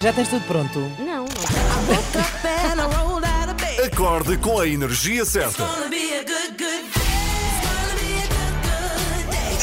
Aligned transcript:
Já 0.00 0.12
tens 0.12 0.28
tudo 0.28 0.46
pronto? 0.46 0.78
Não, 1.00 1.24
não. 1.24 2.86
Acorde 3.84 4.36
com 4.36 4.60
a 4.60 4.68
energia 4.68 5.24
certa. 5.24 5.66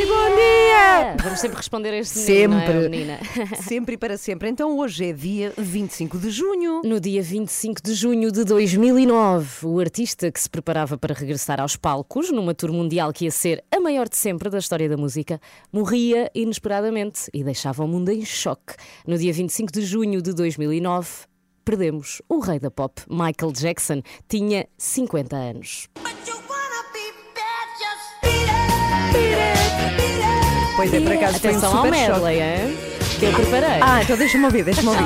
Oi, 0.00 0.06
bom 0.06 0.34
dia! 0.34 1.16
Vamos 1.22 1.40
sempre 1.40 1.58
responder 1.58 1.90
a 1.90 1.98
este 1.98 2.20
menino, 2.20 2.54
não 2.54 2.60
é, 2.62 2.66
Sempre. 2.66 2.88
menina? 2.88 3.20
Sempre 3.62 3.94
e 3.96 3.98
para 3.98 4.16
sempre. 4.16 4.48
Então 4.48 4.78
hoje 4.78 5.10
é 5.10 5.12
dia 5.12 5.52
25 5.58 6.16
de 6.16 6.30
junho. 6.30 6.80
No 6.82 6.98
dia 6.98 7.22
25 7.22 7.82
de 7.82 7.92
junho 7.92 8.32
de 8.32 8.42
2009, 8.42 9.66
o 9.66 9.78
artista 9.78 10.32
que 10.32 10.40
se 10.40 10.48
preparava 10.48 10.96
para 10.96 11.14
regressar 11.14 11.60
aos 11.60 11.76
palcos 11.76 12.32
numa 12.32 12.54
tour 12.54 12.72
mundial 12.72 13.12
que 13.12 13.26
ia 13.26 13.30
ser 13.30 13.62
a 13.70 13.78
maior 13.78 14.08
de 14.08 14.16
sempre 14.16 14.48
da 14.48 14.56
história 14.56 14.88
da 14.88 14.96
música, 14.96 15.38
morria 15.70 16.30
inesperadamente 16.34 17.28
e 17.34 17.44
deixava 17.44 17.84
o 17.84 17.86
mundo 17.86 18.08
em 18.08 18.24
choque. 18.24 18.76
No 19.06 19.18
dia 19.18 19.34
25 19.34 19.70
de 19.70 19.82
junho 19.82 20.22
de 20.22 20.32
2009, 20.32 21.08
perdemos 21.62 22.22
o 22.26 22.38
rei 22.38 22.58
da 22.58 22.70
pop, 22.70 23.02
Michael 23.06 23.52
Jackson. 23.52 24.00
Tinha 24.26 24.66
50 24.78 25.36
anos. 25.36 25.90
Pois 30.80 30.94
é, 30.94 31.00
por 31.00 31.12
acaso 31.12 31.38
foi 31.40 31.50
um 31.50 31.52
Atenção 31.52 31.76
ao 31.76 31.84
super 31.84 31.98
choque. 31.98 32.10
medley, 32.10 32.40
hein? 32.40 32.78
que 33.18 33.24
eu 33.26 33.32
preparei. 33.34 33.82
Ah, 33.82 34.02
então 34.02 34.16
deixa-me 34.16 34.44
ouvir, 34.46 34.64
deixa-me 34.64 34.88
ouvir. 34.88 35.04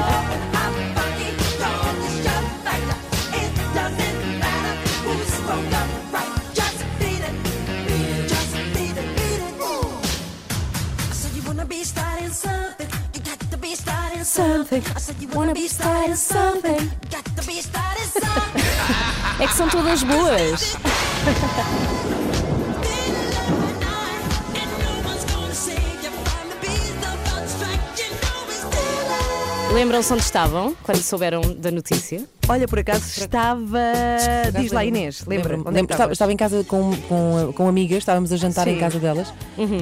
É 19.41 19.47
que 19.49 19.55
são 19.55 19.69
todas 19.69 20.05
boas. 20.05 20.77
Lembram-se 29.75 30.13
onde 30.13 30.23
estavam 30.23 30.73
quando 30.85 31.03
souberam 31.03 31.41
da 31.59 31.69
notícia? 31.69 32.25
Olha, 32.47 32.69
por 32.69 32.79
acaso 32.79 33.05
estava. 33.21 33.79
Diz 34.61 34.71
lá. 34.71 34.85
Inês, 34.85 35.25
lembra? 35.27 35.57
Lembro-me. 35.57 35.63
Onde 35.63 35.69
é 35.69 35.73
que 35.73 35.77
Lembro- 35.81 35.95
estava, 35.95 36.13
estava 36.13 36.33
em 36.33 36.37
casa 36.37 36.63
com, 36.65 36.95
com, 37.09 37.53
com 37.55 37.67
amigas, 37.69 37.99
estávamos 37.99 38.31
a 38.33 38.37
jantar 38.37 38.69
em 38.69 38.75
Sim. 38.75 38.81
casa 38.81 38.99
delas 38.99 39.33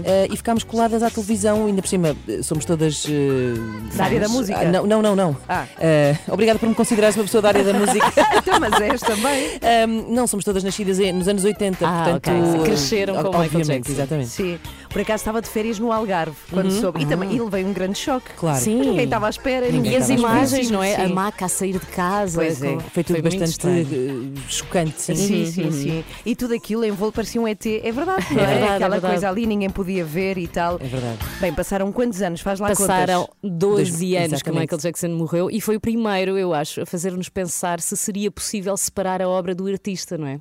eh, 0.05 0.29
e 0.31 0.37
ficámos 0.37 0.63
coladas 0.63 1.03
à 1.03 1.11
televisão, 1.11 1.67
ainda 1.67 1.83
por 1.83 1.89
cima 1.89 2.17
eh, 2.29 2.41
somos 2.43 2.65
todas. 2.65 3.05
eh, 3.09 3.97
Da 3.97 4.05
área 4.05 4.21
da 4.21 4.29
música? 4.29 4.61
Ah, 4.61 4.65
não, 4.65 4.87
não, 4.87 5.03
não. 5.03 5.17
não. 5.17 5.37
Ah. 5.49 5.67
Eh, 5.81 6.17
obrigada 6.29 6.59
por 6.61 6.69
me 6.69 6.75
considerares 6.75 7.17
uma 7.17 7.25
pessoa 7.25 7.43
da 7.43 7.49
área 7.49 7.65
da 7.65 7.73
música. 7.75 8.13
Então, 8.43 8.59
mas 8.59 8.81
és 8.81 9.01
também. 9.01 9.61
Não, 10.09 10.27
somos 10.27 10.45
todas 10.45 10.63
nascidas 10.65 10.99
em- 10.99 11.13
nos 11.13 11.29
anos 11.29 11.45
80, 11.45 11.87
Ah, 11.87 12.05
portanto. 12.11 12.29
ok. 12.57 12.63
Cresceram 12.65 13.15
com 13.23 13.29
o 13.37 13.41
Michael 13.41 13.65
Jackson. 13.65 13.92
Exatamente. 13.92 14.29
Sim. 14.31 14.59
Por 14.91 15.01
acaso 15.01 15.20
estava 15.20 15.41
de 15.41 15.48
férias 15.48 15.79
no 15.79 15.91
Algarve 15.92 16.36
quando 16.51 16.70
soube. 16.73 17.03
E 17.03 17.07
também 17.07 17.33
e 17.35 17.41
levei 17.41 17.65
um 17.65 17.73
grande 17.73 17.98
choque. 17.98 18.31
Claro. 18.36 18.59
Sim. 18.63 18.81
Ninguém 18.81 19.05
estava 19.05 19.27
à 19.27 19.31
espera. 19.31 19.69
Ninguém 19.70 19.92
E 19.92 19.97
as 19.97 20.09
imagens, 20.09 20.70
não 20.70 20.83
é? 20.83 20.97
A 20.97 21.07
Sim. 21.07 21.13
maca 21.15 21.45
a 21.47 21.48
sair 21.48 21.73
de 21.75 21.86
casa. 21.86 22.35
Pois 22.41 22.52
é. 22.61 22.73
com- 22.74 22.80
Foi 22.80 23.05
tudo 23.05 23.23
muito 23.23 23.39
bastante 23.39 23.67
eh, 23.68 24.40
chocante, 24.48 25.01
sim. 25.01 25.14
Sim, 25.14 25.46
sim, 25.46 25.70
sim. 25.70 26.05
E 26.27 26.35
tudo 26.36 26.55
aquilo 26.55 26.85
em 26.85 26.90
voo 26.90 27.13
parecia 27.13 27.40
um 27.40 27.46
ET. 27.46 27.64
É 27.67 27.92
verdade, 27.92 28.27
não 28.35 28.40
é? 28.40 28.45
É 28.45 28.46
verdade, 28.46 28.63
é 28.73 28.74
Aquela 28.77 28.90
verdade. 28.90 29.14
coisa 29.14 29.29
ali, 29.29 29.46
ninguém 29.46 29.70
podia 29.70 30.05
ver 30.05 30.36
e 30.39 30.48
tal. 30.48 30.74
É 30.80 30.86
verdade. 30.86 31.18
Bem, 31.41 31.52
passaram 31.55 31.91
quantos 31.92 32.20
anos? 32.20 32.41
Faz 32.41 32.58
lá 32.61 32.68
Passaram 32.68 33.23
contas. 33.27 33.51
12 33.58 34.17
anos 34.17 34.29
que 34.29 34.51
o 34.51 34.52
Exatamente. 34.52 34.61
Michael 34.61 34.80
Jackson 34.80 35.08
morreu 35.11 35.51
e 35.51 35.61
foi 35.61 35.77
o 35.77 35.80
primeiro, 35.80 36.36
eu 36.36 36.52
acho, 36.52 36.80
a 36.83 36.86
fazer-nos 36.86 37.29
pensar 37.29 37.80
se 37.80 37.96
seria 37.96 38.30
possível 38.30 38.77
separar 38.77 39.23
a 39.23 39.29
obra 39.29 39.55
do 39.55 39.67
artista, 39.67 40.18
não 40.18 40.27
é? 40.27 40.41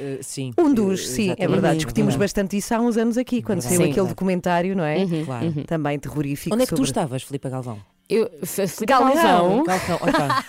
Eh, 0.00 0.18
sim. 0.22 0.52
Um 0.58 0.72
dos, 0.72 1.00
Eh, 1.02 1.06
sim, 1.06 1.34
é 1.36 1.46
verdade. 1.46 1.76
Discutimos 1.76 2.14
Verdade. 2.14 2.24
bastante 2.32 2.56
isso 2.56 2.74
há 2.74 2.80
uns 2.80 2.96
anos 2.96 3.18
aqui, 3.18 3.42
quando 3.42 3.60
saiu 3.60 3.82
Sim. 3.82 3.90
aquele 3.90 4.06
documentário, 4.08 4.74
não 4.74 4.84
é? 4.84 5.04
Claro. 5.24 5.52
Também 5.66 5.98
terrorífico. 5.98 6.54
Onde 6.54 6.62
é 6.62 6.66
que 6.66 6.70
tu 6.72 6.76
sobre- 6.78 6.90
estavas, 6.90 7.22
Filipe 7.22 7.48
Galvão? 7.50 7.78
Eu, 8.08 8.30
Galvão. 8.86 9.64
Galvão, 9.64 9.64
Galvão, 9.66 9.96
opa. 9.96 10.44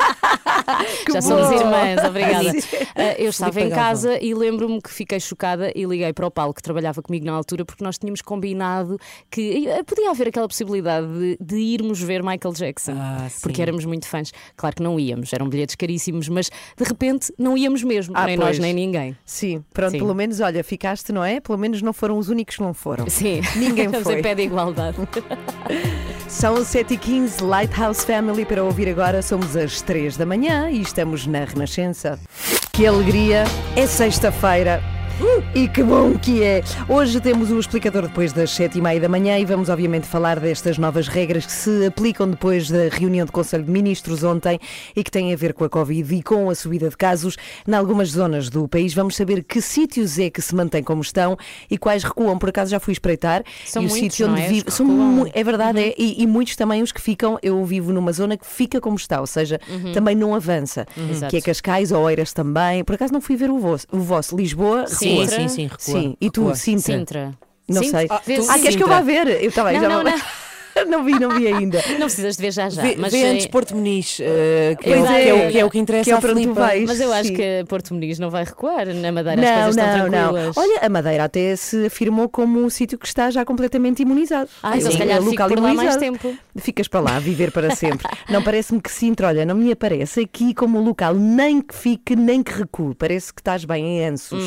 já 1.11 1.13
bom. 1.13 1.21
somos 1.21 1.51
irmãs, 1.51 2.03
obrigada. 2.07 2.51
Ah, 2.95 3.15
eu 3.17 3.29
estava 3.29 3.61
em 3.61 3.69
casa 3.69 4.19
e 4.23 4.33
lembro-me 4.33 4.79
que 4.81 4.91
fiquei 4.91 5.19
chocada 5.19 5.71
e 5.75 5.83
liguei 5.85 6.13
para 6.13 6.27
o 6.27 6.31
Paulo, 6.31 6.53
que 6.53 6.61
trabalhava 6.61 7.01
comigo 7.01 7.25
na 7.25 7.31
altura, 7.33 7.65
porque 7.65 7.83
nós 7.83 7.97
tínhamos 7.97 8.21
combinado 8.21 8.99
que 9.31 9.67
eh, 9.67 9.81
podia 9.83 10.11
haver 10.11 10.27
aquela 10.27 10.47
possibilidade 10.47 11.07
de, 11.07 11.37
de 11.41 11.55
irmos 11.57 11.99
ver 11.99 12.21
Michael 12.21 12.53
Jackson. 12.53 12.93
Ah, 12.95 13.27
porque 13.41 13.61
éramos 13.61 13.85
muito 13.85 14.07
fãs. 14.07 14.31
Claro 14.55 14.75
que 14.75 14.83
não 14.83 14.99
íamos, 14.99 15.33
eram 15.33 15.49
bilhetes 15.49 15.75
caríssimos, 15.75 16.29
mas 16.29 16.49
de 16.77 16.83
repente 16.83 17.33
não 17.39 17.57
íamos 17.57 17.81
mesmo, 17.83 18.13
Ah, 18.15 18.25
nem 18.27 18.37
pois. 18.37 18.49
nós 18.49 18.59
nem 18.59 18.73
ninguém. 18.73 19.17
Sim, 19.25 19.63
pronto, 19.73 19.91
Sim. 19.91 19.97
pelo 19.99 20.13
menos, 20.13 20.39
olha, 20.41 20.63
ficaste, 20.63 21.11
não 21.11 21.23
é? 21.23 21.39
Pelo 21.39 21.57
menos 21.57 21.81
não 21.81 21.91
foram 21.93 22.17
os 22.19 22.29
únicos 22.29 22.55
que 22.57 22.61
não 22.61 22.73
foram. 22.73 23.09
Sim, 23.09 23.41
Ninguém 23.55 23.85
estamos 23.87 24.03
foi. 24.05 24.19
em 24.19 24.21
pé 24.21 24.35
de 24.35 24.43
igualdade. 24.43 24.97
São 26.27 26.55
7h15, 26.55 27.41
Lighthouse 27.41 28.05
Family 28.05 28.45
para 28.45 28.63
ouvir 28.63 28.89
agora. 28.89 29.21
Somos 29.21 29.55
às 29.55 29.81
3 29.81 30.17
da 30.17 30.25
manhã 30.25 30.69
e 30.69 30.81
estamos 30.81 31.25
na 31.25 31.45
Renascença. 31.45 32.19
Que 32.73 32.85
alegria! 32.85 33.45
É 33.75 33.87
sexta-feira. 33.87 34.96
E 35.55 35.67
que 35.67 35.81
bom 35.81 36.13
que 36.13 36.43
é! 36.43 36.63
Hoje 36.87 37.19
temos 37.19 37.49
o 37.49 37.59
explicador 37.59 38.03
depois 38.03 38.31
das 38.31 38.51
sete 38.51 38.77
e 38.77 38.81
meia 38.81 38.99
da 38.99 39.09
manhã 39.09 39.39
e 39.39 39.45
vamos 39.45 39.67
obviamente 39.67 40.05
falar 40.05 40.39
destas 40.39 40.77
novas 40.77 41.07
regras 41.07 41.47
que 41.47 41.51
se 41.51 41.85
aplicam 41.87 42.29
depois 42.29 42.69
da 42.69 42.87
reunião 42.89 43.25
do 43.25 43.31
Conselho 43.31 43.63
de 43.63 43.71
Ministros 43.71 44.23
ontem 44.23 44.59
e 44.95 45.03
que 45.03 45.09
têm 45.09 45.33
a 45.33 45.35
ver 45.35 45.55
com 45.55 45.63
a 45.63 45.69
Covid 45.69 46.13
e 46.13 46.21
com 46.21 46.51
a 46.51 46.55
subida 46.55 46.89
de 46.89 46.95
casos 46.95 47.35
em 47.67 47.73
algumas 47.73 48.09
zonas 48.09 48.49
do 48.49 48.67
país. 48.67 48.93
Vamos 48.93 49.15
saber 49.15 49.43
que 49.43 49.59
sítios 49.59 50.19
é 50.19 50.29
que 50.29 50.39
se 50.39 50.53
mantêm 50.53 50.83
como 50.83 51.01
estão 51.01 51.35
e 51.71 51.77
quais 51.79 52.03
recuam. 52.03 52.37
Por 52.37 52.49
acaso 52.49 52.69
já 52.69 52.79
fui 52.79 52.91
espreitar 52.91 53.43
São 53.65 53.81
e 53.81 53.87
o 53.87 53.89
muitos, 53.89 54.15
sítio 54.15 54.29
onde 54.29 54.41
é? 54.41 54.47
Vivo 54.47 54.69
são 54.69 55.27
é 55.33 55.43
verdade, 55.43 55.79
é, 55.79 55.95
e, 55.97 56.21
e 56.21 56.27
muitos 56.27 56.55
também 56.55 56.83
os 56.83 56.91
que 56.91 57.01
ficam, 57.01 57.39
eu 57.41 57.65
vivo 57.65 57.91
numa 57.91 58.13
zona 58.13 58.37
que 58.37 58.45
fica 58.45 58.79
como 58.79 58.95
está, 58.95 59.19
ou 59.19 59.27
seja, 59.27 59.59
também 59.93 60.15
não 60.15 60.35
avança, 60.35 60.85
Exato. 61.09 61.31
que 61.31 61.37
é 61.37 61.41
Cascais, 61.41 61.91
Oeiras 61.91 62.33
também. 62.33 62.83
Por 62.83 62.93
acaso 62.93 63.11
não 63.11 63.21
fui 63.21 63.35
ver 63.35 63.49
o 63.49 63.57
vosso, 63.57 63.87
o 63.91 63.99
vosso 63.99 64.35
Lisboa, 64.35 64.85
Sim, 64.87 65.06
recua. 65.09 65.27
sim, 65.27 65.47
sim, 65.47 65.63
recua. 65.63 65.77
Sim, 65.79 66.17
e 66.19 66.29
tu, 66.29 66.41
recua. 66.41 66.55
Sintra? 66.55 66.97
Sintra. 66.97 67.31
Não 67.67 67.83
Sintra. 67.83 67.99
sei. 67.99 68.07
Ah, 68.09 68.21
Ah, 68.53 68.59
queres 68.59 68.75
que 68.75 68.83
eu 68.83 68.87
vá 68.87 69.01
ver? 69.01 69.43
Eu 69.43 69.51
também 69.51 69.73
Não, 69.75 69.81
já 69.81 69.89
não, 69.89 70.01
vou- 70.03 70.11
não. 70.11 70.17
não 70.87 71.03
vi, 71.03 71.19
não 71.19 71.29
vi 71.31 71.47
ainda. 71.47 71.81
Não 71.93 72.05
precisas 72.05 72.35
de 72.37 72.41
ver 72.43 72.51
já 72.53 72.69
já. 72.69 72.81
Vê, 72.83 72.95
mas 72.97 73.11
vê 73.11 73.19
eh, 73.23 73.29
antes 73.31 73.47
Porto 73.47 73.75
Muniz, 73.75 74.19
eh, 74.21 74.75
que, 74.79 74.87
é, 74.89 74.99
é, 74.99 75.01
que, 75.01 75.29
é 75.29 75.33
o, 75.33 75.51
que 75.51 75.59
é 75.59 75.65
o 75.65 75.69
que 75.71 75.79
interessa 75.79 76.03
que 76.05 76.11
é 76.11 76.13
à 76.13 76.21
para 76.21 76.31
onde 76.31 76.41
tu 76.41 76.43
Filipa. 76.43 76.61
vais. 76.61 76.85
Mas 76.87 76.99
eu 77.01 77.11
acho 77.11 77.29
Sim. 77.29 77.33
que 77.35 77.65
Porto 77.67 77.93
Muniz 77.95 78.19
não 78.19 78.29
vai 78.29 78.43
recuar. 78.43 78.85
Na 78.93 79.11
Madeira 79.11 79.41
as 79.41 79.47
Não, 79.49 79.63
coisas 79.63 79.75
estão 79.77 79.97
não, 79.97 80.03
não. 80.09 80.09
tranquilas. 80.33 80.57
Olha, 80.57 80.79
a 80.81 80.89
Madeira 80.89 81.23
até 81.23 81.55
se 81.55 81.87
afirmou 81.87 82.29
como 82.29 82.63
um 82.63 82.69
sítio 82.69 82.97
que 82.97 83.07
está 83.07 83.31
já 83.31 83.43
completamente 83.43 84.03
imunizado. 84.03 84.49
Ah, 84.61 84.77
então 84.77 84.89
É 84.89 84.91
se 84.91 84.97
calhar 84.99 85.17
fico 85.19 85.31
local 85.31 85.47
por 85.49 85.57
lá 85.57 85.73
mais 85.73 85.95
imunizado. 85.95 85.99
tempo. 85.99 86.37
Ficas 86.57 86.87
para 86.87 86.99
lá, 86.99 87.19
viver 87.19 87.51
para 87.51 87.75
sempre. 87.75 88.07
não 88.29 88.41
parece-me 88.43 88.81
que 88.81 88.91
Sintra, 88.91 89.27
olha, 89.27 89.45
não 89.45 89.55
me 89.55 89.71
aparece 89.71 90.21
aqui 90.21 90.53
como 90.53 90.79
local 90.81 91.13
nem 91.13 91.61
que 91.61 91.75
fique, 91.75 92.15
nem 92.15 92.41
que 92.41 92.51
recue. 92.51 92.95
Parece 92.95 93.33
que 93.33 93.39
estás 93.41 93.63
bem 93.65 93.85
em 93.99 94.05
Ansos. 94.07 94.43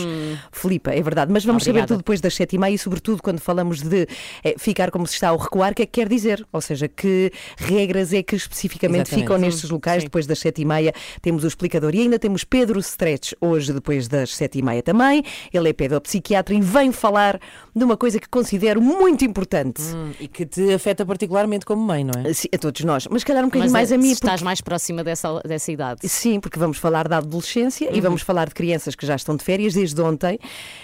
Filipa, 0.52 0.90
é 0.92 1.00
verdade. 1.02 1.32
Mas 1.32 1.44
vamos 1.44 1.62
saber 1.62 1.70
Obrigada. 1.80 1.88
tudo 1.88 1.98
depois 1.98 2.20
das 2.20 2.34
sete 2.34 2.56
e 2.56 2.58
meia 2.58 2.74
e, 2.74 2.78
sobretudo, 2.78 3.22
quando 3.22 3.38
falamos 3.40 3.80
de 3.82 4.06
eh, 4.44 4.54
ficar 4.58 4.90
como 4.90 5.06
se 5.06 5.14
está 5.14 5.28
ao 5.28 5.36
recuar, 5.36 5.72
o 5.72 5.74
que 5.74 5.82
é 5.82 5.86
que 5.86 5.92
quer 5.92 6.08
dizer? 6.08 6.46
Ou 6.52 6.60
seja, 6.60 6.88
que 6.88 7.32
regras 7.56 8.12
é 8.12 8.22
que 8.22 8.34
especificamente 8.36 9.02
Exatamente. 9.08 9.24
ficam 9.24 9.38
nestes 9.38 9.70
locais 9.70 10.02
depois 10.04 10.26
das 10.26 10.38
sete 10.38 10.62
e 10.62 10.64
meia? 10.64 10.92
Temos 11.22 11.44
o 11.44 11.46
explicador 11.46 11.94
e 11.94 12.00
ainda 12.00 12.18
temos 12.18 12.44
Pedro 12.44 12.80
Stretch 12.80 13.32
hoje 13.40 13.72
depois 13.72 14.08
das 14.08 14.34
sete 14.34 14.58
e 14.58 14.62
meia 14.62 14.82
também. 14.82 15.22
Ele 15.52 15.68
é 15.68 15.72
pedopsiquiatra 15.72 16.54
e 16.54 16.60
vem 16.60 16.90
falar 16.92 17.38
de 17.74 17.84
uma 17.84 17.96
coisa 17.96 18.18
que 18.18 18.28
considero 18.28 18.80
muito 18.80 19.24
importante. 19.24 19.80
Hum, 19.82 20.10
E 20.18 20.26
que 20.28 20.44
te 20.44 20.72
afeta 20.72 21.04
particularmente 21.06 21.64
como 21.64 21.82
mãe, 21.82 21.99
não 22.04 22.12
é? 22.24 22.32
Sim, 22.32 22.48
A 22.54 22.58
todos 22.58 22.80
nós, 22.84 23.06
mas 23.10 23.22
calhar 23.24 23.42
um 23.42 23.46
bocadinho 23.48 23.64
Mas 23.70 23.72
mais 23.72 23.92
eh, 23.92 23.94
a 23.94 23.98
mim. 23.98 24.10
porque- 24.10 24.24
estás 24.26 24.42
mais 24.42 24.60
próxima 24.60 25.02
dessa, 25.04 25.40
dessa 25.44 25.70
idade. 25.72 26.06
Sim, 26.08 26.40
porque 26.40 26.58
vamos 26.58 26.78
falar 26.78 27.08
da 27.08 27.18
adolescência 27.18 27.88
Uhum. 27.90 27.96
e 27.96 28.00
vamos 28.00 28.22
falar 28.22 28.48
de 28.48 28.54
crianças 28.54 28.94
que 28.94 29.04
já 29.06 29.16
estão 29.16 29.36
de 29.36 29.44
férias 29.44 29.74
desde 29.74 30.00
ontem 30.00 30.38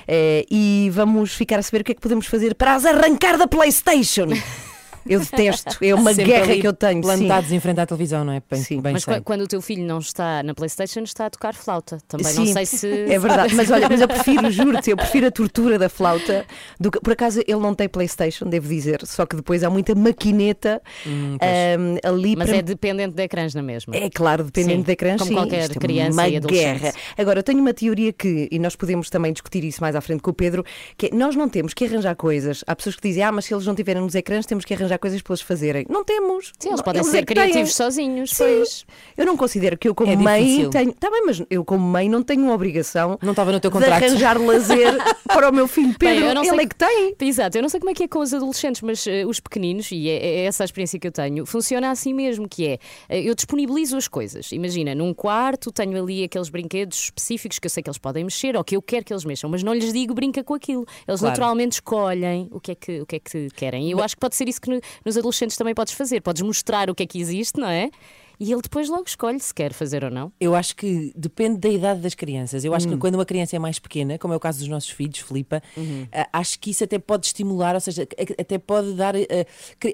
eh, 0.07 0.45
e 0.51 0.91
vamos 0.93 1.35
ficar 1.35 1.59
a 1.59 1.63
saber 1.63 1.81
o 1.81 1.85
que 1.85 1.93
é 1.93 1.95
que 1.95 2.01
podemos 2.01 2.27
fazer 2.27 2.55
para 2.55 2.75
as 2.75 2.85
arrancar 2.85 3.37
da 3.39 3.47
PlayStation. 3.47 4.27
Eu 5.09 5.21
detesto. 5.21 5.77
É 5.83 5.95
uma 5.95 6.11
Sempre 6.15 6.25
guerra 6.33 6.45
ali 6.53 6.61
que 6.61 6.67
eu 6.67 6.73
tenho. 6.73 6.95
sim. 6.97 7.01
Plantados 7.03 7.53
em 7.53 7.61
frente 7.61 7.81
à 7.81 7.87
televisão, 7.87 8.25
não 8.25 8.33
é? 8.33 8.43
Bem, 8.51 8.61
Sim. 8.61 8.81
bem 8.81 8.93
Mas 8.95 9.03
sei. 9.05 9.15
qu- 9.17 9.23
quando 9.23 9.43
o 9.43 9.47
teu 9.47 9.61
filho 9.61 9.85
não 9.85 9.99
está 9.99 10.43
na 10.43 10.55
Playstation, 10.55 11.01
está 11.01 11.27
a 11.27 11.31
tocar 11.31 11.55
flauta. 11.55 11.99
Também 12.09 12.27
Sim, 12.27 12.47
não 12.47 12.47
sei 12.53 12.67
se. 12.67 12.89
É 13.11 13.19
verdade, 13.19 13.55
mas 13.55 13.71
olha, 13.71 13.89
mas 13.89 14.01
eu 14.01 14.09
prefiro, 14.09 14.51
juro-te, 14.51 14.91
eu 14.91 14.97
prefiro 14.97 15.27
a 15.27 15.31
tortura 15.31 15.79
da 15.79 15.89
flauta 15.89 16.45
do 16.81 16.91
que. 16.91 17.01
Por 17.01 17.13
acaso 17.13 17.41
ele 17.47 17.61
não 17.61 17.75
tem 17.75 17.89
Playstation, 17.89 18.47
devo 18.49 18.69
dizer, 18.69 19.01
só 19.07 19.25
que 19.27 19.37
depois 19.37 19.63
há 19.65 19.71
muita 19.71 19.95
maquineta 19.95 20.81
ahm, 21.41 21.97
ali 22.05 22.37
Mas 22.37 22.49
para. 22.49 22.59
é 22.59 22.63
dependente 22.63 23.15
de 23.15 23.23
ecrãs 23.23 23.55
na 23.55 23.63
mesma. 23.63 23.95
É 23.97 24.09
claro, 24.11 24.45
dependendo 24.45 24.81
Sim, 24.81 24.87
da 24.87 24.97
criança. 24.97 25.19
como 25.19 25.29
sim, 25.31 25.35
qualquer 25.35 25.61
isto 25.63 25.77
é 25.77 25.81
criança 25.81 26.13
uma 26.13 26.29
e 26.29 26.37
adolescente. 26.37 26.81
guerra. 26.81 26.95
Agora, 27.17 27.39
eu 27.41 27.43
tenho 27.43 27.61
uma 27.61 27.73
teoria 27.75 28.13
que, 28.13 28.49
e 28.51 28.59
nós 28.59 28.77
podemos 28.77 29.11
também 29.11 29.33
discutir 29.33 29.65
isso 29.65 29.81
mais 29.81 29.95
à 29.97 30.01
frente 30.01 30.21
com 30.23 30.31
o 30.31 30.35
Pedro, 30.35 30.65
que 30.97 31.07
é, 31.07 31.11
nós 31.15 31.35
não 31.37 31.49
temos 31.49 31.75
que 31.75 31.85
arranjar 31.85 32.15
coisas. 32.17 32.63
Há 32.67 32.75
pessoas 32.77 32.97
que 32.97 33.09
dizem, 33.09 33.23
ah, 33.23 33.33
mas 33.33 33.45
se 33.45 33.55
eles 33.55 33.67
não 33.67 33.75
tiverem 33.75 34.03
nos 34.03 34.15
ecrãs, 34.15 34.47
temos 34.47 34.65
que 34.65 34.75
arranjar 34.75 34.96
coisas 34.99 35.21
para 35.23 35.33
eles 35.33 35.41
fazerem. 35.43 35.87
Não 35.89 36.05
temos. 36.05 36.53
Sim, 36.59 36.69
eles 36.69 36.79
Não, 36.79 36.85
podem 36.85 37.01
é 37.01 37.05
ser 37.05 37.11
têm. 37.13 37.25
criativos 37.25 37.75
sozinhos, 37.75 38.31
Sim. 38.31 38.37
pois. 38.45 38.87
Eu 39.17 39.27
não 39.27 39.37
considero 39.37 39.77
que 39.79 39.89
eu, 39.89 39.95
como 39.95 40.11
É 40.13 40.17
mãe, 40.17 40.45
difícil. 40.45 40.71
tenho. 40.71 40.91
Está 40.91 41.11
bem, 41.11 41.23
mas 41.27 41.43
eu, 41.51 41.65
como 41.65 41.85
mãe, 41.87 42.09
não 42.09 42.23
tenho 42.23 42.43
uma 42.43 42.55
obrigação 42.55 43.19
Não 43.23 43.31
estava 43.33 43.53
no 43.53 43.61
teu 43.61 43.71
de 43.71 43.73
contrato. 43.75 44.03
arranjar 44.05 44.39
lazer 44.41 44.95
para 45.27 45.49
o 45.51 45.53
meu 45.53 45.67
filho 45.69 45.95
Pedro. 45.99 46.35
não 46.35 46.43
Ele 46.43 46.51
sei 46.51 46.61
é 46.61 46.67
que 46.67 46.75
tem. 46.77 47.15
Exato, 47.21 47.59
eu 47.59 47.63
não 47.63 47.69
sei 47.69 47.81
como 47.81 47.91
é 47.91 47.95
que 47.95 48.05
é 48.05 48.09
com 48.09 48.21
os 48.21 48.33
adolescentes, 48.33 48.83
mas 48.83 49.07
eh, 49.07 49.25
os 49.27 49.41
pequeninos, 49.41 49.91
e 49.91 50.09
é, 50.09 50.17
é 50.17 50.45
essa 50.45 50.63
a 50.63 50.67
experiência 50.67 50.99
que 50.99 51.07
eu 51.07 51.13
tenho, 51.13 51.45
funciona 51.47 51.91
assim 51.91 52.15
mesmo, 52.15 52.49
que 52.49 52.67
é, 52.67 52.79
eh, 53.09 53.21
eu 53.23 53.35
disponibilizo 53.35 53.97
as 53.97 54.09
coisas. 54.09 54.53
Imagina, 54.53 54.95
num 54.95 55.13
quarto 55.13 55.71
tenho 55.73 56.01
ali 56.03 56.25
aqueles 56.25 56.49
brinquedos 56.49 56.99
específicos 57.05 57.59
que 57.59 57.67
eu 57.67 57.71
sei 57.71 57.83
que 57.83 57.89
eles 57.91 57.99
podem 57.99 58.25
mexer 58.25 58.57
ou 58.57 58.65
que 58.65 58.77
eu 58.77 58.83
quero 58.83 59.05
que 59.05 59.13
eles 59.13 59.25
mexam, 59.25 59.51
mas 59.51 59.63
não 59.63 59.75
lhes 59.75 59.93
digo 59.93 60.15
brinca 60.15 60.43
com 60.45 60.55
aquilo. 60.55 60.85
Eles 61.07 61.21
Claro. 61.21 61.33
naturalmente 61.33 61.73
escolhem 61.73 62.49
o 62.51 62.61
que 62.61 62.73
é 62.73 62.75
que, 62.75 63.01
o 63.01 63.07
que, 63.07 63.17
é 63.17 63.19
que 63.19 63.49
querem. 63.51 63.89
E 63.89 63.91
eu 63.93 64.03
acho 64.03 64.15
que 64.15 64.21
pode 64.21 64.37
ser 64.37 64.49
isso 64.49 64.61
que 64.61 64.81
nos 65.05 65.17
adolescentes 65.17 65.57
também 65.57 65.75
podes 65.75 65.95
fazer. 65.95 66.21
Podes 66.21 66.43
mostrar 66.43 66.91
o 66.91 66.95
que 66.95 67.03
é 67.03 67.07
que 67.07 67.21
existe, 67.21 67.61
não 67.61 67.69
é? 67.69 67.91
E 68.39 68.53
ele 68.53 68.61
depois 68.63 68.89
logo 68.89 69.05
escolhe 69.07 69.41
se 69.41 69.53
quer 69.55 69.73
fazer 69.73 70.05
ou 70.05 70.11
não. 70.11 70.31
Eu 70.41 70.55
acho 70.55 70.77
que 70.77 71.13
depende 71.17 71.59
da 71.59 71.69
idade 71.69 72.01
das 72.01 72.15
crianças. 72.15 72.65
Eu 72.65 72.75
acho 72.75 72.87
Hum. 72.87 72.93
que 72.93 72.97
quando 72.99 73.15
uma 73.15 73.25
criança 73.25 73.57
é 73.57 73.59
mais 73.59 73.79
pequena, 73.79 74.19
como 74.19 74.35
é 74.35 74.37
o 74.37 74.41
caso 74.41 74.59
dos 74.59 74.69
nossos 74.69 74.91
filhos, 74.91 75.19
Filipa, 75.19 75.63
Uhum. 75.77 76.07
ah, 76.13 76.29
acho 76.35 76.59
que 76.59 76.71
isso 76.71 76.85
até 76.85 76.99
pode 76.99 77.27
estimular, 77.27 77.75
ou 77.75 77.81
seja, 77.81 78.03
a- 78.03 78.41
até 78.43 78.59
pode 78.59 78.93
dar, 78.95 79.15
ah, 79.17 79.21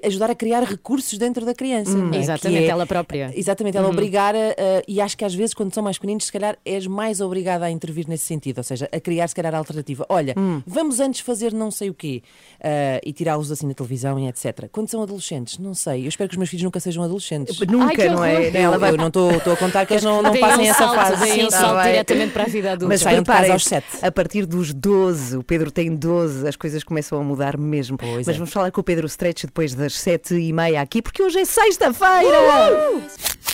ajudar 0.07 0.29
a 0.29 0.35
criar 0.35 0.63
recursos 0.63 1.17
dentro 1.17 1.45
da 1.45 1.53
criança. 1.53 1.97
não 1.97 2.13
é? 2.13 2.17
Exatamente, 2.17 2.63
é- 2.65 2.67
ela 2.67 2.85
própria. 2.85 3.31
Exatamente, 3.35 3.77
ela 3.77 3.87
obrigar 3.89 4.35
a, 4.35 4.39
e 4.87 4.99
acho 4.99 5.17
que 5.17 5.23
às 5.25 5.33
vezes 5.33 5.53
quando 5.53 5.73
são 5.73 5.83
mais 5.83 5.97
pequeninos, 5.97 6.25
se 6.25 6.31
calhar 6.31 6.57
és 6.65 6.85
mais 6.87 7.21
obrigada 7.21 7.65
a 7.65 7.71
intervir 7.71 8.07
nesse 8.07 8.25
sentido, 8.25 8.57
ou 8.59 8.63
seja, 8.63 8.89
a 8.91 8.99
criar 8.99 9.27
se 9.27 9.35
calhar 9.35 9.53
a 9.53 9.57
alternativa. 9.57 10.05
Olha, 10.09 10.35
vamos 10.65 10.99
antes 10.99 11.21
fazer 11.21 11.53
não 11.53 11.71
sei 11.71 11.89
o 11.89 11.93
quê 11.93 12.21
ah, 12.61 12.99
e 13.05 13.13
tirá-los 13.13 13.51
assim 13.51 13.67
na 13.67 13.73
televisão 13.73 14.19
e 14.19 14.27
etc. 14.27 14.67
Quando 14.71 14.89
são 14.89 15.01
adolescentes, 15.01 15.57
não 15.57 15.73
sei. 15.73 16.03
Eu 16.05 16.09
espero 16.09 16.27
que 16.29 16.35
os 16.35 16.37
meus 16.37 16.49
filhos 16.49 16.63
nunca 16.63 16.79
sejam 16.79 17.03
adolescentes. 17.03 17.57
Nunca, 17.59 17.95
que 17.95 18.09
não 18.09 18.23
é? 18.23 18.32
Ela 18.33 18.75
Eu, 18.75 18.79
vai 18.79 18.91
eu 18.91 18.97
não 18.97 19.07
estou 19.07 19.31
a 19.31 19.55
contar 19.57 19.85
que 19.85 19.93
eles 19.93 20.03
não, 20.03 20.21
não 20.21 20.35
passem 20.37 20.65
um 20.67 20.69
essa 20.69 20.77
salto, 20.79 20.95
fase. 20.95 21.23
um 21.23 21.25
Sim, 21.25 21.49
salto 21.51 21.75
tá 21.75 21.83
bem. 21.83 21.91
diretamente 21.91 22.31
para 22.33 22.43
a 22.43 22.47
vida 22.47 22.71
adulta. 22.71 22.87
Mas 22.87 23.01
Saiam 23.01 23.23
de 23.23 23.51
aos 23.51 23.65
sete. 23.65 23.87
a 24.01 24.11
partir 24.11 24.45
dos 24.45 24.73
12, 24.73 25.37
o 25.37 25.43
Pedro 25.43 25.71
tem 25.71 25.95
12, 25.95 26.47
as 26.47 26.55
coisas 26.55 26.83
começam 26.83 27.19
a 27.19 27.23
mudar 27.23 27.57
mesmo. 27.57 27.97
Pois 27.97 28.25
Mas 28.27 28.29
é. 28.29 28.33
vamos 28.33 28.51
falar 28.51 28.71
com 28.71 28.81
o 28.81 28.83
Pedro 28.83 29.05
Stretch 29.07 29.45
depois 29.45 29.73
das 29.73 29.93
7 29.99 30.35
e 30.35 30.53
meia 30.53 30.81
aqui, 30.81 31.01
porque 31.01 31.21
hoje 31.21 31.39
é 31.39 31.45
sexta-feira! 31.45 32.37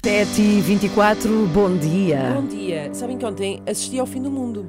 7 0.03 0.41
e 0.41 0.61
24 0.61 1.29
bom 1.47 1.75
dia. 1.75 2.31
Bom 2.35 2.45
dia. 2.45 2.89
Sabem 2.93 3.17
que 3.17 3.25
ontem 3.25 3.61
assisti 3.67 3.99
ao 3.99 4.05
fim 4.05 4.21
do 4.21 4.31
mundo. 4.31 4.65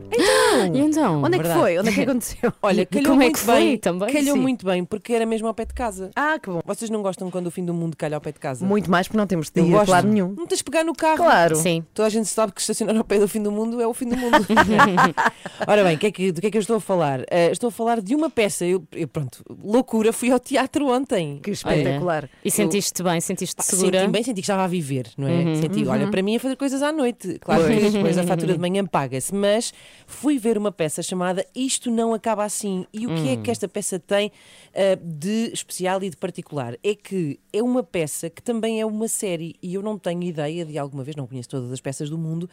E 0.75 0.81
então? 0.81 1.23
Onde 1.23 1.35
é 1.37 1.39
que 1.39 1.45
verdade. 1.45 1.61
foi? 1.61 1.79
Onde 1.79 1.89
é 1.89 1.93
que 1.93 2.01
aconteceu? 2.03 2.53
Olha, 2.63 2.83
E 2.83 2.87
calhou 2.87 3.07
como 3.11 3.23
é 3.23 3.25
muito 3.27 3.39
que 3.39 3.45
foi 3.45 3.55
bem. 3.55 3.79
também? 3.79 4.13
Calhou 4.13 4.35
Sim. 4.37 4.41
muito 4.43 4.67
bem, 4.67 4.85
porque 4.85 5.13
era 5.13 5.27
mesmo 5.27 5.47
ao 5.49 5.55
pé 5.55 5.65
de 5.65 5.75
casa. 5.75 6.11
Ah, 6.17 6.39
que 6.43 6.49
bom. 6.51 6.61
Vocês 6.65 6.91
não 6.91 7.03
gostam 7.03 7.31
quando 7.31 7.47
o 7.47 7.51
fim 7.51 7.65
do 7.65 7.73
mundo 7.75 7.97
calha 7.97 8.17
ao 8.17 8.21
pé 8.21 8.33
de 8.33 8.39
casa? 8.39 8.65
Muito 8.65 8.91
mais 8.91 9.07
porque 9.09 9.19
não 9.19 9.27
temos 9.27 9.51
de 9.51 9.61
ir 9.61 9.67
a 9.75 9.79
gosto. 9.79 9.91
lado 9.91 10.09
nenhum. 10.09 10.35
Não 10.37 10.47
tens 10.47 10.59
de 10.59 10.65
pegar 10.65 10.85
no 10.85 10.95
carro. 10.95 11.17
Claro. 11.17 11.57
Sim. 11.57 11.85
Toda 11.95 12.07
a 12.07 12.11
gente 12.11 12.27
sabe 12.29 12.53
que 12.53 12.61
estacionar 12.61 12.97
ao 12.97 13.05
pé 13.05 13.19
do 13.19 13.29
fim 13.29 13.43
do 13.43 13.51
mundo 13.53 13.81
é 13.81 13.87
o 13.87 13.95
fim 13.95 14.07
do 14.09 14.17
mundo. 14.17 14.37
Ora 15.67 15.85
bem, 15.85 15.97
que 15.97 16.07
é 16.07 16.11
que- 16.11 16.33
do 16.33 16.41
que 16.41 16.47
é 16.47 16.51
que 16.51 16.57
eu 16.57 16.61
estou 16.61 16.77
a 16.77 16.81
falar? 16.81 17.21
Eh, 17.31 17.51
estou 17.51 17.69
a 17.69 17.71
falar 17.71 18.01
de 18.01 18.15
uma 18.15 18.31
peça. 18.31 18.65
Eu, 18.65 18.83
eu, 18.93 19.07
pronto, 19.09 19.43
loucura, 19.63 20.13
fui 20.13 20.31
ao 20.31 20.39
teatro 20.41 20.87
ontem. 20.89 21.39
Que 21.43 21.51
espetacular. 21.51 22.29
E 22.45 22.51
sentiste 22.51 23.03
bem, 23.03 23.21
sentiste 23.21 23.57
Pá, 23.57 23.63
segura? 23.63 24.01
Senti 24.01 24.11
bem, 24.13 24.23
senti 24.23 24.35
que 24.37 24.41
estava 24.41 24.65
a 24.65 24.67
viver, 24.67 25.07
não 25.17 25.29
é? 25.29 25.33
Uhum. 25.33 25.55
Senti, 25.57 25.87
olha, 25.87 26.09
para 26.09 26.23
mim 26.23 26.37
é 26.37 26.39
fazer 26.39 26.57
coisas 26.57 26.83
à 26.83 26.93
noite. 26.93 27.39
Claro 27.41 27.65
que 27.67 27.91
depois 27.91 28.17
a 28.19 28.23
fatura 28.25 28.53
de 28.55 28.59
manhã 28.59 28.85
paga-se, 28.85 29.35
mas 29.35 29.73
fui 30.07 30.39
ver 30.41 30.59
uma 30.59 30.73
peça 30.73 31.03
chamada 31.03 31.47
Isto 31.55 31.91
Não 31.91 32.13
Acaba 32.15 32.43
Assim. 32.45 32.87
E 32.93 33.07
o 33.07 33.15
que 33.15 33.29
é 33.29 33.33
Hum. 33.35 33.43
que 33.43 33.51
esta 33.51 33.69
peça 33.69 33.99
tem 33.99 34.33
ah, 34.75 34.99
de 35.01 35.51
especial 35.53 36.03
e 36.03 36.11
de 36.11 36.17
particular? 36.17 36.77
É 36.83 36.95
que 36.95 37.39
é 37.53 37.63
uma 37.63 37.83
peça 37.83 38.29
que 38.31 38.43
também 38.43 38.81
é 38.81 38.87
uma 38.87 39.07
série 39.07 39.55
e 39.63 39.75
eu 39.75 39.83
não 39.83 39.99
tenho 39.99 40.23
ideia 40.23 40.65
de 40.65 40.77
alguma 40.79 41.05
vez, 41.05 41.15
não 41.17 41.27
conheço 41.27 41.49
todas 41.49 41.71
as 41.71 41.81
peças 41.81 42.09
do 42.11 42.19
mundo, 42.19 42.49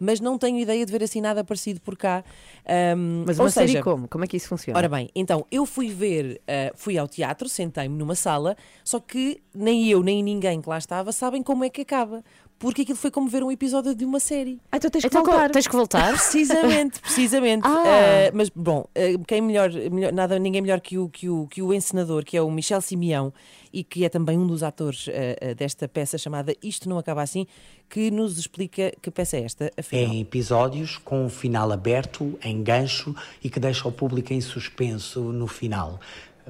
mas 0.00 0.18
não 0.20 0.36
tenho 0.38 0.58
ideia 0.58 0.84
de 0.84 0.90
ver 0.90 1.02
assim 1.04 1.20
nada 1.20 1.44
parecido 1.44 1.80
por 1.80 1.96
cá. 1.96 2.24
Ahm, 2.66 3.24
Mas 3.26 3.38
ou 3.38 3.44
uma 3.44 3.50
série 3.50 3.68
seja, 3.68 3.82
como? 3.82 4.08
Como 4.08 4.24
é 4.24 4.26
que 4.26 4.36
isso 4.36 4.48
funciona? 4.48 4.78
Ora 4.78 4.88
bem, 4.88 5.08
então 5.14 5.46
eu 5.50 5.64
fui 5.66 5.88
ver, 5.90 6.40
ah, 6.48 6.72
fui 6.74 6.96
ao 6.98 7.06
teatro, 7.06 7.48
sentei-me 7.48 7.96
numa 7.96 8.14
sala, 8.14 8.56
só 8.84 8.98
que 8.98 9.40
nem 9.54 9.88
eu 9.88 10.02
nem 10.02 10.22
ninguém 10.22 10.60
que 10.60 10.68
lá 10.68 10.78
estava 10.78 11.12
sabem 11.12 11.42
como 11.42 11.64
é 11.64 11.68
que 11.70 11.82
acaba. 11.82 12.24
Porque 12.62 12.82
aquilo 12.82 12.96
foi 12.96 13.10
como 13.10 13.28
ver 13.28 13.42
um 13.42 13.50
episódio 13.50 13.92
de 13.92 14.04
uma 14.04 14.20
série. 14.20 14.60
ah, 14.70 14.76
então 14.76 14.88
tens 14.88 15.02
que 15.02 15.08
Então, 15.08 15.24
voltar. 15.24 15.50
tens 15.50 15.66
que 15.66 15.74
voltar? 15.74 16.12
Precisamente, 16.14 17.00
precisamente. 17.00 17.62
Ah. 17.66 17.82
Ah, 18.28 18.30
mas 18.32 18.48
bom, 18.48 18.86
ah, 18.94 19.00
quem 19.26 19.40
melhor, 19.40 19.68
melhor- 19.90 20.12
nada, 20.12 20.38
ninguém 20.38 20.62
melhor 20.62 20.80
que 20.80 20.96
o, 20.96 21.08
que, 21.08 21.28
o, 21.28 21.48
que 21.48 21.60
o 21.60 21.74
encenador, 21.74 22.24
que 22.24 22.36
é 22.36 22.40
o 22.40 22.48
Michel 22.50 22.80
Simeão, 22.80 23.32
e 23.72 23.82
que 23.82 24.04
é 24.04 24.08
também 24.08 24.38
um 24.38 24.46
dos 24.46 24.62
atores 24.62 25.06
ah, 25.08 25.54
desta 25.54 25.88
peça 25.88 26.16
chamada 26.16 26.54
Isto 26.62 26.88
Não 26.88 26.98
Acaba 26.98 27.20
Assim, 27.22 27.46
que 27.90 28.10
nos 28.12 28.38
explica 28.38 28.92
que 29.02 29.10
peça 29.10 29.36
é 29.36 29.42
esta, 29.42 29.70
afinal. 29.76 30.04
em 30.14 30.20
episódios 30.20 30.98
com 30.98 31.26
um 31.26 31.28
final 31.28 31.72
aberto, 31.72 32.38
em 32.44 32.62
gancho 32.62 33.12
e 33.42 33.50
que 33.50 33.58
deixa 33.58 33.88
o 33.88 33.92
público 33.92 34.32
em 34.32 34.40
suspenso 34.40 35.20
no 35.20 35.48
final. 35.48 35.98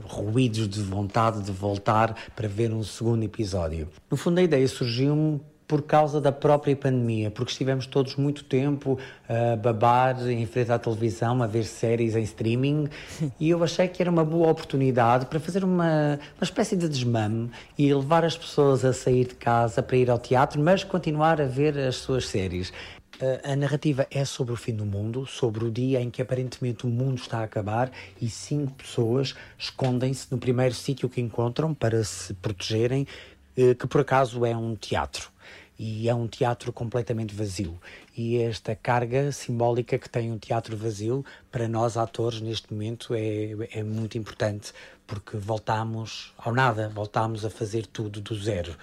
Ruídos 0.04 0.68
de 0.68 0.80
vontade 0.82 1.42
de 1.42 1.52
voltar 1.52 2.14
para 2.34 2.48
ver 2.48 2.72
um 2.72 2.82
segundo 2.82 3.22
episódio. 3.24 3.88
No 4.10 4.16
fundo, 4.16 4.38
a 4.38 4.42
ideia 4.42 4.66
surgiu-me 4.66 5.40
por 5.72 5.80
causa 5.80 6.20
da 6.20 6.30
própria 6.30 6.76
pandemia, 6.76 7.30
porque 7.30 7.50
estivemos 7.50 7.86
todos 7.86 8.14
muito 8.16 8.44
tempo 8.44 8.98
a 9.26 9.56
babar 9.56 10.28
em 10.28 10.44
frente 10.44 10.70
à 10.70 10.78
televisão, 10.78 11.42
a 11.42 11.46
ver 11.46 11.64
séries 11.64 12.14
em 12.14 12.22
streaming, 12.24 12.88
e 13.40 13.48
eu 13.48 13.64
achei 13.64 13.88
que 13.88 14.02
era 14.02 14.10
uma 14.10 14.22
boa 14.22 14.50
oportunidade 14.50 15.24
para 15.24 15.40
fazer 15.40 15.64
uma, 15.64 16.20
uma 16.36 16.42
espécie 16.44 16.76
de 16.76 16.86
desmame 16.86 17.50
e 17.78 17.90
levar 17.94 18.22
as 18.22 18.36
pessoas 18.36 18.84
a 18.84 18.92
sair 18.92 19.24
de 19.28 19.34
casa 19.34 19.82
para 19.82 19.96
ir 19.96 20.10
ao 20.10 20.18
teatro, 20.18 20.60
mas 20.60 20.84
continuar 20.84 21.40
a 21.40 21.46
ver 21.46 21.78
as 21.78 21.96
suas 21.96 22.28
séries. 22.28 22.70
A- 23.18 23.52
A 23.52 23.56
narrativa 23.56 24.06
é 24.10 24.26
sobre 24.26 24.52
o 24.52 24.56
fim 24.56 24.74
do 24.74 24.84
mundo, 24.84 25.24
sobre 25.24 25.64
o 25.64 25.70
dia 25.70 26.02
em 26.02 26.10
que 26.10 26.20
aparentemente 26.20 26.84
o 26.84 26.90
mundo 26.90 27.16
está 27.16 27.38
a 27.38 27.44
acabar 27.44 27.90
e 28.20 28.28
cinco 28.28 28.72
pessoas 28.74 29.34
escondem-se 29.58 30.26
no 30.30 30.36
primeiro 30.36 30.74
sítio 30.74 31.08
que 31.08 31.22
encontram 31.22 31.72
para 31.72 32.04
se 32.04 32.34
protegerem, 32.34 33.06
eh, 33.56 33.74
que 33.74 33.86
por 33.86 34.02
acaso 34.02 34.44
é 34.44 34.54
um 34.54 34.76
teatro. 34.76 35.32
E 35.84 36.08
é 36.08 36.14
um 36.14 36.28
teatro 36.28 36.72
completamente 36.72 37.34
vazio. 37.34 37.76
E 38.16 38.38
esta 38.38 38.72
carga 38.72 39.32
simbólica 39.32 39.98
que 39.98 40.08
tem 40.08 40.30
um 40.30 40.38
teatro 40.38 40.76
vazio, 40.76 41.24
para 41.50 41.66
nós 41.66 41.96
atores 41.96 42.40
neste 42.40 42.72
momento, 42.72 43.12
é, 43.14 43.56
é 43.72 43.82
muito 43.82 44.16
importante, 44.16 44.72
porque 45.08 45.36
voltamos 45.36 46.32
ao 46.38 46.54
nada, 46.54 46.88
voltamos 46.88 47.44
a 47.44 47.50
fazer 47.50 47.84
tudo 47.84 48.20
do 48.20 48.32
zero. 48.32 48.76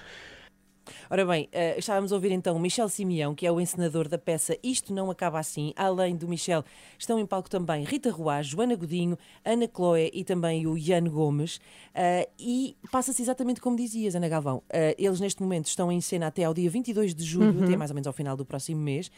Ora 1.09 1.25
bem, 1.25 1.49
eh, 1.51 1.75
estávamos 1.77 2.11
a 2.11 2.15
ouvir 2.15 2.31
então 2.31 2.55
o 2.55 2.59
Michel 2.59 2.89
Simeão, 2.89 3.33
que 3.33 3.45
é 3.45 3.51
o 3.51 3.59
encenador 3.59 4.07
da 4.07 4.17
peça 4.17 4.57
Isto 4.63 4.93
Não 4.93 5.09
Acaba 5.09 5.39
Assim. 5.39 5.73
Além 5.75 6.15
do 6.15 6.27
Michel, 6.27 6.63
estão 6.97 7.19
em 7.19 7.25
palco 7.25 7.49
também 7.49 7.83
Rita 7.83 8.11
Roá, 8.11 8.41
Joana 8.41 8.75
Godinho, 8.75 9.17
Ana 9.43 9.69
Chloé 9.73 10.09
e 10.13 10.23
também 10.23 10.65
o 10.67 10.77
Ian 10.77 11.05
Gomes. 11.05 11.59
Eh, 11.93 12.29
e 12.39 12.75
passa-se 12.91 13.21
exatamente 13.21 13.61
como 13.61 13.75
dizias, 13.75 14.15
Ana 14.15 14.27
Galvão. 14.27 14.63
Eh, 14.69 14.95
eles 14.97 15.19
neste 15.19 15.41
momento 15.41 15.67
estão 15.67 15.91
em 15.91 16.01
cena 16.01 16.27
até 16.27 16.43
ao 16.43 16.53
dia 16.53 16.69
22 16.69 17.13
de 17.13 17.23
julho, 17.23 17.63
até 17.63 17.75
mais 17.75 17.91
ou 17.91 17.95
menos 17.95 18.07
ao 18.07 18.13
final 18.13 18.35
do 18.35 18.45
próximo 18.45 18.81
mês. 18.81 19.11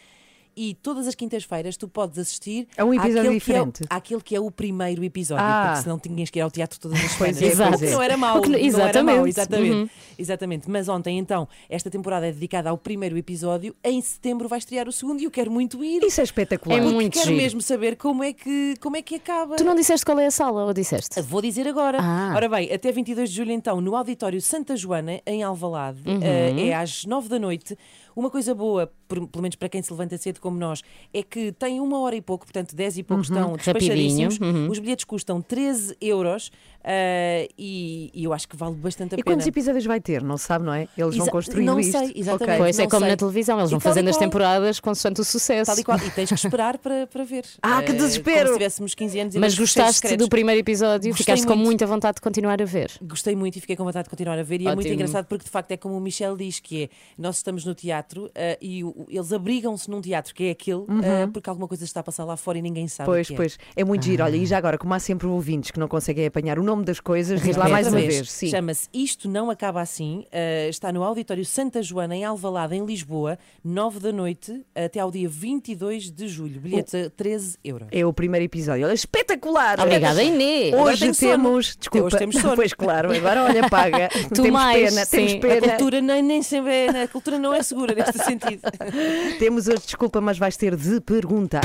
E 0.55 0.75
todas 0.75 1.07
as 1.07 1.15
quintas-feiras 1.15 1.77
tu 1.77 1.87
podes 1.87 2.17
assistir 2.19 2.67
A 2.77 2.83
um 2.83 2.93
episódio 2.93 3.19
àquele 3.21 3.33
diferente. 3.35 3.79
Que 3.79 3.83
é, 3.83 3.95
o- 3.95 3.97
àquele 3.97 4.21
que 4.21 4.35
é 4.35 4.39
o 4.39 4.51
primeiro 4.51 5.03
episódio, 5.03 5.43
Ah. 5.45 5.67
porque 5.69 5.83
senão 5.83 5.97
tinhas 5.99 6.29
que 6.29 6.39
ir 6.39 6.41
ao 6.41 6.51
teatro 6.51 6.79
todas 6.79 6.99
as 7.03 7.11
Pois 7.17 7.37
semanas. 7.37 7.51
é, 7.61 7.69
pois 7.79 7.81
é. 7.83 7.93
Não 7.95 8.01
era 8.01 8.17
mau, 8.17 8.41
não 8.41 8.55
era 8.55 9.03
mau, 9.03 9.27
exatamente. 9.27 9.29
exatamente. 9.29 9.71
Uhum. 9.73 9.89
Exatamente. 10.17 10.69
Mas 10.69 10.89
ontem, 10.89 11.17
então, 11.17 11.47
esta 11.69 11.89
temporada 11.89 12.27
é 12.27 12.31
dedicada 12.31 12.69
ao 12.69 12.77
primeiro 12.77 13.17
episódio. 13.17 13.75
Em 13.83 14.01
setembro 14.01 14.47
vai 14.47 14.59
estrear 14.59 14.87
o 14.87 14.91
segundo 14.91 15.21
e 15.21 15.23
eu 15.23 15.31
quero 15.31 15.49
muito 15.49 15.83
ir. 15.83 16.03
Isso 16.03 16.19
é 16.21 16.23
espetacular. 16.23 16.77
É 16.77 16.81
muito 16.81 17.13
quero 17.13 17.27
giro. 17.29 17.37
mesmo 17.41 17.61
saber 17.61 17.95
como 17.95 18.23
é, 18.23 18.33
que, 18.33 18.75
como 18.81 18.97
é 18.97 19.01
que 19.01 19.15
acaba. 19.15 19.55
Tu 19.55 19.63
não 19.63 19.73
disseste 19.75 20.05
qual 20.05 20.19
é 20.19 20.25
a 20.25 20.31
sala, 20.31 20.65
ou 20.65 20.73
disseste? 20.73 21.21
Vou 21.21 21.41
dizer 21.41 21.67
agora. 21.67 21.97
Ah. 22.01 22.33
Ora 22.35 22.49
bem, 22.49 22.71
até 22.73 22.91
22 22.91 23.29
de 23.29 23.35
julho, 23.37 23.51
então, 23.51 23.79
no 23.81 23.95
Auditório 23.95 24.41
Santa 24.41 24.75
Joana, 24.75 25.21
em 25.25 25.43
Alvalade, 25.43 26.01
Uhum. 26.05 26.19
eh, 26.21 26.67
é 26.67 26.73
às 26.75 27.05
9 27.05 27.29
da 27.29 27.39
noite. 27.39 27.77
Uma 28.15 28.29
coisa 28.29 28.53
boa, 28.53 28.91
pelo 29.15 29.41
menos 29.41 29.55
para 29.55 29.69
quem 29.69 29.81
se 29.81 29.91
levanta 29.91 30.17
cedo 30.17 30.39
como 30.39 30.57
nós, 30.57 30.81
é 31.13 31.23
que 31.23 31.51
tem 31.53 31.79
uma 31.79 31.99
hora 31.99 32.15
e 32.15 32.21
pouco, 32.21 32.45
portanto 32.45 32.75
10 32.75 32.99
e 32.99 33.03
poucos 33.03 33.29
estão 33.29 33.55
despachadíssimos. 33.55 34.37
Rapidinho, 34.37 34.65
uhum. 34.65 34.71
Os 34.71 34.79
bilhetes 34.79 35.05
custam 35.05 35.41
13 35.41 35.95
euros 35.99 36.51
Uh, 36.81 37.45
e, 37.59 38.09
e, 38.11 38.23
eu 38.23 38.33
acho 38.33 38.47
que 38.47 38.55
vale 38.55 38.73
bastante 38.73 39.13
a 39.13 39.17
e 39.17 39.21
pena. 39.21 39.21
E 39.21 39.23
quantos 39.23 39.45
episódios 39.45 39.85
vai 39.85 40.01
ter? 40.01 40.23
Não 40.23 40.37
sabe, 40.37 40.65
não 40.65 40.73
é? 40.73 40.87
Eles 40.97 41.15
vão 41.15 41.27
construir 41.27 41.63
não 41.63 41.79
isto. 41.79 41.91
Sei, 41.91 42.11
exatamente. 42.15 42.43
Okay. 42.43 42.57
Pois 42.57 42.79
é 42.79 42.87
como 42.87 43.01
sei. 43.01 43.09
na 43.09 43.17
televisão, 43.17 43.59
eles 43.59 43.71
vão 43.71 43.79
fazendo 43.79 44.09
as 44.09 44.17
temporadas 44.17 44.79
consoante 44.79 45.21
o 45.21 45.23
sucesso. 45.23 45.69
Tal 45.69 45.79
e, 45.79 45.83
qual. 45.83 45.97
e 45.99 46.09
tens 46.09 46.29
que 46.29 46.35
esperar 46.35 46.79
para, 46.79 47.05
para 47.07 47.23
ver. 47.23 47.45
Ah, 47.61 47.83
que 47.83 47.93
desespero! 47.93 48.39
Como 48.39 48.47
se 48.47 48.53
tivéssemos 48.53 48.95
15 48.95 49.19
anos 49.19 49.35
e 49.35 49.39
Mas 49.39 49.57
gostaste 49.57 50.17
do 50.17 50.27
primeiro 50.27 50.59
episódio? 50.59 51.11
Gostei 51.11 51.23
Ficaste 51.23 51.45
muito. 51.45 51.59
com 51.59 51.63
muita 51.63 51.85
vontade 51.85 52.15
de 52.15 52.21
continuar 52.21 52.61
a 52.61 52.65
ver. 52.65 52.91
Gostei 53.01 53.35
muito 53.35 53.57
e 53.57 53.61
fiquei 53.61 53.75
com 53.75 53.83
vontade 53.83 54.05
de 54.05 54.09
continuar 54.09 54.37
a 54.39 54.43
ver. 54.43 54.61
E 54.61 54.63
Ótimo. 54.65 54.71
é 54.71 54.75
muito 54.75 54.87
engraçado 54.89 55.25
porque, 55.25 55.45
de 55.45 55.51
facto, 55.51 55.71
é 55.71 55.77
como 55.77 55.95
o 55.95 56.01
Michel 56.01 56.35
diz: 56.35 56.59
que 56.59 56.83
é 56.83 56.89
nós 57.17 57.37
estamos 57.37 57.63
no 57.63 57.75
teatro 57.75 58.25
uh, 58.25 58.31
e 58.59 58.83
o, 58.83 58.89
eles 59.09 59.33
abrigam-se 59.33 59.89
num 59.89 60.01
teatro 60.01 60.33
que 60.33 60.45
é 60.45 60.51
aquele 60.51 60.77
uhum. 60.77 60.99
uh, 60.99 61.31
porque 61.31 61.49
alguma 61.49 61.67
coisa 61.67 61.83
está 61.83 61.99
a 61.99 62.03
passar 62.03 62.25
lá 62.25 62.37
fora 62.37 62.57
e 62.57 62.61
ninguém 62.61 62.87
sabe. 62.87 63.09
Pois, 63.09 63.27
o 63.27 63.29
que 63.31 63.35
pois. 63.35 63.57
É 63.75 63.83
muito 63.83 64.01
ah. 64.01 64.05
giro. 64.05 64.23
Olha, 64.23 64.35
e 64.35 64.45
já 64.45 64.57
agora, 64.57 64.77
como 64.77 64.93
há 64.93 64.99
sempre 64.99 65.27
ouvintes 65.27 65.71
que 65.71 65.79
não 65.79 65.87
conseguem 65.87 66.25
apanhar 66.25 66.59
o 66.59 66.63
nome 66.63 66.83
das 66.83 66.99
coisas, 66.99 67.41
diz 67.41 67.55
lá 67.55 67.67
mais 67.69 67.87
uma 67.87 67.99
vez. 67.99 68.27
Chama-se 68.49 68.87
Isto 68.93 69.29
Não 69.29 69.49
Acaba 69.49 69.81
Assim. 69.81 70.25
Uh, 70.27 70.69
está 70.69 70.91
no 70.91 71.03
Auditório 71.03 71.45
Santa 71.45 71.81
Joana, 71.81 72.15
em 72.15 72.23
Alvalade, 72.23 72.75
em 72.75 72.85
Lisboa, 72.85 73.37
9 73.63 73.99
da 73.99 74.11
noite, 74.11 74.65
até 74.75 74.99
ao 74.99 75.11
dia 75.11 75.27
22 75.27 76.11
de 76.11 76.27
julho. 76.27 76.59
Bilhetes 76.59 76.93
a 76.93 77.09
13 77.09 77.57
euros. 77.63 77.87
É 77.91 78.05
o 78.05 78.13
primeiro 78.13 78.45
episódio. 78.45 78.85
Olha, 78.85 78.93
espetacular! 78.93 79.79
Obrigada, 79.79 80.23
Inês. 80.23 80.73
Hoje 80.73 81.11
temos. 81.13 81.75
Desculpa. 81.75 82.07
Hoje 82.07 82.17
temos 82.17 82.35
sono. 82.37 82.55
Pois 82.61 82.73
claro, 82.73 83.11
agora 83.11 83.43
olha, 83.43 83.67
paga. 83.69 84.09
Tu 84.09 84.29
temos 84.43 84.51
mais, 84.51 84.89
pena, 84.93 85.05
sim. 85.05 85.17
temos 85.17 85.33
pena. 85.35 85.65
A 85.65 85.69
cultura 85.69 86.01
nem, 86.01 86.21
nem 86.21 86.43
sempre 86.43 86.71
é, 86.71 87.03
a 87.03 87.07
cultura 87.07 87.39
não 87.39 87.53
é 87.53 87.63
segura 87.63 87.95
neste 87.95 88.23
sentido. 88.23 88.61
temos 89.39 89.67
hoje, 89.67 89.81
desculpa, 89.85 90.21
mas 90.21 90.37
vais 90.37 90.55
ter 90.57 90.75
de 90.75 90.99
perguntar. 91.01 91.61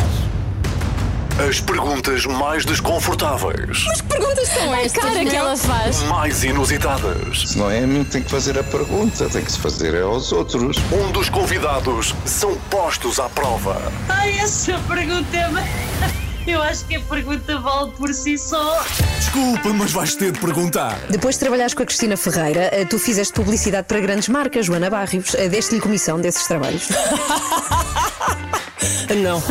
As 1.38 1.61
perguntas 1.61 2.25
mais 2.25 2.64
desconfortáveis. 2.64 3.85
Mas 3.87 4.00
que 4.00 4.09
perguntas 4.09 4.49
são 4.49 4.75
estas? 4.75 5.04
A 5.04 5.09
cara 5.09 5.25
que 5.25 5.37
ela 5.37 5.54
faz. 5.54 6.02
Mais 6.04 6.42
inusitadas. 6.42 7.50
Se 7.50 7.59
não 7.59 7.71
é 7.71 7.85
a 7.85 7.87
mim 7.87 8.04
que 8.04 8.11
tem 8.12 8.23
que 8.23 8.30
fazer 8.30 8.59
a 8.59 8.64
pergunta, 8.64 9.28
tem 9.28 9.45
que 9.45 9.52
se 9.52 9.59
fazer 9.59 9.95
é 9.95 10.00
aos 10.00 10.33
outros. 10.33 10.78
Um 10.90 11.12
dos 11.12 11.28
convidados 11.28 12.14
são 12.25 12.56
postos 12.71 13.21
à 13.21 13.28
prova. 13.28 13.76
Ai, 14.09 14.38
essa 14.38 14.78
pergunta 14.88 15.37
é. 15.37 16.16
Eu 16.47 16.62
acho 16.62 16.85
que 16.87 16.95
a 16.97 17.00
pergunta 17.00 17.59
vale 17.59 17.91
por 17.93 18.15
si 18.15 18.38
só. 18.38 18.81
Desculpa, 19.19 19.69
mas 19.71 19.91
vais 19.93 20.15
ter 20.15 20.31
de 20.31 20.38
perguntar. 20.38 20.97
Depois 21.11 21.35
de 21.35 21.41
trabalhares 21.41 21.75
com 21.75 21.83
a 21.83 21.87
Cristina 21.87 22.17
Ferreira, 22.17 22.71
eh, 22.73 22.85
tu 22.85 22.99
fizeste 22.99 23.35
publicidade 23.35 23.87
para 23.88 23.99
grandes 24.00 24.29
marcas, 24.29 24.67
Joana 24.67 24.88
Barrios. 24.88 25.35
Eh, 25.35 25.49
Deste-lhe 25.49 25.81
comissão 25.81 26.21
desses 26.21 26.47
trabalhos. 26.47 26.88
Não. 29.23 29.43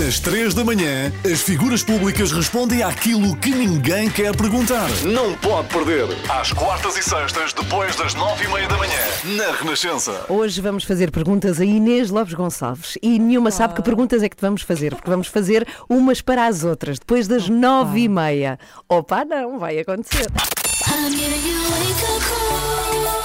Nas 0.00 0.18
3 0.20 0.54
da 0.54 0.64
manhã, 0.64 1.12
as 1.30 1.40
figuras 1.40 1.82
públicas 1.82 2.32
respondem 2.32 2.82
àquilo 2.82 3.36
que 3.36 3.50
ninguém 3.50 4.10
quer 4.10 4.36
perguntar. 4.36 4.88
Não 5.04 5.34
pode 5.34 5.68
perder. 5.68 6.06
Às 6.28 6.52
quartas 6.52 6.96
e 6.96 7.02
sextas, 7.02 7.52
depois 7.52 7.94
das 7.96 8.14
9 8.14 8.44
e 8.44 8.48
meia 8.48 8.68
da 8.68 8.76
manhã, 8.76 9.00
na 9.36 9.52
Renascença. 9.52 10.24
Hoje 10.28 10.60
vamos 10.60 10.84
fazer 10.84 11.10
perguntas 11.10 11.60
a 11.60 11.64
Inês 11.64 12.10
Lopes 12.10 12.34
Gonçalves 12.34 12.98
e 13.02 13.18
nenhuma 13.18 13.50
sabe 13.50 13.74
que 13.74 13.82
perguntas 13.82 14.22
é 14.22 14.28
que 14.28 14.36
te 14.36 14.42
vamos 14.42 14.62
fazer, 14.62 14.94
porque 14.94 15.10
vamos 15.10 15.28
fazer 15.28 15.66
umas 15.88 16.20
para 16.20 16.46
as 16.46 16.64
outras, 16.64 16.98
depois 16.98 17.28
das 17.28 17.48
9 17.48 18.00
e 18.00 18.08
meia. 18.08 18.58
Opa, 18.88 19.24
não, 19.24 19.58
vai 19.58 19.78
acontecer. 19.78 20.26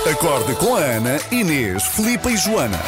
Acorde 0.09 0.55
com 0.55 0.75
a 0.75 0.79
Ana, 0.79 1.19
Inês, 1.31 1.83
Filipa 1.83 2.31
e 2.31 2.37
Joana. 2.37 2.79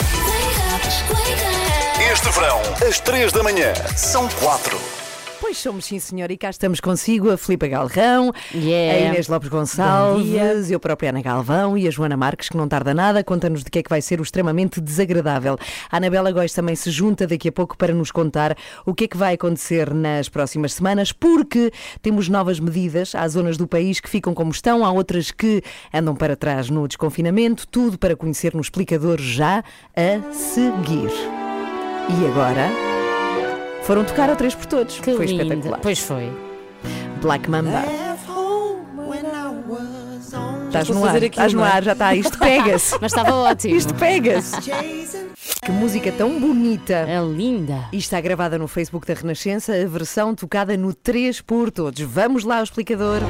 Este 2.12 2.30
verão, 2.30 2.60
às 2.88 3.00
3 3.00 3.32
da 3.32 3.44
manhã, 3.44 3.74
são 3.96 4.28
4. 4.28 4.78
Pois 5.42 5.58
somos, 5.58 5.86
sim, 5.86 6.00
senhor, 6.00 6.30
e 6.32 6.38
cá 6.38 6.50
estamos 6.50 6.80
consigo 6.80 7.32
a 7.32 7.38
Filipa 7.38 7.66
Galrão, 7.68 8.32
Yeah. 8.54 8.94
a 8.94 9.10
Inês 9.10 9.28
Lopes 9.28 9.48
Gonçalves, 9.50 10.70
eu 10.70 10.80
própria 10.80 11.10
Ana 11.10 11.22
Galvão 11.22 11.78
e 11.78 11.88
a 11.88 11.92
Joana 11.92 12.18
Marques, 12.18 12.50
que 12.50 12.58
não 12.58 12.68
tarda 12.68 12.94
nada, 12.94 13.24
conta-nos 13.24 13.64
de 13.64 13.72
que 13.72 13.80
é 13.80 13.84
que 13.84 13.90
vai 13.90 14.02
ser 14.02 14.20
o 14.20 14.24
extremamente 14.24 14.82
desagradável. 14.82 15.58
A 15.90 15.98
Anabela 15.98 16.32
Góis 16.32 16.54
também 16.54 16.76
se 16.76 16.92
junta 16.92 17.26
daqui 17.26 17.48
a 17.48 17.52
pouco 17.52 17.78
para 17.78 17.94
nos 17.94 18.12
contar 18.12 18.56
o 18.86 18.94
que 18.94 19.06
é 19.06 19.08
que 19.08 19.18
vai 19.18 19.36
acontecer 19.36 19.94
nas 19.94 20.28
próximas 20.30 20.74
semanas, 20.74 21.12
porque 21.12 21.72
temos 22.02 22.28
novas 22.28 22.60
medidas. 22.60 23.16
Há 23.16 23.28
zonas 23.28 23.56
do 23.58 23.68
país 23.68 24.00
que 24.00 24.10
ficam 24.10 24.34
como 24.34 24.52
estão, 24.52 24.86
há 24.86 24.92
outras 24.92 25.32
que 25.32 25.64
andam 25.94 26.16
para 26.16 26.36
trás 26.36 26.70
no 26.70 26.88
desconfinamento, 26.88 27.66
tudo 27.68 27.98
para 27.98 28.16
conhecer 28.16 28.54
no 28.54 28.62
explicador 28.62 29.20
já 29.20 29.64
a 29.96 30.34
seguir. 30.34 31.49
E 32.10 32.28
agora? 32.28 32.70
Foram 33.84 34.04
tocar 34.04 34.30
a 34.30 34.36
três 34.36 34.56
por 34.56 34.66
todos. 34.66 35.00
Que 35.00 35.16
foi 35.16 35.26
linda. 35.26 35.44
espetacular. 35.44 35.80
Pois 35.82 36.00
foi. 36.00 36.32
Black 37.22 37.50
Mamba. 37.50 37.84
Estás 40.68 40.90
no 40.90 41.04
a 41.04 41.10
ar, 41.10 41.16
aquilo, 41.16 41.26
estás 41.30 41.54
no 41.54 41.64
ar, 41.64 41.84
já 41.84 41.94
está. 41.94 42.14
Isto 42.16 42.38
pega-se. 42.40 42.96
Mas 43.02 43.12
estava 43.12 43.34
ótimo. 43.34 43.76
Isto 43.76 43.94
pega-se. 43.96 44.56
Que 45.64 45.72
música 45.72 46.12
tão 46.12 46.40
bonita. 46.40 46.94
É 46.94 47.20
linda. 47.22 47.86
E 47.92 47.98
está 47.98 48.22
gravada 48.22 48.58
no 48.58 48.68
Facebook 48.68 49.08
da 49.08 49.14
Renascença, 49.14 49.74
a 49.74 49.86
versão 49.86 50.36
tocada 50.36 50.78
no 50.78 50.94
3 50.94 51.42
por 51.42 51.72
todos. 51.72 52.00
Vamos 52.02 52.44
lá 52.44 52.58
ao 52.58 52.64
explicador. 52.64 53.22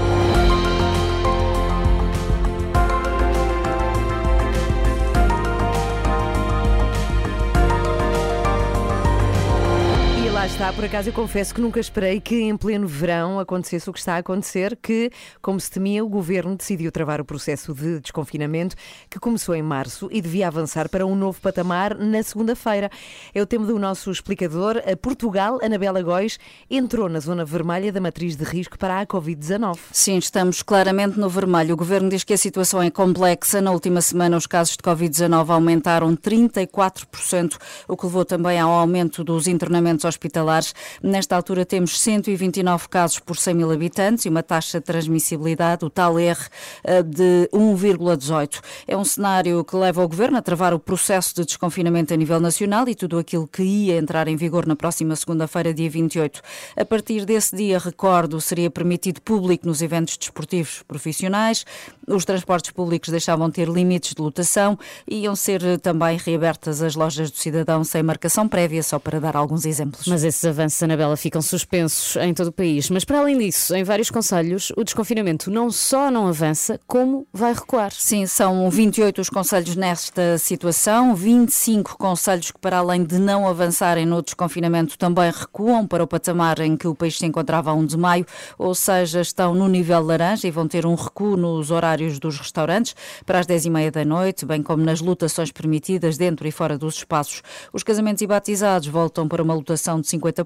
Está, 10.70 10.82
por 10.82 10.86
acaso 10.86 11.10
eu 11.10 11.14
confesso 11.14 11.56
que 11.56 11.62
nunca 11.62 11.80
esperei 11.80 12.22
que 12.22 12.42
em 12.42 12.56
pleno 12.56 12.88
verão 12.88 13.40
acontecesse 13.40 13.90
o 13.90 13.94
que 13.94 13.98
está 13.98 14.14
a 14.14 14.18
acontecer, 14.20 14.78
que, 14.80 15.10
como 15.42 15.60
se 15.60 15.72
temia, 15.72 16.06
o 16.06 16.08
governo 16.08 16.56
decidiu 16.56 16.92
travar 16.92 17.20
o 17.20 17.26
processo 17.26 17.74
de 17.74 18.00
desconfinamento 18.00 18.76
que 19.10 19.18
começou 19.20 19.56
em 19.56 19.64
março 19.64 20.08
e 20.12 20.22
devia 20.22 20.48
avançar 20.48 20.88
para 20.88 21.08
um 21.08 21.16
novo 21.16 21.42
patamar 21.42 21.98
na 21.98 22.22
segunda-feira. 22.22 22.92
É 23.34 23.42
o 23.42 23.48
tema 23.48 23.66
do 23.66 23.80
nosso 23.80 24.12
explicador. 24.12 24.80
A 24.86 24.96
Portugal, 24.96 25.58
Anabela 25.64 26.04
Góis, 26.04 26.38
entrou 26.70 27.10
na 27.10 27.20
zona 27.20 27.44
vermelha 27.44 27.92
da 27.92 28.00
matriz 28.00 28.36
de 28.36 28.44
risco 28.44 28.78
para 28.78 29.02
a 29.02 29.08
Covid-19. 29.08 29.76
Sim, 29.92 30.20
estamos 30.20 30.62
claramente 30.62 31.20
no 31.20 31.30
vermelho. 31.30 31.74
O 31.74 31.78
governo 31.78 32.10
diz 32.10 32.24
que 32.24 32.34
a 32.34 32.38
situação 32.38 32.80
é 32.80 32.92
complexa. 32.92 33.60
Na 33.60 33.72
última 33.72 34.02
semana, 34.02 34.38
os 34.38 34.46
casos 34.46 34.78
de 34.78 34.84
Covid-19 34.84 35.50
aumentaram 35.50 36.16
34%, 36.16 37.58
o 37.88 37.98
que 37.98 38.06
levou 38.06 38.24
também 38.24 38.60
ao 38.60 38.70
aumento 38.70 39.24
dos 39.24 39.48
internamentos 39.48 40.06
hospitalares. 40.06 40.59
Nesta 41.02 41.36
altura, 41.36 41.66
temos 41.66 42.00
129 42.00 42.88
casos 42.90 43.20
por 43.20 43.38
100 43.38 43.54
mil 43.54 43.72
habitantes 43.72 44.26
e 44.26 44.30
uma 44.30 44.44
taxa 44.44 44.80
de 44.80 44.86
transmissibilidade, 44.86 45.86
o 45.86 45.90
tal 45.90 46.20
R, 46.20 46.40
eh, 46.84 47.04
de 47.04 47.50
1,18. 47.54 48.62
É 48.88 48.96
um 48.96 49.06
cenário 49.06 49.64
que 49.64 49.76
leva 49.76 50.04
o 50.04 50.08
governo 50.08 50.38
a 50.38 50.42
travar 50.42 50.74
o 50.74 50.80
processo 50.80 51.36
de 51.36 51.46
desconfinamento 51.46 52.14
a 52.14 52.18
nível 52.18 52.40
nacional 52.40 52.88
e 52.88 52.96
tudo 52.96 53.18
aquilo 53.18 53.48
que 53.48 53.64
ia 53.64 53.98
entrar 53.98 54.28
em 54.28 54.36
vigor 54.36 54.66
na 54.66 54.76
próxima 54.76 55.16
segunda-feira, 55.16 55.74
dia 55.74 55.90
28. 55.90 56.42
A 56.78 56.86
partir 56.86 57.26
desse 57.26 57.56
dia, 57.56 57.80
recordo, 57.80 58.40
seria 58.42 58.70
permitido 58.70 59.22
público 59.22 59.68
nos 59.68 59.82
eventos 59.82 60.18
desportivos 60.18 60.84
profissionais, 60.88 61.66
os 62.08 62.26
transportes 62.26 62.72
públicos 62.72 63.10
deixavam 63.10 63.52
ter 63.52 63.68
limites 63.68 64.14
de 64.14 64.22
lotação 64.22 64.78
e 65.08 65.24
iam 65.24 65.36
ser 65.36 65.64
eh, 65.64 65.78
também 65.78 66.18
reabertas 66.18 66.82
as 66.82 66.96
lojas 66.96 67.30
do 67.30 67.38
cidadão 67.38 67.84
sem 67.84 68.02
marcação 68.02 68.48
prévia, 68.48 68.82
só 68.82 68.98
para 68.98 69.20
dar 69.20 69.36
alguns 69.36 69.66
exemplos. 69.66 70.08
Mas 70.08 70.24
esses 70.24 70.44
avanços, 70.50 70.84
Anabela, 70.84 71.16
ficam 71.16 71.42
suspensos 71.42 72.16
em 72.18 72.34
todo 72.34 72.48
o 72.48 72.52
país. 72.52 72.90
Mas 72.90 73.06
para 73.06 73.20
além 73.20 73.38
disso, 73.38 73.74
em 73.76 73.84
vários 73.84 74.10
conselhos, 74.10 74.72
o 74.76 74.84
desconfinamento 74.84 75.50
não 75.50 75.72
só 75.72 76.12
não 76.12 76.28
avança, 76.28 76.80
como 76.86 77.26
vai 77.32 77.54
recuar. 77.54 77.92
Sim, 77.92 78.26
são 78.26 78.70
28 78.70 79.22
os 79.22 79.30
conselhos 79.30 79.76
nesta 79.76 80.38
situação, 80.38 81.16
25 81.16 81.98
conselhos 81.98 82.52
que, 82.52 82.60
para 82.60 82.80
além 82.80 83.04
de 83.04 83.20
não 83.20 83.48
avançarem 83.48 84.06
no 84.06 84.22
desconfinamento, 84.22 84.98
também 84.98 85.32
recuam 85.32 85.88
para 85.88 86.04
o 86.04 86.08
patamar 86.08 86.60
em 86.60 86.76
que 86.76 86.88
o 86.88 86.96
país 86.96 87.18
se 87.18 87.26
encontrava 87.26 87.72
a 87.72 87.74
1 87.74 87.86
de 87.86 87.98
maio, 87.98 88.26
ou 88.58 88.74
seja, 88.74 89.22
estão 89.22 89.54
no 89.54 89.68
nível 89.68 90.02
laranja 90.02 90.48
e 90.48 90.52
vão 90.52 90.68
ter 90.68 90.86
um 90.86 90.96
recuo 90.96 91.38
nos 91.38 91.72
horários 91.72 92.20
dos 92.20 92.38
restaurantes 92.38 92.96
para 93.26 93.40
as 93.40 93.46
10 93.46 93.66
e 93.66 93.70
meia 93.70 93.92
da 93.92 94.04
noite, 94.04 94.46
bem 94.46 94.64
como 94.64 94.84
nas 94.84 95.02
lotações 95.02 95.52
permitidas 95.52 96.18
dentro 96.18 96.48
e 96.48 96.52
fora 96.52 96.78
dos 96.78 96.96
espaços. 96.96 97.42
Os 97.72 97.84
casamentos 97.84 98.22
e 98.22 98.28
batizados 98.28 98.88
voltam 98.88 99.28
para 99.28 99.44
uma 99.44 99.54
lotação 99.54 100.02
de 100.02 100.08
50% 100.08 100.39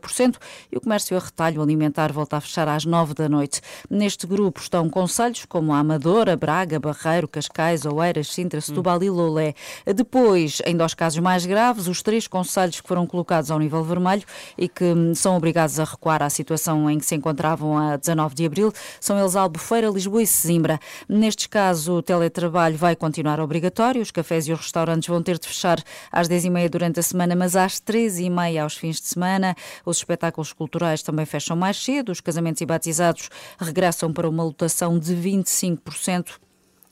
e 0.71 0.77
o 0.77 0.81
comércio 0.81 1.15
a 1.17 1.19
retalho 1.19 1.61
alimentar 1.61 2.11
volta 2.11 2.37
a 2.37 2.41
fechar 2.41 2.67
às 2.67 2.85
9 2.85 3.13
da 3.13 3.27
noite. 3.27 3.61
Neste 3.89 4.25
grupo 4.25 4.59
estão 4.59 4.89
conselhos 4.89 5.45
como 5.45 5.73
a 5.73 5.79
Amadora, 5.79 6.35
Braga, 6.35 6.79
Barreiro, 6.79 7.27
Cascais, 7.27 7.85
Oeiras, 7.85 8.27
Sintra, 8.27 8.61
Setúbal 8.61 9.03
e 9.03 9.09
Lolé. 9.09 9.53
Depois, 9.95 10.61
ainda 10.65 10.83
aos 10.83 10.93
casos 10.93 11.19
mais 11.19 11.45
graves, 11.45 11.87
os 11.87 12.01
três 12.01 12.27
conselhos 12.27 12.81
que 12.81 12.87
foram 12.87 13.05
colocados 13.05 13.51
ao 13.51 13.59
nível 13.59 13.83
vermelho 13.83 14.23
e 14.57 14.67
que 14.67 14.85
hum, 14.85 15.13
são 15.15 15.35
obrigados 15.35 15.79
a 15.79 15.83
recuar 15.83 16.21
à 16.21 16.29
situação 16.29 16.89
em 16.89 16.97
que 16.97 17.05
se 17.05 17.15
encontravam 17.15 17.77
a 17.77 17.97
19 17.97 18.35
de 18.35 18.45
abril 18.45 18.73
são 18.99 19.19
eles 19.19 19.35
Albufeira, 19.35 19.89
Lisboa 19.89 20.21
e 20.21 20.27
Sesimbra. 20.27 20.79
Nestes 21.07 21.47
casos, 21.47 21.87
o 21.87 22.01
teletrabalho 22.01 22.77
vai 22.77 22.95
continuar 22.95 23.39
obrigatório, 23.39 24.01
os 24.01 24.11
cafés 24.11 24.47
e 24.47 24.53
os 24.53 24.59
restaurantes 24.59 25.07
vão 25.07 25.21
ter 25.21 25.37
de 25.37 25.47
fechar 25.47 25.81
às 26.11 26.27
10h30 26.27 26.69
durante 26.69 26.99
a 26.99 27.03
semana, 27.03 27.35
mas 27.35 27.55
às 27.55 27.79
13h30 27.79 28.61
aos 28.61 28.75
fins 28.75 28.99
de 28.99 29.07
semana. 29.07 29.55
Os 29.85 29.97
espetáculos 29.97 30.53
culturais 30.53 31.01
também 31.01 31.25
fecham 31.25 31.55
mais 31.55 31.77
cedo, 31.77 32.11
os 32.11 32.21
casamentos 32.21 32.61
e 32.61 32.65
batizados 32.65 33.29
regressam 33.59 34.11
para 34.11 34.29
uma 34.29 34.43
lotação 34.43 34.99
de 34.99 35.15
25%. 35.15 36.39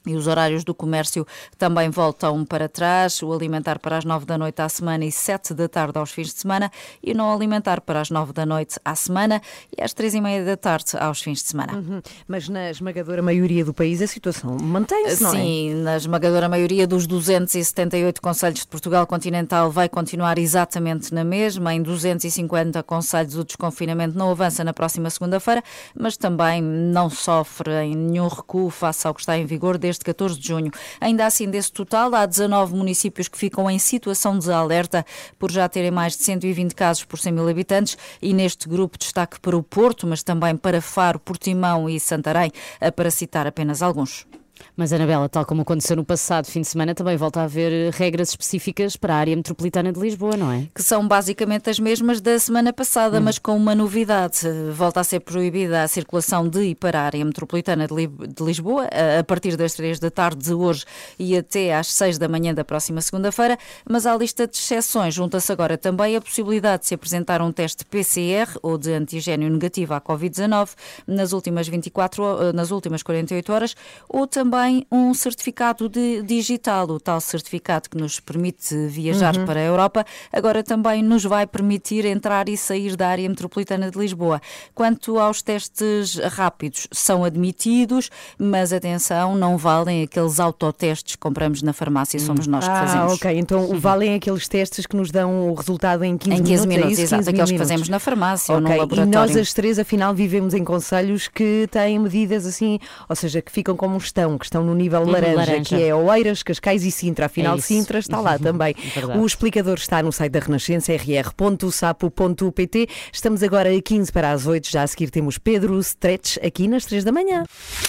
E 0.06 0.16
os 0.16 0.28
horários 0.28 0.64
do 0.64 0.74
comércio 0.74 1.26
também 1.58 1.90
voltam 1.90 2.44
para 2.44 2.68
trás, 2.68 3.22
o 3.22 3.32
alimentar 3.32 3.80
para 3.80 3.98
as 3.98 4.06
nove 4.06 4.26
da 4.26 4.38
noite 4.38 4.62
à 4.62 4.70
semana 4.70 5.06
e 5.06 5.12
sete 5.12 5.54
da 5.54 5.68
tarde 5.68 5.98
aos 5.98 6.12
fins 6.12 6.28
de 6.28 6.40
semana 6.40 6.72
e 7.04 7.12
o 7.12 7.16
não 7.16 7.32
alimentar 7.32 7.82
para 7.82 8.02
as 8.02 8.10
nove 8.10 8.34
da 8.34 8.46
noite 8.46 8.80
à 8.84 8.96
semana 8.96 9.42
e 9.78 9.82
às 9.82 9.94
três 9.94 10.14
e 10.14 10.22
meia 10.22 10.44
da 10.44 10.58
tarde 10.58 10.98
aos 10.98 11.22
fins 11.22 11.44
de 11.44 11.50
semana. 11.50 11.74
Uhum. 11.74 12.02
Mas 12.28 12.50
na 12.50 12.70
esmagadora 12.70 13.22
maioria 13.22 13.64
do 13.64 13.74
país 13.74 14.02
a 14.02 14.08
situação 14.08 14.58
mantém-se, 14.60 15.22
não 15.22 15.30
é? 15.30 15.32
Sim, 15.34 15.74
na 15.76 15.98
esmagadora 15.98 16.50
maioria 16.50 16.88
dos 16.88 17.06
278 17.06 18.22
conselhos 18.22 18.62
de 18.62 18.68
Portugal 18.68 19.06
continental 19.06 19.70
vai 19.70 19.88
continuar 19.88 20.38
exatamente 20.38 21.14
na 21.14 21.24
mesma. 21.24 21.74
Em 21.74 21.82
250 21.82 22.82
conselhos 22.84 23.36
o 23.36 23.44
desconfinamento 23.44 24.18
não 24.18 24.32
avança 24.32 24.64
na 24.64 24.74
próxima 24.74 25.10
segunda-feira, 25.10 25.64
mas 25.98 26.18
também 26.18 26.62
não 26.62 27.10
sofre 27.10 27.72
em 27.84 27.96
nenhum 27.96 28.28
recuo 28.28 28.70
face 28.70 29.06
ao 29.06 29.14
que 29.14 29.22
está 29.22 29.38
em 29.38 29.46
vigor 29.46 29.78
desde 29.78 29.91
desde 29.92 30.06
14 30.06 30.40
de 30.40 30.48
junho. 30.48 30.72
Ainda 31.00 31.26
assim, 31.26 31.50
desse 31.50 31.72
total, 31.72 32.16
há 32.16 32.26
19 32.26 32.74
municípios 32.74 33.28
que 33.28 33.38
ficam 33.38 33.70
em 33.70 33.78
situação 33.78 34.40
de 34.40 34.52
alerta 34.52 35.06
por 35.38 35.52
já 35.52 35.68
terem 35.68 35.92
mais 35.92 36.16
de 36.16 36.24
120 36.24 36.74
casos 36.74 37.04
por 37.04 37.20
100 37.20 37.34
mil 37.34 37.48
habitantes 37.48 37.98
e 38.22 38.34
neste 38.34 38.68
grupo 38.68 38.98
destaque 38.98 39.40
para 39.40 39.58
o 39.58 39.62
Porto, 39.62 40.08
mas 40.08 40.24
também 40.24 40.56
para 40.56 40.82
Faro, 40.82 41.20
Portimão 41.20 41.90
e 41.90 42.00
Santarém, 42.00 42.52
para 42.96 43.12
citar 43.12 43.46
apenas 43.46 43.82
alguns. 43.82 44.31
Mas, 44.76 44.94
Anabela, 44.94 45.28
tal 45.30 45.46
como 45.46 45.62
aconteceu 45.62 45.96
no 45.96 46.06
passado 46.06 46.46
fim 46.46 46.62
de 46.62 46.68
semana, 46.68 46.96
também 46.96 47.18
volta 47.18 47.42
a 47.42 47.44
haver 47.44 47.72
eh, 47.72 47.92
regras 47.94 48.30
específicas 48.30 48.96
para 48.96 49.16
a 49.16 49.18
área 49.18 49.36
metropolitana 49.36 49.92
de 49.92 50.00
Lisboa, 50.00 50.38
não 50.38 50.52
é? 50.52 50.68
Que 50.74 50.84
são 50.84 51.08
basicamente 51.08 51.70
as 51.70 51.80
mesmas 51.80 52.22
da 52.22 52.38
semana 52.40 52.72
passada, 52.72 53.20
hum. 53.20 53.24
mas 53.24 53.38
com 53.38 53.56
uma 53.56 53.76
novidade. 53.76 54.40
Volta 54.74 55.00
a 55.00 55.04
ser 55.04 55.20
proibida 55.20 55.84
a 55.84 55.88
circulação 55.88 56.48
de 56.48 56.62
e 56.64 56.76
para 56.76 57.02
a 57.02 57.04
área 57.04 57.24
metropolitana 57.24 57.88
de, 57.88 58.44
Lisboa, 58.44 58.88
a 59.20 59.24
partir 59.24 59.56
das 59.56 59.74
3 59.74 60.00
da 60.00 60.10
tarde 60.10 60.46
de 60.46 60.54
hoje 60.54 60.86
e 61.18 61.36
até 61.36 61.76
às 61.76 61.88
6 61.88 62.18
da 62.18 62.28
manhã 62.28 62.54
da 62.54 62.64
próxima 62.64 63.02
segunda-feira. 63.02 63.58
Mas 63.90 64.06
à 64.06 64.16
lista 64.16 64.48
de 64.48 64.56
exceções 64.56 65.14
junta-se 65.14 65.52
agora 65.52 65.78
também 65.78 66.16
a 66.16 66.22
possibilidade 66.22 66.84
de 66.84 66.88
se 66.90 66.94
apresentar 66.94 67.42
um 67.42 67.52
teste 67.52 67.86
PCR 67.86 68.58
ou 68.62 68.78
de 68.78 68.94
antigênio 68.94 69.50
negativo 69.50 69.94
à 69.94 70.02
Covid-19 70.02 70.70
nas 71.08 71.34
últimas 71.34 71.68
24, 71.68 72.24
eh, 72.24 72.54
nas 72.54 72.72
últimas 72.72 73.04
48 73.04 73.54
horas, 73.54 73.76
ou 74.08 74.28
também 74.28 74.51
também 74.52 74.86
um 74.92 75.14
certificado 75.14 75.88
de 75.88 76.22
digital, 76.24 76.90
o 76.90 77.00
tal 77.00 77.22
certificado 77.22 77.90
que 77.90 77.96
nos 77.96 78.20
permite 78.20 78.76
viajar 78.88 79.38
uhum. 79.38 79.46
para 79.46 79.62
a 79.62 79.64
Europa, 79.64 80.06
agora 80.32 80.62
também 80.62 81.02
nos 81.02 81.24
vai 81.24 81.48
permitir 81.48 82.06
entrar 82.06 82.50
e 82.50 82.58
sair 82.58 82.98
da 82.98 83.08
área 83.08 83.30
metropolitana 83.30 83.90
de 83.90 83.98
Lisboa. 83.98 84.42
Quanto 84.76 85.18
aos 85.18 85.42
testes 85.42 86.16
rápidos, 86.34 86.86
são 86.92 87.24
admitidos, 87.24 88.10
mas 88.38 88.74
atenção, 88.74 89.36
não 89.36 89.58
valem 89.58 90.04
aqueles 90.04 90.38
autotestes 90.38 91.16
que 91.16 91.22
compramos 91.22 91.62
na 91.62 91.72
farmácia, 91.72 92.20
somos 92.20 92.46
nós 92.46 92.66
que 92.66 92.72
ah, 92.72 92.86
fazemos. 92.86 93.12
Ah, 93.14 93.16
ok, 93.16 93.40
então 93.40 93.70
uhum. 93.70 93.80
valem 93.80 94.16
aqueles 94.16 94.50
testes 94.50 94.86
que 94.86 94.98
nos 94.98 95.12
dão 95.12 95.50
o 95.50 95.54
resultado 95.54 96.04
em 96.04 96.18
15 96.18 96.30
minutos. 96.30 96.50
Em 96.50 96.54
15 96.54 96.68
minutos, 96.68 96.68
minutos 96.68 97.00
é 97.00 97.04
isso, 97.04 97.16
exato, 97.16 97.30
aqueles 97.30 97.52
minutos. 97.52 97.52
que 97.52 97.58
fazemos 97.58 97.90
na 97.90 98.00
farmácia 98.00 98.54
okay. 98.54 98.66
ou 98.66 98.70
no 98.70 98.78
laboratório. 98.78 99.12
E 99.12 99.16
nós 99.16 99.38
as 99.38 99.54
três, 99.54 99.80
afinal, 99.80 100.14
vivemos 100.14 100.54
em 100.54 100.66
conselhos 100.66 101.30
que 101.30 101.70
têm 101.72 101.98
medidas 101.98 102.46
assim, 102.46 102.80
ou 103.08 103.16
seja, 103.16 103.42
que 103.42 103.50
ficam 103.52 103.78
como 103.78 103.98
estão, 103.98 104.38
que 104.42 104.46
estão 104.48 104.64
no 104.66 104.74
nível 104.74 105.02
uhum, 105.02 105.12
laranja, 105.12 105.36
laranja, 105.36 105.64
que 105.78 105.84
é 105.84 105.94
Oeiras, 105.96 106.42
Cascais 106.42 106.84
e 106.84 106.92
Sintra. 106.92 107.28
Afinal, 107.28 107.58
é 107.58 107.62
Sintra 107.62 108.00
está 108.00 108.20
lá 108.20 108.38
também. 108.38 108.76
É 109.02 109.18
o 109.18 109.26
explicador 109.26 109.76
está 109.76 110.02
no 110.04 110.12
site 110.12 110.32
da 110.32 110.40
Renascença, 110.40 110.92
rr.sapo.pt. 110.94 112.88
Estamos 113.12 113.42
agora 113.44 113.70
a 113.76 113.82
15 113.82 114.12
para 114.12 114.32
as 114.32 114.46
8. 114.48 114.70
Já 114.70 114.84
a 114.84 114.88
seguir 114.88 115.10
temos 115.10 115.38
Pedro 115.38 115.80
Stretch 115.80 116.38
aqui 116.44 116.68
nas 116.68 116.86
3 116.86 117.04
da 117.04 117.12
manhã. 117.12 117.44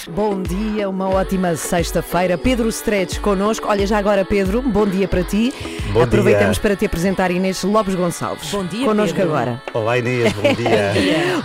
Bom 0.09 0.41
dia, 0.41 0.89
uma 0.89 1.09
ótima 1.09 1.55
sexta-feira. 1.55 2.37
Pedro 2.37 2.69
Stretch 2.69 3.19
connosco. 3.19 3.67
Olha, 3.67 3.85
já 3.85 3.97
agora, 3.97 4.23
Pedro, 4.25 4.61
bom 4.61 4.85
dia 4.85 5.07
para 5.07 5.23
ti. 5.23 5.53
Bom 5.91 6.01
Aproveitamos 6.03 6.57
dia. 6.57 6.61
para 6.61 6.75
te 6.75 6.85
apresentar 6.85 7.31
Inês 7.31 7.63
Lopes 7.63 7.95
Gonçalves. 7.95 8.49
Bom 8.51 8.65
dia, 8.65 8.85
Connosco 8.85 9.15
Pedro. 9.17 9.31
agora. 9.35 9.61
Olá, 9.73 9.97
Inês, 9.97 10.31
bom 10.33 10.41
dia. 10.53 10.93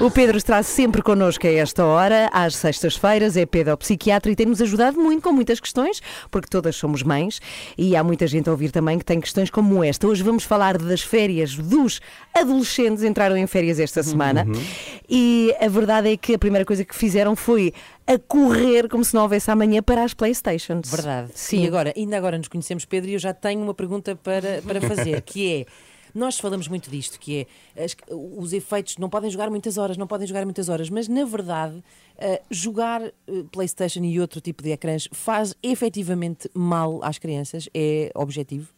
o 0.00 0.10
Pedro 0.10 0.36
está 0.36 0.62
sempre 0.62 1.02
connosco 1.02 1.46
a 1.46 1.50
esta 1.50 1.84
hora, 1.84 2.28
às 2.32 2.54
sextas-feiras, 2.56 3.36
é 3.36 3.44
pedopsiquiatra 3.46 4.30
e 4.32 4.36
tem-nos 4.36 4.62
ajudado 4.62 4.87
muito 4.96 5.22
com 5.22 5.32
muitas 5.32 5.60
questões, 5.60 6.00
porque 6.30 6.48
todas 6.48 6.76
somos 6.76 7.02
mães 7.02 7.40
e 7.76 7.96
há 7.96 8.02
muita 8.02 8.26
gente 8.26 8.48
a 8.48 8.52
ouvir 8.52 8.70
também 8.70 8.98
que 8.98 9.04
tem 9.04 9.20
questões 9.20 9.50
como 9.50 9.82
esta. 9.82 10.06
Hoje 10.06 10.22
vamos 10.22 10.44
falar 10.44 10.78
das 10.78 11.00
férias 11.00 11.56
dos 11.56 12.00
adolescentes, 12.34 13.02
entraram 13.02 13.36
em 13.36 13.46
férias 13.46 13.78
esta 13.78 14.02
semana 14.02 14.44
uhum. 14.46 14.62
e 15.08 15.54
a 15.60 15.68
verdade 15.68 16.12
é 16.12 16.16
que 16.16 16.34
a 16.34 16.38
primeira 16.38 16.64
coisa 16.64 16.84
que 16.84 16.94
fizeram 16.94 17.34
foi 17.34 17.72
a 18.06 18.18
correr 18.18 18.88
como 18.88 19.04
se 19.04 19.14
não 19.14 19.22
houvesse 19.22 19.50
amanhã 19.50 19.82
para 19.82 20.02
as 20.02 20.14
Playstations. 20.14 20.90
Verdade. 20.90 21.30
Sim. 21.34 21.64
E 21.64 21.66
agora, 21.66 21.92
ainda 21.94 22.16
agora 22.16 22.38
nos 22.38 22.48
conhecemos, 22.48 22.86
Pedro, 22.86 23.10
e 23.10 23.12
eu 23.12 23.18
já 23.18 23.34
tenho 23.34 23.62
uma 23.62 23.74
pergunta 23.74 24.16
para, 24.16 24.62
para 24.62 24.80
fazer, 24.80 25.20
que 25.26 25.52
é 25.52 25.66
nós 26.14 26.38
falamos 26.38 26.68
muito 26.68 26.90
disto, 26.90 27.18
que 27.18 27.46
é 27.74 27.84
as, 27.84 27.96
os 28.10 28.52
efeitos 28.52 28.96
não 28.98 29.08
podem 29.08 29.30
jogar 29.30 29.50
muitas 29.50 29.78
horas, 29.78 29.96
não 29.96 30.06
podem 30.06 30.26
jogar 30.26 30.44
muitas 30.44 30.68
horas, 30.68 30.90
mas 30.90 31.08
na 31.08 31.24
verdade 31.24 31.76
uh, 31.76 32.44
jogar 32.50 33.02
uh, 33.02 33.44
PlayStation 33.50 34.04
e 34.04 34.20
outro 34.20 34.40
tipo 34.40 34.62
de 34.62 34.70
ecrãs 34.70 35.08
faz 35.12 35.54
efetivamente 35.62 36.50
mal 36.54 37.00
às 37.02 37.18
crianças? 37.18 37.68
É 37.74 38.10
objetivo? 38.14 38.68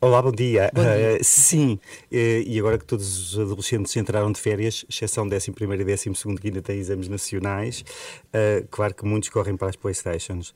Olá, 0.00 0.22
bom 0.22 0.30
dia. 0.30 0.70
Bom 0.72 0.82
dia. 0.82 1.18
Uh, 1.20 1.24
sim, 1.24 1.72
uh, 1.72 2.14
e 2.14 2.56
agora 2.56 2.78
que 2.78 2.84
todos 2.84 3.34
os 3.34 3.36
adolescentes 3.36 3.96
entraram 3.96 4.30
de 4.30 4.40
férias, 4.40 4.84
exceção 4.88 5.26
11 5.26 5.50
e 5.50 6.10
12 6.10 6.36
que 6.40 6.46
ainda 6.46 6.62
têm 6.62 6.78
exames 6.78 7.08
nacionais, 7.08 7.84
uh, 8.28 8.64
claro 8.70 8.94
que 8.94 9.04
muitos 9.04 9.28
correm 9.28 9.56
para 9.56 9.68
as 9.68 9.74
Playstations. 9.74 10.54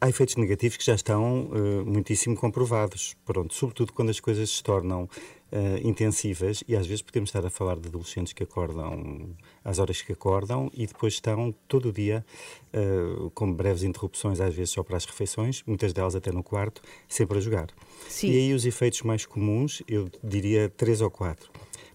há 0.00 0.08
efeitos 0.08 0.34
negativos 0.34 0.76
que 0.76 0.84
já 0.84 0.96
estão 0.96 1.50
muitíssimo 1.86 2.34
comprovados, 2.34 3.14
pronto, 3.24 3.54
sobretudo 3.54 3.92
quando 3.92 4.10
as 4.10 4.18
coisas 4.18 4.50
se 4.50 4.62
tornam 4.62 5.08
uh, 5.52 5.86
intensivas 5.86 6.64
e 6.66 6.74
às 6.74 6.86
vezes 6.86 7.02
podemos 7.02 7.28
estar 7.28 7.44
a 7.44 7.50
falar 7.50 7.78
de 7.78 7.88
adolescentes 7.88 8.32
que 8.32 8.42
acordam 8.42 9.36
às 9.64 9.78
horas 9.78 10.00
que 10.02 10.12
acordam 10.12 10.70
e 10.74 10.86
depois 10.86 11.14
estão 11.14 11.54
todo 11.68 11.90
o 11.90 11.92
dia 11.92 12.24
uh, 12.72 13.30
com 13.30 13.52
breves 13.52 13.82
interrupções, 13.82 14.40
às 14.40 14.54
vezes 14.54 14.70
só 14.70 14.82
para 14.82 14.96
as 14.96 15.04
refeições, 15.04 15.62
muitas 15.66 15.92
delas 15.92 16.14
até 16.14 16.32
no 16.32 16.42
quarto, 16.42 16.82
sempre 17.08 17.38
a 17.38 17.40
jogar. 17.40 17.68
Sim. 18.08 18.30
E 18.30 18.38
aí 18.38 18.54
os 18.54 18.64
efeitos 18.64 19.02
mais 19.02 19.26
comuns, 19.26 19.82
eu 19.86 20.08
diria 20.22 20.68
três 20.68 21.00
ou 21.00 21.10
quatro. 21.10 21.50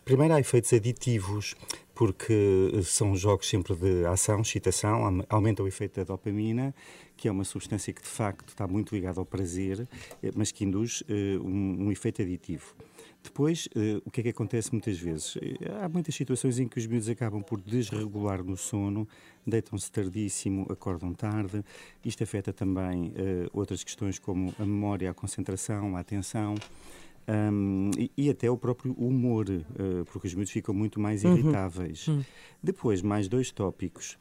Primeiro 0.05 0.35
há 0.35 0.39
efeitos 0.39 0.71
aditivos, 0.71 1.53
porque 1.93 2.71
são 2.83 3.13
jogos 3.15 3.49
sempre 3.49 3.75
de 3.75 4.05
ação, 4.05 4.39
excitação, 4.39 5.25
aumenta 5.27 5.61
o 5.61 5.67
efeito 5.67 5.95
da 5.95 6.03
dopamina, 6.03 6.73
que 7.17 7.27
é 7.27 7.31
uma 7.31 7.43
substância 7.43 7.91
que 7.91 8.01
de 8.01 8.07
facto 8.07 8.49
está 8.49 8.67
muito 8.67 8.95
ligada 8.95 9.19
ao 9.19 9.25
prazer, 9.25 9.87
eh, 10.21 10.31
mas 10.35 10.51
que 10.51 10.63
induz 10.63 11.01
uh, 11.01 11.43
um, 11.43 11.87
um 11.87 11.91
efeito 11.91 12.21
aditivo. 12.21 12.75
Depois, 13.23 13.67
uh, 13.75 14.01
o 14.05 14.11
que 14.11 14.21
é 14.21 14.23
que 14.23 14.29
acontece 14.29 14.71
muitas 14.71 14.97
vezes? 14.97 15.37
Eh, 15.41 15.57
há 15.81 15.89
muitas 15.89 16.15
situações 16.15 16.59
em 16.59 16.67
que 16.67 16.79
os 16.79 16.85
miúdos 16.85 17.09
acabam 17.09 17.43
por 17.43 17.59
desregular 17.61 18.43
no 18.43 18.55
sono, 18.55 19.07
deitam-se 19.45 19.91
tardíssimo, 19.91 20.65
acordam 20.69 21.13
tarde. 21.13 21.63
Isto 22.03 22.23
afeta 22.23 22.53
também 22.53 23.07
uh, 23.09 23.13
outras 23.53 23.83
questões 23.83 24.17
como 24.17 24.53
a 24.57 24.65
memória, 24.65 25.09
a 25.09 25.13
concentração, 25.13 25.95
a 25.95 25.99
atenção. 25.99 26.55
Um, 27.29 27.91
e, 27.97 28.09
e, 28.15 28.29
até 28.29 28.49
o 28.49 28.57
próprio 28.57 28.93
humor, 28.93 29.49
uh, 29.49 30.05
porque 30.05 30.27
os 30.27 30.33
miúdos 30.33 30.51
ficam 30.51 30.73
muito 30.73 30.97
mais 30.97 31.25
uhum. 31.25 31.37
irritáveis. 31.37 32.07
Uhum. 32.07 32.23
Depois, 32.63 33.01
mais 33.01 33.27
dois 33.27 33.51
tópicos. 33.51 34.17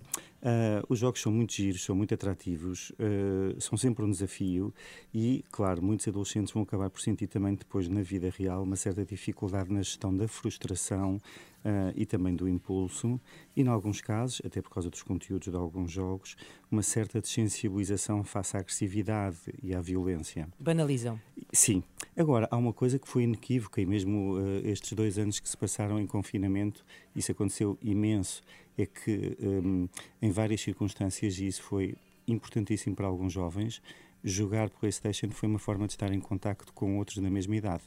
Uh, 0.46 0.87
os 0.88 1.00
jogos 1.00 1.20
são 1.20 1.32
muito 1.32 1.52
giros, 1.52 1.82
são 1.82 1.96
muito 1.96 2.14
atrativos, 2.14 2.90
uh, 2.90 3.61
são 3.61 3.76
sempre 3.76 4.04
um 4.04 4.11
desafio 4.11 4.72
e, 5.12 5.44
claro, 5.50 5.82
muitos 5.82 6.06
adolescentes 6.06 6.54
vão 6.54 6.62
acabar 6.62 6.88
por 6.88 7.00
sentir 7.00 7.26
também 7.26 7.56
depois 7.56 7.88
na 7.88 8.00
vida 8.00 8.30
real 8.30 8.62
uma 8.62 8.76
certa 8.76 9.04
dificuldade 9.04 9.72
na 9.72 9.82
gestão 9.82 10.16
da 10.16 10.28
frustração 10.28 11.16
uh, 11.16 11.92
e 11.96 12.06
também 12.06 12.32
do 12.32 12.48
impulso 12.48 13.20
e, 13.56 13.62
em 13.62 13.66
alguns 13.66 14.00
casos, 14.00 14.40
até 14.44 14.62
por 14.62 14.70
causa 14.70 14.88
dos 14.88 15.02
conteúdos 15.02 15.48
de 15.48 15.56
alguns 15.56 15.90
jogos, 15.90 16.37
uma 16.70 16.82
certa 16.82 17.20
desensibilização 17.20 18.22
face 18.22 18.56
à 18.56 18.61
agressividade 18.61 19.38
e 19.61 19.74
à 19.74 19.80
violência. 19.80 20.48
Banalizam. 20.61 21.20
Sim. 21.52 21.82
Agora, 22.16 22.46
há 22.52 22.56
uma 22.56 22.72
coisa 22.72 23.00
que 23.00 23.09
foi 23.09 23.24
inequívoca 23.24 23.80
e 23.80 23.87
mesmo 23.87 24.37
estes 24.64 24.92
dois 24.92 25.18
anos 25.18 25.40
que 25.40 25.48
se 25.48 25.56
passaram 25.56 25.98
em 26.00 26.06
confinamento, 26.06 26.85
isso 27.14 27.32
aconteceu 27.32 27.76
imenso 27.82 28.42
é 28.78 28.86
que 28.86 29.36
um, 29.40 29.88
em 30.20 30.30
várias 30.30 30.60
circunstâncias, 30.60 31.38
e 31.38 31.46
isso 31.46 31.62
foi 31.62 31.94
importantíssimo 32.28 32.94
para 32.94 33.06
alguns 33.06 33.32
jovens, 33.32 33.80
jogar 34.22 34.68
PlayStation 34.70 35.30
foi 35.30 35.48
uma 35.48 35.58
forma 35.58 35.86
de 35.86 35.92
estar 35.92 36.12
em 36.12 36.20
contacto 36.20 36.72
com 36.72 36.98
outros 36.98 37.18
da 37.18 37.30
mesma 37.30 37.56
idade. 37.56 37.84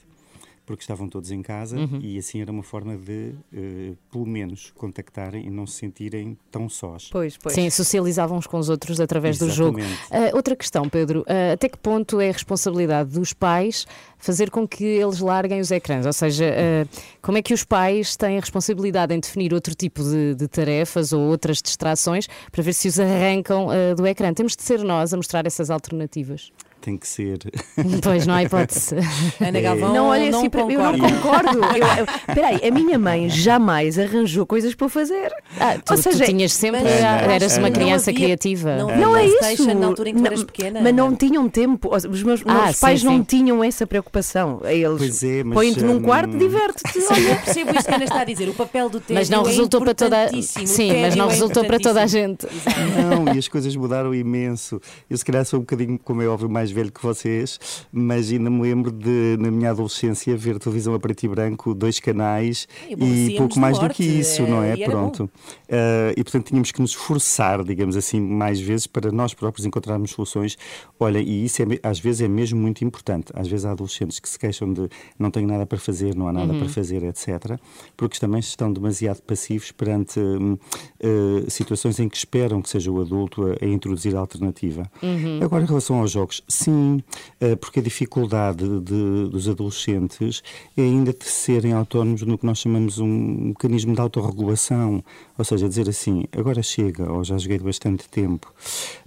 Porque 0.70 0.84
estavam 0.84 1.10
todos 1.10 1.32
em 1.32 1.42
casa 1.42 1.78
Uhum. 1.80 2.00
e 2.00 2.20
assim 2.20 2.42
era 2.44 2.52
uma 2.52 2.62
forma 2.62 2.96
de, 2.96 3.34
eh, 3.52 3.94
pelo 4.12 4.24
menos, 4.24 4.72
contactarem 4.76 5.48
e 5.48 5.50
não 5.50 5.66
se 5.66 5.78
sentirem 5.80 6.38
tão 6.52 6.70
sós. 6.70 7.10
Pois, 7.12 7.36
pois. 7.38 7.56
Sim, 7.56 7.68
socializavam 7.72 8.38
uns 8.38 8.46
com 8.46 8.60
os 8.60 8.70
outros 8.70 9.00
através 9.02 9.40
do 9.40 9.50
jogo. 9.50 9.80
Exatamente. 9.80 10.08
Ah, 10.12 10.36
outra 10.36 10.56
questão, 10.56 10.88
Pedro, 10.88 11.26
ah, 11.28 11.54
até 11.54 11.68
que 11.68 11.78
ponto 11.80 12.22
é 12.22 12.30
a 12.30 12.32
responsabilidade 12.32 13.10
dos 13.10 13.34
pais 13.34 13.88
fazer 14.20 14.52
com 14.52 14.68
que 14.68 14.84
eles 14.84 15.20
larguem 15.22 15.60
os 15.60 15.72
ecrãs? 15.72 16.06
Ou 16.06 16.14
seja, 16.14 16.46
ah, 16.46 16.88
como 17.20 17.40
é 17.40 17.42
que 17.42 17.52
os 17.52 17.64
pais 17.64 18.16
têm 18.16 18.38
a 18.38 18.40
responsabilidade 18.40 19.12
em 19.12 19.20
definir 19.20 19.56
outro 19.56 19.74
tipo 19.74 20.04
de, 20.04 20.36
de 20.36 20.48
tarefas 20.48 21.12
ou 21.14 21.22
outras 21.22 21.64
distrações 21.64 22.28
para 22.52 22.62
ver 22.62 22.74
se 22.74 22.88
os 22.88 23.00
arrancam 23.00 23.70
do 23.98 24.06
ecrã? 24.06 24.32
Temos 24.36 24.56
de 24.56 24.62
ser 24.62 24.84
nós 24.84 25.16
a 25.16 25.18
mostrar 25.18 25.48
essas 25.48 25.72
alternativas. 25.72 26.52
Tem 26.82 26.98
que 26.98 27.08
ser. 27.08 27.40
Pois, 28.02 28.26
não 28.26 28.34
há 28.36 28.44
hipótese. 28.44 28.96
Ana 29.42 29.60
Galvão 29.62 29.94
Não, 29.94 30.06
olha, 30.08 30.32
não 30.32 30.40
assim, 30.40 30.50
para- 30.50 30.62
eu 30.62 30.82
não 30.82 30.98
concordo. 30.98 31.60
Eu- 31.60 32.34
Peraí, 32.36 32.62
a 32.68 32.72
minha 32.72 32.98
mãe 32.98 33.30
jamais 33.30 34.00
arranjou 34.00 34.46
coisas 34.46 34.74
para 34.76 34.88
fazer. 34.90 35.32
Ah, 35.60 35.76
tu, 35.84 35.92
Ou 35.92 35.98
tu 35.98 36.04
seja, 36.04 36.26
tinhas 36.26 36.54
sempre, 36.54 36.82
mas- 36.84 37.04
ah, 37.04 37.32
eras 37.34 37.58
uma 37.58 37.70
criança 37.70 38.12
havia- 38.12 38.26
criativa. 38.26 38.78
não 38.78 38.96
Não 38.96 39.16
é 39.18 39.26
isso. 39.28 39.74
Na 39.76 39.88
altura 39.88 40.10
em 40.10 40.14
que 40.14 40.20
tu 40.20 40.24
Não, 40.24 40.28
eras 40.32 40.44
pequena. 40.44 40.82
Mas 40.82 40.96
não 40.96 41.16
tinham 41.16 41.50
tempo. 41.50 41.90
Os 41.94 42.24
meus, 42.24 42.42
Ah, 42.46 42.54
meus 42.64 42.76
sim, 42.78 42.82
pais 42.82 43.04
não 43.04 43.18
sim. 43.18 43.24
tinham 43.24 43.64
essa 43.64 43.86
preocupação. 43.86 44.62
Eles 44.64 44.98
Pois 44.98 45.24
é, 45.24 45.44
mas, 45.44 45.54
põem-te 45.56 45.84
num 45.84 45.98
hum, 45.98 46.02
quarto, 46.02 46.38
diverte-te. 46.38 47.02
Sim, 47.02 47.14
eu 47.30 47.36
percebo 47.38 47.72
isto 47.78 47.86
que 47.88 47.92
a 47.92 47.96
Ana 47.96 48.06
está 48.06 48.22
a 48.22 48.26
dizer. 48.26 48.48
O 48.50 48.54
papel 48.54 48.90
do 48.90 49.00
tédio 49.00 49.16
Mas 49.16 49.30
não 49.30 49.44
é 49.44 49.48
resultou 49.48 49.82
para 49.82 49.94
toda 49.94 50.28
Sim, 50.42 51.02
mas 51.02 51.16
não 51.16 51.26
é 51.28 51.30
resultou 51.30 51.66
para 51.66 51.80
toda 51.80 52.02
a 52.02 52.08
gente. 52.08 52.46
importantíssimo. 52.46 53.26
Não, 53.26 53.34
e 53.34 53.38
as 53.38 53.48
coisas 53.48 53.76
mudaram 53.76 54.14
imenso. 54.16 54.82
Eu, 55.10 55.18
se 55.18 55.26
calhar, 55.26 55.44
sou 55.46 55.60
um 55.60 55.64
bocadinho, 55.64 56.00
como 56.04 56.22
é 56.22 56.28
óbvio, 56.28 56.50
mais 56.50 56.69
velho 56.72 56.92
que 56.92 57.02
vocês, 57.02 57.60
mas 57.92 58.32
ainda 58.32 58.50
me 58.50 58.62
lembro 58.62 58.92
de, 58.92 59.38
na 59.40 59.50
minha 59.52 59.72
adolescência, 59.72 60.36
ver 60.38 60.58
televisão 60.60 60.94
a 60.94 61.00
preto 61.00 61.24
e 61.24 61.28
branco, 61.28 61.74
dois 61.74 62.00
canais 62.00 62.68
E 62.88 62.92
e 62.92 62.94
aborrecíamos 62.94 63.38
pouco 63.38 63.60
mais 63.60 63.78
do 63.80 63.90
que 63.90 64.04
isso, 64.04 64.44
não 64.48 64.64
é? 64.64 64.76
Pronto. 64.78 65.30
Ah, 65.70 66.14
e, 66.16 66.24
portanto, 66.24 66.48
tínhamos 66.48 66.72
que 66.72 66.82
nos 66.82 66.92
esforçar, 66.92 67.64
digamos 67.64 67.96
assim, 67.96 68.20
mais 68.20 68.60
vezes 68.60 68.88
para 68.88 69.12
nós 69.12 69.34
próprios 69.34 69.66
encontrarmos 69.66 70.12
soluções. 70.12 70.58
Olha, 71.00 71.20
e 71.20 71.46
isso 71.46 71.62
é 71.62 71.66
às 71.84 72.00
vezes 72.00 72.22
é 72.22 72.28
mesmo 72.28 72.60
muito 72.60 72.84
importante. 72.84 73.32
Às 73.34 73.48
vezes 73.48 73.66
há 73.66 73.72
adolescentes 73.72 74.20
que 74.20 74.28
se 74.28 74.38
queixam 74.38 74.72
de 74.74 74.90
não 75.18 75.32
tenho 75.32 75.48
nada 75.48 75.66
para 75.66 75.78
fazer, 75.78 76.16
não 76.16 76.28
há 76.28 76.34
nada 76.34 76.54
Uhum. 76.54 76.60
para 76.60 76.70
fazer, 76.70 77.04
etc. 77.04 77.60
Porque 77.96 78.18
também 78.20 78.40
estão 78.40 78.72
demasiado 78.74 79.22
passivos 79.22 79.72
perante 79.72 80.20
hum, 80.20 80.58
eh, 81.00 81.46
situações 81.48 82.00
em 82.00 82.10
que 82.10 82.18
esperam 82.18 82.62
que 82.62 82.70
seja 82.70 82.92
o 82.92 83.00
adulto 83.02 83.44
a, 83.46 83.64
a 83.64 83.68
introduzir 83.68 84.16
a 84.16 84.20
alternativa. 84.20 84.90
Uhum. 85.04 85.40
Agora, 85.44 85.64
em 85.64 85.68
relação 85.68 86.00
aos 86.00 86.12
jogos, 86.12 86.42
sim, 86.64 87.02
eh, 87.40 87.56
porque 87.56 87.80
a 87.80 87.84
dificuldade 87.84 88.64
de- 88.82 89.30
dos 89.30 89.48
adolescentes 89.48 90.42
é 90.78 90.82
ainda 90.82 91.14
de 91.14 91.26
serem 91.26 91.74
autónomos 91.74 92.22
no 92.24 92.38
que 92.38 92.46
nós 92.46 92.58
chamamos 92.60 93.00
um 93.00 93.08
mecanismo 93.50 93.94
de 93.94 94.02
autorregulação, 94.02 95.04
ou 95.38 95.46
seja, 95.46 95.68
dizer 95.70 95.88
assim, 95.90 96.26
agora 96.36 96.62
chega, 96.62 97.12
ou 97.12 97.24
já 97.24 97.38
joguei 97.38 97.60
bastante 97.60 98.08
tempo. 98.10 98.52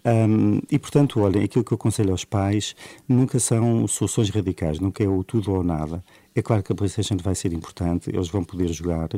Hum, 0.05 0.61
e, 0.71 0.79
portanto, 0.79 1.21
olhem, 1.21 1.45
aquilo 1.45 1.65
que 1.65 1.73
eu 1.73 1.77
aconselho 1.77 2.11
aos 2.13 2.25
pais 2.25 2.75
nunca 3.09 3.39
são 3.39 3.87
soluções 3.87 4.31
radicais, 4.31 4.79
nunca 4.81 5.03
é 5.05 5.09
o 5.09 5.23
tudo 5.23 5.53
ou 5.53 5.63
nada. 5.63 6.03
É 6.35 6.41
claro 6.43 6.63
que 6.63 6.73
a 6.73 6.75
PlayStation 6.75 7.17
vai 7.23 7.35
ser 7.35 7.53
importante, 7.53 8.11
eles 8.11 8.29
vão 8.29 8.43
poder 8.43 8.69
jogar, 8.69 9.09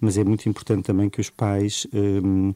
mas 0.00 0.18
é 0.18 0.24
muito 0.24 0.48
importante 0.48 0.84
também 0.84 1.08
que 1.08 1.20
os 1.20 1.30
pais 1.30 1.86
hum, 1.94 2.52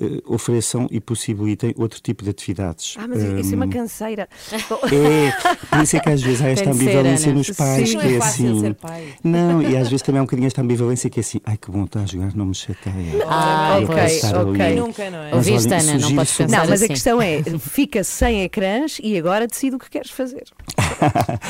eh, 0.00 0.20
ofereçam 0.26 0.88
e 0.90 0.98
possibilitem 1.00 1.72
outro 1.76 2.00
tipo 2.00 2.24
de 2.24 2.30
atividades. 2.30 2.96
Ah, 2.98 3.06
mas 3.06 3.22
isso 3.22 3.52
é 3.52 3.56
uma 3.56 3.66
Hum, 3.66 3.70
canseira. 3.70 4.28
é, 4.52 5.30
por 5.70 5.82
isso 5.82 5.96
é 5.96 6.00
que 6.00 6.08
às 6.10 6.20
vezes 6.22 6.42
há 6.42 6.48
esta 6.48 6.70
ambivalência 6.70 7.28
Ana. 7.30 7.38
nos 7.38 7.50
pais, 7.50 7.88
Sim. 7.90 7.98
que 7.98 8.04
Não 8.04 8.10
é 8.10 8.16
é 8.16 8.18
fácil 8.20 8.50
assim. 8.50 8.60
ser 8.60 8.74
pai. 8.74 9.14
Não, 9.22 9.62
e 9.62 9.76
às 9.76 9.88
vezes 9.88 10.02
também 10.02 10.18
há 10.18 10.22
um 10.22 10.26
bocadinho 10.26 10.46
esta 10.48 10.60
ambivalência 10.60 11.08
que 11.08 11.20
é 11.20 11.22
assim, 11.22 11.40
ai 11.44 11.56
que 11.56 11.70
bom 11.70 11.84
está 11.84 12.00
a 12.00 12.06
jogar, 12.06 12.34
não 12.34 12.46
me 12.46 12.54
chateia. 12.54 12.94
Ah, 13.28 13.78
Eu 13.80 13.88
ok, 13.88 14.04
estar 14.04 14.46
ok. 14.46 14.60
ali. 14.62 14.74
Nunca, 14.74 15.10
não 15.10 15.18
é? 15.18 15.30
Mas, 15.32 15.46
Ouviste, 15.46 15.72
Ana? 15.72 15.98
Não 15.98 16.14
podes 16.14 16.36
pensar 16.36 16.56
Não, 16.58 16.68
mas 16.70 16.82
assim. 16.82 16.84
a 16.84 16.88
questão 16.88 17.22
é, 17.22 17.42
fica 17.60 18.02
sem 18.02 18.42
ecrãs 18.42 18.98
e 19.02 19.16
agora 19.16 19.46
decide 19.46 19.76
o 19.76 19.78
que 19.78 19.88
queres 19.88 20.10
fazer. 20.10 20.44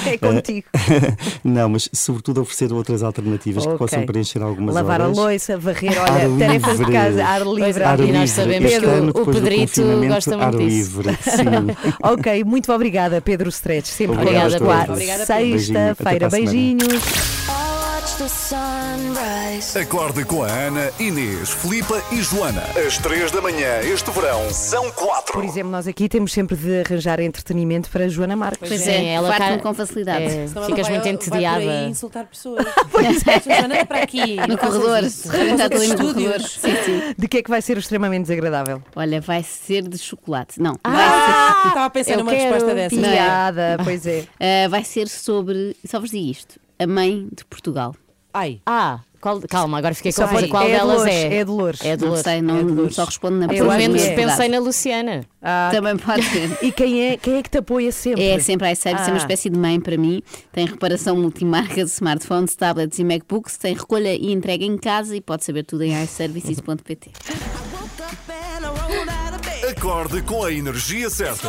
É 0.07 0.19
contigo. 0.19 0.67
não, 1.45 1.69
mas 1.69 1.89
sobretudo 1.95 2.43
oferecer 2.43 2.73
outras 2.73 3.03
alternativas 3.03 3.63
que 3.65 3.69
Ok. 3.73 3.79
possam 3.79 4.05
preencher 4.07 4.43
algumas 4.43 4.75
Lavar 4.75 5.01
horas. 5.01 5.19
a 5.19 5.23
louça, 5.23 5.57
varrer, 5.59 5.99
Ar 5.99 6.11
olha, 6.27 6.39
tarefas 6.47 6.73
de 6.73 6.79
livre. 6.79 6.93
casa, 6.93 7.25
ar 7.25 7.43
livre. 7.47 7.83
Ar 7.85 7.99
E 7.99 8.03
livre. 8.03 8.19
nós 8.19 8.31
sabemos 8.31 8.71
Este 8.71 8.81
que 8.81 8.87
o- 8.87 8.91
ano, 8.91 9.11
o 9.15 9.27
Pedrito 9.27 9.83
gosta 10.09 10.31
muito 10.37 10.43
ar 10.45 10.57
disso. 10.57 10.67
livre, 11.03 11.19
sim. 11.23 11.95
ok, 12.03 12.45
muito 12.45 12.73
obrigada, 12.73 13.21
Pedro 13.21 13.49
Stretch. 13.49 13.87
Sempre. 13.87 14.17
Obrigada, 14.17 14.59
Pedro. 14.59 14.95
Beijinho, 14.95 15.15
até 15.15 15.59
Sexta-feira. 15.95 15.95
para 15.97 16.27
a 16.27 16.31
semana. 16.31 16.31
Beijinhos. 16.31 17.74
Acorde 19.83 20.25
com 20.25 20.45
a 20.45 20.47
Ana, 20.47 20.93
Inês, 21.01 21.51
Filipa 21.51 22.01
e 22.13 22.23
Joana. 22.23 22.63
Às 22.87 22.97
três 22.99 23.33
da 23.33 23.43
manhã, 23.43 23.81
este 23.81 24.09
verão, 24.13 24.49
são 24.53 24.89
quatro. 24.93 25.33
Por 25.33 25.45
exemplo, 25.45 25.73
nós 25.73 25.89
aqui 25.89 26.09
temos 26.09 26.33
sempre 26.33 26.55
de 26.57 26.83
arranjar 26.83 27.19
entretenimento 27.19 27.91
para 27.91 28.09
Joana 28.09 28.37
Marques. 28.37 28.61
Pois 28.61 28.71
Pois 28.71 28.87
é, 28.87 29.05
é, 29.05 29.15
ela 29.15 29.29
farto-me 29.33 29.57
cá- 29.57 29.63
com 29.65 29.75
facilidade. 29.75 30.25
É, 30.27 30.47
ficas 30.47 30.67
muito 30.67 30.85
Vai 30.89 31.01
por 31.01 31.09
entediada. 31.09 31.59
aí 31.59 31.89
insultar 31.91 32.25
pessoas. 32.27 32.65
pois 32.93 33.27
é. 33.27 33.41
Joana, 33.41 33.75
anda 33.75 33.85
para 33.87 34.03
aqui. 34.05 34.37
No 34.49 34.59
corredor, 34.59 35.03
isso. 35.03 35.27
está 35.35 35.65
ali 35.65 35.75
no 35.75 35.83
Estúdios. 35.83 36.13
corredor. 36.15 36.41
Sim, 36.41 36.77
sim. 36.85 37.15
De 37.19 37.27
que 37.27 37.39
é 37.39 37.43
que 37.43 37.51
vai 37.51 37.61
ser 37.61 37.77
o 37.77 37.81
extremamente 37.81 38.23
desagradável? 38.23 38.81
Olha, 38.95 39.21
vai 39.21 39.43
ser 39.43 39.83
de 39.89 39.99
chocolate. 39.99 40.61
Não, 40.61 40.79
Ah, 40.85 41.65
estava 41.67 41.87
a 41.87 41.91
pensar 41.91 42.17
numa 42.19 42.31
resposta 42.31 42.75
dessa. 42.77 42.95
Não 42.95 43.09
é? 43.09 43.13
Piada, 43.13 43.77
pois 43.83 44.07
é. 44.07 44.13
vai 44.13 44.23
ser, 44.23 44.29
ah, 44.39 44.69
vai 44.69 44.85
ser 44.85 45.09
sobre. 45.09 45.77
Só 45.85 45.99
vos 45.99 46.11
digo 46.11 46.31
isto: 46.31 46.61
a 46.79 46.87
mãe 46.87 47.29
de 47.37 47.45
Portugal. 47.45 47.95
Ai, 48.37 48.61
Ah, 48.67 48.99
qual- 49.21 49.41
calma, 49.49 49.79
agora 49.79 49.95
fiquei 49.95 50.11
Só 50.11 50.23
confusa. 50.23 50.41
pode- 50.41 50.51
Qual 50.51 50.65
é 50.65 50.71
delas 50.73 50.97
Dolores, 50.97 51.15
é? 51.15 51.35
é 51.37 51.45
Dolores. 51.45 51.81
É 51.85 51.91
Não 51.93 51.97
Dolores. 51.99 52.23
sei, 52.25 52.43
não, 52.43 52.57
é 52.59 52.63
de 52.65 52.73
não 52.73 52.91
só 52.91 53.05
respondo 53.05 53.37
na 53.37 53.47
Pelo 53.49 53.73
menos 53.73 54.03
é. 54.03 54.15
pensei 54.17 54.49
na 54.49 54.59
Luciana. 54.59 55.25
Ah, 55.41 55.69
Também 55.73 55.97
pode 55.97 56.23
ser. 56.29 56.59
e 56.61 56.73
quem 56.73 57.01
é, 57.13 57.17
quem 57.17 57.37
é 57.37 57.43
que 57.45 57.49
te 57.51 57.59
apoia 57.59 57.93
sempre? 57.93 58.25
É 58.25 58.39
sempre 58.41 58.67
a 58.67 58.73
iService, 58.73 59.05
é 59.05 59.13
uma 59.13 59.15
Ah. 59.15 59.19
espécie 59.19 59.49
de 59.49 59.57
mãe 59.59 59.81
para 59.81 59.97
mim. 59.97 60.21
Tem 60.53 60.67
reparação 60.67 61.17
multimarca 61.17 61.77
de 61.77 61.91
smartphones, 61.91 62.57
tablets 62.57 62.99
e 62.99 63.05
MacBooks, 63.05 63.57
tem 63.57 63.75
recolha 63.75 64.13
e 64.15 64.33
entrega 64.33 64.65
em 64.65 64.77
casa 64.77 65.15
e 65.15 65.21
pode 65.21 65.45
saber 65.45 65.63
tudo 65.63 65.85
em 65.85 65.93
iServices.pt. 66.03 67.13
Acorde 69.71 70.23
com 70.23 70.45
a 70.45 70.53
energia 70.53 71.09
certa. 71.09 71.49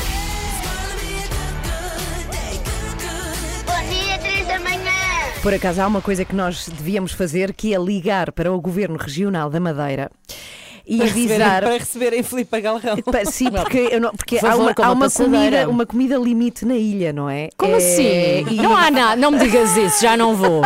Por 5.41 5.55
acaso 5.55 5.81
há 5.81 5.87
uma 5.87 6.03
coisa 6.03 6.23
que 6.23 6.35
nós 6.35 6.67
devíamos 6.69 7.13
fazer 7.13 7.51
que 7.51 7.73
é 7.73 7.79
ligar 7.79 8.31
para 8.31 8.53
o 8.53 8.61
Governo 8.61 8.95
Regional 8.95 9.49
da 9.49 9.59
Madeira 9.59 10.11
e 10.93 10.97
para 10.97 11.05
receberem, 11.07 11.35
avisar. 11.41 11.61
para 11.63 11.77
receberem 11.77 12.23
Filipe 12.23 12.61
Galrão. 12.61 12.97
Sim, 13.31 13.51
porque, 13.51 13.77
eu 13.91 14.01
não- 14.01 14.11
porque 14.11 14.37
Por 14.39 14.45
há 14.47 14.51
favor, 14.51 14.63
uma, 14.63 14.71
há 14.77 14.81
uma 14.81 14.91
uma 14.93 15.05
passadeira. 15.05 15.39
comida, 15.65 15.69
uma 15.69 15.85
comida 15.85 16.17
limite 16.17 16.65
na 16.65 16.75
ilha, 16.75 17.11
não 17.13 17.29
é? 17.29 17.49
Como 17.57 17.73
É, 17.73 17.77
assim? 17.77 18.45
e- 18.51 18.55
Não 18.61 18.75
há 18.75 18.91
nada, 18.91 19.15
não 19.15 19.31
me 19.31 19.39
digas 19.39 19.75
isso, 19.77 20.01
já 20.01 20.15
não 20.17 20.35
vou. 20.35 20.61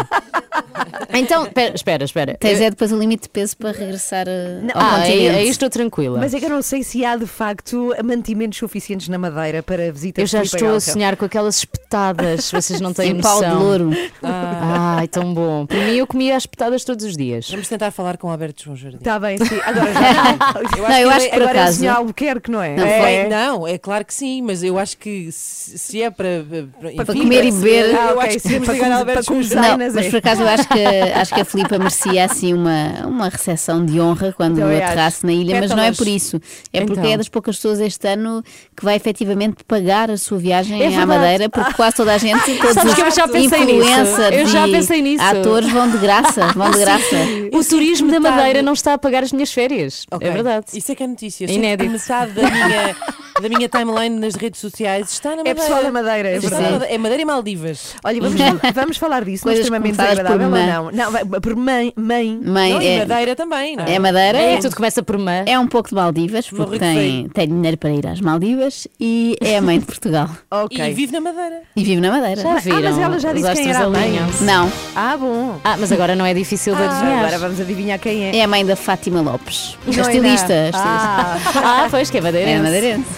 Então, 1.13 1.45
espera, 1.45 1.75
espera, 1.75 2.03
espera. 2.03 2.37
Tens 2.39 2.59
é 2.59 2.69
depois 2.69 2.91
o 2.91 2.97
limite 2.97 3.23
de 3.23 3.29
peso 3.29 3.55
para 3.55 3.71
regressar 3.71 4.25
Não, 4.61 4.71
ao 4.73 4.81
Ah, 4.81 4.95
aí, 4.95 5.11
continente. 5.11 5.37
aí 5.37 5.49
estou 5.49 5.69
tranquila. 5.69 6.19
Mas 6.19 6.33
é 6.33 6.39
que 6.39 6.45
eu 6.45 6.49
não 6.49 6.61
sei 6.61 6.83
se 6.83 7.05
há 7.05 7.15
de 7.15 7.25
facto 7.25 7.93
mantimentos 8.03 8.57
suficientes 8.59 9.07
na 9.07 9.17
Madeira 9.17 9.63
para 9.63 9.91
visitas 9.91 10.21
Eu 10.21 10.27
já 10.27 10.43
estou 10.43 10.75
a 10.75 10.79
sonhar 10.79 11.15
com 11.15 11.23
aquelas 11.25 11.57
espetadas, 11.59 12.51
vocês 12.51 12.81
não 12.81 12.91
têm 12.93 13.11
Em 13.11 13.13
noção. 13.13 13.39
pau 13.39 13.49
de 13.49 13.55
louro. 13.63 13.89
Ai, 14.21 15.07
tão 15.07 15.33
bom. 15.33 15.65
Para 15.65 15.77
mim, 15.77 15.95
eu 15.95 16.07
comia 16.07 16.35
as 16.35 16.43
espetadas 16.43 16.83
todos 16.83 17.05
os 17.05 17.15
dias. 17.15 17.49
Vamos 17.49 17.67
tentar 17.69 17.91
falar 17.91 18.17
com 18.17 18.27
o 18.27 18.31
Alberto 18.31 18.63
João 18.63 18.75
Jardim. 18.75 18.97
Está 18.97 19.17
bem, 19.19 19.37
sim. 19.37 19.59
Agora 19.65 19.93
já 19.93 20.14
não. 20.15 20.89
Não, 20.89 20.97
eu 20.99 21.09
acho 21.09 21.29
que 21.29 21.35
agora 21.35 21.51
é 21.57 21.61
acaso- 21.61 21.79
senhor 21.79 21.95
Albuquerque, 21.97 22.51
não 22.51 22.61
é? 22.61 22.75
Não, 22.75 22.85
é. 22.85 23.27
Não, 23.29 23.67
é 23.67 23.77
claro 23.77 24.05
que 24.05 24.13
sim, 24.13 24.41
mas 24.41 24.63
eu 24.63 24.77
acho 24.77 24.97
que 24.97 25.29
se, 25.31 25.77
se 25.77 26.01
é 26.01 26.09
para, 26.09 26.45
para, 26.79 27.05
Para 27.05 27.13
comer 27.13 27.45
e 27.45 27.51
beber. 27.51 27.89
eu 27.91 28.19
Ah, 28.19 28.23
acho 28.23 28.37
que 28.39 28.49
temos 28.49 28.65
para 28.67 28.75
para 29.05 29.21
João 29.21 29.25
começar. 29.25 29.61
Não, 29.61 29.77
mas 29.77 29.95
é. 29.97 30.09
por 30.09 30.17
acaso 30.17 30.41
eu 30.41 30.47
acho 30.47 30.67
que 30.67 30.79
acho 30.85 31.33
que 31.33 31.41
a 31.41 31.45
Filipa 31.45 31.77
merecia 31.77 32.25
assim 32.25 32.53
uma, 32.53 33.05
uma 33.07 33.29
recepção 33.29 33.85
de 33.85 33.99
honra 33.99 34.33
quando 34.35 34.59
Também 34.59 34.81
aterrasse 34.83 35.25
na 35.25 35.31
ilha, 35.33 35.59
mas 35.59 35.69
não 35.71 35.83
é 35.83 35.91
por 35.91 36.07
isso. 36.07 36.41
É 36.73 36.81
porque 36.81 36.99
Então. 36.99 37.11
é 37.11 37.17
das 37.17 37.29
poucas 37.29 37.55
pessoas 37.55 37.79
este 37.79 38.07
ano 38.07 38.43
que 38.75 38.83
vai 38.83 38.95
efetivamente 38.95 39.63
pagar 39.65 40.09
a 40.11 40.17
sua 40.17 40.37
viagem 40.37 40.81
É 40.81 40.95
à. 40.97 41.05
Madeira, 41.05 41.49
porque 41.49 41.73
quase 41.73 41.95
toda 41.95 42.13
a 42.13 42.17
gente 42.17 42.43
todos 42.57 42.73
Sabes 42.73 42.91
os 42.91 42.95
que 42.95 43.01
eu 43.01 43.11
já 43.11 43.27
pensei 43.27 43.65
nisso. 43.65 43.89
influencers 43.89 44.35
Eu 44.37 44.45
já 44.47 44.67
e 44.67 45.17
atores 45.19 45.71
vão 45.71 45.89
de 45.89 45.97
graça, 45.97 46.47
vão 46.53 46.71
de 46.71 46.79
graça. 46.79 47.15
O 47.53 47.63
turismo 47.63 48.11
da 48.11 48.19
Madeira 48.19 48.61
não 48.61 48.73
está 48.73 48.93
a 48.93 48.97
pagar 48.97 49.23
as 49.23 49.31
minhas 49.31 49.51
férias. 49.51 49.94
Ok. 50.11 50.27
É 50.27 50.31
verdade. 50.31 50.65
Isso 50.73 50.91
é 50.91 50.95
que 50.95 51.03
é 51.03 51.07
notícia. 51.07 51.45
É 51.45 51.51
inédito. 51.51 51.89
metade 51.91 52.31
da 52.33 52.41
minha, 52.49 52.95
da 53.41 53.49
minha 53.49 53.69
timeline 53.69 54.19
nas 54.19 54.35
redes 54.35 54.59
sociais 54.59 55.11
está 55.11 55.29
na 55.29 55.35
É 55.35 55.37
Madeira. 55.37 55.61
pessoal 55.61 55.83
da 55.83 55.91
Madeira, 55.91 56.29
é 56.29 56.35
Está 56.37 56.49
verdade. 56.49 56.71
Madeira. 56.73 56.93
É 56.93 56.97
Madeira 56.97 57.21
e 57.21 57.25
Maldivas. 57.25 57.95
Olha, 58.03 58.21
vamos, 58.21 58.39
vamos 58.75 58.97
falar 58.97 59.23
disso, 59.25 59.43
mas 59.45 59.55
Coisas 59.55 59.65
extremamente 59.65 59.97
desagradável 59.97 60.45
ou 60.45 60.51
mãe. 60.51 60.67
não? 60.67 60.91
Não, 60.91 61.41
por 61.41 61.55
mãe. 61.55 61.93
Mãe. 61.95 62.39
Mãe, 62.43 62.73
Não, 62.73 62.81
e 62.81 62.87
é, 62.87 63.05
Madeira 63.05 63.35
também, 63.35 63.75
não 63.75 63.83
é? 63.85 63.93
é 63.93 63.99
Madeira. 63.99 64.37
É, 64.37 64.53
É, 64.55 64.57
tudo 64.59 64.75
começa 64.75 65.01
por 65.03 65.17
mãe. 65.17 65.43
é 65.45 65.57
um 65.59 65.67
pouco 65.67 65.89
de 65.89 65.95
Maldivas, 65.95 66.49
porque 66.49 66.79
tem, 66.79 67.27
tem 67.29 67.47
dinheiro 67.47 67.77
para 67.77 67.89
ir 67.91 68.05
às 68.07 68.19
Maldivas 68.21 68.87
e 68.99 69.35
é 69.41 69.57
a 69.57 69.61
mãe 69.61 69.79
de 69.79 69.85
Portugal. 69.85 70.29
Ok. 70.51 70.77
E 70.89 70.93
vive 70.93 71.11
na 71.11 71.19
Madeira. 71.19 71.61
E 71.75 71.83
vive 71.83 71.99
na 72.01 72.11
Madeira. 72.11 72.41
Já 72.41 72.55
viram? 72.59 72.77
Ah, 72.77 72.81
mas 72.81 72.97
ela 72.97 73.19
já 73.19 73.33
disse 73.33 73.53
quem 73.53 73.69
era 73.69 73.85
a 73.85 73.89
mãe. 73.89 74.13
Não, 74.41 74.71
Ah, 74.95 75.17
bom. 75.17 75.59
Ah, 75.63 75.75
mas 75.77 75.91
agora 75.91 76.15
não 76.15 76.25
é 76.25 76.33
difícil 76.33 76.73
de 76.75 76.81
adivinhar. 76.81 77.19
Agora 77.25 77.39
vamos 77.39 77.59
adivinhar 77.59 77.99
quem 77.99 78.25
é. 78.29 78.37
é 78.37 78.43
a 78.43 78.47
mãe 78.47 78.65
da 78.65 78.75
Fátima 78.75 79.21
Lopes. 79.21 79.77
É 79.87 80.01
estilista. 80.01 80.71
Ah, 80.73 81.37
Ah, 81.55 81.87
pois 81.89 82.09
que 82.09 82.17
é 82.17 82.21
madeirense. 82.21 82.59
É 82.59 82.61
madeirense. 82.63 83.09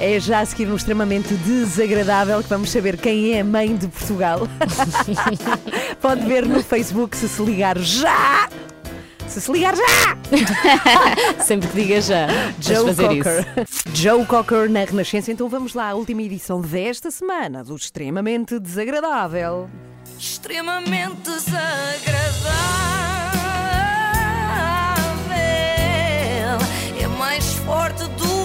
é 0.00 0.20
já 0.20 0.40
a 0.40 0.46
seguir 0.46 0.66
no 0.66 0.76
extremamente 0.76 1.32
desagradável 1.34 2.42
que 2.42 2.48
vamos 2.48 2.70
saber 2.70 2.96
quem 2.96 3.34
é 3.34 3.40
a 3.40 3.44
mãe 3.44 3.76
de 3.76 3.86
Portugal. 3.88 4.48
Pode 6.00 6.26
ver 6.26 6.46
no 6.46 6.62
Facebook 6.62 7.16
se 7.16 7.28
se 7.28 7.42
ligar 7.42 7.78
já. 7.78 8.48
Se 9.28 9.40
se 9.40 9.52
ligar 9.52 9.76
já! 9.76 9.84
Sempre 11.44 11.68
que 11.68 11.76
diga 11.82 12.00
já. 12.00 12.26
Joe 12.60 12.86
fazer 12.92 13.06
Cocker. 13.22 13.46
isso. 13.62 13.82
Joe 13.94 14.24
Cocker 14.26 14.68
na 14.68 14.80
Renascença. 14.84 15.30
Então 15.30 15.48
vamos 15.48 15.74
lá 15.74 15.90
à 15.90 15.94
última 15.94 16.22
edição 16.22 16.60
desta 16.60 17.10
semana 17.12 17.62
do 17.62 17.76
Extremamente 17.76 18.58
Desagradável. 18.58 19.70
Extremamente 20.18 21.30
desagradável. 21.30 23.19
Mais 27.20 27.52
forte 27.66 28.08
do 28.16 28.39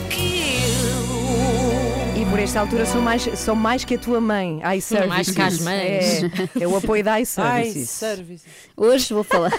por 2.36 2.42
esta 2.42 2.60
altura 2.60 2.86
sou 2.86 3.02
mais, 3.02 3.22
sou 3.40 3.56
mais 3.56 3.86
que 3.86 3.96
a 3.96 3.98
tua 3.98 4.20
mãe. 4.20 4.60
iServices. 4.76 5.08
mais 5.08 5.32
que 5.32 5.42
as 5.42 5.60
mães. 5.62 6.24
É, 6.60 6.64
é 6.64 6.68
o 6.68 6.76
apoio 6.76 7.02
da 7.02 7.14
Ai, 7.14 7.22
iServices. 7.22 7.90
service. 7.90 8.44
Hoje 8.76 9.14
vou 9.14 9.24
falar. 9.24 9.54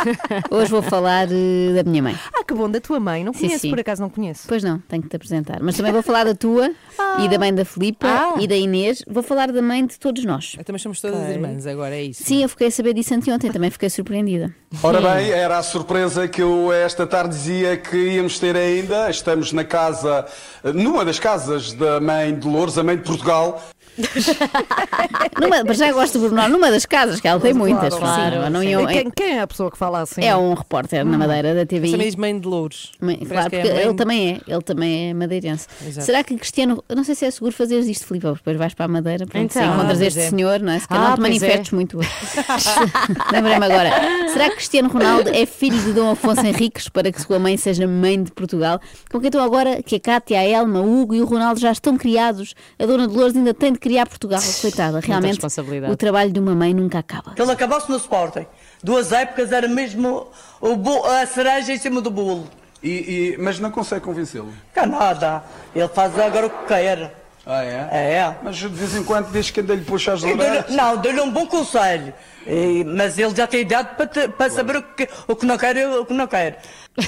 Hoje 0.50 0.70
vou 0.70 0.80
falar 0.80 1.28
eh, 1.30 1.74
da 1.74 1.82
minha 1.90 2.02
mãe. 2.02 2.18
Ah, 2.32 2.42
que 2.42 2.54
bom, 2.54 2.70
da 2.70 2.80
tua 2.80 2.98
mãe. 2.98 3.22
Não 3.22 3.34
Sim, 3.34 3.40
conheço, 3.40 3.58
sim. 3.58 3.68
por 3.68 3.80
acaso 3.80 4.00
não 4.00 4.08
conheço. 4.08 4.44
Pois 4.48 4.64
não, 4.64 4.78
tenho 4.88 5.02
que 5.02 5.10
te 5.10 5.16
apresentar. 5.16 5.58
Mas 5.60 5.76
também 5.76 5.92
vou 5.92 6.02
falar 6.02 6.24
da 6.24 6.34
tua 6.34 6.70
e 7.22 7.28
da 7.28 7.38
mãe 7.38 7.54
da 7.54 7.66
Filipa 7.66 8.06
Ah. 8.08 8.34
e 8.40 8.46
da 8.46 8.56
Inês. 8.56 9.04
Vou 9.06 9.22
falar 9.22 9.52
da 9.52 9.60
mãe 9.60 9.84
de 9.84 9.98
todos 9.98 10.24
nós. 10.24 10.56
Então, 10.58 10.72
mas 10.72 10.80
somos 10.80 11.02
todas 11.02 11.28
irmãs 11.28 11.66
agora, 11.66 11.94
é 11.94 12.02
isso. 12.02 12.24
Sim, 12.24 12.44
eu 12.44 12.48
fiquei 12.48 12.68
a 12.68 12.70
saber 12.70 12.94
disso 12.94 13.12
anteontem, 13.12 13.52
também 13.52 13.70
fiquei 13.70 13.90
surpreendida. 13.90 14.54
Ora 14.82 15.02
bem, 15.02 15.30
era 15.30 15.58
a 15.58 15.62
surpresa 15.62 16.26
que 16.26 16.40
eu 16.40 16.72
esta 16.72 17.06
tarde 17.06 17.34
dizia 17.34 17.76
que 17.76 17.94
íamos 18.14 18.38
ter 18.38 18.56
ainda. 18.56 19.10
Estamos 19.10 19.52
na 19.52 19.64
casa, 19.64 20.24
numa 20.74 21.04
das 21.04 21.18
casas 21.18 21.74
da 21.74 22.00
mãe 22.00 22.21
de 22.30 22.46
Louros, 22.46 22.78
a 22.78 22.82
mãe 22.82 22.96
de 22.96 23.02
Portugal. 23.02 23.60
Numa, 25.40 25.64
mas 25.64 25.76
já 25.76 25.92
gosto 25.92 26.18
do 26.18 26.28
Bruno, 26.28 26.48
numa 26.48 26.70
das 26.70 26.86
casas, 26.86 27.20
que 27.20 27.28
ela 27.28 27.40
tem 27.40 27.52
muitas. 27.52 27.94
claro, 27.94 28.44
sim, 28.44 28.50
não 28.50 28.62
iam- 28.62 28.86
Quem, 28.86 29.10
quem 29.10 29.36
é 29.36 29.40
a 29.40 29.46
pessoa 29.46 29.70
que 29.70 29.76
fala 29.78 30.00
assim? 30.00 30.24
é 30.24 30.36
um 30.36 30.54
repórter 30.54 31.04
na 31.04 31.18
Madeira 31.18 31.54
da 31.54 31.66
TVI. 31.66 31.90
Também 31.92 32.06
diz 32.06 32.16
mãe 32.16 32.38
de 32.38 32.46
louros. 32.48 32.92
Mãe- 33.00 33.16
claro, 33.18 33.46
é 33.46 33.50
porque 33.50 33.68
mãe 33.72 33.82
ele 33.82 33.94
também 33.94 34.28
é, 34.30 34.40
ele 34.52 34.62
também 34.62 35.10
é 35.10 35.14
madeirense. 35.14 35.66
Exato. 35.86 36.06
Será 36.06 36.22
que 36.24 36.36
Cristiano, 36.36 36.82
não 36.94 37.04
sei 37.04 37.14
se 37.14 37.24
é 37.24 37.30
seguro 37.30 37.52
fazeres 37.54 37.86
isto, 37.86 38.06
Filipe, 38.06 38.26
porque 38.26 38.38
depois 38.38 38.56
vais 38.56 38.74
para 38.74 38.84
a 38.86 38.88
Madeira, 38.88 39.26
pronto, 39.26 39.44
Então. 39.44 39.62
se 39.62 39.68
encontras 39.68 40.00
Ah, 40.00 40.04
este 40.06 40.20
é. 40.20 40.28
senhor, 40.30 40.60
não 40.60 40.72
é? 40.72 40.78
Se 40.78 40.88
calhar 40.88 41.04
Ah, 41.04 41.08
não 41.10 41.16
te 41.16 41.20
pois 41.20 41.28
manifestes 41.40 41.72
é. 41.72 41.76
muito. 41.76 41.98
Lembrei-me 43.32 43.64
agora. 43.66 43.90
Será 44.32 44.48
que 44.50 44.56
Cristiano 44.56 44.88
Ronaldo 44.88 45.28
é 45.30 45.44
filho 45.46 45.78
de 45.78 45.92
Dom 45.92 46.10
Afonso 46.10 46.44
Henriques 46.46 46.88
para 46.88 47.10
que 47.12 47.20
sua 47.20 47.38
mãe 47.38 47.56
seja 47.56 47.86
mãe 47.86 48.22
de 48.22 48.30
Portugal? 48.32 48.80
Com 49.10 49.20
que 49.20 49.26
então 49.28 49.42
agora 49.42 49.82
que 49.82 49.96
a 49.96 50.00
Cátia, 50.00 50.38
a 50.38 50.44
Elma, 50.44 50.80
o 50.80 51.00
Hugo 51.02 51.14
e 51.14 51.20
o 51.20 51.24
Ronaldo 51.24 51.60
já 51.60 51.70
estão 51.72 51.96
criados, 51.96 52.54
a 52.78 52.86
Dona 52.86 53.06
Dolores 53.06 53.36
ainda 53.36 53.52
tem 53.54 53.72
de 53.72 53.78
criar 53.82 54.06
Portugal. 54.06 54.40
Coitada, 54.60 55.00
realmente 55.00 55.32
responsabilidade. 55.32 55.92
o 55.92 55.96
trabalho 55.96 56.30
de 56.32 56.38
uma 56.40 56.54
mãe 56.54 56.72
nunca 56.72 56.98
acaba. 57.00 57.34
Que 57.34 57.42
ele 57.42 57.50
acabasse 57.50 57.90
no 57.90 57.96
Sporting. 57.96 58.46
Duas 58.82 59.12
épocas 59.12 59.52
era 59.52 59.68
mesmo 59.68 60.28
a 61.04 61.26
cereja 61.26 61.72
em 61.72 61.78
cima 61.78 62.00
do 62.00 62.10
bolo. 62.10 62.48
E, 62.82 62.88
e- 63.34 63.36
mas 63.38 63.58
não 63.60 63.70
consegue 63.70 64.00
convencê-lo. 64.04 64.52
Que 64.74 64.84
nada. 64.86 65.42
Ele 65.74 65.88
faz 65.88 66.18
agora 66.18 66.46
o 66.46 66.50
que 66.50 66.66
quer. 66.66 67.14
Ah, 67.44 67.64
é? 67.64 67.88
É. 68.14 68.36
Mas 68.42 68.56
de 68.56 68.68
vez 68.68 68.94
em 68.96 69.02
quando, 69.04 69.30
desde 69.30 69.52
que 69.52 69.60
anda-lhe 69.60 69.82
puxa 69.84 70.12
as 70.12 70.22
orelhas. 70.22 70.68
Não, 70.70 70.96
dou-lhe 70.96 71.20
um 71.20 71.30
bom 71.30 71.46
conselho. 71.46 72.12
E- 72.46 72.84
mas 72.84 73.18
ele 73.18 73.34
já 73.34 73.46
tem 73.46 73.60
idade 73.60 73.90
para, 73.96 74.06
te- 74.06 74.28
para 74.28 74.50
saber 74.50 74.76
o 74.76 74.82
que, 74.82 75.08
o 75.28 75.36
que 75.36 75.46
não 75.46 75.56
quer 75.56 75.76
e 75.76 75.84
o 75.86 76.04
que 76.04 76.12
não 76.14 76.26
quer. 76.26 76.60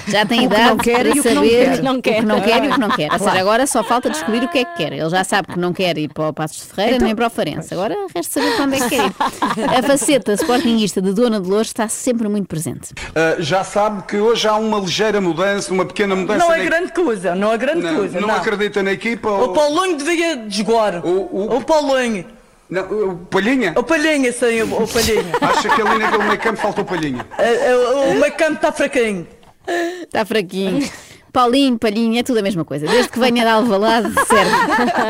Já 0.09 0.25
tem 0.25 0.47
O 0.47 0.49
que 0.49 0.55
idade 0.55 0.68
não 0.70 0.77
quer 0.79 0.99
para 1.01 1.09
e 1.09 1.11
o 1.11 1.23
que 1.23 1.29
não 1.29 1.35
saber 1.35 1.51
quer. 1.51 1.73
o 1.73 1.77
que 1.77 1.83
não 1.83 2.01
quer, 2.01 2.64
e 2.64 2.68
o 2.68 2.73
que 2.73 2.81
não 2.81 2.88
quer. 2.90 3.12
Ou 3.12 3.18
seja, 3.18 3.38
agora 3.40 3.66
só 3.66 3.85
falta 3.85 4.09
descobrir 4.09 4.42
o 4.44 4.49
que 4.49 4.59
é 4.61 4.64
que 4.64 4.77
quer. 4.77 4.92
Ele 4.94 5.11
já 5.11 5.23
sabe 5.25 5.49
que 5.53 5.59
não 5.59 5.73
quer 5.75 5.99
ir 5.99 6.09
para 6.12 6.29
o 6.29 6.33
Passos 6.33 6.62
de 6.66 6.73
Ferreira 6.73 6.97
Então- 6.97 7.07
nem 7.07 7.14
para 7.14 7.27
o 7.27 7.31
Farense. 7.31 7.75
Agora 7.75 7.94
resta 8.14 8.40
saber 8.40 8.57
para 8.57 8.64
onde 8.64 8.77
é 8.77 8.81
que 8.81 8.88
quer 8.88 9.05
ir. 9.05 9.79
A 9.79 9.83
faceta 9.83 10.33
sportinguista 10.35 11.03
de 11.03 11.12
Dona 11.12 11.38
Dolores 11.38 11.66
está 11.68 11.87
sempre 11.88 12.29
muito 12.29 12.47
presente. 12.49 12.94
Ah, 13.14 13.37
já 13.40 13.62
sabe 13.62 14.05
que 14.05 14.16
hoje 14.16 14.49
há 14.49 14.55
uma 14.57 14.79
ligeira 14.79 15.20
mudança, 15.20 15.73
uma 15.73 15.85
pequena 15.85 16.16
mudança. 16.16 16.38
Não 16.38 16.49
na- 16.49 16.59
é 16.59 16.64
grande 16.64 16.92
coisa, 16.92 17.35
não 17.35 17.53
é 17.53 17.59
grande 17.59 17.83
Não, 17.83 17.97
coisa. 17.97 18.20
não 18.20 18.31
acredita 18.35 18.83
na 18.83 18.92
equipa? 18.92 19.29
O 19.31 19.49
Paulinho 19.53 19.99
devia 19.99 20.37
de 20.37 20.57
jogar. 20.59 21.05
O, 21.05 21.57
o... 21.57 21.62
Paulinho. 21.64 22.25
Não, 22.68 23.11
o 23.11 23.16
Palhinha? 23.27 23.74
O 23.77 23.83
Palhinha, 23.83 24.33
sim, 24.33 24.62
o, 24.62 24.83
o 24.83 24.88
Palhinha. 24.88 25.24
Acha 25.40 25.68
que 25.68 25.83
ali 25.83 25.98
naquele 25.98 26.24
meio 26.24 26.40
campo 26.40 26.61
faltou 26.61 26.85
Palhinha? 26.85 27.27
É, 27.38 27.70
é, 27.70 27.77
o 27.77 28.11
o 28.12 28.14
meio 28.14 28.33
campo 28.35 28.55
está 28.55 28.72
fraquinho. 28.72 29.27
Está 30.03 30.24
fraquinho. 30.24 30.88
Paulinho, 31.35 31.77
Palhinho, 31.77 32.16
é 32.16 32.23
tudo 32.23 32.38
a 32.38 32.42
mesma 32.42 32.64
coisa. 32.64 32.87
Desde 32.87 33.11
que 33.11 33.18
venha 33.18 33.42
de 33.42 33.49
Alvalade, 33.51 34.09
serve. 34.29 34.53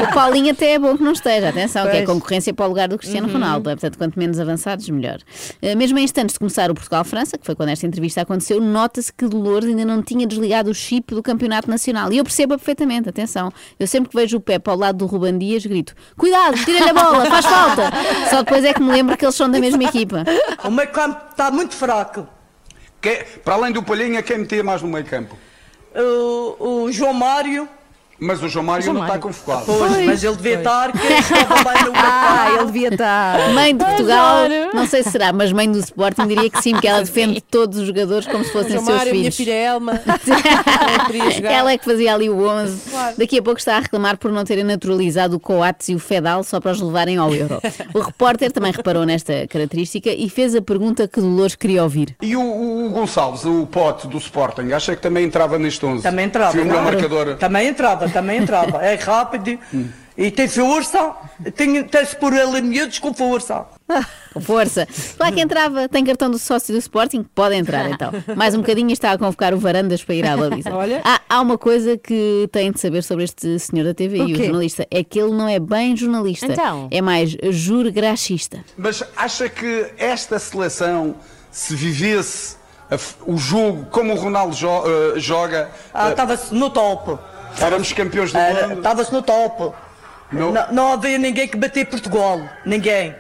O 0.04 0.14
Paulinho 0.14 0.52
até 0.52 0.72
é 0.72 0.78
bom 0.78 0.96
que 0.96 1.02
não 1.04 1.12
esteja. 1.12 1.50
Atenção, 1.50 1.82
que 1.84 1.90
é 1.98 2.02
Pois. 2.02 2.06
concorrência 2.06 2.54
para 2.54 2.64
o 2.64 2.68
lugar 2.68 2.88
do 2.88 2.96
Cristiano 2.96 3.26
Uhum. 3.28 3.34
Ronaldo. 3.34 3.68
Portanto, 3.70 3.98
quanto 3.98 4.18
menos 4.18 4.40
avançados, 4.40 4.88
melhor. 4.88 5.18
Eh, 5.60 5.74
Mesmo 5.74 5.98
em 5.98 6.02
instantes 6.04 6.32
de 6.32 6.38
começar 6.38 6.70
o 6.70 6.74
Portugal-França, 6.74 7.36
que 7.36 7.44
foi 7.44 7.54
quando 7.54 7.68
esta 7.68 7.86
entrevista 7.86 8.22
aconteceu, 8.22 8.58
nota-se 8.58 9.12
que 9.12 9.26
Dolores 9.28 9.68
ainda 9.68 9.84
não 9.84 10.02
tinha 10.02 10.26
desligado 10.26 10.70
o 10.70 10.74
chip 10.74 11.14
do 11.14 11.22
Campeonato 11.22 11.68
Nacional. 11.68 12.10
E 12.10 12.16
eu 12.16 12.24
percebo 12.24 12.56
perfeitamente, 12.56 13.06
atenção. 13.06 13.52
Eu 13.78 13.86
sempre 13.86 14.08
que 14.08 14.16
vejo 14.16 14.38
o 14.38 14.40
Pepe 14.40 14.70
ao 14.70 14.78
lado 14.78 14.96
do 14.96 15.06
Ruban 15.06 15.36
Dias, 15.36 15.66
grito: 15.66 15.94
Cuidado, 16.16 16.56
tira-lhe 16.64 16.88
a 16.88 16.94
bola, 16.94 17.26
faz 17.26 17.44
falta. 17.44 17.90
Só 18.30 18.42
depois 18.42 18.64
é 18.64 18.72
que 18.72 18.80
me 18.82 18.90
lembro 18.90 19.14
que 19.14 19.26
eles 19.26 19.34
são 19.34 19.50
da 19.50 19.60
mesma 19.60 19.84
equipa. 19.84 20.24
O 20.64 20.70
meio 20.70 20.88
campo 20.90 21.20
está 21.30 21.50
muito 21.50 21.74
fraco. 21.74 22.26
Que- 23.00 23.24
para 23.44 23.54
além 23.56 23.72
do 23.72 23.82
Palhinha, 23.82 24.22
quem 24.22 24.38
metia 24.38 24.64
mais 24.64 24.80
no 24.80 24.88
meio 24.88 25.04
campo? 25.04 25.36
O, 25.94 26.84
o 26.84 26.92
João 26.92 27.12
Mário. 27.12 27.68
Mas 28.20 28.42
o 28.42 28.48
João 28.48 28.64
Mário 28.64 28.84
João 28.84 28.94
não 28.96 29.04
está 29.06 29.18
convocado. 29.18 29.64
Pois, 29.66 30.06
mas 30.06 30.22
ele 30.24 30.36
devia 30.36 30.58
estar, 30.58 30.92
que 30.92 30.98
estava 30.98 31.54
bem 31.72 31.84
no 31.84 31.92
Ah, 31.96 32.46
ele 32.56 32.66
devia 32.66 32.88
estar. 32.88 33.50
Mãe 33.52 33.76
de 33.76 33.84
Portugal, 33.84 34.44
Adoro. 34.44 34.70
não 34.74 34.86
sei 34.86 35.02
se 35.02 35.10
será, 35.10 35.32
mas 35.32 35.52
mãe 35.52 35.70
do 35.70 35.78
Sporting 35.78 36.26
diria 36.26 36.48
que 36.48 36.62
sim, 36.62 36.72
porque 36.72 36.86
ela 36.88 37.00
defende 37.02 37.40
todos 37.50 37.78
os 37.78 37.86
jogadores 37.86 38.26
como 38.26 38.44
se 38.44 38.52
fossem 38.52 38.72
João 38.72 38.84
seus 38.84 38.96
Mário, 38.98 39.10
a 39.12 39.14
minha 39.14 39.32
filhos. 39.32 39.36
filha 39.36 39.52
Elma. 39.52 40.00
Ela 41.44 41.72
é 41.72 41.78
que 41.78 41.84
fazia 41.84 42.14
ali 42.14 42.28
o 42.30 42.46
11. 42.48 42.90
Claro. 42.90 43.14
Daqui 43.18 43.38
a 43.38 43.42
pouco 43.42 43.58
está 43.58 43.76
a 43.76 43.80
reclamar 43.80 44.16
por 44.16 44.30
não 44.32 44.44
terem 44.44 44.64
naturalizado 44.64 45.36
o 45.36 45.40
Coates 45.40 45.88
e 45.88 45.94
o 45.94 45.98
Fedal 45.98 46.42
só 46.44 46.60
para 46.60 46.72
os 46.72 46.80
levarem 46.80 47.16
ao 47.16 47.34
Euro. 47.34 47.60
O 47.92 48.00
repórter 48.00 48.50
também 48.52 48.72
reparou 48.72 49.04
nesta 49.04 49.46
característica 49.48 50.10
e 50.10 50.28
fez 50.28 50.54
a 50.54 50.62
pergunta 50.62 51.06
que 51.08 51.20
Dolores 51.20 51.54
queria 51.54 51.82
ouvir. 51.82 52.16
E 52.22 52.36
o, 52.36 52.40
o- 52.42 52.86
o 52.86 52.90
Gonçalves, 52.90 53.44
o 53.44 53.66
pote 53.66 54.06
do 54.06 54.18
Sporting, 54.18 54.72
acha 54.72 54.94
que 54.94 55.02
também 55.02 55.24
entrava 55.24 55.58
neste 55.58 55.84
11? 55.84 56.02
Também 56.02 56.26
entrava. 56.26 56.52
Foi 56.52 56.60
o 56.62 56.64
melhor 56.64 56.82
claro. 56.82 56.96
marcador. 56.96 57.36
Também 57.36 57.68
entrava, 57.68 58.03
também 58.12 58.38
entrava. 58.42 58.84
É 58.84 58.94
rápido 58.96 59.58
e 60.16 60.30
tem 60.30 60.46
força. 60.48 61.12
Tem, 61.56 61.82
tem-se 61.84 62.14
por 62.16 62.32
ele 62.32 62.60
miúdos 62.62 62.98
com 63.00 63.12
força. 63.12 63.66
Com 64.32 64.40
força. 64.40 64.86
Lá 65.18 65.32
que 65.32 65.40
entrava, 65.40 65.88
tem 65.88 66.04
cartão 66.04 66.30
do 66.30 66.38
sócio 66.38 66.72
do 66.72 66.78
Sporting? 66.78 67.24
Pode 67.34 67.56
entrar 67.56 67.90
então. 67.90 68.12
Mais 68.36 68.54
um 68.54 68.58
bocadinho 68.60 68.90
e 68.90 68.92
está 68.92 69.10
a 69.12 69.18
convocar 69.18 69.52
o 69.52 69.58
Varandas 69.58 70.04
para 70.04 70.14
ir 70.14 70.24
à 70.26 70.36
baliza. 70.36 70.72
Olha. 70.72 71.00
Há, 71.04 71.20
há 71.28 71.40
uma 71.40 71.58
coisa 71.58 71.98
que 71.98 72.48
tem 72.52 72.70
de 72.70 72.80
saber 72.80 73.02
sobre 73.02 73.24
este 73.24 73.58
senhor 73.58 73.84
da 73.84 73.92
TV 73.94 74.20
O 74.20 74.28
e 74.28 74.32
o 74.34 74.36
jornalista: 74.36 74.86
é 74.90 75.02
que 75.02 75.18
ele 75.20 75.32
não 75.32 75.48
é 75.48 75.58
bem 75.58 75.96
jornalista, 75.96 76.46
Então? 76.46 76.88
é 76.90 77.02
mais 77.02 77.36
jurgraxista. 77.50 78.64
Mas 78.78 79.02
acha 79.16 79.48
que 79.48 79.86
esta 79.98 80.38
seleção, 80.38 81.16
se 81.50 81.74
vivesse 81.74 82.56
o 83.26 83.36
jogo 83.36 83.86
como 83.90 84.12
o 84.12 84.16
Ronaldo 84.16 84.54
jo- 84.54 84.84
eh, 84.86 85.18
joga, 85.18 85.70
Ah, 85.92 86.08
eh, 86.08 86.10
Estava-se 86.10 86.54
no 86.54 86.70
topo. 86.70 87.18
Éramos 87.60 87.92
campeões 87.92 88.32
do 88.32 88.38
Era- 88.38 88.68
mundo? 88.68 88.78
Estava-se 88.78 89.12
no 89.12 89.22
topo. 89.22 89.74
Não. 90.32 90.52
Não, 90.52 90.72
não 90.72 90.92
havia 90.92 91.18
ninguém 91.18 91.46
que 91.46 91.56
bater 91.56 91.86
Portugal. 91.86 92.40
Ninguém. 92.66 93.14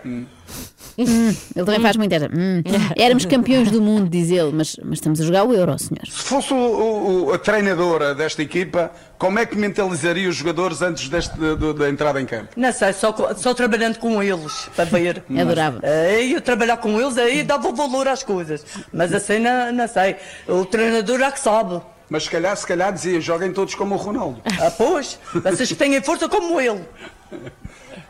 Hum, 0.96 1.34
ele 1.56 1.64
também 1.64 1.80
faz 1.80 1.96
muito 1.96 2.12
esta. 2.12 2.28
Hum. 2.32 2.62
Éramos 2.96 3.26
campeões 3.26 3.68
do 3.70 3.82
mundo, 3.82 4.08
diz 4.08 4.30
ele, 4.30 4.52
mas, 4.52 4.76
mas 4.84 4.94
estamos 4.98 5.20
a 5.20 5.24
jogar 5.24 5.42
o 5.44 5.52
Euro, 5.52 5.76
senhor. 5.78 6.04
Se 6.06 6.22
fosse 6.22 6.52
o, 6.54 7.26
o- 7.26 7.32
a 7.32 7.38
treinadora 7.38 8.14
desta 8.14 8.42
equipa, 8.42 8.92
como 9.18 9.38
é 9.40 9.46
que 9.46 9.56
mentalizaria 9.56 10.28
os 10.28 10.36
jogadores 10.36 10.82
antes 10.82 11.08
deste, 11.08 11.36
do- 11.36 11.74
da 11.74 11.88
entrada 11.88 12.20
em 12.20 12.26
campo? 12.26 12.50
Não 12.56 12.72
sei, 12.72 12.92
só, 12.92 13.12
só 13.36 13.52
trabalhando 13.54 13.98
com 13.98 14.22
eles, 14.22 14.68
para 14.76 14.84
ver. 14.84 15.24
Adorava. 15.36 15.80
Aí 15.84 16.32
eu 16.32 16.40
trabalhar 16.40 16.76
com 16.76 17.00
eles, 17.00 17.18
aí 17.18 17.42
dava 17.42 17.72
valor 17.72 18.06
às 18.06 18.22
coisas. 18.22 18.64
Mas 18.92 19.12
assim, 19.12 19.40
não, 19.40 19.72
não 19.72 19.88
sei. 19.88 20.14
O 20.46 20.64
treinador 20.64 21.20
é 21.20 21.30
que 21.32 21.40
sabe. 21.40 21.80
Mas 22.08 22.24
se 22.24 22.30
calhar, 22.30 22.56
se 22.56 22.66
calhar 22.66 22.92
dizia, 22.92 23.20
joguem 23.20 23.52
todos 23.52 23.74
como 23.74 23.94
o 23.94 23.98
Ronaldo. 23.98 24.40
Ah, 24.60 24.70
pois, 24.70 25.18
vocês 25.32 25.68
que 25.68 25.74
têm 25.74 26.00
força 26.02 26.28
como 26.28 26.60
ele. 26.60 26.84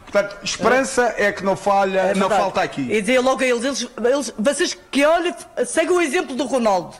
Portanto, 0.03 0.39
esperança 0.45 1.15
é 1.17 1.33
que 1.33 1.43
não 1.43 1.57
falha, 1.57 2.01
É 2.01 2.15
não 2.15 2.29
falta 2.29 2.61
aqui. 2.63 2.83
E 2.83 3.01
dizia 3.01 3.21
logo 3.21 3.43
a 3.43 3.47
eles, 3.47 3.65
eles, 3.65 3.89
eles 4.05 4.35
vocês 4.39 4.77
que 4.91 5.05
olhem, 5.05 5.35
seguem 5.67 5.97
o 5.97 6.01
exemplo 6.01 6.37
do 6.37 6.45
Ronaldo. 6.45 6.97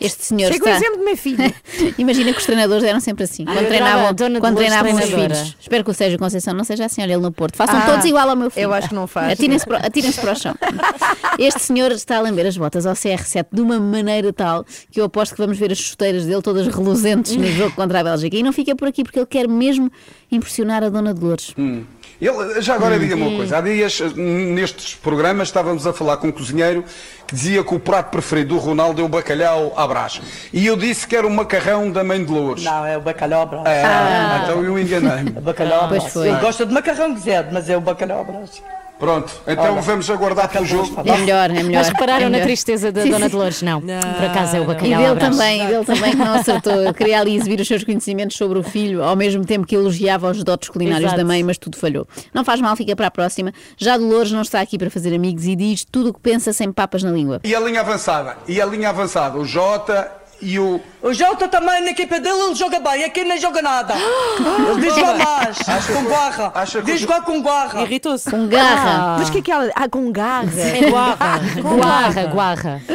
Este 0.00 0.24
senhor 0.24 0.52
Chega 0.52 0.64
o 0.64 0.68
está... 0.68 0.78
exemplo 0.80 0.98
do 0.98 1.04
meu 1.04 1.16
filho. 1.16 1.54
Imagina 1.98 2.32
que 2.32 2.38
os 2.38 2.44
treinadores 2.46 2.82
eram 2.84 3.00
sempre 3.00 3.24
assim. 3.24 3.44
Quando 3.44 3.66
treinavam, 3.68 4.12
Dona 4.14 4.40
quando 4.40 4.56
treinavam 4.56 4.94
os 4.94 5.04
filhos. 5.04 5.56
Espero 5.60 5.84
que 5.84 5.90
o 5.90 5.94
Sérgio 5.94 6.18
Conceição 6.18 6.54
não 6.54 6.64
seja 6.64 6.84
assim, 6.86 7.02
olha 7.02 7.12
ele 7.12 7.22
no 7.22 7.30
Porto. 7.32 7.56
Façam 7.56 7.76
Ah, 7.78 7.86
todos 7.86 8.04
igual 8.04 8.28
ao 8.28 8.36
meu 8.36 8.50
filho. 8.50 8.64
eu 8.64 8.72
acho 8.74 8.88
que 8.88 8.94
não 8.94 9.06
faz. 9.06 9.32
Atirem-se 9.32 9.66
para, 9.66 9.78
atirem-se 9.78 10.20
para 10.20 10.32
o 10.32 10.36
chão. 10.36 10.54
Este 11.38 11.60
senhor 11.60 11.92
está 11.92 12.16
a 12.16 12.20
lamber 12.20 12.46
as 12.46 12.56
botas 12.56 12.84
ao 12.86 12.94
CR7 12.94 13.46
de 13.52 13.60
uma 13.60 13.78
maneira 13.78 14.32
tal 14.32 14.64
que 14.90 15.00
eu 15.00 15.04
aposto 15.04 15.34
que 15.34 15.40
vamos 15.40 15.56
ver 15.58 15.72
as 15.72 15.78
chuteiras 15.78 16.24
dele 16.26 16.42
todas 16.42 16.66
reluzentes 16.66 17.36
no 17.36 17.46
jogo 17.46 17.74
contra 17.74 18.00
a 18.00 18.04
Bélgica. 18.04 18.36
E 18.36 18.42
não 18.42 18.52
fica 18.52 18.74
por 18.76 18.88
aqui 18.88 19.02
porque 19.02 19.18
ele 19.18 19.26
quer 19.26 19.48
mesmo 19.48 19.90
impressionar 20.30 20.82
a 20.84 20.88
Dona 20.88 21.14
Dolores. 21.14 21.52
Hum. 21.58 21.84
Ele, 22.22 22.62
já 22.62 22.76
agora 22.76 22.96
diga-me 23.00 23.22
uma 23.22 23.36
coisa, 23.36 23.58
há 23.58 23.60
dias 23.60 23.98
nestes 24.14 24.94
programas 24.94 25.48
estávamos 25.48 25.84
a 25.88 25.92
falar 25.92 26.18
com 26.18 26.28
um 26.28 26.30
cozinheiro 26.30 26.84
que 27.26 27.34
dizia 27.34 27.64
que 27.64 27.74
o 27.74 27.80
prato 27.80 28.10
preferido 28.10 28.54
do 28.54 28.60
Ronaldo 28.60 29.02
é 29.02 29.04
o 29.04 29.08
bacalhau 29.08 29.74
à 29.76 29.88
brás. 29.88 30.22
E 30.52 30.64
eu 30.64 30.76
disse 30.76 31.04
que 31.04 31.16
era 31.16 31.26
o 31.26 31.30
macarrão 31.30 31.90
da 31.90 32.04
mãe 32.04 32.24
de 32.24 32.30
Lourdes. 32.30 32.62
Não, 32.62 32.86
é 32.86 32.96
o 32.96 33.00
bacalhau 33.00 33.42
à 33.42 33.46
brás. 33.46 33.66
Ah, 33.66 34.42
então 34.44 34.62
eu 34.62 34.78
enganei-me. 34.78 35.30
Bacalhau 35.32 35.80
à 35.80 35.86
brás. 35.88 36.14
Ele 36.14 36.36
gosta 36.36 36.64
de 36.64 36.72
macarrão 36.72 37.12
guisado, 37.12 37.48
mas 37.50 37.68
é 37.68 37.76
o 37.76 37.80
bacalhau 37.80 38.20
à 38.20 38.24
brás. 38.24 38.62
Pronto, 39.02 39.32
então 39.48 39.72
Olha, 39.72 39.80
vamos 39.80 40.08
aguardar 40.08 40.48
pelo 40.48 40.64
jogo. 40.64 40.94
É 41.04 41.16
melhor, 41.18 41.50
é 41.50 41.54
melhor. 41.64 41.80
Mas 41.80 41.88
repararam 41.88 42.26
é 42.26 42.28
na 42.28 42.38
tristeza 42.38 42.92
da 42.92 43.02
Sim, 43.02 43.10
Dona 43.10 43.24
sim. 43.24 43.32
Dolores? 43.32 43.60
Não, 43.60 43.80
por 43.80 44.24
acaso 44.24 44.56
é 44.56 44.60
o 44.60 44.62
E 44.62 44.66
bacalhau 44.66 45.00
dele 45.00 45.10
à 45.10 45.14
brás. 45.16 45.36
também, 45.36 45.60
e 45.60 45.66
dele 45.66 45.84
também 45.84 46.10
que 46.12 46.16
não 46.18 46.34
acertou. 46.34 46.72
Eu 46.74 46.94
queria 46.94 47.18
ali 47.18 47.34
exibir 47.34 47.58
os 47.58 47.66
seus 47.66 47.82
conhecimentos 47.82 48.36
sobre 48.36 48.60
o 48.60 48.62
filho, 48.62 49.02
ao 49.02 49.16
mesmo 49.16 49.44
tempo 49.44 49.66
que 49.66 49.74
elogiava 49.74 50.30
os 50.30 50.44
dotes 50.44 50.68
culinários 50.68 51.06
Exato. 51.06 51.18
da 51.18 51.24
mãe, 51.24 51.42
mas 51.42 51.58
tudo 51.58 51.76
falhou. 51.76 52.06
Não 52.32 52.44
faz 52.44 52.60
mal, 52.60 52.76
fica 52.76 52.94
para 52.94 53.08
a 53.08 53.10
próxima. 53.10 53.52
Já 53.76 53.98
Dolores 53.98 54.30
não 54.30 54.42
está 54.42 54.60
aqui 54.60 54.78
para 54.78 54.88
fazer 54.88 55.12
amigos 55.12 55.46
e 55.48 55.56
diz 55.56 55.84
tudo 55.84 56.10
o 56.10 56.14
que 56.14 56.20
pensa 56.20 56.52
sem 56.52 56.70
papas 56.70 57.02
na 57.02 57.10
língua. 57.10 57.40
E 57.42 57.56
a 57.56 57.58
linha 57.58 57.80
avançada? 57.80 58.36
E 58.46 58.60
a 58.62 58.66
linha 58.66 58.90
avançada? 58.90 59.36
O 59.36 59.44
Jota 59.44 60.12
e 60.40 60.60
o. 60.60 60.80
O 61.02 61.12
Jota 61.12 61.48
também, 61.48 61.82
na 61.82 61.90
equipa 61.90 62.20
dele, 62.20 62.38
ele 62.40 62.54
joga 62.54 62.78
bem. 62.78 63.02
Aqui 63.04 63.24
não 63.24 63.36
joga 63.36 63.60
nada. 63.60 63.94
Ele 63.94 64.80
diz 64.80 64.94
jogar 64.94 65.18
mais. 65.18 65.58
com 65.88 66.04
garra. 66.04 66.52
Diz 66.84 67.00
jogar 67.00 67.22
com 67.22 67.42
garra. 67.42 67.82
Irritou-se. 67.82 68.30
Com 68.30 68.46
garra. 68.46 69.16
Mas 69.18 69.28
o 69.28 69.32
que 69.32 69.38
é 69.38 69.42
que 69.42 69.50
ela. 69.50 69.68
Ah, 69.74 69.88
com 69.88 70.12
garra. 70.12 70.48
É 70.60 70.88
guarra, 70.90 71.40
guarra, 71.60 72.26
guarra. 72.26 72.82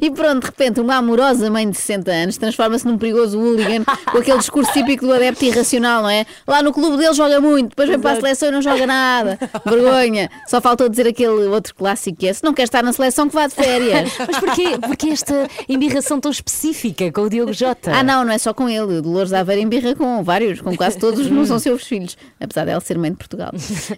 E 0.00 0.10
pronto, 0.10 0.40
de 0.40 0.46
repente, 0.46 0.80
uma 0.80 0.96
amorosa 0.96 1.50
mãe 1.50 1.68
de 1.68 1.76
60 1.76 2.10
anos 2.10 2.36
transforma-se 2.36 2.86
num 2.86 2.98
perigoso 2.98 3.38
hooligan 3.38 3.84
com 4.10 4.18
aquele 4.18 4.38
discurso 4.38 4.72
típico 4.72 5.06
do 5.06 5.12
adepto 5.12 5.44
irracional, 5.44 6.02
não 6.02 6.10
é? 6.10 6.26
Lá 6.46 6.62
no 6.62 6.72
clube 6.72 6.96
dele 6.96 7.14
joga 7.14 7.40
muito, 7.40 7.70
depois 7.70 7.88
vem 7.88 7.98
para 7.98 8.12
a 8.12 8.16
seleção 8.16 8.48
e 8.48 8.52
não 8.52 8.62
joga 8.62 8.86
nada. 8.86 9.38
Vergonha. 9.64 10.30
Só 10.46 10.60
faltou 10.60 10.88
dizer 10.88 11.08
aquele 11.08 11.46
outro 11.46 11.74
clássico 11.74 12.18
que 12.18 12.28
é: 12.28 12.32
se 12.32 12.44
não 12.44 12.52
quer 12.52 12.64
estar 12.64 12.82
na 12.82 12.92
seleção, 12.92 13.28
que 13.28 13.34
vá 13.34 13.46
de 13.46 13.54
férias. 13.54 14.12
Mas 14.18 14.38
porquê, 14.38 14.78
porquê 14.78 15.08
esta 15.08 15.48
embirração 15.68 16.20
tão 16.20 16.30
específica 16.30 16.83
com 16.92 17.22
o 17.22 17.30
Diogo 17.30 17.52
Jota? 17.52 17.92
Ah, 17.94 18.02
não, 18.02 18.24
não 18.24 18.32
é 18.32 18.38
só 18.38 18.52
com 18.52 18.68
ele. 18.68 19.00
Dolores 19.00 19.32
Aveira 19.32 19.62
embirra 19.62 19.94
com 19.94 20.22
vários, 20.22 20.60
com 20.60 20.76
quase 20.76 20.98
todos, 20.98 21.30
não 21.30 21.46
são 21.46 21.58
seus 21.58 21.84
filhos. 21.84 22.16
Apesar 22.40 22.64
dela 22.66 22.80
ser 22.80 22.98
mãe 22.98 23.10
de 23.10 23.16
Portugal. 23.16 23.52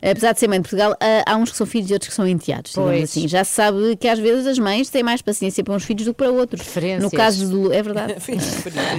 Apesar 0.08 0.32
de 0.32 0.40
ser 0.40 0.48
mãe 0.48 0.58
de 0.60 0.68
Portugal, 0.68 0.96
há 1.26 1.36
uns 1.36 1.50
que 1.50 1.56
são 1.56 1.66
filhos 1.66 1.90
e 1.90 1.92
outros 1.94 2.08
que 2.10 2.14
são 2.14 2.26
enteados. 2.28 2.72
Pois. 2.74 3.04
assim. 3.04 3.26
Já 3.26 3.42
se 3.44 3.52
sabe 3.54 3.96
que 3.96 4.06
às 4.08 4.18
vezes 4.18 4.46
as 4.46 4.58
mães 4.58 4.88
têm 4.90 5.02
mais 5.02 5.22
paciência 5.22 5.64
para 5.64 5.74
uns 5.74 5.84
filhos 5.84 6.04
do 6.04 6.12
que 6.12 6.18
para 6.18 6.30
outros. 6.30 6.62
No 7.00 7.10
caso 7.10 7.48
do. 7.48 7.72
É 7.72 7.82
verdade. 7.82 8.14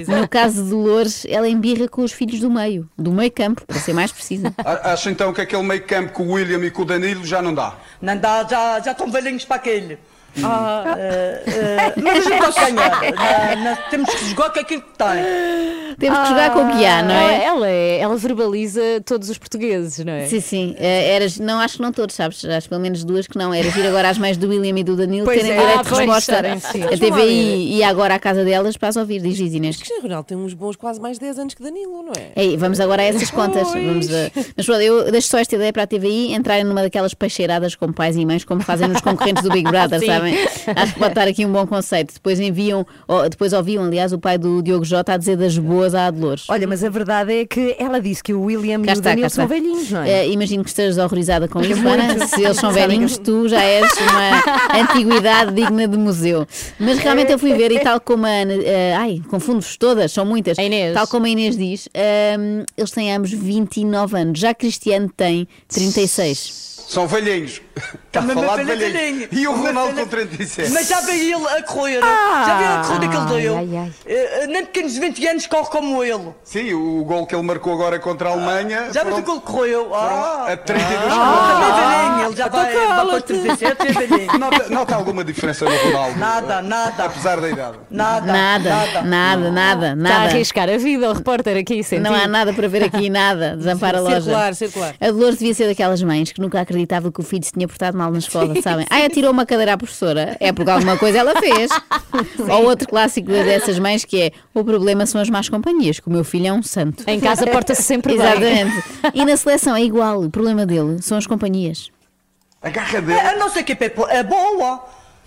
No 0.08 0.28
caso 0.28 0.62
de 0.64 0.70
Dolores, 0.70 1.24
ela 1.28 1.48
embirra 1.48 1.88
com 1.88 2.02
os 2.02 2.12
filhos 2.12 2.40
do 2.40 2.50
meio, 2.50 2.88
do 2.98 3.12
meio 3.12 3.30
campo, 3.30 3.64
para 3.66 3.78
ser 3.78 3.92
mais 3.92 4.10
precisa. 4.10 4.52
A- 4.58 4.92
Acha 4.92 5.10
então 5.10 5.32
que 5.32 5.40
aquele 5.40 5.62
meio 5.62 5.82
campo 5.84 6.12
com 6.12 6.24
o 6.28 6.32
William 6.32 6.64
e 6.64 6.70
com 6.70 6.82
o 6.82 6.84
Danilo 6.84 7.24
já 7.24 7.40
não 7.42 7.54
dá? 7.54 7.76
Não 8.00 8.16
dá, 8.16 8.46
já, 8.48 8.80
já 8.80 8.92
estão 8.92 9.10
velhinhos 9.10 9.44
para 9.44 9.56
aquele. 9.56 9.98
Ah, 10.44 10.94
eh, 10.98 11.42
eh, 11.46 11.92
mas 12.02 12.26
a 12.26 12.30
gente 12.30 12.38
pode 12.38 12.54
ganhar. 12.72 13.00
Não- 13.56 13.64
não- 13.64 13.78
temos 13.90 14.10
que 14.14 14.24
jogar 14.26 14.50
com 14.50 14.60
aquilo 14.60 14.82
que 14.82 14.98
tem. 14.98 15.96
Temos 15.98 16.18
que 16.20 16.28
jogar 16.28 16.52
com 16.52 16.60
o 16.64 16.76
que 16.76 16.86
há, 16.86 17.02
não 17.02 17.14
é? 17.14 17.44
ela, 17.44 17.68
é- 17.68 17.98
ela 17.98 18.16
verbaliza 18.16 18.80
todos 19.04 19.28
os 19.30 19.36
portugueses, 19.38 20.04
não 20.04 20.12
é? 20.12 20.26
Sim, 20.26 20.40
sim. 20.40 20.76
Eh, 20.78 21.14
Eras, 21.16 21.38
não, 21.38 21.58
acho 21.58 21.76
que 21.76 21.82
não 21.82 21.92
todos, 21.92 22.14
sabes? 22.14 22.44
Acho 22.44 22.68
pelo 22.68 22.80
menos 22.80 23.02
duas 23.04 23.26
que 23.26 23.36
não. 23.36 23.52
Era 23.52 23.68
vir 23.70 23.86
agora 23.86 24.08
às 24.10 24.18
mães 24.18 24.36
do 24.36 24.48
William 24.48 24.78
e 24.78 24.84
do 24.84 24.96
Danilo 24.96 25.24
Pois 25.24 25.40
terem 25.40 25.52
é. 25.52 25.58
direito 25.60 25.80
Ah, 25.80 25.82
de 25.82 25.94
resposta. 25.94 26.38
A 26.38 26.96
TVI 26.96 27.76
e 27.76 27.82
agora 27.82 28.14
à 28.14 28.18
casa 28.18 28.44
delas 28.44 28.76
para 28.76 28.88
as 28.88 28.96
ouvir, 28.96 29.20
diz 29.20 29.38
Inês. 29.40 29.76
Cristiano 29.76 30.02
Ronaldo 30.02 30.26
tem 30.28 30.36
uns 30.36 30.54
bons 30.54 30.76
quase 30.76 31.00
mais 31.00 31.18
10 31.18 31.38
anos 31.38 31.54
que 31.54 31.62
Danilo, 31.62 32.02
não 32.02 32.12
é? 32.16 32.30
Ei, 32.36 32.56
vamos 32.56 32.78
agora 32.80 33.02
a 33.02 33.04
essas 33.06 33.30
contas. 33.30 33.68
Pois. 33.68 33.84
Vamos 33.84 34.08
a... 34.12 34.30
Mas 34.56 34.66
pronto, 34.66 34.80
eu 34.80 35.10
deixo 35.10 35.28
só 35.28 35.38
esta 35.38 35.56
ideia 35.56 35.72
para 35.72 35.82
a 35.82 35.86
TVI 35.86 36.32
entrarem 36.34 36.64
numa 36.64 36.82
daquelas 36.82 37.14
peixeiradas 37.14 37.74
com 37.74 37.92
pais 37.92 38.16
e 38.16 38.24
mães, 38.24 38.44
como 38.44 38.60
fazem 38.62 38.88
nos 38.88 39.00
concorrentes 39.00 39.42
do 39.42 39.50
Big 39.50 39.68
Brother, 39.68 39.98
Sim. 40.00 40.06
Sabem? 40.32 40.48
Acho 40.76 40.92
que 40.94 40.98
pode 40.98 41.12
estar 41.12 41.28
aqui 41.28 41.46
um 41.46 41.52
bom 41.52 41.66
conceito. 41.66 42.14
Depois 42.14 42.38
enviam, 42.40 42.86
depois 43.30 43.52
ouviam, 43.52 43.84
aliás, 43.84 44.12
o 44.12 44.18
pai 44.18 44.38
do 44.38 44.62
Diogo 44.62 44.84
Jota 44.84 45.14
a 45.14 45.16
dizer 45.16 45.36
das 45.36 45.56
boas 45.58 45.94
à 45.94 46.10
Dolores. 46.10 46.44
Olha, 46.48 46.66
mas 46.66 46.82
a 46.84 46.88
verdade 46.88 47.32
é 47.40 47.46
que 47.46 47.76
ela 47.78 48.00
disse 48.00 48.22
que 48.22 48.32
o 48.34 48.42
William 48.42 48.82
Cá 48.82 48.92
e 48.92 48.94
o 48.94 48.98
está, 48.98 49.14
está. 49.14 49.28
são 49.28 49.46
velhinhos, 49.48 49.90
não 49.90 50.02
é? 50.02 50.10
Eh, 50.10 50.28
imagino 50.28 50.62
que 50.62 50.70
estejas 50.70 50.98
horrorizada 50.98 51.48
com 51.48 51.60
isso. 51.60 51.86
Ana. 51.88 52.26
Se 52.26 52.42
eles 52.42 52.56
são 52.56 52.70
velhinhos, 52.70 53.18
tu 53.18 53.48
já 53.48 53.62
és 53.62 53.90
uma 54.00 54.78
antiguidade 54.80 55.52
digna 55.54 55.88
de 55.88 55.96
museu. 55.96 56.46
Mas 56.78 56.98
realmente 56.98 57.32
eu 57.32 57.38
fui 57.38 57.54
ver 57.54 57.72
e 57.72 57.80
tal 57.80 58.00
como 58.00 58.26
a 58.26 58.30
Ana, 58.30 58.54
eh, 58.54 58.94
ai, 58.96 59.22
confundo-vos 59.28 59.76
todas, 59.76 60.12
são 60.12 60.24
muitas. 60.24 60.58
A 60.58 60.64
Inês. 60.64 60.94
Tal 60.94 61.06
como 61.06 61.26
a 61.26 61.28
Inês 61.28 61.56
diz, 61.56 61.88
ehm, 61.94 62.64
eles 62.76 62.90
têm 62.90 63.14
ambos 63.14 63.30
29 63.32 64.18
anos. 64.18 64.38
Já 64.38 64.54
Cristiano 64.54 65.10
tem 65.16 65.48
36. 65.68 66.68
São 66.88 67.06
velhinhos. 67.06 67.60
Está 68.06 68.20
a 68.20 68.22
Também 68.22 68.34
falar 68.34 68.56
de 68.56 68.64
velhinho. 68.64 69.28
E 69.30 69.46
o 69.46 69.52
Ronaldo 69.52 70.06
37. 70.08 70.70
Mas 70.72 70.88
já 70.88 71.00
veio 71.02 71.36
ele 71.38 71.46
a 71.48 71.62
correr. 71.62 72.00
já 72.00 72.58
viu 72.58 72.66
a 72.68 72.84
corrida 72.86 73.08
que 73.08 73.16
ele 73.32 73.42
deu. 73.42 73.56
ai, 73.58 73.76
ai. 73.76 73.92
Eh, 74.06 74.46
Nem 74.48 74.64
pequenos 74.64 74.92
de 74.92 75.00
20 75.00 75.26
anos 75.28 75.46
corre 75.46 75.68
como 75.70 76.02
ele. 76.02 76.28
Sim, 76.44 76.72
o 76.74 77.04
gol 77.04 77.26
que 77.26 77.34
ele 77.34 77.42
marcou 77.44 77.72
agora 77.72 77.98
contra 77.98 78.28
a 78.30 78.32
Alemanha. 78.32 78.88
Já 78.92 79.02
viu 79.04 79.12
o 79.12 79.16
foram- 79.16 79.24
que 79.24 79.30
ele 79.30 79.40
correu? 79.40 79.94
Ah, 79.94 80.46
A 80.52 80.56
32 80.56 81.12
também 81.12 81.70
km. 81.70 81.88
velhinho. 81.88 82.26
Ele 82.28 82.36
já 82.36 82.48
vai 82.48 82.74
vai 82.74 82.86
para 82.86 83.16
os 83.16 83.22
37 83.22 83.76
e 83.86 84.34
é. 84.34 84.38
Nota, 84.38 84.68
nota 84.68 84.94
alguma 84.96 85.24
diferença 85.24 85.64
no 85.64 85.76
Ronaldo? 85.76 86.18
Nada, 86.18 86.62
nada. 86.62 87.04
Apesar 87.04 87.40
da 87.40 87.48
idade. 87.48 87.78
Nada, 87.90 88.26
Nada, 88.32 89.02
nada, 89.02 89.50
nada, 89.50 89.86
Está 89.86 89.92
a 89.92 89.94
nada. 89.96 90.24
arriscar 90.30 90.68
a 90.68 90.76
vida, 90.78 91.10
o 91.10 91.12
repórter 91.12 91.56
aqui, 91.56 91.82
sentiu. 91.82 92.04
Não 92.10 92.14
há 92.14 92.26
nada 92.26 92.52
para 92.52 92.68
ver 92.68 92.84
aqui, 92.84 93.08
nada. 93.10 93.56
Desampara 93.56 93.98
a 93.98 94.00
loja. 94.00 94.20
Circular, 94.20 94.54
circular. 94.54 94.94
A 95.00 95.10
Dolores 95.10 95.38
devia 95.38 95.54
ser 95.54 95.66
daquelas 95.68 96.02
mães 96.02 96.32
que 96.32 96.40
nunca 96.40 96.60
acreditava 96.60 97.10
que 97.10 97.20
o 97.20 97.22
filho 97.22 97.44
se 97.44 97.52
tinha 97.52 97.66
portado 97.66 97.96
mal 97.96 98.10
na 98.10 98.18
escola, 98.18 98.54
sabem? 98.62 98.86
Ah, 98.90 99.04
atirou 99.04 99.30
uma 99.30 99.44
cadeira 99.46 99.72
à 99.74 99.76
professora. 99.76 99.97
É 100.40 100.52
porque 100.52 100.70
alguma 100.70 100.96
coisa 100.96 101.18
ela 101.18 101.38
fez. 101.40 101.70
Ou 102.50 102.64
outro 102.64 102.88
clássico 102.88 103.28
dessas 103.28 103.78
mães 103.78 104.04
que 104.04 104.22
é: 104.22 104.32
o 104.54 104.64
problema 104.64 105.06
são 105.06 105.20
as 105.20 105.28
más 105.28 105.48
companhias, 105.48 106.00
que 106.00 106.08
o 106.08 106.10
meu 106.10 106.24
filho 106.24 106.46
é 106.46 106.52
um 106.52 106.62
santo. 106.62 107.04
Em 107.06 107.20
casa 107.20 107.46
porta-se 107.46 107.82
sempre 107.82 108.16
bem. 108.16 108.26
Exatamente. 108.26 108.84
E 109.14 109.24
na 109.24 109.36
seleção 109.36 109.76
é 109.76 109.82
igual. 109.82 110.22
O 110.22 110.30
problema 110.30 110.66
dele 110.66 111.00
são 111.02 111.18
as 111.18 111.26
companhias. 111.26 111.90
A 112.60 112.70
garra 112.70 113.00
dele. 113.00 113.20
A 113.20 113.36
nossa 113.36 113.60
equipa 113.60 113.84
é 113.84 113.92
é 114.10 114.22
boa. 114.22 114.84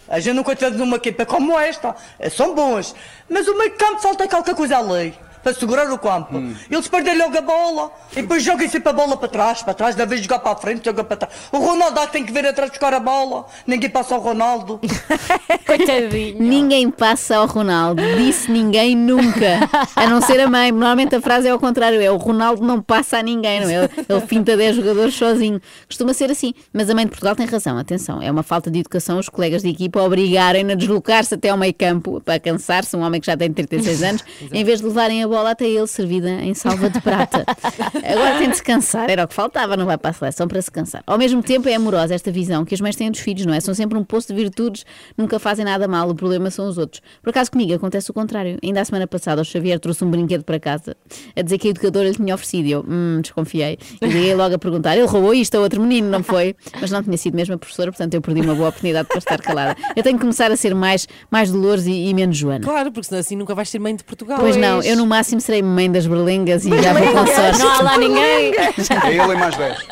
A 0.08 0.20
gente 0.20 0.36
nunca 0.36 0.56
teve 0.56 0.78
numa 0.78 0.98
equipa 0.98 1.26
como 1.26 1.58
esta. 1.58 1.96
São 2.30 2.54
bons. 2.54 2.94
Mas 3.30 3.48
o 3.48 3.58
meio 3.58 3.72
campo 3.72 4.02
falta 4.02 4.28
qualquer 4.28 4.56
coisa 4.56 4.78
ali. 4.78 5.14
Para 5.44 5.54
segurar 5.54 5.92
o 5.92 5.98
campo. 5.98 6.42
Eles 6.70 6.88
perdem 6.88 7.18
logo 7.18 7.38
a 7.38 7.42
bola. 7.42 7.92
E 8.12 8.22
depois 8.22 8.44
jogam 8.44 8.68
sempre 8.70 8.90
a 8.90 8.94
bola 8.94 9.18
para 9.18 9.28
trás. 9.28 9.64
Para 9.64 9.74
trás, 9.74 9.96
da 9.96 10.06
vez 10.06 10.22
de 10.22 10.28
jogar 10.28 10.40
para 10.40 10.52
a 10.52 10.56
frente, 10.56 10.86
joga 10.86 11.04
para 11.04 11.18
trás. 11.18 11.34
O 11.52 11.58
Ronaldo 11.58 12.00
ah, 12.00 12.08
tem 12.08 12.26
que 12.26 12.32
vir 12.32 12.46
atrás 12.46 12.70
buscar 12.70 12.94
a 12.94 13.00
bola. 13.00 13.46
Ninguém 13.66 13.90
passa 13.90 14.16
ao 14.16 14.22
Ronaldo. 14.22 14.80
Coitadinho. 15.66 16.42
Ninguém 16.42 16.90
passa 16.90 17.38
ao 17.38 17.48
Ronaldo. 17.48 18.02
Disse 18.18 18.52
ninguém 18.52 18.96
nunca. 18.96 19.70
A 19.96 20.08
não 20.08 20.22
ser 20.22 20.40
a 20.40 20.50
mãe. 20.50 20.72
Normalmente 20.72 21.16
a 21.16 21.22
frase 21.22 21.48
é 21.48 21.52
ao 21.52 21.60
contrário. 21.60 22.02
É 22.02 22.12
o 22.12 22.18
Ronaldo 22.18 22.64
não 22.64 22.82
passa 22.82 23.18
a 23.18 23.24
ninguém. 23.24 23.62
Não 23.62 23.70
é? 23.70 23.90
Ele 24.08 24.22
finta 24.28 24.56
10 24.56 24.76
jogadores 24.76 25.14
sozinho. 25.16 25.62
Costuma 25.88 26.14
ser 26.14 26.32
assim. 26.32 26.54
Mas 26.74 26.90
a 26.90 26.96
mãe 26.96 27.06
de 27.06 27.12
Portugal 27.12 27.36
tem 27.36 27.46
razão. 27.46 27.78
Atenção. 27.78 28.22
É 28.22 28.32
uma 28.32 28.44
falta 28.44 28.70
de 28.70 28.80
educação 28.80 29.20
os 29.20 29.30
colegas 29.30 29.62
de 29.62 29.70
equipa 29.70 30.02
obrigarem 30.02 30.70
a 30.72 30.76
deslocar-se 30.76 31.34
até 31.34 31.50
ao 31.50 31.58
meio 31.58 31.74
campo 31.74 32.22
para 32.22 32.40
cansar-se. 32.40 32.96
Um 32.96 33.02
homem 33.02 33.20
que 33.20 33.28
já 33.28 33.38
tem 33.38 33.52
36 33.52 34.04
anos. 34.04 34.24
em 34.52 34.64
vez 34.64 34.80
de 34.80 34.86
levarem 34.86 35.24
a 35.24 35.28
bola 35.32 35.52
até 35.52 35.68
ele 35.68 35.88
servida 35.88 36.30
em 36.30 36.54
salva 36.54 36.90
de 36.90 37.02
prata. 37.02 37.46
Agora 38.06 38.38
tem 38.38 38.50
de 38.50 38.58
se 38.58 38.64
cansar, 38.64 39.10
era 39.10 39.24
o 39.24 39.28
que 39.28 39.34
faltava, 39.34 39.76
não 39.78 39.86
vai 39.86 39.98
para 39.98 40.12
a 40.12 40.14
seleção 40.14 40.48
para 40.48 40.62
se 40.62 40.70
cansar. 40.70 41.04
Ao 41.08 41.18
mesmo 41.18 41.42
tempo 41.42 41.68
é 41.70 41.74
amorosa 41.74 42.14
esta 42.14 42.32
visão 42.32 42.66
que 42.66 42.76
as 42.76 42.82
mães 42.82 42.96
têm 42.96 43.10
dos 43.10 43.22
filhos, 43.22 43.46
não 43.46 43.54
é? 43.54 43.60
São 43.60 43.74
sempre 43.74 43.98
um 43.98 44.04
poço 44.04 44.28
de 44.28 44.34
virtudes, 44.34 44.86
nunca 45.18 45.40
fazem 45.40 45.66
nada 45.66 45.88
mal, 45.88 46.10
o 46.10 46.16
problema 46.16 46.52
são 46.52 46.68
os 46.68 46.78
outros. 46.78 47.02
Por 47.22 47.30
acaso 47.30 47.52
comigo 47.52 47.74
acontece 47.74 48.12
o 48.12 48.14
contrário. 48.14 48.58
Ainda 48.64 48.82
a 48.82 48.86
semana 48.86 49.08
passada 49.08 49.42
o 49.42 49.46
Xavier 49.46 49.80
trouxe 49.80 50.04
um 50.04 50.12
brinquedo 50.12 50.44
para 50.44 50.60
casa 50.60 50.96
a 51.36 51.42
dizer 51.42 51.58
que 51.58 51.68
a 51.68 51.72
educadora 51.72 52.10
lhe 52.10 52.16
tinha 52.16 52.36
oferecido 52.36 52.68
eu, 52.68 52.86
hum, 52.88 53.20
desconfiei. 53.22 53.78
E 54.02 54.06
liguei 54.06 54.36
logo 54.36 54.56
a 54.56 54.60
perguntar, 54.60 54.98
ele 54.98 55.08
roubou 55.08 55.34
isto 55.34 55.56
a 55.56 55.60
outro 55.62 55.82
menino, 55.82 56.10
não 56.10 56.24
foi? 56.24 56.56
Mas 56.80 56.92
não 56.92 57.02
tinha 57.02 57.18
sido 57.18 57.36
mesmo 57.36 57.56
a 57.56 57.58
professora, 57.58 57.92
portanto 57.92 58.14
eu 58.14 58.22
perdi 58.22 58.42
uma 58.42 58.56
boa 58.56 58.70
oportunidade 58.70 59.08
para 59.08 59.18
estar 59.18 59.42
calada. 59.42 59.78
Eu 59.96 60.04
tenho 60.04 60.18
que 60.18 60.22
começar 60.22 60.52
a 60.52 60.58
ser 60.58 60.76
mais, 60.76 61.08
mais 61.30 61.52
Dolores 61.52 61.86
e, 61.86 61.92
e 61.92 62.14
menos 62.14 62.38
Joana. 62.38 62.64
Claro, 62.64 62.92
porque 62.92 63.08
senão 63.08 63.20
assim 63.20 63.36
nunca 63.36 63.56
vais 63.56 63.70
ser 63.70 63.80
mãe 63.80 63.96
de 63.96 64.04
Portugal. 64.04 64.40
Pois 64.40 64.56
não, 64.58 64.82
eu 64.82 64.96
no 64.96 65.06
máximo 65.06 65.21
serei 65.24 65.62
mãe 65.62 65.92
das 65.92 66.06
berlengas 66.08 66.66
e 66.66 66.82
já 66.82 66.94
vou 66.94 67.12
com 67.12 67.28
sorte. 67.28 67.60
Não 67.60 67.72
há 67.72 67.82
lá 67.82 67.98
ninguém. 67.98 68.54
É 68.56 69.10
ele 69.10 69.34
e 69.34 69.38
mais 69.38 69.56
10. 69.56 69.88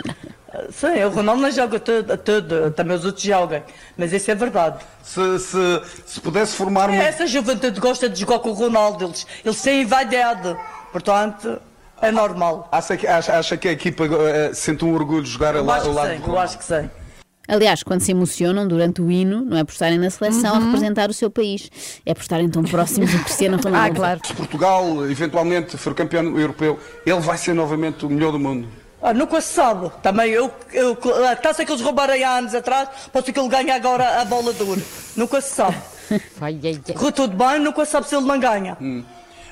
Sim, 0.71 1.03
o 1.05 1.09
Ronaldo 1.09 1.41
não 1.41 1.51
joga 1.51 1.79
tudo, 1.79 2.17
tudo, 2.17 2.71
também 2.71 2.95
os 2.97 3.05
outros 3.05 3.23
jogam, 3.23 3.61
mas 3.97 4.11
isso 4.11 4.29
é 4.29 4.35
verdade. 4.35 4.77
Se, 5.03 5.39
se, 5.39 5.81
se 6.05 6.19
pudesse 6.21 6.55
formar 6.55 6.89
uma. 6.89 7.01
Essa 7.01 7.25
juventude 7.25 7.79
gosta 7.79 8.09
de 8.09 8.19
jogar 8.19 8.39
com 8.39 8.49
o 8.49 8.53
Ronaldo, 8.53 9.05
eles, 9.05 9.25
eles 9.45 9.61
têm 9.61 9.85
vaidade, 9.85 10.55
portanto 10.91 11.59
é 12.01 12.11
normal. 12.11 12.67
Acha 12.71 12.97
que, 12.97 13.07
acha, 13.07 13.37
acha 13.37 13.57
que 13.57 13.67
a 13.67 13.71
equipa 13.71 14.05
eh, 14.05 14.51
sente 14.53 14.83
um 14.83 14.93
orgulho 14.93 15.23
de 15.23 15.29
jogar 15.29 15.55
Eu 15.55 15.63
lá- 15.65 15.77
acho 15.77 15.87
ao 15.87 15.91
que 15.93 15.97
lado 15.99 16.11
sim, 16.13 16.19
do 16.19 16.29
eu 16.31 16.39
acho 16.39 16.57
que 16.57 16.63
sim. 16.65 16.89
Aliás, 17.49 17.81
quando 17.83 18.01
se 18.01 18.11
emocionam 18.11 18.67
durante 18.67 19.01
o 19.01 19.09
hino, 19.09 19.41
não 19.43 19.57
é 19.57 19.63
por 19.63 19.71
estarem 19.71 19.97
na 19.97 20.09
seleção 20.09 20.53
a 20.55 20.59
Uhum. 20.59 20.65
representar 20.65 21.09
o 21.09 21.13
seu 21.13 21.29
país, 21.31 21.69
é 22.05 22.13
por 22.13 22.21
estarem 22.21 22.47
tão 22.47 22.63
próximos 22.63 23.11
do 23.11 23.19
Cristiano 23.23 23.57
Ronaldo. 23.63 23.99
Se 24.25 24.33
Portugal 24.33 25.09
eventualmente 25.09 25.75
for 25.77 25.93
campeão 25.95 26.37
europeu, 26.37 26.79
ele 27.05 27.19
vai 27.19 27.37
ser 27.37 27.53
novamente 27.53 28.05
o 28.05 28.09
melhor 28.09 28.31
do 28.31 28.39
mundo. 28.39 28.67
Ah, 29.01 29.13
nunca 29.13 29.39
se 29.41 29.53
sabe. 29.53 29.89
Também 30.03 30.29
eu, 30.31 30.51
eu 30.73 30.97
a 31.29 31.35
taça 31.35 31.65
que 31.65 31.71
eles 31.71 31.81
roubaram 31.81 32.13
há 32.13 32.37
anos 32.37 32.53
atrás, 32.53 32.89
pode 33.11 33.25
ser 33.25 33.31
que 33.33 33.39
ele 33.39 33.47
ganhe 33.49 33.71
agora 33.71 34.21
a 34.21 34.25
bola 34.25 34.53
de 34.53 34.61
ouro. 34.61 34.81
Nunca 35.15 35.39
se 35.41 35.55
sabe. 35.55 35.77
Correu 36.93 37.11
tudo 37.11 37.35
bem, 37.37 37.59
nunca 37.59 37.85
se 37.85 37.91
sabe 37.91 38.07
se 38.07 38.15
ele 38.15 38.25
não 38.25 38.39
ganha. 38.39 38.77
Hum. 38.81 39.03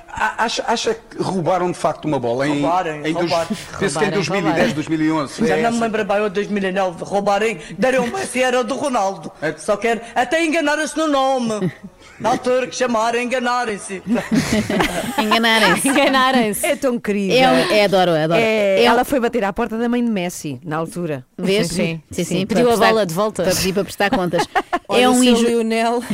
Acha, 0.10 0.64
acha 0.68 0.94
que 0.96 1.22
roubaram 1.22 1.70
de 1.72 1.78
facto 1.78 2.06
uma 2.06 2.20
bola 2.20 2.48
em, 2.48 2.62
Roubarem, 2.62 3.00
em 3.06 3.14
dois- 3.14 3.30
roubaram. 3.30 3.48
penso 3.80 4.00
que 4.00 4.06
em 4.06 4.10
2010, 4.12 4.74
2011. 4.74 5.48
Já 5.48 5.58
é 5.58 5.62
não 5.62 5.70
me 5.72 5.76
essa. 5.78 5.86
lembro 5.86 6.06
bem, 6.06 6.22
ou 6.22 6.30
2009, 6.30 7.04
roubarem, 7.04 7.60
deram 7.78 8.06
o 8.06 8.12
Messi, 8.12 8.42
era 8.42 8.64
do 8.64 8.76
Ronaldo. 8.76 9.32
Só 9.58 9.78
quer 9.78 10.12
até 10.16 10.44
enganaram-se 10.44 10.98
no 10.98 11.08
nome. 11.08 11.72
Na 12.20 12.30
altura 12.30 12.68
que 12.68 12.76
chamaram, 12.76 13.20
enganarem-se. 13.22 14.02
Enganarem-se. 15.22 15.88
Enganarem-se. 15.88 16.66
É 16.66 16.76
tão 16.76 17.00
querida. 17.00 17.34
É, 17.34 17.52
um- 17.52 17.72
é, 17.74 17.84
adoro, 17.86 18.12
adoro. 18.12 18.40
É, 18.40 18.82
É 18.82 18.84
ela 18.84 19.04
foi 19.06 19.20
bater 19.20 19.44
à 19.44 19.54
porta 19.54 19.78
da 19.78 19.88
mãe 19.90 20.04
de 20.04 20.10
Messi, 20.10 20.60
na 20.64 20.78
altura. 20.78 21.26
Vês? 21.38 21.68
Sim, 21.68 22.02
sim, 22.12 22.24
sim. 22.24 22.46
Pediu 22.46 22.66
para 22.66 22.74
a 22.74 22.78
bola 22.90 23.06
de 23.06 23.14
volta. 23.14 23.44
Para 23.44 23.56
pedir 23.56 23.74
para 23.74 23.84
prestar 23.84 24.10
contas. 24.10 24.48
Olha, 24.90 25.02
é 25.02 25.10
o 25.10 25.12
um 25.12 25.22
seu 25.22 25.34
inju... 25.34 25.48
Lionel. 25.48 26.02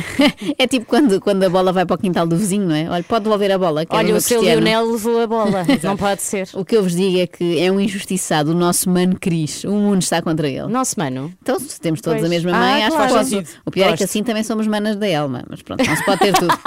É 0.58 0.66
tipo 0.66 0.86
quando, 0.86 1.20
quando 1.20 1.42
a 1.44 1.48
bola 1.48 1.72
vai 1.72 1.86
para 1.86 1.94
o 1.94 1.98
quintal 1.98 2.26
do 2.26 2.36
vizinho, 2.36 2.66
não 2.68 2.74
é? 2.74 2.88
Olha, 2.90 3.02
pode 3.04 3.24
devolver 3.24 3.50
a 3.52 3.58
bola. 3.58 3.86
que 3.86 3.94
é 3.94 3.98
Olha, 3.98 4.14
o 4.16 4.20
seu 4.20 4.38
Cristiano. 4.40 4.62
Lionel 4.66 4.90
levou 4.92 5.20
a 5.22 5.26
bola. 5.26 5.64
Não 5.82 5.96
pode 5.96 6.22
ser. 6.22 6.48
O 6.54 6.64
que 6.64 6.76
eu 6.76 6.82
vos 6.82 6.94
digo 6.94 7.18
é 7.18 7.26
que 7.26 7.58
é 7.60 7.70
um 7.70 7.80
injustiçado 7.80 8.50
o 8.50 8.54
nosso 8.54 8.90
mano 8.90 9.16
Cris. 9.18 9.64
O 9.64 9.70
mundo 9.72 10.02
está 10.02 10.20
contra 10.20 10.48
ele. 10.48 10.66
Nosso 10.66 10.98
mano. 10.98 11.32
Então, 11.42 11.58
se 11.60 11.80
temos 11.80 12.00
todos 12.00 12.20
Pois. 12.20 12.30
a 12.30 12.34
mesma 12.34 12.50
Ah, 12.52 12.58
mãe, 12.60 12.82
acho 12.84 12.96
claro. 12.96 13.08
que 13.08 13.14
Faz 13.14 13.28
sentido. 13.28 13.48
O 13.64 13.70
pior 13.70 13.84
é 13.84 13.86
que 13.86 13.90
Gosto. 13.92 14.04
assim 14.04 14.22
também 14.24 14.42
somos 14.42 14.66
manas 14.66 14.96
da 14.96 15.06
Elma. 15.08 15.44
Mas 15.48 15.62
pronto, 15.62 15.84
se 15.96 16.04
pode 16.04 16.18
ter 16.20 16.32
tudo. 16.34 16.58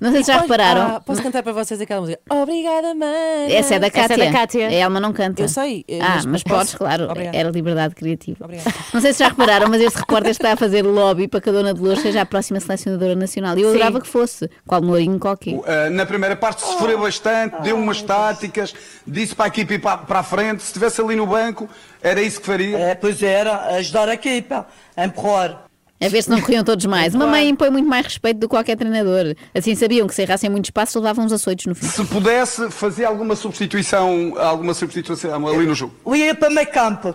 Não 0.00 0.10
sei 0.12 0.22
se 0.24 0.32
já 0.32 0.40
repararam. 0.40 0.96
ah, 0.96 1.00
posso 1.00 1.22
cantar 1.22 1.42
para 1.42 1.52
vocês 1.52 1.80
aquela 1.80 2.00
música? 2.00 2.20
Obrigada, 2.28 2.94
mãe. 2.94 3.52
Essa 3.54 3.74
é 3.76 3.78
da 3.78 3.90
Cátia. 3.90 4.14
Essa 4.14 4.22
é 4.22 4.26
da 4.26 4.32
Cátia. 4.32 4.68
A 4.68 4.72
Elma 4.72 5.00
não 5.00 5.12
canta. 5.12 5.42
Eu 5.42 5.48
sei, 5.48 5.84
eh, 5.88 6.00
Ah, 6.00 6.14
mas 6.16 6.26
mas, 6.26 6.42
posso? 6.42 6.56
podes, 6.56 6.74
claro. 6.74 7.04
Obrigada. 7.10 7.36
Era 7.36 7.50
liberdade 7.50 7.94
criativa. 7.94 8.48
Não 8.92 9.00
sei 9.00 9.12
se 9.12 9.20
já 9.20 9.28
repararam, 9.28 9.68
mas 9.68 9.80
este 9.80 9.98
repórter 9.98 10.30
está 10.30 10.52
a 10.52 10.56
fazer 10.56 10.82
lobby 10.82 11.28
para 11.28 11.40
que 11.40 11.48
a 11.48 11.52
Dona 11.52 11.72
Dolores 11.74 12.00
seja 12.02 12.22
a 12.22 12.26
próxima 12.26 12.58
selecionadora 12.60 13.14
nacional. 13.14 13.56
E 13.58 13.62
eu 13.62 13.70
Sim. 13.70 13.76
adorava 13.76 14.00
que 14.00 14.08
fosse. 14.08 14.50
Qual 14.66 14.82
Mourinho 14.82 15.18
qualquer. 15.18 15.54
Uh, 15.54 15.64
na 15.90 16.04
primeira 16.06 16.34
parte 16.36 16.62
sofreu 16.62 16.98
bastante, 17.00 17.60
deu 17.62 17.76
umas 17.76 18.02
táticas, 18.02 18.74
disse 19.06 19.34
para 19.34 19.46
a 19.46 19.48
equipe 19.48 19.74
ir 19.74 19.78
para, 19.80 19.98
para 19.98 20.18
a 20.20 20.22
frente. 20.22 20.60
Se 20.62 20.68
estivesse 20.68 21.00
ali 21.00 21.14
no 21.16 21.26
banco, 21.26 21.68
era 22.02 22.20
isso 22.20 22.40
que 22.40 22.46
faria. 22.46 22.78
É, 22.78 22.94
pois 22.94 23.22
era, 23.22 23.76
ajudar 23.76 24.08
a 24.08 24.14
equipa, 24.14 24.66
a 24.96 25.04
empurrar. 25.04 25.64
A 26.04 26.08
ver 26.08 26.22
se 26.22 26.30
não 26.30 26.40
corriam 26.40 26.64
todos 26.64 26.84
mais. 26.86 27.14
Uma 27.14 27.26
mãe 27.26 27.48
impõe 27.48 27.70
muito 27.70 27.88
mais 27.88 28.04
respeito 28.06 28.38
do 28.38 28.48
que 28.48 28.54
qualquer 28.54 28.76
treinador. 28.76 29.34
Assim 29.54 29.74
sabiam 29.74 30.06
que 30.06 30.14
se 30.14 30.22
errassem 30.22 30.50
muito 30.50 30.66
espaço, 30.66 30.98
levavam 30.98 31.24
uns 31.24 31.32
açoitos 31.32 31.66
no 31.66 31.74
fim. 31.74 31.86
Se 31.86 32.04
pudesse, 32.04 32.70
fazia 32.70 33.08
alguma 33.08 33.34
substituição, 33.36 34.34
alguma 34.38 34.74
substituição 34.74 35.46
ali 35.48 35.66
no 35.66 35.74
jogo. 35.74 35.94
Eu 36.06 36.14
ia 36.16 36.34
para 36.34 36.50
meio 36.50 36.66
campo. 36.70 37.14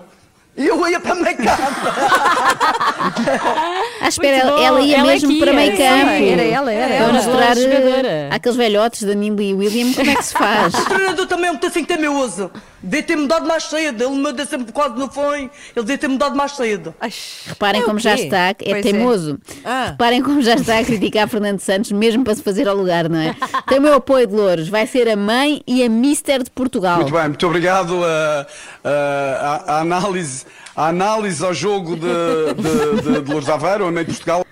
Eu 0.55 0.87
ia 0.89 0.99
para 0.99 1.13
meio 1.13 1.37
campo. 1.37 1.47
À 4.01 4.07
espera, 4.09 4.37
ela, 4.37 4.61
ela 4.61 4.81
ia 4.81 4.97
Ela 4.97 5.07
mesmo 5.11 5.29
aqui, 5.29 5.39
para 5.39 5.53
meio 5.53 5.71
era 5.71 5.77
campo. 5.77 6.11
ela, 6.11 6.31
era 6.31 6.41
ela, 6.43 6.71
era 6.71 6.87
Para 6.87 6.95
ela. 6.95 7.13
mostrar 7.13 7.57
jogadora. 7.57 8.07
eh, 8.07 8.51
velhotes, 8.55 9.03
Danilo 9.03 9.41
e 9.41 9.53
William, 9.53 9.93
como 9.93 10.09
é 10.09 10.15
que 10.15 10.23
se 10.25 10.33
faz. 10.33 10.73
O 10.77 10.85
treinador 10.85 11.27
também 11.27 11.47
é 11.47 11.51
muito 11.51 11.67
assim 11.67 11.83
teimoso. 11.83 12.51
Devia 12.81 13.03
ter 13.03 13.15
mudado 13.15 13.47
mais 13.47 13.63
cedo. 13.63 14.03
Ele 14.03 14.15
muda 14.15 14.45
sempre 14.45 14.71
quase 14.71 14.95
no 14.95 15.09
fim. 15.09 15.49
Ele 15.75 15.85
devia 15.85 15.97
ter 15.97 16.07
mudado 16.07 16.35
mais 16.35 16.51
cedo. 16.53 16.93
Reparem 17.45 17.81
É 17.81 17.85
como 17.85 17.99
já 17.99 18.15
está, 18.15 18.49
é 18.49 18.53
Pois 18.53 18.75
é. 18.77 18.81
teimoso. 18.81 19.39
Ah. 19.65 19.87
Reparem 19.91 20.21
como 20.21 20.41
já 20.41 20.55
está 20.55 20.77
a 20.79 20.83
criticar 20.85 21.27
Fernando 21.27 21.59
Santos, 21.59 21.91
mesmo 21.91 22.23
para 22.23 22.35
se 22.35 22.43
fazer 22.43 22.67
ao 22.67 22.75
lugar, 22.75 23.09
não 23.09 23.19
é? 23.19 23.35
Tem 23.67 23.79
o 23.79 23.81
meu 23.81 23.95
apoio 23.95 24.27
de 24.27 24.33
Louros, 24.33 24.69
vai 24.69 24.85
ser 24.85 25.09
a 25.09 25.15
mãe 25.15 25.61
e 25.65 25.83
a 25.83 25.89
Mister 25.89 26.43
de 26.43 26.51
Portugal. 26.51 26.97
Muito 26.97 27.11
bem, 27.13 27.23
muito 27.23 27.47
obrigado. 27.47 27.91
uh, 27.91 28.01
uh, 28.01 28.45
a, 28.85 29.63
a 29.67 29.79
análise, 29.81 30.45
a 30.75 30.87
análise 30.87 31.43
ao 31.43 31.53
jogo 31.53 31.95
de, 31.95 32.01
de, 32.01 33.01
de, 33.01 33.21
de 33.21 33.31
Lourdes 33.31 33.49
Aveiro, 33.49 33.85
ou 33.85 33.91
nem 33.91 34.03
de 34.03 34.11
Portugal. 34.11 34.45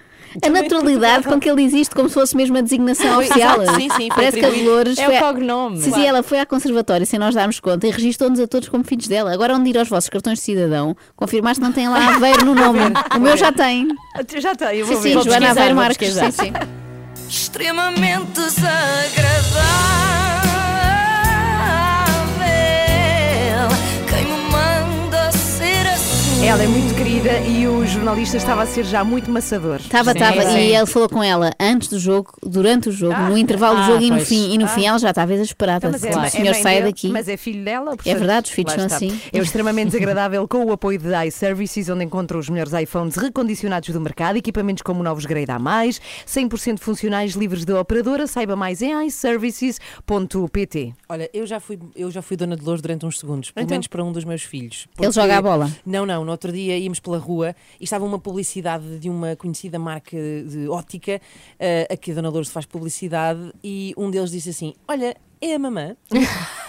A 0.43 0.49
naturalidade 0.49 1.23
com 1.27 1.39
que 1.39 1.49
ele 1.49 1.63
existe, 1.63 1.93
como 1.95 2.07
se 2.09 2.13
fosse 2.15 2.35
mesmo 2.35 2.57
a 2.57 2.61
designação 2.61 3.19
oficial. 3.19 3.61
exato, 3.61 3.79
sim, 3.79 3.89
sim, 3.89 4.07
foi 4.09 4.09
Parece 4.09 4.39
que 4.39 4.45
a. 4.45 4.49
Dolores. 4.49 4.97
É 4.97 5.05
foi 5.05 5.13
o 5.13 5.17
a- 5.17 5.21
cognome. 5.21 5.81
Sim, 5.81 5.91
sim, 5.93 6.05
ela 6.05 6.21
foi 6.23 6.39
à 6.39 6.45
conservatória 6.45 7.05
sem 7.05 7.17
nós 7.19 7.33
darmos 7.35 7.59
conta 7.59 7.87
e 7.87 7.91
registrou-nos 7.91 8.39
a 8.39 8.47
todos 8.47 8.67
como 8.69 8.83
filhos 8.83 9.07
dela. 9.07 9.33
Agora, 9.33 9.53
onde 9.55 9.69
ir 9.69 9.77
aos 9.77 9.87
vossos 9.87 10.09
cartões 10.09 10.39
de 10.39 10.43
cidadão, 10.45 10.95
confirmar 11.15 11.55
se 11.55 11.61
não 11.61 11.71
tem 11.71 11.87
lá 11.87 12.15
Aveiro 12.15 12.45
no 12.45 12.53
nome. 12.55 12.79
o 13.15 13.19
meu 13.19 13.37
já 13.37 13.51
tem. 13.51 13.87
Já 14.37 14.55
tem, 14.55 14.79
eu 14.79 14.85
Sim, 14.87 14.93
vou 14.93 15.01
sim, 15.01 15.09
ver. 15.09 15.13
Joana 15.23 15.29
pesquisar, 15.29 15.51
Aveiro 15.51 15.75
Marques. 15.75 16.13
Sim, 16.13 16.31
sim. 16.31 16.53
extremamente 17.29 18.31
desagradável. 18.33 20.24
Ela 26.47 26.61
é 26.63 26.67
muito 26.67 26.93
querida 26.95 27.39
e 27.39 27.67
o 27.67 27.83
jornalista 27.87 28.37
estava 28.37 28.61
a 28.61 28.67
ser 28.67 28.85
já 28.85 29.03
muito 29.03 29.31
maçador. 29.31 29.77
Estava, 29.77 30.11
estava. 30.11 30.43
E 30.59 30.75
ele 30.75 30.85
falou 30.85 31.09
com 31.09 31.23
ela 31.23 31.51
antes 31.59 31.87
do 31.89 31.97
jogo, 31.97 32.33
durante 32.43 32.89
o 32.89 32.91
jogo, 32.91 33.19
no 33.19 33.35
intervalo 33.35 33.77
do 33.77 33.81
ah, 33.81 33.85
jogo 33.87 34.03
e 34.03 34.09
no 34.11 34.17
pois. 34.17 34.27
fim. 34.29 34.53
E 34.53 34.57
no 34.59 34.67
fim 34.67 34.85
ela 34.85 34.99
já 34.99 35.09
estava 35.09 35.31
desesperada. 35.33 35.87
Então, 35.87 35.91
mas 35.91 36.03
é 36.03 36.07
Claro, 36.11 36.21
mãe- 36.21 36.29
o 36.29 36.31
senhor 36.31 36.53
mãe 36.53 36.61
saia 36.61 36.81
dele, 36.81 36.91
daqui. 36.91 37.09
Mas 37.09 37.27
é 37.27 37.35
filho 37.35 37.65
dela, 37.65 37.85
portanto, 37.95 38.07
É 38.07 38.13
verdade, 38.15 38.45
os 38.47 38.51
filhos 38.53 38.73
lá 38.73 38.77
são 38.77 38.85
está. 38.85 38.95
assim. 38.97 39.19
É 39.33 39.39
extremamente 39.39 39.87
desagradável 39.87 40.47
com 40.47 40.63
o 40.65 40.71
apoio 40.71 40.99
de 40.99 41.07
iServices, 41.27 41.89
onde 41.89 42.03
encontra 42.03 42.37
os 42.37 42.47
melhores 42.47 42.73
iPhones 42.73 43.15
recondicionados 43.15 43.89
do 43.89 43.99
mercado, 43.99 44.35
equipamentos 44.37 44.83
como 44.83 45.01
novos 45.01 45.25
Grade 45.25 45.49
A+, 45.51 45.59
100% 46.27 46.77
funcionais, 46.79 47.33
livres 47.33 47.65
da 47.65 47.81
operadora. 47.81 48.27
Saiba 48.27 48.55
mais 48.55 48.83
em 48.83 48.93
iServices.pt. 49.07 50.93
Olha, 51.09 51.27
eu 51.33 51.47
já 51.47 51.59
fui, 51.59 51.79
eu 51.95 52.11
já 52.11 52.21
fui 52.21 52.37
dona 52.37 52.55
de 52.55 52.63
Lourdes 52.63 52.83
durante 52.83 53.03
uns 53.05 53.17
segundos, 53.19 53.49
pelo 53.49 53.63
Então. 53.65 53.73
menos 53.73 53.87
para 53.87 54.03
um 54.03 54.11
dos 54.11 54.23
meus 54.23 54.43
filhos. 54.43 54.87
Ele 55.01 55.11
joga 55.11 55.37
a 55.37 55.41
bola? 55.41 55.71
Não, 55.83 56.05
não. 56.05 56.23
No 56.23 56.34
outro 56.35 56.51
dia 56.51 56.77
íamos 56.77 56.99
pela 56.99 57.17
rua 57.17 57.55
e 57.79 57.83
estava 57.83 58.05
uma 58.05 58.19
publicidade 58.19 58.99
de 58.99 59.09
uma 59.09 59.35
conhecida 59.35 59.79
marca 59.79 60.17
de 60.17 60.67
ótica, 60.69 61.19
eh, 61.59 61.87
a 61.89 61.97
que 61.97 62.11
a 62.11 62.15
dona 62.15 62.29
Lourdes 62.29 62.51
faz 62.51 62.65
publicidade, 62.65 63.53
e 63.63 63.93
um 63.97 64.11
deles 64.11 64.31
disse 64.31 64.49
assim: 64.49 64.73
Olha, 64.87 65.15
é 65.41 65.55
a 65.55 65.59
mamã. 65.59 65.95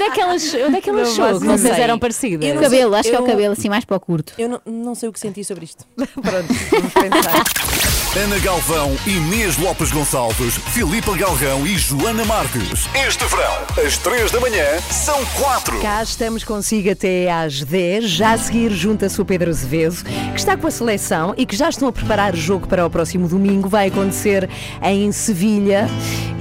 Onde 0.00 0.10
é 0.10 0.14
que 0.14 0.20
elas, 0.20 0.54
onde 0.66 0.76
é 0.76 0.80
que 0.80 0.88
ela 0.88 1.02
Não 1.02 1.10
achou 1.10 1.40
que 1.40 1.46
vocês 1.46 1.78
eram 1.78 1.98
parecidas? 1.98 2.48
Eu 2.48 2.56
O 2.56 2.60
cabelo, 2.62 2.94
acho 2.94 3.10
que 3.10 3.14
é 3.14 3.18
o 3.18 3.22
eu- 3.22 3.26
cabelo 3.26 3.52
assim 3.52 3.68
mais 3.68 3.84
para 3.84 3.96
o 3.96 4.00
curto. 4.00 4.32
Eu 4.38 4.48
não, 4.48 4.60
não 4.64 4.94
sei 4.94 5.08
o 5.10 5.12
que 5.12 5.20
senti 5.20 5.44
sobre 5.44 5.64
isto. 5.66 5.84
Pronto, 5.96 6.46
vamos 6.70 6.92
pensar. 6.94 7.44
Ana 8.16 8.38
Galvão, 8.40 8.96
Inês 9.06 9.56
Lopes 9.58 9.92
Gonçalves, 9.92 10.54
Filipa 10.72 11.16
Galrão 11.16 11.64
e 11.64 11.76
Joana 11.78 12.24
Marques. 12.24 12.88
Este 13.06 13.24
verão, 13.26 13.52
às 13.86 13.98
3 13.98 14.32
da 14.32 14.40
manhã, 14.40 14.64
são 14.90 15.24
4. 15.40 15.78
Cá 15.80 16.02
estamos 16.02 16.42
consigo 16.42 16.90
até 16.90 17.30
às 17.30 17.62
10. 17.62 18.04
Já 18.08 18.32
a 18.32 18.38
seguir 18.38 18.72
junta-se 18.72 19.20
o 19.20 19.24
Pedro 19.24 19.50
Azevedo, 19.50 20.02
que 20.32 20.38
está 20.40 20.56
com 20.56 20.66
a 20.66 20.70
seleção 20.72 21.34
e 21.36 21.46
que 21.46 21.54
já 21.54 21.68
estão 21.68 21.86
a 21.86 21.92
preparar 21.92 22.34
o 22.34 22.36
jogo 22.36 22.66
para 22.66 22.84
o 22.84 22.90
próximo 22.90 23.28
domingo. 23.28 23.68
Vai 23.68 23.88
acontecer 23.88 24.48
em 24.82 25.12
Sevilha 25.12 25.86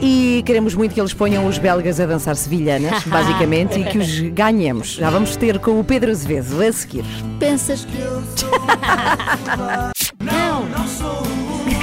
e 0.01 0.41
queremos 0.47 0.73
muito 0.73 0.93
que 0.95 0.99
eles 0.99 1.13
ponham 1.13 1.45
os 1.45 1.57
belgas 1.59 1.99
a 1.99 2.05
dançar 2.07 2.35
sevilhanas, 2.35 3.03
basicamente, 3.05 3.48
e 3.77 3.83
que 3.83 3.97
os 3.97 4.19
ganhemos. 4.31 4.89
Já 4.93 5.09
vamos 5.09 5.35
ter 5.35 5.59
com 5.59 5.79
o 5.79 5.83
Pedro 5.83 6.11
Azevedo 6.11 6.61
a 6.61 6.71
seguir. 6.71 7.05
Pensas 7.39 7.85
que 7.85 7.99
eu 7.99 8.21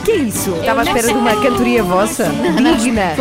Que 0.04 0.12
é 0.12 0.16
isso? 0.18 0.54
Estava 0.60 0.82
à 0.82 0.84
espera 0.84 1.08
de 1.08 1.14
uma 1.14 1.34
cantoria 1.42 1.82
vossa? 1.82 2.30
Digna. 2.56 3.16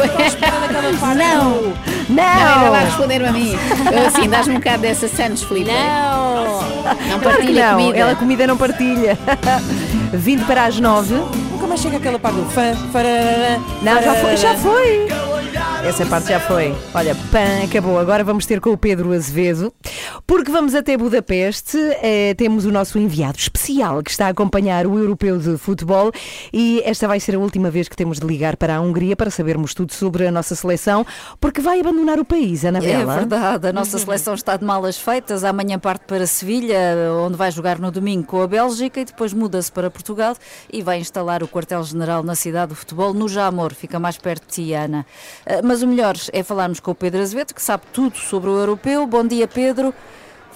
Não! 1.18 1.74
Não! 2.08 2.24
ainda 2.24 2.70
vai 2.70 2.86
responder 2.86 3.26
a 3.26 3.32
mim. 3.32 3.58
Eu 3.92 4.06
assim, 4.06 4.30
dás-me 4.30 4.54
um 4.54 4.60
bocado 4.60 4.84
dessa 4.84 5.08
Santos, 5.08 5.42
Filipe. 5.42 5.72
Não! 5.72 6.62
Não 7.10 7.20
Claro 7.20 7.38
partilha 7.38 7.72
não, 7.72 7.80
comida. 7.80 7.98
ela 7.98 8.16
comida 8.16 8.46
não 8.48 8.56
partilha. 8.56 9.18
20 10.14 10.46
para 10.46 10.66
as 10.66 10.80
9. 10.80 11.16
Nunca 11.16 11.66
mais 11.66 11.82
chega 11.82 11.98
aquela 11.98 12.20
parte 12.20 12.38
do 12.38 12.46
fã, 12.52 12.76
Não, 13.82 14.02
já 14.04 14.14
foi, 14.14 14.38
já 14.38 14.54
foi. 14.54 15.08
Essa 15.84 16.06
parte 16.08 16.30
já 16.30 16.40
foi. 16.40 16.76
Olha, 16.94 17.16
pã, 17.32 17.64
acabou. 17.64 18.00
Agora 18.00 18.24
vamos 18.24 18.46
ter 18.46 18.60
com 18.60 18.72
o 18.72 18.78
Pedro 18.78 19.12
Azevedo, 19.14 19.72
porque 20.26 20.52
vamos 20.52 20.74
até 20.74 20.98
Budapeste. 20.98 21.78
Eh, 22.02 22.34
temos 22.36 22.66
o 22.66 22.72
nosso 22.72 22.98
enviado 22.98 23.38
especial 23.38 24.02
que 24.02 24.10
está 24.10 24.26
a 24.26 24.30
acompanhar 24.30 24.88
o 24.88 24.98
europeu 24.98 25.38
de 25.38 25.58
futebol 25.58 26.12
e 26.52 26.82
esta 26.84 27.08
vai 27.08 27.20
ser 27.20 27.36
a 27.36 27.40
última 27.40 27.70
vez 27.70 27.88
que 27.88 27.96
temos 27.96 28.20
de 28.20 28.26
ligar 28.26 28.58
para 28.58 28.76
a 28.78 28.82
Hungria 28.82 29.16
para 29.16 29.30
sabermos 29.30 29.74
tudo 29.76 29.94
sobre 29.94 30.26
a 30.26 30.32
nossa 30.32 30.56
seleção, 30.56 31.06
porque 31.40 31.62
vai 31.62 31.80
abandonar 31.80 32.20
o 32.20 32.26
país, 32.26 32.64
É 32.64 32.70
Anabela. 32.70 33.16
verdade, 33.18 33.68
a 33.68 33.74
nossa 33.74 34.00
seleção 34.00 34.34
está 34.34 34.58
de 34.58 34.66
malas 34.66 34.98
feitas. 34.98 35.44
Amanhã 35.44 35.78
parte 35.78 36.06
para 36.08 36.26
Sevilha, 36.26 36.80
onde 37.24 37.36
vai 37.38 37.52
jogar 37.52 37.78
no 37.78 37.92
domingo 37.92 38.24
com 38.26 38.42
a 38.42 38.48
Bélgica 38.48 39.00
e 39.00 39.06
depois 39.06 39.34
muda-se 39.34 39.72
para 39.72 39.92
Portugal 39.92 40.36
e 40.74 40.82
vai 40.82 40.98
instalar 41.00 41.44
o 41.44 41.48
quartel-general 41.48 42.24
na 42.24 42.34
cidade 42.34 42.70
do 42.70 42.76
futebol, 42.76 43.14
no 43.14 43.30
Jamor, 43.30 43.74
fica 43.74 44.00
mais 44.00 44.18
perto 44.18 44.48
de 44.48 44.54
ti, 44.54 44.74
Ana. 44.74 45.06
Ah, 45.06 45.35
Mas 45.64 45.82
o 45.82 45.88
melhor 45.88 46.16
é 46.34 46.44
falarmos 46.44 46.80
com 46.80 46.92
o 46.92 46.96
Pedro 46.96 47.22
Azevedo, 47.22 47.54
que 47.54 47.62
sabe 47.62 47.84
tudo 47.94 48.18
sobre 48.18 48.50
o 48.50 48.58
europeu. 48.58 49.06
Bom 49.06 49.26
dia, 49.26 49.48
Pedro. 49.48 49.94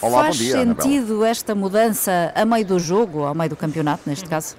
Olá, 0.01 0.23
Faz 0.23 0.38
bom 0.38 0.43
dia, 0.43 0.55
Anabela. 0.61 0.82
sentido 0.82 1.25
esta 1.25 1.53
mudança 1.53 2.32
a 2.34 2.45
meio 2.45 2.65
do 2.65 2.80
jogo, 2.80 3.23
ao 3.23 3.36
meio 3.36 3.49
do 3.49 3.55
campeonato, 3.55 4.03
neste 4.05 4.27
caso? 4.30 4.55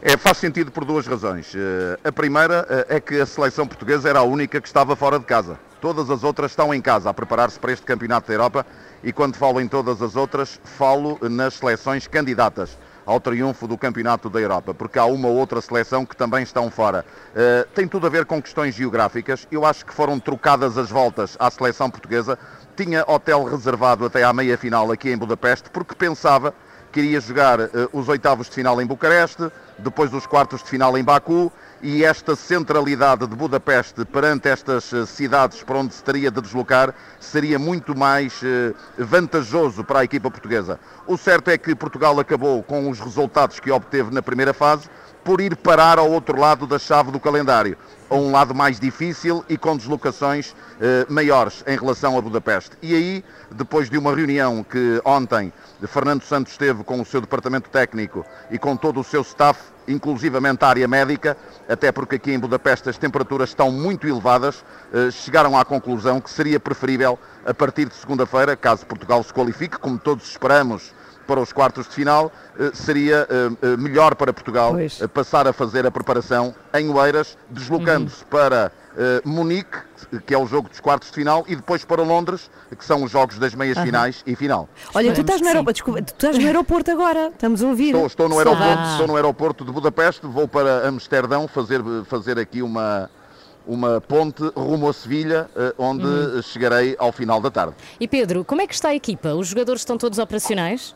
É, 0.00 0.16
faz 0.16 0.38
sentido 0.38 0.70
por 0.70 0.84
duas 0.84 1.06
razões. 1.06 1.52
Eh, 1.54 1.98
A 2.04 2.12
primeira 2.12 2.64
eh, 2.70 2.96
é 2.96 3.00
que 3.00 3.20
a 3.20 3.26
seleção 3.26 3.66
portuguesa 3.66 4.08
era 4.08 4.20
a 4.20 4.22
única 4.22 4.60
que 4.60 4.68
estava 4.68 4.94
fora 4.94 5.18
de 5.18 5.24
casa. 5.24 5.58
Todas 5.80 6.08
as 6.10 6.22
outras 6.22 6.52
estão 6.52 6.72
em 6.72 6.80
casa 6.80 7.10
a 7.10 7.14
preparar-se 7.14 7.58
para 7.58 7.72
este 7.72 7.84
Campeonato 7.84 8.28
da 8.28 8.34
Europa 8.34 8.64
e 9.02 9.12
quando 9.12 9.36
falo 9.36 9.60
em 9.60 9.66
todas 9.66 10.00
as 10.00 10.14
outras, 10.14 10.60
falo 10.64 11.18
nas 11.28 11.54
seleções 11.54 12.06
candidatas 12.06 12.78
ao 13.06 13.20
triunfo 13.20 13.68
do 13.68 13.78
Campeonato 13.78 14.28
da 14.28 14.40
Europa, 14.40 14.74
porque 14.74 14.98
há 14.98 15.04
uma 15.04 15.28
ou 15.28 15.36
outra 15.36 15.60
seleção 15.60 16.04
que 16.04 16.16
também 16.16 16.42
estão 16.42 16.68
fora. 16.70 17.06
Eh, 17.34 17.66
tem 17.72 17.86
tudo 17.86 18.08
a 18.08 18.10
ver 18.10 18.26
com 18.26 18.42
questões 18.42 18.74
geográficas. 18.74 19.46
Eu 19.50 19.64
acho 19.64 19.86
que 19.86 19.94
foram 19.94 20.18
trocadas 20.18 20.76
as 20.76 20.90
voltas 20.90 21.36
à 21.38 21.48
seleção 21.48 21.88
portuguesa. 21.88 22.36
Tinha 22.76 23.04
hotel 23.06 23.44
reservado 23.44 24.04
até 24.04 24.24
à 24.24 24.32
meia 24.32 24.58
final 24.58 24.90
aqui 24.90 25.10
em 25.10 25.16
Budapeste, 25.16 25.70
porque 25.70 25.94
pensava 25.94 26.52
que 26.90 27.00
iria 27.00 27.20
jogar 27.20 27.60
eh, 27.60 27.68
os 27.92 28.08
oitavos 28.08 28.48
de 28.48 28.54
final 28.54 28.80
em 28.82 28.86
Bucareste, 28.86 29.50
depois 29.78 30.12
os 30.12 30.26
quartos 30.26 30.62
de 30.62 30.68
final 30.68 30.98
em 30.98 31.04
Baku 31.04 31.52
e 31.82 32.04
esta 32.04 32.34
centralidade 32.34 33.26
de 33.26 33.36
Budapeste 33.36 34.04
perante 34.04 34.48
estas 34.48 34.92
eh, 34.92 35.04
cidades 35.04 35.62
para 35.62 35.78
onde 35.78 35.94
se 35.94 36.02
teria 36.02 36.30
de 36.30 36.40
deslocar 36.40 36.94
seria 37.20 37.58
muito 37.58 37.96
mais 37.96 38.40
eh, 38.42 38.72
vantajoso 38.98 39.84
para 39.84 40.00
a 40.00 40.04
equipa 40.04 40.30
portuguesa. 40.30 40.80
O 41.06 41.16
certo 41.16 41.48
é 41.48 41.58
que 41.58 41.74
Portugal 41.74 42.18
acabou 42.18 42.62
com 42.62 42.88
os 42.88 42.98
resultados 42.98 43.60
que 43.60 43.70
obteve 43.70 44.12
na 44.12 44.22
primeira 44.22 44.54
fase 44.54 44.88
por 45.22 45.40
ir 45.40 45.56
parar 45.56 45.98
ao 45.98 46.10
outro 46.10 46.38
lado 46.38 46.66
da 46.66 46.78
chave 46.78 47.10
do 47.10 47.18
calendário, 47.18 47.76
a 48.08 48.14
um 48.14 48.30
lado 48.30 48.54
mais 48.54 48.78
difícil 48.78 49.44
e 49.48 49.56
com 49.56 49.76
deslocações 49.76 50.54
eh, 50.80 51.06
maiores 51.08 51.64
em 51.66 51.76
relação 51.76 52.16
a 52.16 52.20
Budapeste. 52.20 52.76
E 52.82 52.94
aí, 52.94 53.24
depois 53.50 53.90
de 53.90 53.98
uma 53.98 54.14
reunião 54.14 54.62
que 54.64 55.00
ontem 55.04 55.52
Fernando 55.86 56.22
Santos 56.22 56.56
teve 56.56 56.84
com 56.84 57.00
o 57.00 57.04
seu 57.04 57.20
departamento 57.20 57.68
técnico 57.70 58.24
e 58.50 58.58
com 58.58 58.76
todo 58.76 59.00
o 59.00 59.04
seu 59.04 59.22
staff, 59.22 59.60
inclusivamente 59.88 60.64
a 60.64 60.68
área 60.68 60.88
médica, 60.88 61.36
até 61.68 61.92
porque 61.92 62.16
aqui 62.16 62.32
em 62.32 62.38
Budapeste 62.38 62.88
as 62.88 62.98
temperaturas 62.98 63.50
estão 63.50 63.70
muito 63.70 64.06
elevadas, 64.06 64.64
eh, 64.92 65.10
chegaram 65.10 65.56
à 65.58 65.64
conclusão 65.64 66.20
que 66.20 66.30
seria 66.30 66.60
preferível, 66.60 67.18
a 67.44 67.54
partir 67.54 67.86
de 67.86 67.94
segunda-feira, 67.94 68.56
caso 68.56 68.86
Portugal 68.86 69.22
se 69.22 69.32
qualifique, 69.32 69.78
como 69.78 69.98
todos 69.98 70.28
esperamos, 70.28 70.92
para 71.26 71.40
os 71.40 71.52
quartos 71.52 71.86
de 71.88 71.94
final, 71.94 72.30
eh, 72.58 72.70
seria 72.72 73.26
eh, 73.28 73.50
eh, 73.62 73.76
melhor 73.76 74.14
para 74.14 74.32
Portugal 74.32 74.72
Pois. 74.72 74.98
passar 75.12 75.46
a 75.46 75.52
fazer 75.52 75.84
a 75.86 75.90
preparação 75.90 76.54
em 76.74 76.88
Oeiras, 76.90 77.36
deslocando-se 77.50 78.24
para 78.26 78.70
eh, 78.96 79.20
Munique, 79.24 79.76
que 80.26 80.32
é 80.32 80.38
o 80.38 80.46
jogo 80.46 80.68
dos 80.68 80.80
quartos 80.80 81.08
de 81.08 81.14
final, 81.14 81.44
e 81.48 81.56
depois 81.56 81.84
para 81.84 82.02
Londres, 82.02 82.50
que 82.78 82.84
são 82.84 83.02
os 83.02 83.10
jogos 83.10 83.38
das 83.38 83.54
meias 83.54 83.76
finais 83.78 84.22
e 84.26 84.34
final. 84.36 84.68
Olha, 84.94 85.12
tu 85.12 85.20
estás, 85.20 85.40
no 85.40 85.48
aeroporto, 85.48 85.72
desculpa, 85.74 86.02
tu 86.02 86.12
estás 86.12 86.38
no 86.38 86.46
aeroporto 86.46 86.90
agora, 86.90 87.28
estamos 87.28 87.62
a 87.62 87.66
ouvir. 87.66 87.88
Estou, 87.94 88.06
estou 88.06 88.28
no 88.28 88.38
aeroporto, 88.38 88.64
Ah. 88.78 88.90
estou 88.92 89.06
no 89.06 89.16
aeroporto 89.16 89.64
de 89.64 89.72
Budapeste, 89.72 90.26
vou 90.26 90.46
para 90.48 90.86
Amsterdão 90.88 91.46
fazer, 91.48 91.82
fazer 92.08 92.38
aqui 92.38 92.62
uma, 92.62 93.10
uma 93.66 94.00
ponte 94.00 94.42
rumo 94.56 94.88
a 94.88 94.92
Sevilha, 94.92 95.50
onde 95.76 96.06
Uhum. 96.06 96.42
chegarei 96.42 96.94
ao 96.98 97.10
final 97.12 97.40
da 97.40 97.50
tarde. 97.50 97.74
E 98.00 98.06
Pedro, 98.08 98.44
como 98.44 98.60
é 98.62 98.66
que 98.66 98.74
está 98.74 98.90
a 98.90 98.94
equipa? 98.94 99.34
Os 99.34 99.48
jogadores 99.48 99.82
estão 99.82 99.98
todos 99.98 100.18
operacionais? 100.18 100.94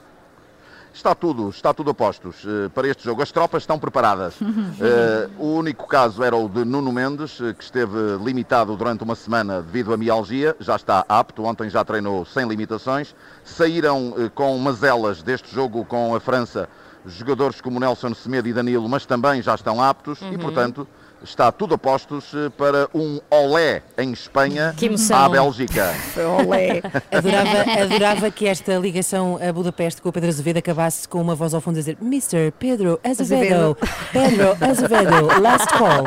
Está 0.92 1.14
tudo, 1.14 1.48
está 1.50 1.72
tudo 1.72 1.90
a 1.90 1.94
postos 1.94 2.44
eh, 2.44 2.68
para 2.74 2.88
este 2.88 3.04
jogo. 3.04 3.22
As 3.22 3.30
tropas 3.30 3.62
estão 3.62 3.78
preparadas. 3.78 4.34
Eh, 4.82 5.28
o 5.38 5.46
único 5.56 5.86
caso 5.86 6.22
era 6.24 6.34
o 6.34 6.48
de 6.48 6.64
Nuno 6.64 6.90
Mendes, 6.92 7.38
eh, 7.40 7.52
que 7.52 7.62
esteve 7.62 7.96
limitado 8.24 8.74
durante 8.76 9.04
uma 9.04 9.14
semana 9.14 9.60
devido 9.62 9.92
à 9.92 9.96
mialgia. 9.96 10.56
Já 10.58 10.74
está 10.76 11.04
apto, 11.08 11.44
ontem 11.44 11.68
já 11.68 11.84
treinou 11.84 12.24
sem 12.24 12.46
limitações. 12.48 13.14
Saíram 13.44 14.14
com 14.34 14.56
mazelas 14.58 15.22
deste 15.22 15.54
jogo 15.54 15.84
com 15.84 16.14
a 16.14 16.20
França 16.20 16.68
jogadores 17.06 17.60
como 17.60 17.80
Nelson 17.80 18.14
Semedo 18.14 18.48
e 18.48 18.52
Danilo, 18.52 18.86
mas 18.88 19.06
também 19.06 19.40
já 19.42 19.54
estão 19.54 19.82
aptos 19.82 20.20
e, 20.20 20.24
Uhum. 20.26 20.38
portanto, 20.38 20.86
está 21.22 21.52
tudo 21.52 21.74
a 21.74 21.78
postos 21.78 22.32
eh, 22.34 22.50
para 22.56 22.88
um 22.94 23.20
olé 23.30 23.82
em 23.98 24.12
Espanha 24.12 24.74
à 25.12 25.28
Bélgica. 25.28 25.94
Olé. 26.38 26.82
Adorava, 27.10 27.82
adorava 27.82 28.30
que 28.30 28.46
esta 28.46 28.76
ligação 28.76 29.38
a 29.46 29.52
Budapeste 29.52 30.00
com 30.00 30.08
o 30.08 30.12
Pedro 30.12 30.28
Azevedo 30.28 30.58
acabasse 30.58 31.08
com 31.08 31.20
uma 31.20 31.34
voz 31.34 31.54
ao 31.54 31.60
fundo 31.60 31.76
a 31.76 31.80
dizer 31.80 31.96
Mr. 32.00 32.52
Pedro 32.58 32.98
Azevedo, 33.04 33.76
Pedro 34.12 34.56
Azevedo, 34.60 35.40
last 35.40 35.68
call. 35.68 36.04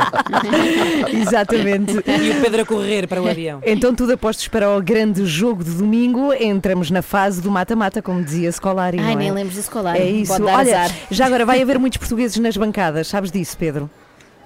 Exatamente. 1.11 1.93
E 1.93 2.31
o 2.31 2.41
Pedro 2.41 2.61
a 2.61 2.65
correr 2.65 3.07
para 3.07 3.21
o 3.21 3.27
avião. 3.27 3.61
Então, 3.65 3.93
tudo 3.93 4.13
apostos 4.13 4.47
para 4.47 4.69
o 4.69 4.81
grande 4.81 5.25
jogo 5.25 5.63
de 5.63 5.71
domingo. 5.71 6.33
Entramos 6.33 6.89
na 6.89 7.01
fase 7.01 7.41
do 7.41 7.51
mata-mata, 7.51 8.01
como 8.01 8.23
dizia 8.23 8.51
Scolari. 8.51 8.99
Ai, 8.99 9.11
não 9.11 9.15
nem 9.15 9.29
é? 9.29 9.33
lembro 9.33 9.53
de 9.53 9.61
Scolari. 9.61 9.99
É 9.99 10.05
isso. 10.05 10.31
Pode 10.31 10.45
dar 10.45 10.57
Olha, 10.57 10.81
azar. 10.81 10.97
já 11.09 11.25
agora 11.25 11.45
vai 11.45 11.61
haver 11.61 11.77
muitos 11.79 11.97
portugueses 11.97 12.37
nas 12.37 12.57
bancadas. 12.57 13.07
Sabes 13.07 13.31
disso, 13.31 13.57
Pedro? 13.57 13.89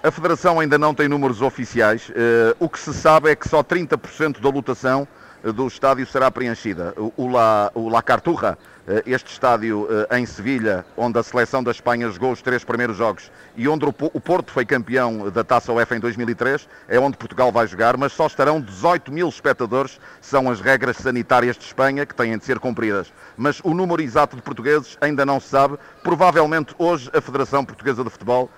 A 0.08 0.12
Federação 0.12 0.58
ainda 0.58 0.78
não 0.78 0.94
tem 0.94 1.10
números 1.10 1.42
oficiais. 1.42 2.10
Eh, 2.16 2.56
o 2.60 2.70
que 2.70 2.80
se 2.80 2.94
sabe 2.94 3.30
é 3.30 3.36
que 3.36 3.50
só 3.50 3.62
30% 3.62 4.40
da 4.40 4.48
lotação 4.50 5.06
eh, 5.44 5.52
do 5.52 5.68
estádio 5.68 6.08
será 6.08 6.32
preenchida. 6.32 6.94
O, 7.18 7.28
La, 7.28 7.70
o 7.76 7.90
La 7.90 8.02
Carturra, 8.02 8.58
eh, 8.88 9.04
este 9.06 9.34
estádio 9.34 9.86
em 10.10 10.26
Sevilha, 10.26 10.86
onde 10.96 11.20
a 11.20 11.24
seleção 11.24 11.62
da 11.62 11.72
Espanha 11.72 12.10
jogou 12.10 12.32
os 12.32 12.42
três 12.42 12.64
primeiros 12.64 12.96
jogos 12.96 13.30
e 13.58 13.68
onde 13.68 13.84
o, 13.84 13.92
Po- 13.92 14.10
o 14.14 14.22
Porto 14.22 14.50
foi 14.54 14.66
campeão 14.66 15.30
da 15.30 15.44
Taça 15.44 15.74
UEFA 15.74 15.98
em 15.98 16.00
2003, 16.00 16.70
é 16.88 16.98
onde 16.98 17.18
Portugal 17.18 17.52
vai 17.52 17.68
jogar, 17.68 17.98
mas 17.98 18.14
só 18.14 18.28
estarão 18.28 18.62
18 18.62 19.12
mil 19.12 19.28
espectadores. 19.28 20.00
São 20.22 20.50
as 20.50 20.62
regras 20.62 20.96
sanitárias 20.96 21.58
de 21.58 21.66
Espanha 21.66 22.06
que 22.06 22.16
têm 22.16 22.38
de 22.38 22.46
ser 22.46 22.60
cumpridas. 22.60 23.12
Mas 23.36 23.60
o 23.62 23.74
número 23.74 24.02
exato 24.02 24.38
de 24.38 24.42
portugueses 24.42 24.98
ainda 25.02 25.26
não 25.26 25.38
se 25.42 25.50
sabe. 25.50 25.78
Provavelmente 26.02 26.74
hoje 26.78 27.10
a 27.14 27.20
Federação 27.20 27.66
Portuguesa 27.66 28.06
de 28.06 28.10
Futebol 28.10 28.50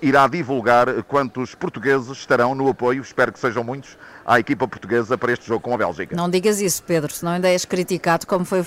irá 0.00 0.26
divulgar 0.26 1.02
quantos 1.04 1.54
portugueses 1.54 2.08
estarão 2.08 2.54
no 2.54 2.68
apoio, 2.68 3.00
espero 3.00 3.32
que 3.32 3.38
sejam 3.38 3.62
muitos, 3.62 3.96
à 4.24 4.38
equipa 4.40 4.66
portuguesa 4.68 5.16
para 5.18 5.32
este 5.32 5.46
jogo 5.46 5.60
com 5.60 5.74
a 5.74 5.78
Bélgica. 5.78 6.14
Não 6.16 6.28
digas 6.28 6.60
isso, 6.60 6.82
Pedro, 6.82 7.12
senão 7.12 7.32
ainda 7.32 7.48
és 7.48 7.64
criticado, 7.64 8.26
como 8.26 8.44
foi 8.44 8.60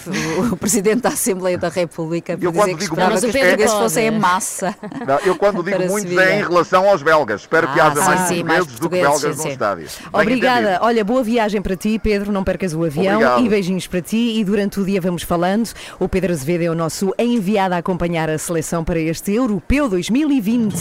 o, 0.52 0.56
Presidente 0.58 1.02
da 1.02 1.10
Assembleia 1.10 1.58
da 1.58 1.70
República, 1.70 2.38
por 2.38 2.44
Eu 2.44 2.52
dizer 2.52 2.62
quando 2.64 2.72
que 2.78 2.84
digo 2.84 2.94
esperava 2.96 3.20
que 3.20 3.28
os 3.28 3.36
é- 3.36 3.40
portugueses 3.42 3.72
Pode. 3.72 3.84
fossem 3.84 4.08
em 4.08 4.12
massa. 4.20 4.76
Não, 5.08 5.20
eu 5.20 5.36
quando 5.36 5.62
digo 5.64 5.78
muitos 5.80 6.02
Sevilha. 6.02 6.22
é 6.22 6.40
em 6.40 6.44
relação 6.44 6.90
aos 6.90 7.02
belgas. 7.04 7.42
Espero 7.42 7.68
que 7.72 7.80
Ah, 7.80 7.88
haja 7.88 7.96
sim, 8.02 8.06
mais 8.08 8.20
sim, 8.28 8.44
mais 8.44 8.60
portugueses 8.66 8.80
do 8.80 8.90
que 8.90 8.96
belgas 9.02 9.22
sim, 9.22 9.28
no 9.28 9.36
sim. 9.36 9.50
estádio. 9.50 9.88
Obrigada. 10.12 10.62
entendido. 10.62 10.86
Olha, 10.86 11.04
boa 11.04 11.24
viagem 11.24 11.62
para 11.62 11.76
ti, 11.76 12.00
Pedro. 12.00 12.32
Não 12.32 12.44
percas 12.44 12.74
o 12.74 12.84
avião 12.84 13.16
Obrigado. 13.16 13.46
e 13.46 13.50
beijinhos 13.50 13.88
para 13.88 14.02
ti. 14.02 14.40
E 14.40 14.44
durante 14.44 14.80
o 14.80 14.86
dia 14.86 15.00
vamos 15.02 15.24
falando. 15.24 15.70
O 16.00 16.08
Pedro 16.10 16.32
Azevedo 16.34 16.64
é 16.64 16.70
o 16.70 16.76
nosso 16.76 17.14
enviado 17.18 17.76
a 17.76 17.78
acompanhar 17.78 18.30
a 18.30 18.38
seleção 18.38 18.84
para 18.84 19.00
este 19.00 19.34
Europeu 19.34 19.88
2020. 19.90 20.74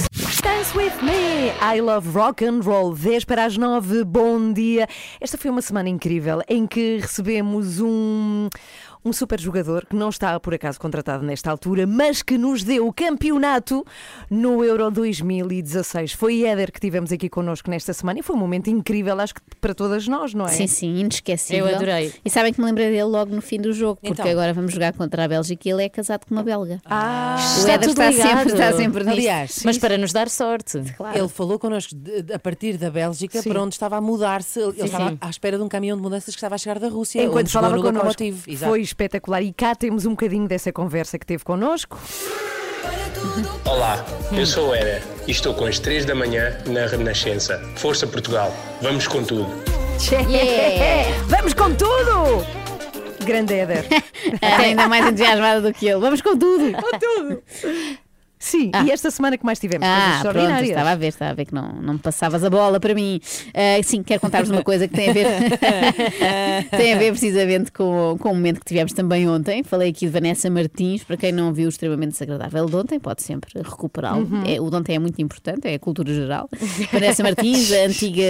Dance 0.42 0.76
with 0.76 0.92
me. 1.02 1.52
I 1.62 1.80
love 1.80 2.08
rock 2.16 2.44
and 2.44 2.60
roll. 2.62 2.94
10 2.94 3.24
para 3.24 3.44
as 3.44 3.56
9. 3.56 4.04
Bom 4.04 4.52
dia. 4.64 4.88
Esta 5.20 5.36
foi 5.36 5.50
uma 5.50 5.62
semana 5.62 5.88
incrível 5.88 6.40
em 6.48 6.66
que 6.66 6.98
recebemos 6.98 7.80
um 7.80 8.48
um 9.04 9.12
super 9.12 9.38
jogador 9.40 9.84
que 9.86 9.94
não 9.94 10.08
está 10.08 10.38
por 10.40 10.54
acaso 10.54 10.80
contratado 10.80 11.22
nesta 11.24 11.50
altura, 11.50 11.86
mas 11.86 12.22
que 12.22 12.38
nos 12.38 12.62
deu 12.62 12.86
o 12.86 12.92
campeonato 12.92 13.84
no 14.30 14.64
Euro 14.64 14.90
2016. 14.90 16.12
Foi 16.12 16.42
Éder 16.44 16.72
que 16.72 16.80
tivemos 16.80 17.12
aqui 17.12 17.28
connosco 17.28 17.70
nesta 17.70 17.92
semana 17.92 18.20
e 18.20 18.22
foi 18.22 18.34
um 18.34 18.38
momento 18.38 18.68
incrível, 18.70 19.18
acho 19.20 19.34
que 19.34 19.40
para 19.60 19.74
todas 19.74 20.08
nós, 20.08 20.32
não 20.34 20.46
é? 20.46 20.48
Sim, 20.48 20.66
sim, 20.66 20.96
inesquecível. 21.00 21.68
Eu 21.68 21.76
adorei. 21.76 22.12
E 22.24 22.30
sabem 22.30 22.52
que 22.52 22.60
me 22.60 22.66
lembrei 22.66 22.86
dele 22.90 23.04
logo 23.04 23.34
no 23.34 23.42
fim 23.42 23.58
do 23.60 23.72
jogo, 23.72 23.96
porque 24.00 24.20
Então. 24.20 24.30
agora 24.30 24.52
vamos 24.52 24.72
jogar 24.72 24.92
contra 24.94 25.24
a 25.24 25.28
Bélgica 25.28 25.68
e 25.68 25.72
ele 25.72 25.84
é 25.84 25.88
casado 25.88 26.24
com 26.26 26.34
uma 26.34 26.42
belga. 26.42 26.80
Ah, 26.84 27.36
o 27.38 27.58
Está 27.60 27.72
Éder 27.72 27.88
está 27.90 28.10
ligado. 28.10 28.28
sempre, 28.28 28.52
está 28.52 28.72
sempre 28.72 29.04
nisto. 29.04 29.18
Aliás, 29.18 29.62
Mas 29.64 29.78
para 29.78 29.98
nos 29.98 30.12
dar 30.12 30.28
sorte. 30.28 30.80
Claro. 30.96 31.18
Ele 31.18 31.28
falou 31.28 31.58
connosco 31.58 31.94
de- 31.94 32.32
a 32.32 32.38
partir 32.38 32.76
da 32.78 32.90
Bélgica 32.90 33.40
Sim. 33.42 33.48
para 33.50 33.62
onde 33.62 33.74
estava 33.74 33.96
a 33.96 34.00
mudar-se. 34.00 34.60
Ele 34.60 34.72
Sim, 34.72 34.84
estava 34.84 35.10
sim. 35.10 35.18
à 35.20 35.30
espera 35.30 35.56
de 35.56 35.62
um 35.62 35.68
caminhão 35.68 35.96
de 35.96 36.02
mudanças 36.02 36.34
que 36.34 36.38
estava 36.38 36.54
a 36.54 36.58
chegar 36.58 36.78
da 36.78 36.88
Rússia. 36.88 37.22
Enquanto 37.22 37.50
falava 37.50 37.76
no 37.76 37.82
connosco, 37.82 38.22
foi 38.58 38.80
espetacular. 38.94 39.42
E 39.42 39.52
cá 39.52 39.74
temos 39.74 40.06
um 40.06 40.10
bocadinho 40.10 40.48
dessa 40.48 40.72
conversa 40.72 41.18
que 41.18 41.26
teve 41.26 41.44
connosco. 41.44 41.98
Olá, 43.64 44.04
eu 44.32 44.46
sou 44.46 44.70
o 44.70 44.74
Éder 44.74 45.02
e 45.26 45.30
estou 45.30 45.54
com 45.54 45.66
as 45.66 45.78
3 45.78 46.04
da 46.04 46.14
manhã 46.14 46.56
na 46.66 46.86
Renascença. 46.86 47.58
Força 47.76 48.06
Portugal, 48.06 48.54
vamos 48.80 49.06
com 49.08 49.22
tudo. 49.24 49.50
Yeah. 50.10 51.16
Vamos 51.28 51.54
com 51.54 51.72
tudo! 51.74 52.44
Grande 53.24 53.54
Éder. 53.54 53.86
Está 54.34 54.58
ainda 54.58 54.88
mais 54.88 55.06
entusiasmada 55.06 55.60
do 55.60 55.72
que 55.72 55.86
ele. 55.86 56.00
Vamos 56.00 56.20
com 56.20 56.36
tudo. 56.36 56.72
Com 56.72 56.98
tudo! 56.98 57.42
Sim, 58.44 58.70
Ah. 58.74 58.84
e 58.84 58.90
esta 58.90 59.10
semana 59.10 59.38
que 59.38 59.44
mais 59.46 59.58
tivemos? 59.58 59.86
Ah, 59.88 60.18
pronto, 60.20 60.36
estava 60.62 60.90
a 60.90 60.94
ver, 60.96 61.06
estava 61.08 61.30
a 61.30 61.34
ver 61.34 61.46
que 61.46 61.54
não, 61.54 61.72
não 61.80 61.94
me 61.94 61.98
passavas 61.98 62.44
a 62.44 62.50
bola 62.50 62.78
para 62.78 62.94
mim. 62.94 63.18
Ah, 63.54 63.82
sim, 63.82 64.02
quero 64.02 64.20
contar-vos 64.20 64.50
uma 64.50 64.62
coisa 64.62 64.86
que 64.86 64.94
tem 64.94 65.08
a 65.08 65.12
ver, 65.14 65.26
tem 66.76 66.92
a 66.92 66.98
ver 66.98 67.10
precisamente 67.12 67.72
com, 67.72 68.18
com 68.20 68.32
o 68.32 68.34
momento 68.34 68.58
que 68.60 68.66
tivemos 68.66 68.92
também 68.92 69.26
ontem. 69.26 69.62
Falei 69.62 69.88
aqui 69.88 70.04
de 70.04 70.12
Vanessa 70.12 70.50
Martins, 70.50 71.02
para 71.02 71.16
quem 71.16 71.32
não 71.32 71.54
viu 71.54 71.64
o 71.64 71.68
extremamente 71.70 72.12
desagradável 72.12 72.66
de 72.66 72.76
ontem, 72.76 73.00
pode 73.00 73.22
sempre 73.22 73.50
recuperá-lo. 73.62 74.24
Uhum. 74.30 74.42
É, 74.46 74.60
o 74.60 74.68
de 74.68 74.76
ontem 74.76 74.94
é 74.94 74.98
muito 74.98 75.20
importante, 75.22 75.66
é 75.66 75.74
a 75.74 75.78
cultura 75.78 76.12
geral. 76.12 76.46
Vanessa 76.92 77.22
Martins, 77.22 77.72
a 77.72 77.86
antiga 77.86 78.22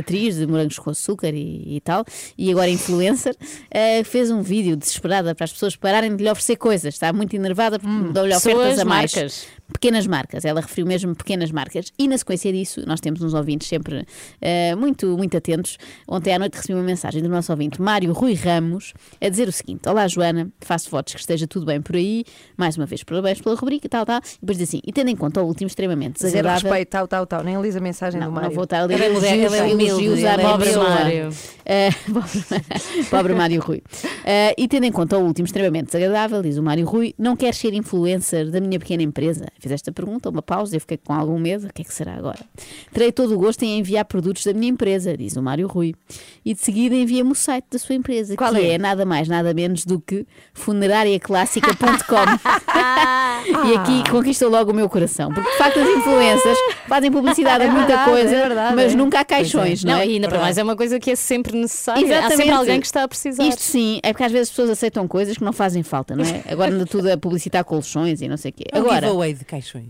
atriz 0.00 0.36
de 0.36 0.48
Morangos 0.48 0.80
com 0.80 0.90
Açúcar 0.90 1.30
e, 1.32 1.76
e 1.76 1.80
tal, 1.80 2.04
e 2.36 2.50
agora 2.50 2.68
influencer, 2.68 3.36
ah, 3.72 4.02
fez 4.04 4.32
um 4.32 4.42
vídeo 4.42 4.76
desesperada 4.76 5.32
para 5.32 5.44
as 5.44 5.52
pessoas 5.52 5.76
pararem 5.76 6.16
de 6.16 6.24
lhe 6.24 6.30
oferecer 6.30 6.56
coisas. 6.56 6.94
Está 6.94 7.12
muito 7.12 7.34
enervada 7.36 7.78
porque 7.78 8.12
dão-lhe 8.12 8.34
ofertas 8.34 8.80
a 8.80 8.84
mais. 8.84 9.14
marcas. 9.14 9.46
Pequenas 9.72 10.06
marcas, 10.06 10.44
ela 10.44 10.60
referiu 10.60 10.86
mesmo 10.86 11.14
pequenas 11.14 11.50
marcas, 11.50 11.92
e 11.98 12.06
na 12.08 12.18
sequência 12.18 12.52
disso, 12.52 12.82
nós 12.86 13.00
temos 13.00 13.22
uns 13.22 13.34
ouvintes 13.34 13.68
sempre 13.68 14.06
eh, 14.40 14.74
muito, 14.74 15.16
muito 15.16 15.36
atentos. 15.36 15.78
Ontem 16.08 16.34
à 16.34 16.38
noite 16.38 16.54
recebi 16.56 16.74
uma 16.74 16.82
mensagem 16.82 17.22
do 17.22 17.28
nosso 17.28 17.50
ouvinte 17.52 17.80
Mário 17.80 18.12
Rui 18.12 18.34
Ramos 18.34 18.92
a 19.20 19.28
dizer 19.28 19.48
o 19.48 19.52
seguinte: 19.52 19.88
Olá 19.88 20.06
Joana, 20.08 20.50
faço 20.60 20.90
votos 20.90 21.14
que 21.14 21.20
esteja 21.20 21.46
tudo 21.46 21.66
bem 21.66 21.80
por 21.80 21.96
aí, 21.96 22.24
mais 22.56 22.76
uma 22.76 22.86
vez 22.86 23.02
parabéns 23.02 23.40
pela 23.40 23.54
rubrica, 23.54 23.88
tal, 23.88 24.04
tal. 24.04 24.18
E 24.18 24.40
depois 24.40 24.58
diz 24.58 24.68
assim: 24.68 24.80
e 24.86 24.92
tendo 24.92 25.08
em 25.08 25.16
conta 25.16 25.42
o 25.42 25.46
último 25.46 25.66
extremamente 25.68 26.18
Zero 26.20 26.32
desagradável. 26.32 26.70
respeito, 26.70 26.88
tal, 26.90 27.08
tal, 27.08 27.26
tal. 27.26 27.42
Nem 27.42 27.60
lisa 27.60 27.78
a 27.78 27.82
mensagem 27.82 28.20
Não, 28.20 28.28
do 28.28 28.34
não 28.34 28.40
Mário. 28.42 28.54
vou 28.54 28.64
estar 28.64 28.80
a 28.80 28.84
ler 28.84 29.00
elogios, 29.00 29.52
é 29.52 29.68
elogios 29.70 30.24
à 30.24 30.38
pobre. 30.38 30.76
Mário. 30.76 31.30
Pobre, 33.10 33.34
Mário 33.34 33.60
Rui. 33.60 33.82
Eh, 34.24 34.54
e 34.58 34.68
tendo 34.68 34.84
em 34.84 34.92
conta 34.92 35.16
o 35.18 35.24
último 35.24 35.46
extremamente 35.46 35.86
desagradável, 35.86 36.42
diz 36.42 36.56
o 36.58 36.62
Mário 36.62 36.84
Rui, 36.86 37.14
não 37.18 37.36
quer 37.36 37.54
ser 37.54 37.72
influencer 37.74 38.50
da 38.50 38.60
minha 38.60 38.78
pequena 38.78 39.02
empresa? 39.02 39.46
Fiz 39.60 39.70
esta 39.72 39.92
pergunta, 39.92 40.28
uma 40.30 40.42
pausa, 40.42 40.74
eu 40.76 40.80
fiquei 40.80 40.96
com 40.96 41.12
algum 41.12 41.38
medo. 41.38 41.66
O 41.66 41.72
que 41.72 41.82
é 41.82 41.84
que 41.84 41.92
será 41.92 42.14
agora? 42.14 42.38
Terei 42.92 43.12
todo 43.12 43.34
o 43.34 43.38
gosto 43.38 43.62
em 43.62 43.78
enviar 43.78 44.04
produtos 44.04 44.44
da 44.44 44.52
minha 44.52 44.70
empresa, 44.70 45.16
diz 45.16 45.36
o 45.36 45.42
Mário 45.42 45.66
Rui. 45.68 45.94
E 46.44 46.54
de 46.54 46.60
seguida 46.60 46.94
envia-me 46.94 47.30
o 47.30 47.34
site 47.34 47.66
da 47.70 47.78
sua 47.78 47.94
empresa, 47.94 48.34
Qual 48.36 48.52
que 48.52 48.60
é? 48.60 48.72
é? 48.72 48.78
nada 48.78 49.04
mais, 49.04 49.28
nada 49.28 49.52
menos 49.54 49.84
do 49.84 50.00
que 50.00 50.26
funerariaclássica.com. 50.54 52.24
e 53.68 53.74
aqui 53.76 54.10
conquistou 54.10 54.50
logo 54.50 54.70
o 54.72 54.74
meu 54.74 54.88
coração, 54.88 55.32
porque 55.32 55.50
de 55.50 55.56
facto 55.58 55.80
as 55.80 55.88
influências 55.88 56.58
fazem 56.88 57.10
publicidade 57.10 57.64
a 57.64 57.66
É 57.66 57.70
muita 57.70 57.86
verdade, 57.86 58.10
coisa, 58.10 58.34
é 58.36 58.48
verdade, 58.48 58.76
mas 58.76 58.92
é. 58.92 58.96
nunca 58.96 59.20
há 59.20 59.24
caixões, 59.24 59.84
não, 59.84 59.94
Não, 59.94 60.00
é? 60.00 60.06
e 60.06 60.14
ainda 60.14 60.28
para 60.28 60.40
mais 60.40 60.58
é 60.58 60.62
uma 60.62 60.76
coisa 60.76 60.98
que 60.98 61.10
é 61.10 61.16
sempre 61.16 61.56
necessária. 61.56 62.00
Há 62.02 62.04
Exatamente. 62.06 62.36
sempre 62.36 62.52
alguém 62.52 62.80
que 62.80 62.86
está 62.86 63.02
a 63.02 63.08
precisar. 63.08 63.44
Isto 63.44 63.62
sim, 63.62 64.00
é 64.02 64.12
porque 64.12 64.24
às 64.24 64.32
vezes 64.32 64.48
as 64.48 64.50
pessoas 64.50 64.70
aceitam 64.70 65.06
coisas 65.06 65.36
que 65.36 65.44
não 65.44 65.52
fazem 65.52 65.82
falta, 65.82 66.14
não 66.16 66.24
é? 66.24 66.44
Agora 66.48 66.72
anda 66.72 66.86
tudo 66.86 67.10
a 67.10 67.16
publicitar 67.16 67.64
colchões 67.64 68.20
e 68.20 68.28
não 68.28 68.36
sei 68.36 68.50
o 68.50 68.54
quê. 68.54 68.64
É 68.72 68.78
um 68.78 68.82
Agora, 68.82 69.06
de 69.50 69.62
caixões. 69.62 69.86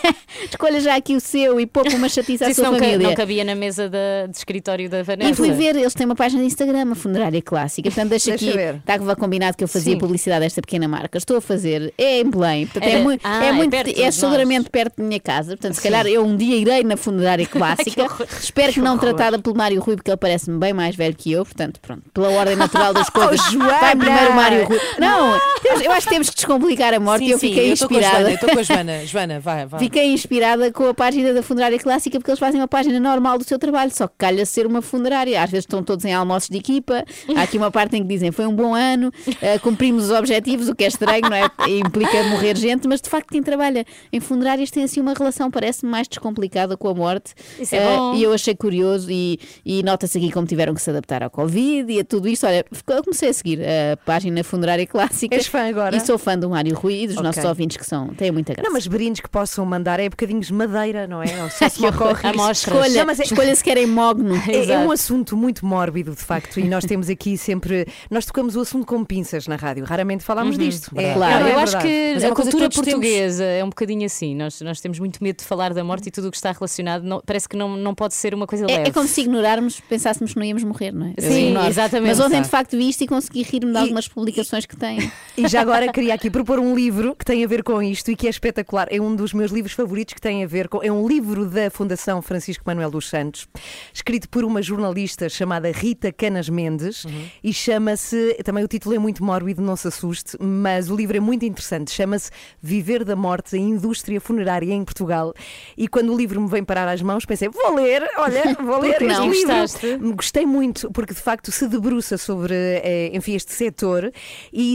escolha 0.50 0.80
já 0.80 0.96
aqui 0.96 1.14
o 1.14 1.20
seu 1.20 1.60
e 1.60 1.66
poupa 1.66 1.94
uma 1.94 2.08
chatice 2.08 2.44
à 2.44 2.52
sua 2.54 2.64
não, 2.64 2.72
ca- 2.72 2.78
família. 2.84 3.08
não 3.08 3.14
cabia 3.14 3.44
na 3.44 3.54
mesa 3.54 3.88
da- 3.88 4.26
de 4.28 4.36
escritório 4.36 4.88
da 4.88 5.02
Vanessa. 5.02 5.30
E 5.30 5.34
fui 5.34 5.52
ver, 5.52 5.76
eles 5.76 5.94
têm 5.94 6.06
uma 6.06 6.14
página 6.16 6.40
de 6.40 6.46
Instagram, 6.46 6.92
a 6.92 6.94
Funerária 6.94 7.40
Clássica. 7.42 7.88
Portanto, 7.90 8.10
deixa, 8.10 8.30
Deixa 8.30 8.46
aqui. 8.46 8.56
ver. 8.56 8.74
Estava 8.76 9.16
combinado 9.16 9.56
que 9.56 9.64
eu 9.64 9.68
fazia 9.68 9.92
Sim. 9.94 9.98
publicidade 9.98 10.40
desta 10.40 10.60
pequena 10.60 10.88
marca. 10.88 11.18
Estou 11.18 11.36
a 11.36 11.40
fazer, 11.40 11.92
é 11.98 12.20
em 12.20 12.30
Belém. 12.30 12.66
Portanto, 12.66 12.88
é, 12.88 12.92
É- 12.92 13.02
muito, 13.02 13.20
ah, 13.24 13.44
é, 13.44 13.48
é 13.48 13.52
muito, 13.52 13.74
é 13.74 13.82
de 13.82 14.12
seguramente 14.12 14.70
perto 14.70 14.96
da 14.96 15.04
minha 15.04 15.20
casa. 15.20 15.50
Portanto, 15.56 15.74
se 15.74 15.82
calhar 15.82 16.06
eu 16.06 16.24
um 16.24 16.36
dia 16.36 16.56
irei 16.56 16.82
na 16.82 16.96
Funerária 16.96 17.46
Clássica. 17.46 18.06
Espero 18.40 18.72
que, 18.72 18.80
não 18.80 18.96
tratada 18.98 19.38
pelo 19.38 19.56
Mário 19.56 19.80
Rui, 19.80 19.96
porque 19.96 20.10
ele 20.10 20.16
parece-me 20.16 20.58
bem 20.58 20.72
mais 20.72 20.96
velho 20.96 21.14
que 21.14 21.30
eu. 21.32 21.44
Portanto, 21.44 21.80
pronto, 21.80 22.02
pela 22.12 22.30
ordem 22.30 22.56
natural 22.56 22.92
das 22.94 23.08
coisas. 23.10 23.40
Oh, 23.48 23.50
Joana! 23.52 23.78
vai 23.80 23.96
primeiro 23.96 24.30
o 24.30 24.34
Mário 24.36 24.64
Rui. 24.64 24.80
Não, 24.98 25.40
eu 25.82 25.92
acho 25.92 26.06
que 26.06 26.12
temos 26.12 26.30
que 26.30 26.36
descomplicar 26.36 26.94
a 26.94 27.00
morte 27.00 27.24
sim, 27.24 27.28
e 27.28 27.32
eu 27.32 27.38
sim, 27.38 27.48
fiquei 27.48 27.68
eu 27.68 27.72
inspirada. 27.72 28.32
Estou 28.32 28.48
com 28.50 28.58
a 28.58 28.62
Joana. 28.62 29.01
Joana, 29.06 29.40
vai, 29.40 29.66
vai. 29.66 29.80
Fiquei 29.80 30.12
inspirada 30.12 30.70
com 30.72 30.86
a 30.86 30.94
página 30.94 31.32
da 31.32 31.42
Funerária 31.42 31.78
Clássica 31.78 32.18
porque 32.18 32.30
eles 32.30 32.38
fazem 32.38 32.60
uma 32.60 32.68
página 32.68 32.98
normal 33.00 33.38
do 33.38 33.44
seu 33.44 33.58
trabalho, 33.58 33.90
só 33.94 34.06
que 34.08 34.14
calha 34.18 34.44
ser 34.46 34.66
uma 34.66 34.82
funerária. 34.82 35.42
Às 35.42 35.50
vezes 35.50 35.64
estão 35.64 35.82
todos 35.82 36.04
em 36.04 36.12
almoços 36.12 36.48
de 36.48 36.58
equipa. 36.58 37.04
Há 37.36 37.42
aqui 37.42 37.56
uma 37.58 37.70
parte 37.70 37.96
em 37.96 38.02
que 38.02 38.08
dizem 38.08 38.30
foi 38.32 38.46
um 38.46 38.54
bom 38.54 38.74
ano, 38.74 39.10
eh, 39.40 39.58
cumprimos 39.58 40.04
os 40.04 40.10
objetivos, 40.10 40.68
o 40.68 40.74
que 40.74 40.84
é 40.84 40.88
estranho, 40.88 41.22
não 41.22 41.34
é? 41.36 41.48
Implica 41.68 42.22
morrer 42.24 42.56
gente, 42.56 42.86
mas 42.88 43.00
de 43.00 43.08
facto 43.10 43.28
quem 43.30 43.42
trabalha 43.42 43.84
em 44.12 44.20
funerárias 44.20 44.70
tem 44.70 44.84
assim 44.84 45.00
uma 45.00 45.14
relação, 45.14 45.50
parece-me 45.50 45.90
mais 45.90 46.08
descomplicada 46.08 46.76
com 46.76 46.88
a 46.88 46.94
morte. 46.94 47.34
Isso 47.58 47.74
é 47.74 47.78
Eh, 47.78 47.96
bom. 47.96 48.14
E 48.14 48.22
eu 48.22 48.32
achei 48.32 48.54
curioso 48.54 49.08
e, 49.10 49.38
e 49.64 49.82
nota-se 49.82 50.18
aqui 50.18 50.30
como 50.30 50.46
tiveram 50.46 50.74
que 50.74 50.80
se 50.82 50.90
adaptar 50.90 51.22
ao 51.22 51.30
Covid 51.30 51.92
e 51.92 52.00
a 52.00 52.04
tudo 52.04 52.28
isto. 52.28 52.46
Olha, 52.46 52.64
eu 52.88 53.02
comecei 53.02 53.28
a 53.28 53.32
seguir 53.32 53.60
a 53.62 53.96
página 53.96 54.42
Funerária 54.44 54.86
Clássica. 54.86 55.34
És 55.34 55.46
fã 55.46 55.68
agora? 55.68 55.96
E 55.96 56.00
sou 56.00 56.18
fã 56.18 56.38
do 56.38 56.48
Mário 56.50 56.74
Rui 56.74 57.02
e 57.02 57.06
dos 57.06 57.16
Ok. 57.16 57.26
nossos 57.26 57.44
ouvintes 57.44 57.76
que 57.76 57.84
são, 57.86 58.08
têm 58.14 58.30
muita 58.30 58.52
graça. 58.54 58.66
Não, 58.68 58.72
mas 58.72 58.86
brindes 58.92 59.20
que 59.20 59.28
possam 59.28 59.64
mandar 59.66 59.98
é 59.98 60.08
bocadinhos 60.08 60.46
de 60.46 60.52
madeira, 60.52 61.06
não 61.06 61.22
é? 61.22 61.42
Ou 61.42 61.50
só 61.50 61.68
se 61.68 61.80
me 61.82 61.88
ocorre. 61.88 62.22
Escolha, 62.52 62.98
Não, 63.00 63.06
mas 63.06 63.18
é- 63.20 63.24
escolha 63.24 63.54
se 63.56 63.64
querem 63.64 63.86
mogno. 63.86 64.34
É, 64.52 64.72
é 64.72 64.78
um 64.78 64.90
assunto 64.90 65.36
muito 65.36 65.64
mórbido, 65.64 66.12
de 66.14 66.22
facto, 66.22 66.60
e 66.60 66.64
nós 66.68 66.84
temos 66.84 67.08
aqui 67.08 67.36
sempre. 67.38 67.86
Nós 68.10 68.26
tocamos 68.26 68.54
o 68.56 68.60
assunto 68.60 68.86
com 68.86 69.04
pinças 69.04 69.46
na 69.46 69.56
rádio, 69.56 69.84
raramente 69.84 70.22
falámos 70.22 70.58
disto. 70.58 70.90
É, 70.96 71.14
Claro. 71.14 71.46
eu 71.46 71.58
é 71.58 71.62
acho 71.62 71.72
verdade. 71.72 71.86
que 71.88 72.10
Mas 72.14 72.22
é 72.22 72.26
a 72.26 72.34
cultura 72.34 72.50
todos 72.68 72.74
temos. 72.76 72.90
portuguesa 73.00 73.44
é 73.44 73.64
um 73.64 73.68
bocadinho 73.68 74.04
assim. 74.06 74.34
Nós, 74.34 74.60
nós 74.60 74.80
temos 74.80 74.98
muito 74.98 75.22
medo 75.22 75.38
de 75.38 75.44
falar 75.44 75.72
da 75.72 75.82
morte 75.82 76.08
e 76.08 76.10
tudo 76.10 76.28
o 76.28 76.30
que 76.30 76.36
está 76.36 76.52
relacionado 76.52 77.02
não- 77.02 77.22
parece 77.24 77.48
que 77.48 77.56
não, 77.56 77.76
não 77.76 77.94
pode 77.94 78.14
ser 78.14 78.34
uma 78.34 78.46
coisa 78.46 78.66
leve. 78.66 78.82
É, 78.84 78.88
é 78.88 78.90
como 78.92 79.08
se 79.08 79.20
ignorarmos, 79.22 79.80
pensássemos 79.80 80.32
que 80.34 80.38
não 80.38 80.44
íamos 80.44 80.64
morrer, 80.64 80.92
não 80.92 81.06
é? 81.06 81.14
Eu 81.16 81.30
Sim, 81.30 81.48
ignoro. 81.48 81.66
exatamente. 81.68 82.08
Mas 82.08 82.20
ontem, 82.20 82.42
de 82.42 82.48
facto, 82.48 82.76
vi 82.76 82.88
isto 82.88 83.02
e 83.04 83.06
consegui 83.06 83.42
rir-me 83.42 83.72
de 83.72 83.78
E- 83.78 83.80
algumas 83.80 84.06
publicações 84.08 84.66
que 84.66 84.76
têm. 84.76 85.10
E 85.36 85.48
já 85.48 85.62
agora 85.62 85.90
queria 85.90 86.12
aqui 86.12 86.30
propor 86.30 86.58
um 86.58 86.74
livro 86.74 87.16
que 87.16 87.24
tem 87.24 87.42
a 87.42 87.46
ver 87.46 87.62
com 87.62 87.82
isto 87.82 88.10
e 88.10 88.16
que 88.16 88.26
é 88.26 88.30
espetacular. 88.30 88.86
É 88.90 89.00
um 89.00 89.16
dos 89.16 89.32
meus 89.32 89.50
livros 89.50 89.72
favoritos 89.72 90.12
que 90.12 90.20
tem 90.20 90.44
a 90.44 90.46
ver 90.46 90.68
com. 90.68 90.82
É 90.82 90.92
um 90.92 91.08
livro 91.08 91.46
da 91.46 91.70
Fundação 91.70 92.20
Francisco 92.20 92.62
Manuel 92.66 92.90
dos 92.90 93.08
Santos, 93.08 93.48
escrito 93.94 94.28
por 94.28 94.44
uma 94.44 94.60
jornalista 94.60 95.30
chamada 95.30 95.70
Rita 95.70 96.12
Canas 96.12 96.50
Mendes 96.50 97.06
e 97.42 97.52
chama-se. 97.52 98.36
Também 98.44 98.62
o 98.62 98.68
título 98.68 98.94
é 98.94 98.98
muito 98.98 99.24
mórbido, 99.24 99.62
não 99.62 99.74
se 99.74 99.88
assuste, 99.88 100.36
mas 100.38 100.90
o 100.90 100.96
livro 100.96 101.16
é 101.16 101.20
muito 101.20 101.46
interessante. 101.46 101.90
Chama-se 101.92 102.30
Viver 102.60 103.02
da 103.02 103.16
Morte, 103.16 103.56
a 103.56 103.58
Indústria 103.58 104.20
Funerária 104.20 104.72
em 104.74 104.84
Portugal. 104.84 105.32
E 105.78 105.88
quando 105.88 106.12
o 106.12 106.16
livro 106.16 106.42
me 106.42 106.48
vem 106.48 106.62
parar 106.62 106.88
às 106.88 107.00
mãos, 107.00 107.24
pensei, 107.24 107.48
vou 107.48 107.74
ler, 107.74 108.02
olha, 108.18 108.54
vou 108.62 108.80
ler 108.80 109.00
este 109.00 109.04
não? 109.06 109.30
livro. 109.30 109.54
Gostaste? 109.54 109.96
Gostei 110.14 110.44
muito, 110.44 110.90
porque 110.92 111.14
de 111.14 111.20
facto 111.20 111.50
se 111.50 111.66
debruça 111.66 112.18
sobre 112.18 112.54
eh, 112.54 113.10
enfim, 113.14 113.34
este 113.34 113.52
setor 113.52 114.12
e 114.52 114.74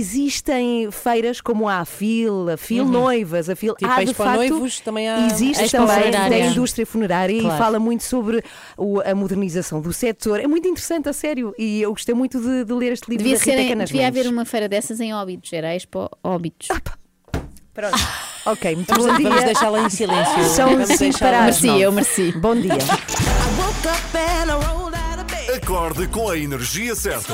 existem 0.51 0.89
feiras 0.91 1.41
como 1.41 1.67
a 1.67 1.79
AFIL, 1.79 2.49
a 2.49 2.57
FIL 2.57 2.85
Noivas, 2.85 3.49
a 3.49 3.55
FIL. 3.55 3.75
Tipo, 3.75 3.91
há, 3.91 3.95
a 3.97 4.03
de 4.03 4.13
facto, 4.13 4.35
Noivos, 4.37 4.79
também 4.79 5.09
há 5.09 5.25
Existe 5.27 5.61
a 5.61 5.65
Expo 5.65 5.77
também 5.77 5.95
Funerária. 6.03 6.29
da 6.29 6.45
indústria 6.51 6.85
funerária 6.85 7.41
Claro. 7.41 7.55
e 7.55 7.57
fala 7.57 7.79
muito 7.79 8.03
sobre 8.03 8.43
o- 8.77 9.01
a 9.01 9.13
modernização 9.13 9.81
do 9.81 9.91
setor. 9.91 10.39
É 10.39 10.47
muito 10.47 10.67
interessante, 10.67 11.09
a 11.09 11.13
sério, 11.13 11.53
e 11.57 11.81
eu 11.81 11.91
gostei 11.91 12.15
muito 12.15 12.39
de, 12.39 12.63
de 12.65 12.73
ler 12.73 12.93
este 12.93 13.09
livro 13.09 13.23
Devia, 13.23 13.37
da 13.39 13.43
Rita 13.45 13.57
ser, 13.63 13.69
Canas 13.69 13.89
devia 13.89 14.05
Mendes. 14.05 14.19
haver 14.21 14.31
uma 14.31 14.45
feira 14.45 14.69
dessas 14.69 14.99
em 14.99 15.13
Óbidos, 15.13 15.51
era 15.51 15.69
a 15.69 15.75
Expo 15.75 16.09
Óbidos. 16.23 16.67
Pronto. 17.73 17.97
Ok, 18.47 18.75
muito 18.77 18.87
Vamos, 18.87 19.07
bom 19.07 19.17
dia. 19.17 19.27
vamos 19.29 19.43
deixá-la 19.43 19.79
em 19.81 19.89
silêncio. 19.89 20.43
São 20.45 20.85
cinco 20.85 21.19
para 21.19 21.47
nove. 21.47 21.81
eu 21.81 21.91
mereci. 21.91 22.31
Bom 22.31 22.55
dia. 22.55 22.71
Acorde 25.57 26.07
com 26.07 26.29
a 26.29 26.37
energia 26.37 26.95
certa. 26.95 27.33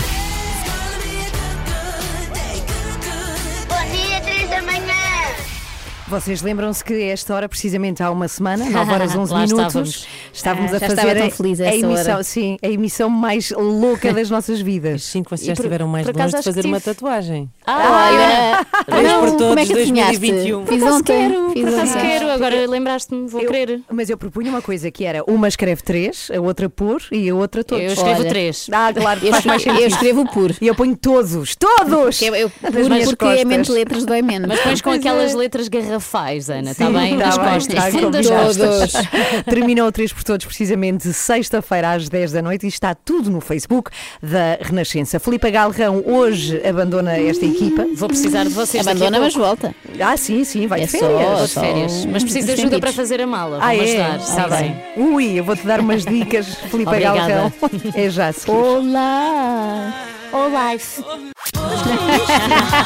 Vocês 6.11 6.41
lembram-se 6.41 6.83
que 6.83 6.93
a 6.93 7.05
esta 7.13 7.33
hora, 7.33 7.47
precisamente 7.47 8.03
há 8.03 8.11
uma 8.11 8.27
semana, 8.27 8.69
9 8.69 8.91
horas 8.91 9.15
11 9.15 9.31
Lá 9.33 9.39
minutos, 9.47 9.65
estávamos. 9.65 10.07
estávamos 10.33 10.73
Ah, 10.73 10.75
a 10.75 10.79
fazer 10.81 10.93
estava 10.93 11.15
tão 11.15 11.27
a, 11.27 11.31
feliz 11.31 11.61
a 11.61 11.73
emissão, 11.75 12.13
hora. 12.15 12.23
sim, 12.23 12.57
a 12.61 12.67
emissão 12.67 13.09
mais 13.09 13.49
louca 13.51 14.11
das 14.13 14.29
nossas 14.29 14.59
vidas. 14.59 15.03
Sim, 15.03 15.23
que 15.23 15.29
vocês 15.29 15.47
já 15.47 15.53
estiveram 15.53 15.87
mais 15.87 16.05
por 16.05 16.15
longe 16.17 16.35
de 16.35 16.43
fazer 16.43 16.65
uma 16.65 16.81
tatuagem. 16.81 17.49
Ah. 17.65 18.65
Vamos 18.89 19.03
Não, 19.09 19.19
por 19.21 19.25
como 19.27 19.37
todos 19.39 19.63
é 19.63 19.65
que 19.65 19.73
adivinhaste? 19.79 20.19
2021. 20.19 20.65
Fiz 20.67 20.83
ontem, 20.83 21.29
quero, 21.29 21.49
fiz 21.51 21.65
ontem. 21.73 22.01
quero. 22.01 22.29
Agora 22.31 22.67
lembraste-me, 22.67 23.27
vou 23.29 23.41
querer. 23.45 23.81
Mas 23.89 24.09
eu 24.09 24.17
propunha 24.17 24.49
uma 24.51 24.61
coisa 24.61 24.91
que 24.91 25.05
era 25.05 25.23
uma 25.25 25.47
escreve 25.47 25.81
três, 25.81 26.29
a 26.35 26.41
outra 26.41 26.69
por 26.69 27.01
e 27.09 27.29
a 27.29 27.35
outra 27.35 27.63
todos. 27.63 27.85
Eu 27.85 27.93
escrevo 27.93 28.19
Olha. 28.19 28.29
três. 28.29 28.67
Ah, 28.71 28.91
claro, 28.93 29.19
Eu 29.23 29.31
escrevo- 29.33 29.79
eu 29.79 29.87
escrevo 29.87 30.25
por. 30.33 30.53
E 30.59 30.67
eu 30.67 30.75
ponho 30.75 30.95
todos, 30.97 31.55
todos! 31.55 32.21
Eu, 32.21 32.35
eu, 32.35 32.51
Nas 32.61 32.73
por, 32.73 32.99
porque 33.05 33.15
costas. 33.15 33.39
é 33.41 33.45
menos 33.45 33.69
letras 33.69 34.05
dói 34.05 34.21
menos. 34.21 34.47
Mas 34.49 34.59
pões 34.59 34.81
com 34.81 34.89
Pois 34.89 34.99
aquelas 34.99 35.33
é. 35.33 35.37
letras 35.37 35.69
garrafais, 36.01 36.49
Ana, 36.49 36.71
está 36.71 36.89
bem? 36.89 37.17
tá 37.17 37.25
Nas 37.27 37.37
bem, 37.37 37.47
costas, 37.53 37.75
tá 37.75 37.91
fundo 37.91 38.09
das 38.09 38.27
costas. 38.27 38.93
Terminou 39.45 39.87
o 39.87 39.91
3 39.91 40.11
por 40.13 40.23
Todos 40.23 40.45
precisamente 40.45 41.11
sexta-feira 41.13 41.91
às 41.93 42.09
10 42.09 42.31
da 42.31 42.41
noite 42.41 42.65
e 42.65 42.69
está 42.69 42.93
tudo 42.95 43.29
no 43.29 43.39
Facebook 43.39 43.91
da 44.21 44.57
Renascença. 44.61 45.19
Filipe 45.19 45.49
Galrão 45.51 46.03
hoje 46.05 46.61
abandona 46.67 47.17
esta 47.17 47.45
equipa. 47.45 47.85
Vou 47.95 48.07
precisar 48.09 48.43
de 48.43 48.49
vocês 48.49 48.85
Abandona, 48.85 49.19
mas 49.19 49.33
volta. 49.35 49.73
Ah, 49.99 50.17
sim, 50.17 50.43
sim, 50.43 50.67
vai 50.67 50.81
É 50.81 50.85
de 50.85 50.91
só- 50.91 50.97
férias. 50.99 51.27
Vou 51.37 51.41
de 51.45 51.47
só 51.47 51.61
férias. 51.61 52.05
Mas 52.05 52.23
preciso 52.23 52.47
de 52.47 52.53
ajuda 52.53 52.79
para 52.79 52.91
fazer 52.91 53.21
a 53.21 53.27
mala. 53.27 53.59
Ah, 53.61 53.73
Vou-me 53.75 53.89
é? 53.89 54.05
ajudar. 54.05 54.19
Está 54.19 54.57
sim, 54.57 54.63
bem. 54.63 54.75
Ui, 54.97 55.39
eu 55.39 55.43
vou-te 55.43 55.65
dar 55.65 55.79
umas 55.79 56.03
dicas, 56.03 56.47
Filipe. 56.69 56.91
Galrão. 56.99 57.51
É 57.95 58.09
já. 58.09 58.31
Olá! 58.47 59.93
Olá! 60.31 60.71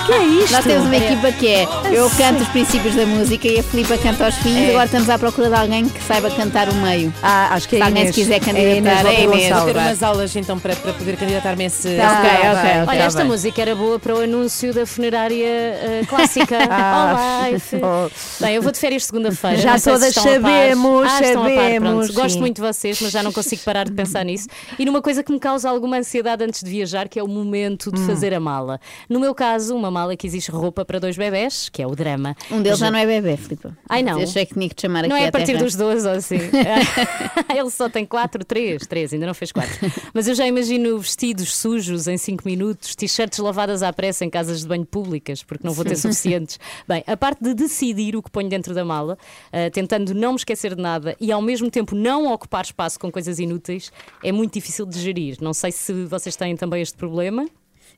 Que 0.06 0.12
é 0.14 0.24
isto? 0.24 0.52
Nós 0.54 0.66
temos 0.66 0.86
uma 0.86 0.96
equipa 0.98 1.32
que 1.32 1.48
é 1.48 1.68
eu 1.92 2.10
canto 2.12 2.42
os 2.44 2.48
princípios 2.50 2.96
da 2.96 3.06
música 3.06 3.48
e 3.48 3.60
a 3.60 3.64
Filipa 3.64 3.98
canta 3.98 4.28
os 4.28 4.36
fins. 4.36 4.56
É. 4.58 4.70
Agora 4.70 4.86
estamos 4.86 5.10
à 5.10 5.18
procura 5.18 5.50
de 5.50 5.56
alguém 5.56 5.88
que 5.90 6.02
saiba 6.04 6.30
cantar 6.32 6.70
o 6.70 6.76
meio. 6.76 7.14
Ah, 7.22 7.54
acho 7.54 7.68
que 7.70 7.76
é 7.76 7.80
Se 7.80 7.84
alguém 7.84 8.02
Inês. 8.04 8.16
se 8.16 8.22
quiser 8.22 8.36
É 8.36 8.40
candidatar, 8.40 9.02
Inês 9.02 9.06
é 9.06 9.24
Inês. 9.24 9.26
Vou 9.26 9.38
Gonçalves. 9.50 9.74
ter 9.74 9.80
umas 9.80 10.04
aulas 10.04 10.36
então 10.36 10.60
para, 10.60 10.76
para 10.76 10.94
poder 10.94 11.18
candidatar-me 11.18 11.64
a 11.64 11.68
esse. 11.68 11.96
Tá 11.98 12.20
Ok, 12.20 12.30
ok, 12.30 12.42
tá 12.44 12.52
ok. 12.52 12.82
Olha, 12.88 13.04
esta 13.04 13.20
bem. 13.22 13.28
música 13.32 13.62
era 13.62 13.76
boa 13.76 14.00
para 14.00 14.16
o 14.16 14.22
anúncio 14.22 14.74
da 14.74 14.86
funerária 14.86 15.46
eh, 15.46 16.02
clássica. 16.10 16.58
Ah, 16.70 17.48
oh. 17.82 18.10
Bem, 18.44 18.56
eu 18.56 18.62
vou 18.62 18.72
de 18.72 18.80
férias 18.80 19.06
segunda-feira. 19.06 19.58
Já 19.58 19.78
se 19.78 19.90
todas 19.90 20.14
par. 20.14 20.24
sabemos, 20.24 21.08
Ah, 21.12 21.22
estão 21.22 21.44
a 21.44 21.46
par, 21.50 21.56
sabemos, 21.56 22.08
pronto. 22.08 22.14
Gosto 22.22 22.40
muito 22.40 22.56
de 22.56 22.62
vocês, 22.62 23.00
mas 23.02 23.12
já 23.12 23.24
não 23.24 23.32
consigo 23.32 23.62
parar 23.64 23.86
de 23.86 23.92
pensar 23.94 24.24
nisso. 24.24 24.48
E 24.78 24.86
numa 24.86 25.02
coisa 25.02 25.24
que 25.24 25.32
me 25.32 25.40
causa 25.40 25.70
alguma 25.70 25.98
ansiedade 25.98 26.44
antes 26.44 26.62
de 26.64 26.70
viajar, 26.70 27.08
que 27.08 27.20
é 27.20 27.24
o 27.24 27.28
momento 27.28 27.92
de 27.92 28.00
Hum. 28.02 28.06
fazer 28.08 28.34
a 28.34 28.40
mala. 28.40 28.80
No 29.10 29.20
meu 29.20 29.34
caso, 29.36 29.76
uma 29.76 29.92
mala 29.92 30.16
que 30.16 30.26
existe 30.26 30.52
roupa 30.52 30.84
para 30.84 31.00
dois 31.00 31.18
bebés, 31.18 31.70
que 31.70 31.82
é 31.82 31.88
o 31.88 31.96
drama. 31.96 32.36
Um 32.52 32.62
deles 32.62 32.80
já 32.80 32.90
não 32.90 33.00
é 33.00 33.06
bebê, 33.06 33.38
Filipa. 33.38 33.78
Ai, 33.90 34.02
não. 34.02 34.20
Eu 34.20 34.24
achei 34.24 34.46
que 34.46 34.54
tinha 34.54 34.70
que 34.70 34.76
te 34.76 34.82
chamar 34.84 35.08
Não 35.08 35.16
aqui 35.16 35.24
é 35.24 35.26
à 35.26 35.30
a 35.30 35.32
partir 35.32 35.54
terra. 35.54 35.64
dos 35.64 35.76
12 35.76 36.08
ou 36.08 36.14
assim. 36.14 36.38
Ele 37.56 37.70
só 37.70 37.90
tem 37.90 38.06
4, 38.06 38.44
3, 38.44 38.86
3, 38.88 39.14
ainda 39.14 39.28
não 39.28 39.34
fez 39.34 39.52
4. 39.52 39.92
Mas 40.14 40.28
eu 40.28 40.36
já 40.36 40.48
imagino 40.48 40.98
vestidos 41.00 41.56
sujos 41.56 42.08
em 42.08 42.18
5 42.18 42.44
minutos, 42.46 42.96
t-shirts 42.96 43.40
lavadas 43.40 43.84
à 43.84 43.92
pressa 43.94 44.26
em 44.26 44.30
casas 44.30 44.62
de 44.62 44.68
banho 44.68 44.86
públicas, 44.86 45.44
porque 45.44 45.66
não 45.66 45.74
vou 45.74 45.86
ter 45.86 45.96
suficientes. 45.96 46.60
Bem, 46.88 47.04
a 47.06 47.16
parte 47.18 47.44
de 47.44 47.54
decidir 47.54 48.16
o 48.16 48.24
que 48.24 48.30
ponho 48.32 48.50
dentro 48.50 48.74
da 48.74 48.84
mala, 48.84 49.18
ah, 49.52 49.70
tentando 49.72 50.14
não 50.14 50.32
me 50.32 50.38
esquecer 50.38 50.76
de 50.76 50.82
nada 50.82 51.16
e 51.20 51.32
ao 51.32 51.42
mesmo 51.42 51.70
tempo 51.70 51.96
não 51.96 52.32
ocupar 52.32 52.64
espaço 52.64 53.00
com 53.00 53.12
coisas 53.12 53.40
inúteis, 53.40 53.92
é 54.24 54.32
muito 54.32 54.54
difícil 54.54 54.86
de 54.86 55.00
gerir. 55.00 55.38
Não 55.42 55.54
sei 55.54 55.72
se 55.72 56.06
vocês 56.06 56.36
têm 56.36 56.56
também 56.56 56.82
este 56.82 56.98
problema. 56.98 57.46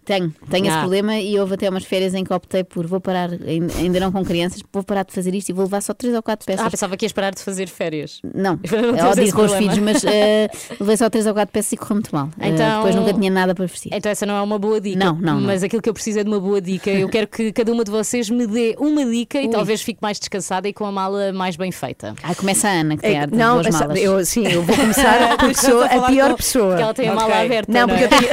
Tenho, 0.08 0.34
tenho 0.50 0.66
esse 0.68 0.76
Ah. 0.76 0.80
problema 0.80 1.20
e 1.20 1.38
houve 1.40 1.56
até 1.56 1.70
umas 1.70 1.84
férias 1.84 2.14
em 2.16 2.24
que 2.24 2.34
optei 2.34 2.64
por 2.64 2.88
vou 2.88 3.00
parar, 3.02 3.30
ain- 3.30 3.68
ainda 3.78 4.00
não 4.00 4.10
com 4.12 4.24
crianças, 4.24 4.64
vou 4.72 4.82
parar 4.82 5.04
de 5.04 5.12
fazer 5.14 5.36
isto 5.36 5.50
e 5.50 5.54
vou 5.54 5.66
levar 5.66 5.82
só 5.82 5.94
3 5.94 6.16
ou 6.16 6.24
4 6.24 6.46
peças. 6.46 6.66
Ah, 6.66 6.70
pensava 6.72 6.96
que 6.96 7.04
ias 7.06 7.12
parar 7.12 7.32
de 7.36 7.42
fazer 7.44 7.68
férias. 7.68 8.22
Não, 8.34 8.58
Não 8.72 9.12
é 9.12 9.24
esse 9.24 9.34
com 9.34 9.42
os 9.44 9.54
filhos, 9.54 9.78
mas 9.80 10.02
eh, 10.08 10.50
levei 10.80 10.96
só 10.98 11.10
3 11.10 11.28
ou 11.28 11.34
4 11.34 11.52
peças 11.52 11.74
e 11.74 11.78
correu 11.78 11.96
muito 11.96 12.16
mal. 12.16 12.30
Eh, 12.40 12.48
Então- 12.50 12.78
depois 12.78 12.96
nunca 12.96 13.14
tinha 13.14 13.30
nada 13.30 13.54
para 13.54 13.66
vestir. 13.66 13.90
Então 13.94 14.10
essa 14.12 14.26
não 14.26 14.38
é 14.38 14.42
uma 14.42 14.58
boa 14.58 14.80
dica. 14.80 14.98
Não, 14.98 15.14
não, 15.16 15.36
não. 15.36 15.42
Mas 15.42 15.62
aquilo 15.62 15.82
que 15.82 15.90
eu 15.90 15.94
preciso 15.94 16.20
é 16.20 16.24
de 16.24 16.30
uma 16.30 16.40
boa 16.40 16.62
dica. 16.62 16.90
Eu 16.90 17.10
quero 17.10 17.28
que 17.28 17.52
cada 17.52 17.72
uma 17.74 17.84
de 17.84 17.92
vocês 17.92 18.30
me 18.30 18.48
dê 18.48 18.76
uma 18.80 19.06
dica 19.06 19.42
e 19.42 19.50
talvez 19.50 19.82
fique 19.82 20.00
mais 20.02 20.18
descansada 20.18 20.70
e 20.70 20.74
com 20.74 20.86
a 20.86 20.92
mala 20.92 21.34
mais 21.34 21.58
bem 21.58 21.72
feita. 21.72 22.16
Ah, 22.24 22.34
começa 22.34 22.70
a 22.70 22.72
Ana, 22.72 22.96
que 22.96 23.02
tem 23.02 23.18
É, 23.20 23.28
não, 23.28 23.62
boas 23.62 23.70
malas. 23.78 24.00
eu, 24.00 24.26
sim, 24.26 24.48
eu 24.48 24.64
vou 24.64 24.74
começar 24.78 25.36
porque 25.38 25.56
sou 25.56 25.84
a 25.84 26.08
pior 26.08 26.34
pessoa. 26.36 26.68
Porque 26.70 26.84
ela 26.84 26.94
tem 26.94 27.10
a 27.10 27.14
mala 27.14 27.42
aberta, 27.42 27.72
Não, 27.74 27.82
não 27.82 27.90
porque 27.90 28.04
é? 28.04 28.06
eu 28.06 28.10
tenho. 28.10 28.28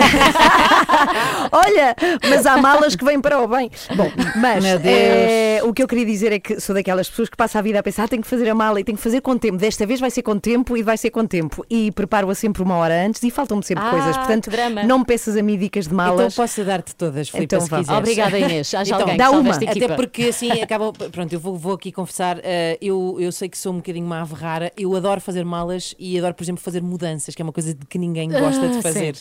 Olha, 1.64 1.96
mas 2.28 2.46
há 2.46 2.56
malas 2.58 2.94
que 2.94 3.04
vêm 3.04 3.20
para 3.20 3.40
o 3.42 3.48
bem. 3.48 3.70
Bom, 3.96 4.10
mas 4.36 4.64
eh, 4.64 5.60
o 5.64 5.72
que 5.72 5.82
eu 5.82 5.88
queria 5.88 6.04
dizer 6.04 6.32
é 6.32 6.38
que 6.38 6.60
sou 6.60 6.74
daquelas 6.74 7.08
pessoas 7.08 7.28
que 7.28 7.36
passa 7.36 7.58
a 7.58 7.62
vida 7.62 7.78
a 7.78 7.82
pensar, 7.82 8.04
ah, 8.04 8.08
tenho 8.08 8.22
que 8.22 8.28
fazer 8.28 8.48
a 8.48 8.54
mala 8.54 8.80
e 8.80 8.84
tenho 8.84 8.96
que 8.98 9.02
fazer 9.04 9.20
com 9.20 9.36
tempo. 9.38 9.56
Desta 9.56 9.86
vez 9.86 10.00
vai 10.00 10.10
ser 10.10 10.22
com 10.22 10.38
tempo 10.38 10.76
e 10.76 10.82
vai 10.82 10.96
ser 10.96 11.10
com 11.10 11.26
tempo. 11.26 11.64
E 11.70 11.90
preparo-a 11.92 12.34
sempre 12.34 12.62
uma 12.62 12.76
hora 12.76 13.06
antes 13.06 13.22
e 13.22 13.30
faltam-me 13.30 13.62
sempre 13.62 13.84
Ah, 13.84 13.90
coisas. 13.90 14.16
Portanto, 14.16 14.50
não 14.86 14.98
me 15.00 15.04
peças 15.04 15.36
a 15.36 15.42
mim 15.42 15.56
dicas 15.58 15.86
de 15.86 15.94
Então 15.94 15.96
malas. 16.06 16.34
posso 16.34 16.62
dar-te 16.64 16.94
todas, 16.94 17.28
Filipe, 17.28 17.44
Então 17.44 17.60
se 17.60 17.70
vá. 17.70 17.78
quiseres. 17.78 17.98
Obrigada, 18.00 18.38
Inês. 18.38 18.74
Haja 18.74 18.90
Então, 18.90 19.00
alguém 19.00 19.16
dá 19.16 19.30
uma. 19.30 19.54
Até 19.54 19.88
porque 19.96 20.24
assim 20.24 20.50
acaba. 20.60 20.92
Pronto, 20.92 21.32
eu 21.32 21.40
vou, 21.40 21.56
vou 21.56 21.74
aqui 21.74 21.90
confessar. 21.92 22.38
eh, 22.42 22.78
eu, 22.80 23.16
eu 23.18 23.32
sei 23.32 23.48
que 23.48 23.56
sou 23.56 23.72
um 23.72 23.76
bocadinho 23.76 24.04
uma 24.06 24.20
ave 24.22 24.34
rara. 24.34 24.72
Eu 24.76 24.94
adoro 24.94 25.20
fazer 25.20 25.44
malas 25.44 25.94
e 25.98 26.18
adoro, 26.18 26.34
por 26.34 26.42
exemplo, 26.44 26.62
fazer 26.62 26.82
mudanças, 26.82 27.34
que 27.34 27.40
é 27.40 27.44
uma 27.44 27.52
coisa 27.52 27.76
que 27.88 27.98
ninguém 27.98 28.28
gosta 28.30 28.66
Ah, 28.66 28.68
de 28.68 28.82
fazer. 28.82 29.14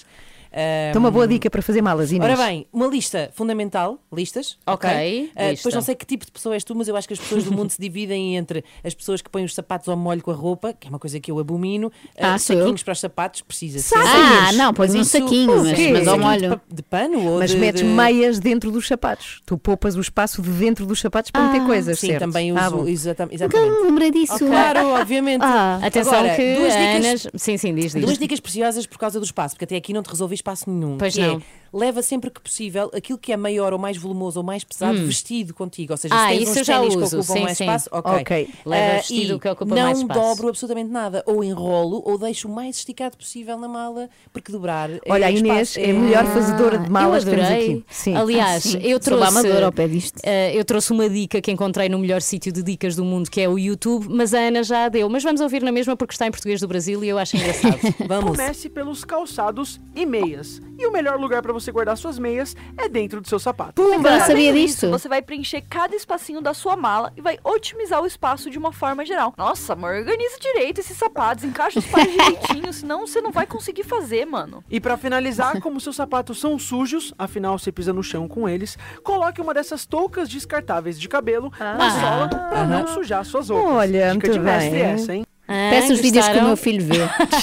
Então, 0.89 0.99
uma 0.99 1.09
boa 1.11 1.27
dica 1.27 1.49
para 1.49 1.61
fazer 1.61 1.81
malas, 1.81 2.11
Inês. 2.11 2.31
Ora 2.31 2.45
bem, 2.45 2.67
uma 2.71 2.87
lista 2.87 3.29
fundamental, 3.33 3.99
listas. 4.11 4.57
Ok, 4.67 4.89
Eh, 4.89 5.49
lista. 5.49 5.55
depois 5.55 5.75
não 5.75 5.81
sei 5.81 5.95
que 5.95 6.05
tipo 6.05 6.25
de 6.25 6.31
pessoa 6.31 6.53
és 6.55 6.63
tu, 6.63 6.75
mas 6.75 6.87
eu 6.87 6.95
acho 6.95 7.07
que 7.07 7.13
as 7.13 7.19
pessoas 7.19 7.43
do 7.43 7.51
mundo 7.51 7.69
se 7.71 7.79
dividem 7.81 8.35
entre 8.37 8.63
as 8.83 8.93
pessoas 8.93 9.21
que 9.21 9.29
põem 9.29 9.43
os 9.45 9.53
sapatos 9.55 9.89
ao 9.89 9.97
molho 9.97 10.21
com 10.21 10.31
a 10.31 10.35
roupa, 10.35 10.73
que 10.73 10.87
é 10.87 10.89
uma 10.89 10.99
coisa 10.99 11.19
que 11.19 11.31
eu 11.31 11.39
abomino, 11.39 11.91
Ah, 12.19 12.33
eu. 12.33 12.39
saquinhos 12.39 12.83
para 12.83 12.91
os 12.93 12.99
sapatos, 12.99 13.41
precisa 13.41 13.79
ser. 13.79 13.95
Ah, 13.97 14.51
não, 14.53 14.73
pões 14.73 14.93
isso- 14.93 15.05
saquinho, 15.11 15.63
mas, 15.63 15.79
mas 15.79 16.07
ao 16.07 16.17
de 16.17 16.23
molho. 16.23 16.61
De, 16.71 16.83
pano 16.83 17.19
ou 17.31 17.39
Mas 17.39 17.51
de, 17.51 17.57
metes 17.57 17.81
de- 17.81 17.87
meias 17.87 18.39
dentro 18.39 18.69
dos 18.71 18.87
sapatos. 18.87 19.41
Tu 19.45 19.57
poupas 19.57 19.95
o 19.95 20.01
espaço 20.01 20.41
de 20.41 20.49
dentro 20.51 20.85
dos 20.85 20.99
sapatos 20.99 21.31
para 21.31 21.43
meter 21.51 21.65
coisas. 21.65 21.99
Sim, 21.99 22.07
certo? 22.07 22.19
também 22.21 22.51
uso. 22.51 22.61
Ah, 22.61 22.69
bom. 22.69 22.87
exata- 22.87 23.23
Nunca 23.23 23.35
exatamente. 23.35 23.71
me 23.77 23.83
lembrei 23.83 24.11
disso. 24.11 24.37
Claro, 24.39 24.87
obviamente. 24.99 25.41
Ah, 25.43 25.79
Atenção 25.83 26.13
Agora, 26.13 26.35
que 26.35 26.55
duas 26.55 26.73
dicas- 26.73 27.25
Ana... 27.25 27.31
Sim, 27.39 27.57
sim, 27.57 27.73
diz, 27.73 27.93
diz. 27.93 28.03
Duas 28.05 28.17
dicas 28.17 28.39
preciosas 28.39 28.85
por 28.85 28.97
causa 28.99 29.19
do 29.19 29.25
espaço, 29.25 29.55
porque 29.55 29.65
até 29.65 29.75
aqui 29.75 29.93
não 29.93 30.03
te 30.03 30.09
resolvi 30.09 30.35
espaço 30.43 30.69
nenhum. 30.69 30.97
Pois 30.97 31.13
que 31.13 31.21
não. 31.21 31.37
É, 31.37 31.41
leva 31.73 32.01
sempre 32.01 32.29
que 32.29 32.39
possível 32.39 32.91
aquilo 32.93 33.17
que 33.17 33.31
é 33.33 33.37
maior 33.37 33.73
ou 33.73 33.79
mais 33.79 33.97
volumoso 33.97 34.39
ou 34.39 34.45
mais 34.45 34.63
pesado 34.63 34.97
vestido 35.05 35.53
contigo. 35.53 35.93
Ou 35.93 35.97
seja, 35.97 36.13
Hum. 36.13 36.17
Ah, 36.17 36.27
se 36.29 36.33
tens 36.37 36.41
isso 36.43 36.51
uns 36.51 36.57
eu 36.57 36.63
já 36.63 36.79
ténis 36.79 36.95
uso, 36.95 37.09
que 37.09 37.15
ocupam 37.15 37.33
sim, 37.33 37.41
mais 37.43 37.57
sim. 37.57 37.63
espaço, 37.63 37.89
ok. 37.91 38.11
Ok. 38.21 38.49
Leva 38.65 38.91
Ah, 38.91 38.95
vestido 38.97 39.35
e 39.35 39.39
que 39.39 39.49
ocupa 39.49 39.75
não 39.75 39.83
mais 39.83 39.99
espaço. 39.99 40.19
dobro 40.19 40.49
absolutamente 40.49 40.91
nada. 40.91 41.23
Ou 41.25 41.43
enrolo 41.43 42.01
ou 42.05 42.17
deixo 42.17 42.47
o 42.47 42.51
mais 42.53 42.77
esticado 42.77 43.17
possível 43.17 43.57
na 43.57 43.67
mala, 43.67 44.09
porque 44.31 44.51
dobrar. 44.51 44.89
Olha, 45.09 45.23
é 45.25 45.27
a 45.27 45.31
Inês 45.31 45.69
espaço, 45.69 45.79
é 45.87 45.91
a 45.91 45.93
melhor 45.93 46.25
fazedora 46.27 46.77
de 46.77 46.89
malas 46.89 47.23
eu 47.25 47.29
que 47.31 47.35
temos 47.35 47.51
aqui. 47.51 47.85
Sim. 47.89 48.15
Aliás, 48.15 48.65
Ah, 48.65 48.69
sim. 48.69 48.77
eu 48.83 48.91
Sou 48.91 48.99
trouxe. 48.99 49.27
amadora 49.27 49.65
ao 49.65 49.71
pé 49.71 49.87
disto. 49.87 50.19
eh, 50.23 50.55
eu 50.55 50.63
trouxe 50.63 50.91
uma 50.91 51.09
dica 51.09 51.41
que 51.41 51.51
encontrei 51.51 51.89
no 51.89 51.97
melhor 51.97 52.21
sítio 52.21 52.51
de 52.51 52.61
dicas 52.61 52.95
do 52.95 53.03
mundo, 53.03 53.29
que 53.31 53.41
é 53.41 53.49
o 53.49 53.57
YouTube, 53.57 54.07
mas 54.09 54.33
a 54.33 54.39
Ana 54.39 54.63
já 54.63 54.85
a 54.85 54.89
deu. 54.89 55.09
Mas 55.09 55.23
vamos 55.23 55.41
ouvir 55.41 55.61
na 55.63 55.71
mesma 55.71 55.95
porque 55.97 56.13
está 56.13 56.27
em 56.27 56.31
português 56.31 56.59
do 56.61 56.67
Brasil 56.67 57.03
e 57.03 57.09
eu 57.09 57.17
acho 57.17 57.35
engraçado. 57.35 57.79
Vamos. 58.07 58.31
Comece 58.37 58.69
pelos 58.69 59.03
calçados 59.03 59.79
e 59.95 60.05
meias. 60.05 60.61
E 60.77 60.85
o 60.87 60.91
melhor 60.91 61.19
lugar 61.19 61.41
para 61.41 61.53
você 61.53 61.62
guardar 61.71 61.97
suas 61.97 62.17
meias 62.19 62.55
é 62.77 62.87
dentro 62.87 63.21
do 63.21 63.27
seu 63.27 63.39
sapato. 63.39 63.81
Eu 63.81 63.99
não 63.99 64.19
sabia 64.19 64.53
disso. 64.53 64.89
Você 64.89 65.07
vai 65.07 65.21
preencher 65.21 65.61
cada 65.61 65.95
espacinho 65.95 66.41
da 66.41 66.53
sua 66.53 66.75
mala 66.75 67.11
e 67.15 67.21
vai 67.21 67.37
otimizar 67.43 68.01
o 68.01 68.05
espaço 68.05 68.49
de 68.49 68.57
uma 68.57 68.71
forma 68.71 69.05
geral. 69.05 69.33
Nossa, 69.37 69.73
amor, 69.73 69.95
organiza 69.95 70.37
direito 70.39 70.79
esses 70.79 70.97
sapatos, 70.97 71.43
encaixa 71.43 71.79
os 71.79 71.85
pares 71.85 72.11
direitinho, 72.11 72.71
senão 72.73 73.05
você 73.07 73.21
não 73.21 73.31
vai 73.31 73.45
conseguir 73.45 73.83
fazer, 73.83 74.25
mano. 74.25 74.63
E 74.69 74.79
para 74.79 74.97
finalizar, 74.97 75.59
como 75.61 75.79
seus 75.79 75.95
sapatos 75.95 76.39
são 76.39 76.57
sujos, 76.57 77.13
afinal 77.17 77.57
você 77.57 77.71
pisa 77.71 77.93
no 77.93 78.03
chão 78.03 78.27
com 78.27 78.47
eles, 78.47 78.77
coloque 79.03 79.41
uma 79.41 79.53
dessas 79.53 79.85
toucas 79.85 80.29
descartáveis 80.29 80.99
de 80.99 81.07
cabelo 81.07 81.51
na 81.59 81.89
sola 81.99 82.27
para 82.27 82.65
não 82.65 82.87
sujar 82.87 83.23
suas 83.25 83.49
roupas. 83.49 83.73
Olha, 83.73 84.11
Dica 84.13 84.29
de 84.29 84.39
mestre 84.39 84.71
bem. 84.71 84.81
essa, 84.83 85.15
hein? 85.15 85.25
Ah, 85.45 85.67
Peço 85.71 85.91
os 85.93 85.99
vídeos 85.99 86.25
que 86.29 86.37
o 86.37 86.43
meu 86.43 86.55
filho 86.55 86.85
vê. 86.85 86.95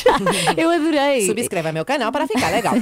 Eu 0.57 0.71
adorei. 0.71 1.27
Subscreve 1.27 1.69
ao 1.69 1.75
meu 1.75 1.85
canal 1.85 2.11
para 2.11 2.27
ficar 2.27 2.51
legal. 2.51 2.73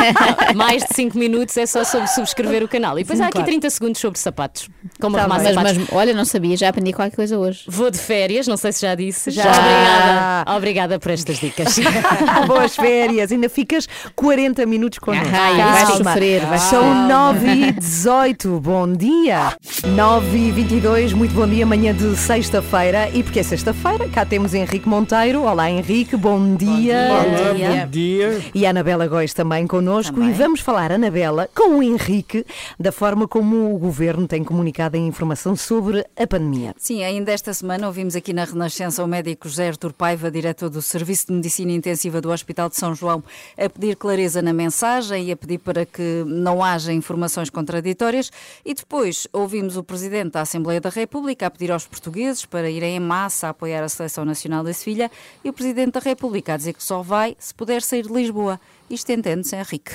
Mais 0.56 0.82
de 0.82 0.94
5 0.94 1.18
minutos 1.18 1.54
é 1.58 1.66
só 1.66 1.84
sobre 1.84 2.06
subscrever 2.08 2.62
o 2.64 2.68
canal. 2.68 2.98
E 2.98 3.02
depois 3.02 3.18
Sim, 3.18 3.24
há 3.24 3.26
aqui 3.26 3.34
claro. 3.34 3.48
30 3.50 3.68
segundos 3.70 4.00
sobre 4.00 4.18
sapatos. 4.18 4.68
Como 4.98 5.14
Tá 5.16 5.22
arrumar 5.22 5.40
bem. 5.40 5.48
sapatos. 5.52 5.76
Mas, 5.78 5.88
mas, 5.90 5.92
olha, 5.98 6.14
não 6.14 6.24
sabia, 6.24 6.56
já 6.56 6.70
aprendi 6.70 6.92
qualquer 6.94 7.14
coisa 7.14 7.38
hoje. 7.38 7.64
Vou 7.68 7.90
de 7.90 7.98
férias, 7.98 8.46
não 8.46 8.56
sei 8.56 8.72
se 8.72 8.80
já 8.80 8.94
disse. 8.94 9.30
Já. 9.30 9.42
Obrigada. 9.50 10.56
Obrigada 10.56 10.98
por 10.98 11.10
estas 11.12 11.38
dicas. 11.38 11.78
Boas 12.48 12.74
férias, 12.74 13.30
ainda 13.30 13.50
ficas 13.50 13.86
40 14.16 14.64
minutos 14.64 14.98
connosco. 14.98 15.28
Ai, 15.34 15.54
vais 15.56 15.88
Calma. 15.90 16.04
sofrer, 16.04 16.46
vais 16.46 16.62
São 16.62 16.82
sofrer. 16.82 17.08
9 17.08 17.46
e 17.68 17.72
18 17.72 18.60
bom 18.60 18.90
dia. 18.90 19.54
9 19.84 20.38
e 20.38 20.50
22 20.50 21.12
muito 21.12 21.34
bom 21.34 21.46
dia, 21.46 21.66
manhã 21.66 21.94
de 21.94 22.16
sexta-feira. 22.16 23.10
E 23.12 23.22
porque 23.22 23.40
é 23.40 23.42
sexta-feira, 23.42 24.08
cá 24.08 24.24
temos 24.24 24.54
Henrique 24.62 24.88
Monteiro. 24.88 25.42
Olá 25.42 25.68
Henrique, 25.68 26.16
bom 26.16 26.54
dia. 26.54 27.08
Olá, 27.10 27.82
bom 27.82 27.90
dia. 27.90 28.40
E 28.54 28.64
a 28.64 28.70
Anabela 28.70 29.08
Góis 29.08 29.34
também 29.34 29.66
connosco. 29.66 30.22
E 30.22 30.32
vamos 30.32 30.60
falar, 30.60 30.92
Anabela, 30.92 31.50
com 31.52 31.78
o 31.78 31.82
Henrique, 31.82 32.46
da 32.78 32.92
forma 32.92 33.26
como 33.26 33.74
o 33.74 33.78
Governo 33.78 34.28
tem 34.28 34.44
comunicado 34.44 34.96
a 34.96 35.00
informação 35.00 35.56
sobre 35.56 36.06
a 36.16 36.26
pandemia. 36.28 36.74
Sim, 36.78 37.02
ainda 37.02 37.32
esta 37.32 37.52
semana 37.52 37.88
ouvimos 37.88 38.14
aqui 38.14 38.32
na 38.32 38.44
Renascença 38.44 39.02
o 39.02 39.06
médico 39.08 39.48
José 39.48 39.66
Artur 39.66 39.92
Paiva, 39.92 40.30
diretor 40.30 40.70
do 40.70 40.80
Serviço 40.80 41.26
de 41.26 41.32
Medicina 41.32 41.72
Intensiva 41.72 42.20
do 42.20 42.30
Hospital 42.30 42.68
de 42.68 42.76
São 42.76 42.94
João, 42.94 43.24
a 43.58 43.68
pedir 43.68 43.96
clareza 43.96 44.40
na 44.40 44.52
mensagem 44.52 45.24
e 45.24 45.32
a 45.32 45.36
pedir 45.36 45.58
para 45.58 45.84
que 45.84 46.22
não 46.24 46.62
haja 46.62 46.92
informações 46.92 47.50
contraditórias. 47.50 48.30
E 48.64 48.74
depois 48.74 49.26
ouvimos 49.32 49.76
o 49.76 49.82
Presidente 49.82 50.34
da 50.34 50.42
Assembleia 50.42 50.80
da 50.80 50.88
República 50.88 51.48
a 51.48 51.50
pedir 51.50 51.72
aos 51.72 51.84
portugueses 51.84 52.46
para 52.46 52.70
irem 52.70 52.94
em 52.94 53.00
massa 53.00 53.48
a 53.48 53.50
apoiar 53.50 53.82
a 53.82 53.88
Seleção 53.88 54.24
Nacional 54.24 54.51
da 54.60 54.72
Sevilha 54.72 55.08
e 55.44 55.48
o 55.48 55.52
Presidente 55.52 55.92
da 55.92 56.00
República 56.00 56.54
a 56.54 56.56
dizer 56.56 56.72
que 56.74 56.82
só 56.82 57.00
vai 57.00 57.36
se 57.38 57.54
puder 57.54 57.80
sair 57.80 58.02
de 58.02 58.12
Lisboa. 58.12 58.60
Isto 58.90 59.12
entende-se, 59.12 59.54
Henrique? 59.54 59.92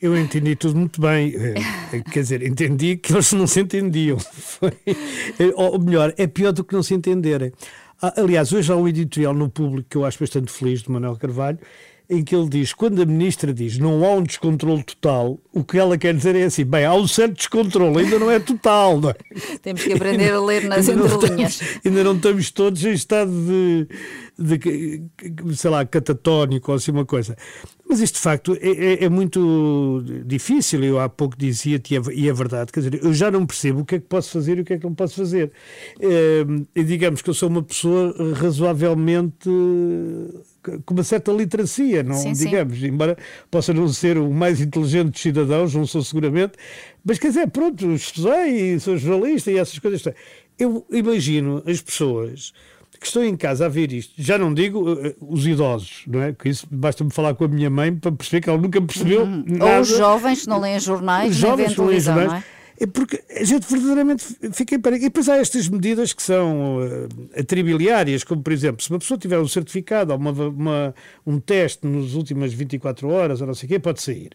Eu 0.00 0.16
entendi 0.16 0.56
tudo 0.56 0.78
muito 0.78 1.00
bem. 1.00 1.34
Eh, 1.34 2.02
Quer 2.10 2.20
dizer, 2.20 2.42
entendi 2.42 2.96
que 2.96 3.12
eles 3.12 3.32
não 3.32 3.46
se 3.46 3.60
entendiam. 3.60 4.18
Ou 5.56 5.78
melhor, 5.78 6.12
é 6.16 6.26
pior 6.26 6.52
do 6.52 6.64
que 6.64 6.74
não 6.74 6.82
se 6.82 6.94
entenderem. 6.94 7.52
Ah, 8.00 8.12
Aliás, 8.18 8.52
hoje 8.52 8.70
há 8.70 8.76
um 8.76 8.86
editorial 8.86 9.32
no 9.32 9.48
público 9.48 9.88
que 9.88 9.96
eu 9.96 10.04
acho 10.04 10.18
bastante 10.18 10.52
feliz, 10.52 10.82
de 10.82 10.90
Manuel 10.90 11.16
Carvalho, 11.16 11.58
em 12.08 12.22
que 12.22 12.34
ele 12.34 12.48
diz: 12.48 12.72
quando 12.72 13.02
a 13.02 13.06
ministra 13.06 13.52
diz 13.52 13.78
não 13.78 14.04
há 14.04 14.12
um 14.12 14.22
descontrole 14.22 14.82
total, 14.82 15.38
o 15.52 15.64
que 15.64 15.78
ela 15.78 15.98
quer 15.98 16.14
dizer 16.14 16.36
é 16.36 16.44
assim: 16.44 16.64
bem, 16.64 16.84
há 16.84 16.94
um 16.94 17.06
certo 17.06 17.34
descontrole, 17.34 17.98
ainda 18.04 18.18
não 18.18 18.30
é 18.30 18.38
total. 18.38 19.00
Não 19.00 19.10
é? 19.10 19.14
Temos 19.62 19.82
que 19.82 19.92
aprender 19.92 20.32
a 20.32 20.40
ler 20.40 20.64
nas 20.64 20.88
Ainda 20.88 21.06
entrelinhas. 21.06 21.60
ainda 21.84 22.04
não 22.04 22.14
estamos 22.16 22.50
todos 22.50 22.84
em 22.84 22.92
estado 22.92 23.30
de, 23.30 23.88
de, 24.38 25.02
sei 25.54 25.70
lá, 25.70 25.84
catatónico 25.84 26.70
ou 26.70 26.76
assim 26.76 26.90
uma 26.90 27.04
coisa. 27.06 27.36
Mas 27.88 28.00
isto 28.00 28.14
de 28.16 28.20
facto 28.20 28.56
é, 28.60 28.68
é- 28.68 29.04
é 29.04 29.08
muito 29.08 30.02
difícil. 30.26 30.82
Eu 30.84 30.98
há 30.98 31.08
pouco 31.08 31.36
dizia-te, 31.38 31.94
e 31.94 31.96
é, 31.96 32.00
e 32.12 32.28
é 32.28 32.32
verdade, 32.32 32.72
quer 32.72 32.80
dizer, 32.80 33.00
eu 33.04 33.14
já 33.14 33.30
não 33.30 33.46
percebo 33.46 33.80
o 33.80 33.84
que 33.84 33.94
é 33.94 33.98
que 34.00 34.06
posso 34.06 34.30
fazer 34.32 34.58
e 34.58 34.60
o 34.62 34.64
que 34.64 34.72
é 34.74 34.78
que 34.78 34.84
não 34.84 34.94
posso 34.94 35.14
fazer. 35.16 35.52
Eh, 36.00 36.44
E 36.74 36.82
digamos 36.84 37.22
que 37.22 37.30
eu 37.30 37.34
sou 37.34 37.48
uma 37.48 37.62
pessoa 37.62 38.14
razoavelmente 38.34 39.48
com 40.84 40.94
uma 40.94 41.04
certa 41.04 41.30
literacia, 41.32 42.02
não 42.02 42.16
Sim, 42.16 42.34
sim. 42.34 42.44
digamos, 42.46 42.82
embora 42.82 43.16
possa 43.50 43.72
não 43.72 43.86
ser 43.88 44.18
o 44.18 44.30
mais 44.32 44.60
inteligente 44.60 45.12
dos 45.12 45.20
cidadãos, 45.22 45.74
não 45.74 45.86
sou 45.86 46.02
seguramente, 46.02 46.54
mas 47.04 47.18
quer 47.18 47.28
dizer, 47.28 47.48
pronto, 47.48 47.92
estudei 47.92 48.78
sou 48.80 48.96
jornalista 48.96 49.50
e 49.52 49.58
essas 49.58 49.78
coisas. 49.78 50.02
Eu 50.58 50.84
imagino 50.90 51.62
as 51.66 51.80
pessoas 51.80 52.52
que 53.06 53.18
estão 53.18 53.24
em 53.24 53.36
casa 53.36 53.66
a 53.66 53.68
ver 53.68 53.92
isto, 53.92 54.12
já 54.16 54.36
não 54.38 54.52
digo 54.52 54.92
eh, 54.92 55.14
os 55.20 55.46
idosos, 55.46 56.02
não 56.06 56.22
é? 56.22 56.32
Que 56.32 56.48
isso 56.48 56.66
basta-me 56.70 57.10
falar 57.10 57.34
com 57.34 57.44
a 57.44 57.48
minha 57.48 57.70
mãe 57.70 57.94
para 57.94 58.12
perceber 58.12 58.40
que 58.42 58.48
ela 58.50 58.60
nunca 58.60 58.80
percebeu 58.82 59.22
Uhum. 59.24 59.44
Ou 59.60 59.80
os 59.80 59.88
jovens 59.88 60.42
que 60.42 60.48
não 60.48 60.60
leem 60.60 60.78
jornais, 60.80 61.30
Os 61.30 61.36
jovens 61.36 61.72
que 61.72 61.78
não 61.78 61.86
leem 61.86 62.00
televisão, 62.02 62.14
não 62.14 62.22
jornais. 62.22 62.44
é? 62.52 62.56
É 62.78 62.86
porque 62.86 63.22
a 63.34 63.42
gente 63.42 63.66
verdadeiramente 63.70 64.22
fica 64.52 64.74
em 64.74 64.78
pânico. 64.78 65.02
E 65.02 65.08
depois 65.08 65.30
há 65.30 65.36
estas 65.38 65.66
medidas 65.66 66.12
que 66.12 66.22
são 66.22 66.76
uh, 66.76 67.08
atribiliárias, 67.40 68.22
como 68.22 68.42
por 68.42 68.52
exemplo, 68.52 68.82
se 68.82 68.90
uma 68.90 68.98
pessoa 68.98 69.16
tiver 69.16 69.38
um 69.38 69.48
certificado 69.48 70.12
ou 70.12 70.18
uma, 70.18 70.30
uma- 70.30 70.94
um 71.26 71.40
teste 71.40 71.86
nas 71.86 72.12
últimas 72.12 72.52
24 72.52 73.08
horas 73.08 73.40
ou 73.40 73.46
não 73.46 73.54
sei 73.54 73.66
o 73.66 73.68
quê, 73.70 73.78
pode 73.78 74.02
sair. 74.02 74.30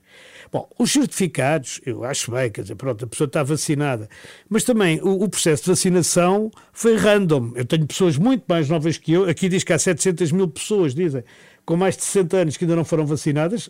Bom, 0.52 0.68
os 0.78 0.92
certificados, 0.92 1.80
eu 1.86 2.04
acho 2.04 2.30
bem, 2.30 2.52
quer 2.52 2.64
dizer, 2.64 2.76
pronto, 2.76 3.06
a 3.06 3.08
pessoa 3.08 3.26
está 3.26 3.42
vacinada. 3.42 4.10
Mas 4.50 4.66
também 4.66 5.00
o, 5.02 5.24
o 5.24 5.30
processo 5.30 5.64
de 5.64 5.70
vacinação 5.70 6.52
foi 6.74 6.98
random. 6.98 7.54
Eu 7.56 7.64
tenho 7.64 7.88
pessoas 7.88 8.18
muito 8.18 8.44
mais 8.50 8.68
novas 8.68 8.98
que 8.98 9.14
eu, 9.14 9.30
aqui 9.30 9.48
diz 9.48 9.64
que 9.64 9.72
há 9.72 9.80
700 9.80 10.30
mil 10.34 10.50
pessoas, 10.50 10.94
dizem, 10.94 11.24
com 11.66 11.76
mais 11.78 11.96
de 11.96 12.04
60 12.04 12.38
anos 12.38 12.58
que 12.58 12.64
ainda 12.66 12.76
não 12.76 12.84
foram 12.84 13.06
vacinadas, 13.06 13.70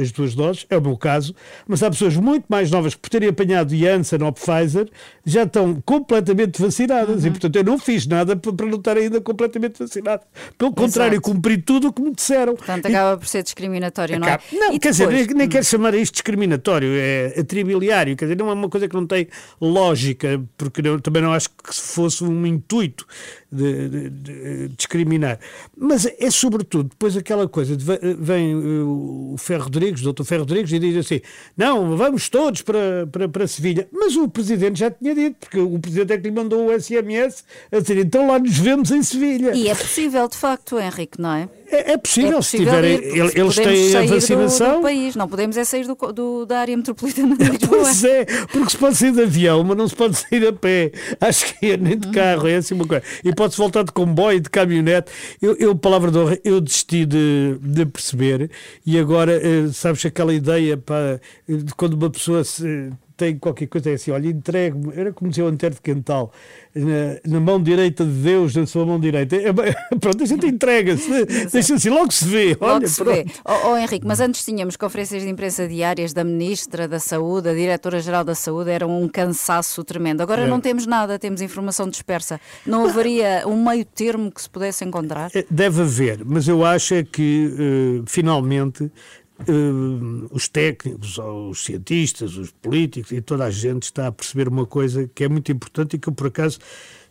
as 0.00 0.10
duas 0.12 0.34
doses, 0.34 0.66
é 0.70 0.76
o 0.76 0.80
meu 0.82 0.96
caso, 0.96 1.34
mas 1.66 1.82
há 1.82 1.90
pessoas 1.90 2.16
muito 2.16 2.46
mais 2.48 2.70
novas 2.70 2.94
que 2.94 3.00
por 3.00 3.10
terem 3.10 3.28
apanhado 3.28 3.76
Janssen 3.76 4.22
ou 4.22 4.32
Pfizer 4.32 4.88
já 5.24 5.42
estão 5.44 5.80
completamente 5.84 6.60
vacinadas 6.60 7.22
Uhum. 7.22 7.28
e 7.28 7.30
portanto 7.30 7.56
eu 7.56 7.64
não 7.64 7.78
fiz 7.78 8.06
nada 8.06 8.34
para 8.34 8.66
não 8.66 8.78
estar 8.78 8.96
ainda 8.96 9.20
completamente 9.20 9.78
vacinado. 9.78 10.22
Pelo 10.56 10.72
contrário, 10.72 11.20
cumpri 11.20 11.58
tudo 11.58 11.88
o 11.88 11.92
que 11.92 12.00
me 12.02 12.12
disseram. 12.14 12.54
Portanto, 12.56 12.86
E- 12.86 12.88
acaba 12.88 13.16
por 13.18 13.26
ser 13.26 13.42
discriminatório, 13.42 14.18
não 14.18 14.26
é? 14.26 14.32
Acaba- 14.32 14.44
Não, 14.52 14.72
E 14.74 14.78
quer 14.78 14.90
dizer, 14.90 15.06
depois? 15.08 15.26
nem, 15.28 15.36
nem 15.36 15.48
quero 15.48 15.64
chamar 15.64 15.94
isto 15.94 16.14
discriminatório, 16.14 16.88
é 16.94 17.34
atribiliário, 17.38 18.16
quer 18.16 18.24
dizer, 18.24 18.36
não 18.38 18.48
é 18.50 18.52
uma 18.54 18.68
coisa 18.68 18.88
que 18.88 18.94
não 18.94 19.06
tem 19.06 19.28
lógica, 19.60 20.42
porque 20.56 20.80
eu 20.86 21.00
também 21.00 21.22
não 21.22 21.32
acho 21.32 21.50
que 21.50 21.74
fosse 21.74 22.24
um 22.24 22.46
intuito 22.46 23.06
de, 23.50 23.88
de- 23.88 24.10
de 24.10 24.68
discriminar. 24.76 25.38
Mas 25.76 26.06
é 26.18 26.30
sobretudo 26.30 26.88
depois 26.90 27.16
aquela 27.18 27.48
coisa 27.48 27.76
de 27.76 27.84
ve- 27.84 27.98
vem 28.18 28.54
uh, 28.54 29.32
o 29.32 29.36
Ferro 29.38 29.64
Rodrigues, 29.64 30.00
o 30.00 30.04
doutor 30.04 30.24
Ferro 30.24 30.40
Rodrigues, 30.42 30.72
e 30.72 30.78
diz 30.78 30.96
assim: 30.96 31.20
não, 31.56 31.96
vamos 31.96 32.28
todos 32.28 32.62
para, 32.62 33.06
para, 33.10 33.28
para 33.28 33.46
Sevilha. 33.46 33.88
Mas 33.92 34.16
o 34.16 34.28
presidente 34.28 34.78
já 34.80 34.90
tinha 34.90 35.14
dito, 35.14 35.36
porque 35.40 35.58
o 35.58 35.78
presidente 35.78 36.12
é 36.12 36.16
que 36.18 36.22
lhe 36.28 36.34
mandou 36.34 36.66
o 36.68 36.80
SMS 36.80 37.44
a 37.72 37.78
dizer: 37.80 37.98
então 37.98 38.26
lá 38.26 38.38
nos 38.38 38.56
vemos 38.58 38.90
em 38.90 39.02
Sevilha. 39.02 39.54
E 39.54 39.68
é 39.68 39.74
possível, 39.74 40.26
de 40.28 40.36
facto, 40.36 40.78
Henrique, 40.78 41.20
não 41.20 41.32
é? 41.32 41.48
É, 41.70 41.92
é 41.92 41.96
possível, 41.98 42.38
É 42.38 42.42
se 42.42 42.56
possível 42.56 42.74
tiverem. 42.74 42.94
ir, 42.94 43.38
Eles 43.38 43.54
têm 43.56 43.88
a 43.88 43.92
sair 43.92 44.08
do- 44.08 44.14
vacinação. 44.14 44.76
Do, 44.76 44.82
país. 44.82 45.14
Não 45.16 45.28
podemos 45.28 45.56
é 45.56 45.64
sair 45.64 45.86
do, 45.86 45.94
do- 46.12 46.46
da 46.46 46.60
área 46.60 46.74
metropolitana 46.76 47.36
de 47.36 47.44
Lisboa. 47.44 47.78
Pois 47.88 48.04
é, 48.04 48.24
porque 48.50 48.70
se 48.70 48.76
pode 48.76 48.96
sair 48.96 49.12
de 49.12 49.22
avião, 49.22 49.62
mas 49.64 49.76
não 49.76 49.86
se 49.86 49.94
pode 49.94 50.16
sair 50.16 50.46
a 50.46 50.52
pé. 50.52 50.90
Acho 51.20 51.54
que 51.58 51.66
é 51.72 51.76
nem 51.76 51.96
de 51.98 52.10
carro, 52.10 52.48
é 52.48 52.56
assim 52.56 52.74
uma 52.74 52.86
coisa. 52.86 53.02
E 53.24 53.34
pode-se 53.34 53.58
voltar 53.58 53.82
de 53.84 53.92
comboio, 53.92 54.40
de 54.40 54.48
caminhonete. 54.50 55.10
Eu, 55.42 55.54
eu 55.56 55.74
palavra 55.76 56.10
de 56.10 56.18
honra, 56.18 56.38
eu 56.42 56.60
desisti 56.60 57.04
de, 57.08 57.58
de 57.60 57.86
perceber. 57.86 58.50
E 58.86 58.98
agora, 58.98 59.32
eh, 59.32 59.68
sabes, 59.72 60.04
aquela 60.06 60.34
ideia 60.34 60.76
para, 60.76 61.20
de 61.48 61.74
quando 61.74 61.94
uma 61.94 62.10
pessoa 62.10 62.44
se- 62.44 62.92
tem 63.18 63.36
qualquer 63.36 63.66
coisa, 63.66 63.90
é 63.90 63.94
assim, 63.94 64.12
olha, 64.12 64.28
entregue-me, 64.28 64.92
era 64.96 65.12
como 65.12 65.28
dizia 65.28 65.44
o 65.44 65.48
Antero 65.48 65.74
de 65.74 65.80
Quental, 65.80 66.32
na, 66.74 67.32
na 67.34 67.40
mão 67.40 67.60
direita 67.60 68.04
de 68.04 68.12
Deus, 68.12 68.54
na 68.54 68.64
sua 68.64 68.86
mão 68.86 68.98
direita. 68.98 69.34
É, 69.36 69.52
pronto, 70.00 70.22
a 70.22 70.26
gente 70.26 70.46
entrega-se, 70.46 71.26
deixa 71.52 71.74
assim, 71.74 71.90
logo 71.90 72.12
se 72.12 72.24
vê. 72.24 72.56
Logo 72.60 72.74
olha, 72.76 72.86
se 72.88 73.02
pronto. 73.02 73.16
vê. 73.16 73.26
Oh, 73.44 73.70
oh, 73.72 73.76
Henrique, 73.76 74.06
mas 74.06 74.20
antes 74.20 74.44
tínhamos 74.44 74.76
conferências 74.76 75.22
de 75.22 75.28
imprensa 75.28 75.66
diárias 75.66 76.12
da 76.12 76.22
Ministra 76.22 76.86
da 76.86 77.00
Saúde, 77.00 77.48
a 77.48 77.54
Diretora-Geral 77.54 78.22
da 78.24 78.34
Saúde, 78.36 78.70
era 78.70 78.86
um 78.86 79.08
cansaço 79.08 79.82
tremendo. 79.82 80.20
Agora 80.20 80.42
É. 80.42 80.46
não 80.46 80.60
temos 80.60 80.86
nada, 80.86 81.18
temos 81.18 81.42
informação 81.42 81.88
dispersa. 81.88 82.40
Não 82.64 82.84
haveria 82.86 83.42
um 83.46 83.62
meio 83.68 83.84
termo 83.84 84.30
que 84.30 84.40
se 84.40 84.48
pudesse 84.48 84.84
encontrar? 84.84 85.30
É, 85.34 85.44
Deve 85.50 85.82
haver, 85.82 86.24
mas 86.24 86.46
eu 86.46 86.64
acho 86.64 86.94
é 86.94 87.02
que 87.02 87.52
eh, 87.58 88.02
finalmente 88.06 88.90
eh, 89.46 90.26
os 90.30 90.48
técnicos, 90.48 91.18
os 91.18 91.64
cientistas, 91.64 92.36
os 92.36 92.50
políticos 92.50 93.12
e 93.12 93.20
toda 93.20 93.44
a 93.44 93.50
gente 93.50 93.84
está 93.84 94.08
a 94.08 94.12
perceber 94.12 94.48
uma 94.48 94.66
coisa 94.66 95.08
que 95.14 95.24
é 95.24 95.28
muito 95.28 95.52
importante 95.52 95.94
e 95.94 95.98
que 95.98 96.08
eu 96.08 96.12
por 96.12 96.26
acaso 96.26 96.58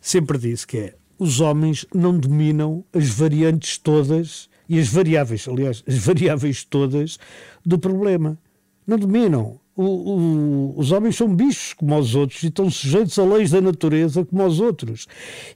sempre 0.00 0.36
disse, 0.38 0.66
que 0.66 0.78
é 0.78 0.94
os 1.18 1.40
homens 1.40 1.86
não 1.92 2.16
dominam 2.16 2.84
as 2.92 3.08
variantes 3.08 3.78
todas 3.78 4.48
e 4.68 4.78
as 4.78 4.88
variáveis, 4.88 5.48
aliás, 5.48 5.82
as 5.86 5.98
variáveis 5.98 6.64
todas 6.64 7.18
do 7.64 7.78
problema. 7.78 8.38
Não 8.86 8.98
dominam. 8.98 9.60
O- 9.80 9.84
o- 9.84 10.74
os 10.76 10.90
homens 10.90 11.14
são 11.14 11.32
bichos 11.32 11.72
como 11.72 11.96
os 11.96 12.16
outros 12.16 12.42
e 12.42 12.48
estão 12.48 12.68
sujeitos 12.68 13.16
a 13.16 13.24
leis 13.24 13.52
da 13.52 13.60
natureza 13.60 14.24
como 14.24 14.44
os 14.44 14.58
outros. 14.58 15.06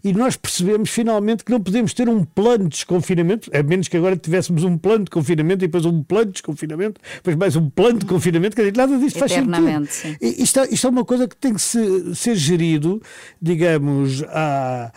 E 0.04 0.12
nós 0.12 0.36
percebemos 0.36 0.90
finalmente 0.90 1.44
que 1.44 1.50
não 1.50 1.60
podemos 1.60 1.92
ter 1.92 2.08
um 2.08 2.22
plano 2.24 2.64
de 2.64 2.70
desconfinamento, 2.76 3.50
a 3.52 3.60
menos 3.64 3.88
que 3.88 3.96
agora 3.96 4.16
tivéssemos 4.16 4.62
um 4.62 4.78
plano 4.78 5.04
de 5.06 5.10
confinamento 5.10 5.64
e 5.64 5.66
depois 5.66 5.84
um 5.84 6.04
plano 6.04 6.26
de 6.26 6.32
desconfinamento, 6.34 7.00
depois 7.16 7.34
mais 7.34 7.56
um 7.56 7.68
plano 7.68 7.98
de 7.98 8.06
confinamento, 8.06 8.54
quer 8.54 8.62
dizer, 8.62 8.76
nada 8.76 8.96
disto 8.96 9.18
faz 9.18 9.32
sentido. 9.40 9.50
Sim. 9.90 10.16
Isto, 10.20 10.60
é- 10.60 10.68
isto 10.70 10.86
é 10.86 10.90
uma 10.90 11.04
coisa 11.04 11.26
que 11.26 11.36
tem 11.36 11.52
que 11.54 11.60
se- 11.60 12.14
ser 12.14 12.36
gerido, 12.36 13.02
digamos, 13.40 14.22
à, 14.28 14.92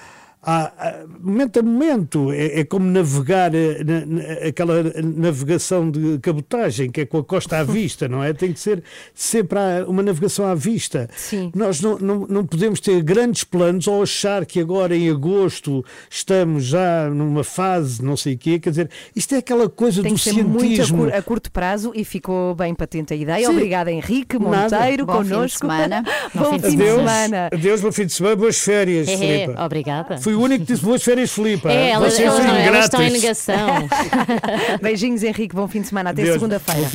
há, 0.45 0.71
há, 0.77 1.05
momento 1.21 1.59
a 1.59 1.63
momento. 1.63 2.31
É, 2.31 2.59
é 2.61 2.63
como 2.63 2.85
navegar, 2.85 3.53
eh, 3.55 3.83
na, 3.83 4.05
na, 4.05 4.23
aquela 4.47 4.83
navegação 5.03 5.89
de 5.89 6.19
cabotagem, 6.19 6.89
que 6.91 7.01
é 7.01 7.05
com 7.05 7.17
a 7.17 7.23
costa 7.23 7.57
à 7.57 7.63
vista, 7.65 8.07
não 8.07 8.23
é? 8.23 8.33
Tem 8.33 8.53
que 8.53 8.59
ser 8.59 8.83
sempre 9.13 9.57
uma 9.87 10.03
navegação 10.03 10.45
à 10.45 10.55
vista. 10.55 11.09
Sim. 11.15 11.51
Nós 11.55 11.81
não, 11.81 11.97
não, 11.97 12.27
não 12.27 12.45
podemos 12.45 12.79
ter 12.79 13.01
grandes 13.01 13.43
planos 13.43 13.87
ou 13.87 14.03
achar 14.03 14.45
que 14.45 14.59
agora 14.59 14.95
em 14.95 15.09
agosto 15.09 15.83
estamos 16.09 16.65
já 16.65 17.09
numa 17.09 17.43
fase, 17.43 18.03
não 18.03 18.15
sei 18.17 18.35
o 18.35 18.37
quê. 18.37 18.59
Quer 18.59 18.69
dizer, 18.69 18.89
isto 19.15 19.33
é 19.35 19.39
aquela 19.39 19.67
coisa 19.69 20.01
Tem 20.01 20.11
do 20.11 20.17
que 20.17 20.23
ser 20.23 20.31
cientismo. 20.33 20.57
muito 20.59 20.81
a, 20.81 20.87
cur- 20.87 21.13
a 21.13 21.21
curto 21.21 21.51
prazo 21.51 21.91
e 21.95 22.03
ficou 22.05 22.53
bem 22.55 22.73
patente 22.75 23.13
a 23.13 23.15
ideia. 23.17 23.45
Sim. 23.47 23.51
Obrigada, 23.53 23.91
Henrique 23.91 24.37
Nada. 24.39 24.77
Monteiro, 24.77 25.05
Bom 25.05 25.17
fim 25.19 25.23
de 25.23 25.29
connosco. 25.29 25.59
semana. 25.59 26.03
Bom 26.35 26.43
fim 26.51 26.59
de 26.59 26.65
Adeus, 26.67 26.97
semana. 26.99 27.49
adeus, 27.51 27.81
bom 27.81 27.91
fim 27.91 28.05
de 28.05 28.13
semana, 28.13 28.35
boas 28.35 28.59
férias, 28.59 29.07
É, 29.15 29.17
Filipe. 29.17 29.59
obrigada. 29.59 30.17
Fui 30.17 30.34
o 30.35 30.41
único 30.41 30.65
que 30.65 30.73
disse 30.73 30.83
boas 30.83 31.03
férias, 31.03 31.31
Filipe. 31.31 31.67
É, 31.67 31.91
elas, 31.91 32.13
Vocês 32.13 32.27
elas, 32.27 32.43
são 32.43 32.47
não, 32.47 32.55
elas 32.59 32.85
estão 32.85 33.01
em 33.01 33.11
negação. 33.11 33.89
Beijinhos, 34.81 35.23
Henrique. 35.23 35.55
Bom 35.55 35.67
fim 35.67 35.81
de 35.81 35.87
semana. 35.87 36.09
Até 36.11 36.25
segunda-feira. 36.25 36.87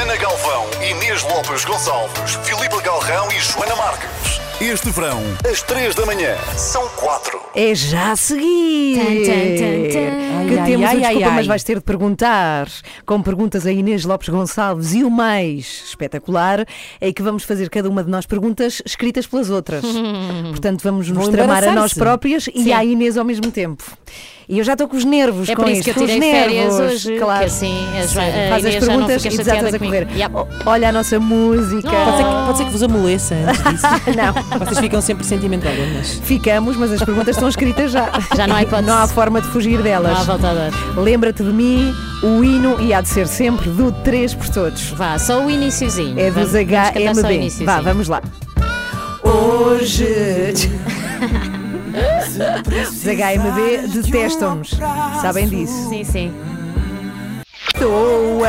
Ana 0.00 0.16
Galvão, 0.16 0.66
Inês 0.88 1.22
Lopes 1.22 1.64
Gonçalves, 1.64 2.38
Filipe 2.44 2.80
Galrão 2.82 3.28
e 3.32 3.40
Joana 3.40 3.76
Marques. 3.76 4.39
Este 4.60 4.90
verão, 4.90 5.18
às 5.50 5.62
3 5.62 5.94
da 5.94 6.04
manhã, 6.04 6.36
são 6.54 6.86
4. 6.90 7.40
É 7.54 7.74
já 7.74 8.12
a 8.12 8.16
seguir. 8.16 8.98
Tan, 8.98 9.04
tan, 9.04 9.56
tan, 9.56 9.88
tan. 9.88 10.48
Que 10.48 10.58
Ai, 10.58 10.66
temos 10.66 10.86
ai, 10.88 10.96
o 10.96 11.00
desculpa, 11.00 11.26
ai, 11.26 11.30
mas 11.30 11.38
ai. 11.38 11.44
vais 11.44 11.64
ter 11.64 11.74
de 11.76 11.80
perguntar. 11.84 12.68
Com 13.06 13.22
perguntas 13.22 13.66
a 13.66 13.72
Inês 13.72 14.04
Lopes 14.04 14.28
Gonçalves 14.28 14.92
e 14.92 15.02
o 15.02 15.10
mais 15.10 15.84
espetacular 15.88 16.66
é 17.00 17.12
que 17.12 17.22
vamos 17.22 17.44
fazer 17.44 17.70
cada 17.70 17.88
uma 17.88 18.04
de 18.04 18.10
nós 18.10 18.26
perguntas 18.26 18.82
escritas 18.84 19.26
pelas 19.26 19.48
outras. 19.48 19.82
Portanto, 20.50 20.82
vamos 20.82 21.08
nos 21.08 21.28
tramar 21.28 21.64
a 21.64 21.72
nós 21.72 21.94
próprias 21.94 22.46
e 22.54 22.64
Sim. 22.64 22.72
à 22.72 22.84
Inês 22.84 23.16
ao 23.16 23.24
mesmo 23.24 23.50
tempo. 23.50 23.82
E 24.52 24.58
eu 24.58 24.64
já 24.64 24.72
estou 24.72 24.88
com 24.88 24.96
os 24.96 25.04
nervos 25.04 25.48
É 25.48 25.54
com 25.54 25.62
por 25.62 25.70
isso 25.70 25.84
que 25.84 25.90
eu 25.90 25.94
com 25.94 26.00
os 26.02 26.10
tirei 26.10 26.28
férias 26.32 26.76
nervos, 26.76 26.92
hoje, 26.92 27.18
Claro. 27.18 27.38
que 27.38 27.44
assim 27.46 27.86
Faz 28.48 28.66
as 28.66 28.74
perguntas 28.74 29.24
e 29.24 29.28
desatas 29.28 29.74
a 29.74 29.78
correr. 29.78 30.08
Yep. 30.12 30.34
Olha 30.66 30.88
a 30.88 30.92
nossa 30.92 31.20
música. 31.20 31.88
Pode 31.88 32.16
ser, 32.16 32.24
que, 32.24 32.46
pode 32.46 32.58
ser 32.58 32.64
que 32.64 32.70
vos 32.70 32.82
amoleça 32.82 33.34
antes 33.36 33.62
disso. 33.62 33.86
Não. 34.16 34.58
Vocês 34.58 34.78
ficam 34.80 35.00
sempre 35.00 35.24
sentimentalonas. 35.24 36.20
Ficamos, 36.24 36.76
mas 36.76 36.90
as 36.90 37.00
perguntas 37.00 37.36
estão 37.36 37.48
escritas 37.48 37.92
já. 37.92 38.10
Já 38.36 38.48
não 38.48 38.56
há 38.56 38.62
hipótese. 38.64 38.88
Não 38.88 38.96
há 38.98 39.06
forma 39.06 39.40
de 39.40 39.46
fugir 39.48 39.80
delas. 39.82 40.10
Não 40.12 40.20
há 40.20 40.24
volta 40.24 40.48
a 40.48 40.54
dar. 40.54 40.72
Lembra-te 40.98 41.44
de 41.44 41.52
mim, 41.52 41.94
o 42.24 42.42
hino 42.42 42.80
e 42.80 42.92
há 42.92 43.00
de 43.00 43.08
ser 43.08 43.28
sempre 43.28 43.70
do 43.70 43.92
3 43.92 44.34
por 44.34 44.48
todos. 44.48 44.90
Vá, 44.90 45.16
só 45.16 45.44
o 45.44 45.48
iniciozinho. 45.48 46.18
É 46.18 46.28
Vamos- 46.28 46.50
dos 46.50 46.60
vamos 46.60 47.18
HMB. 47.22 47.34
iniciozinho. 47.34 47.66
Vá, 47.66 47.80
vamos 47.80 48.08
lá. 48.08 48.20
Hoje. 49.22 50.68
Os 51.92 53.04
HMB 53.04 53.88
detestam-nos. 54.02 54.70
Sabem 55.20 55.48
disso? 55.48 55.88
Sim, 55.88 56.04
sim. 56.04 56.32
Estou 57.74 58.42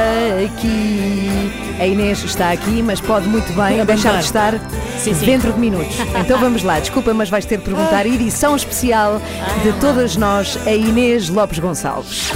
aqui. 0.46 1.52
A 1.80 1.88
Inês 1.88 2.24
está 2.24 2.52
aqui, 2.52 2.84
mas 2.84 3.02
pode 3.02 3.28
muito 3.28 3.52
bem 3.54 3.84
deixar 3.86 4.18
de 4.20 4.26
estar 4.26 4.54
Sim, 5.00 5.14
sim. 5.16 5.26
dentro 5.26 5.54
de 5.54 5.60
minutos. 5.60 5.96
Então 6.22 6.40
vamos 6.40 6.62
lá, 6.64 6.80
desculpa, 6.80 7.14
mas 7.14 7.30
vais 7.30 7.46
ter 7.46 7.58
de 7.58 7.64
perguntar. 7.64 8.06
Edição 8.06 8.56
especial 8.56 9.20
de 9.64 9.74
todas 9.80 10.16
nós, 10.16 10.58
a 10.68 10.72
Inês 10.72 11.30
Lopes 11.30 11.60
Gonçalves. 11.60 12.32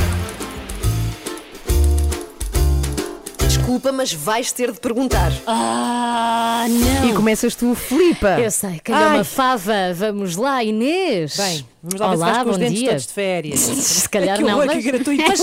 Desculpa, 3.75 3.91
mas 3.91 4.13
vais 4.13 4.53
ter 4.53 4.71
de 4.71 4.79
perguntar. 4.79 5.33
Ah, 5.45 6.65
não. 6.69 7.09
E 7.09 7.13
começas 7.13 7.55
tu, 7.55 7.75
Filipa. 7.75 8.39
Eu 8.39 8.49
sei, 8.49 8.79
calhou 8.79 9.09
Ai. 9.09 9.15
uma 9.17 9.23
fava. 9.25 9.73
Vamos 9.93 10.37
lá, 10.37 10.63
Inês. 10.63 11.35
Bem, 11.35 11.67
vamos 11.85 12.19
lá 12.19 12.31
Olá, 12.31 12.43
bom 12.43 12.57
dia. 12.57 12.95
de 12.95 13.07
férias. 13.07 13.59
Se 13.95 14.09
calhar 14.09 14.39
não, 14.41 14.49
horror, 14.57 14.65
mas, 14.67 14.75
que 14.83 14.91
gratuito. 14.91 15.23
mas 15.27 15.41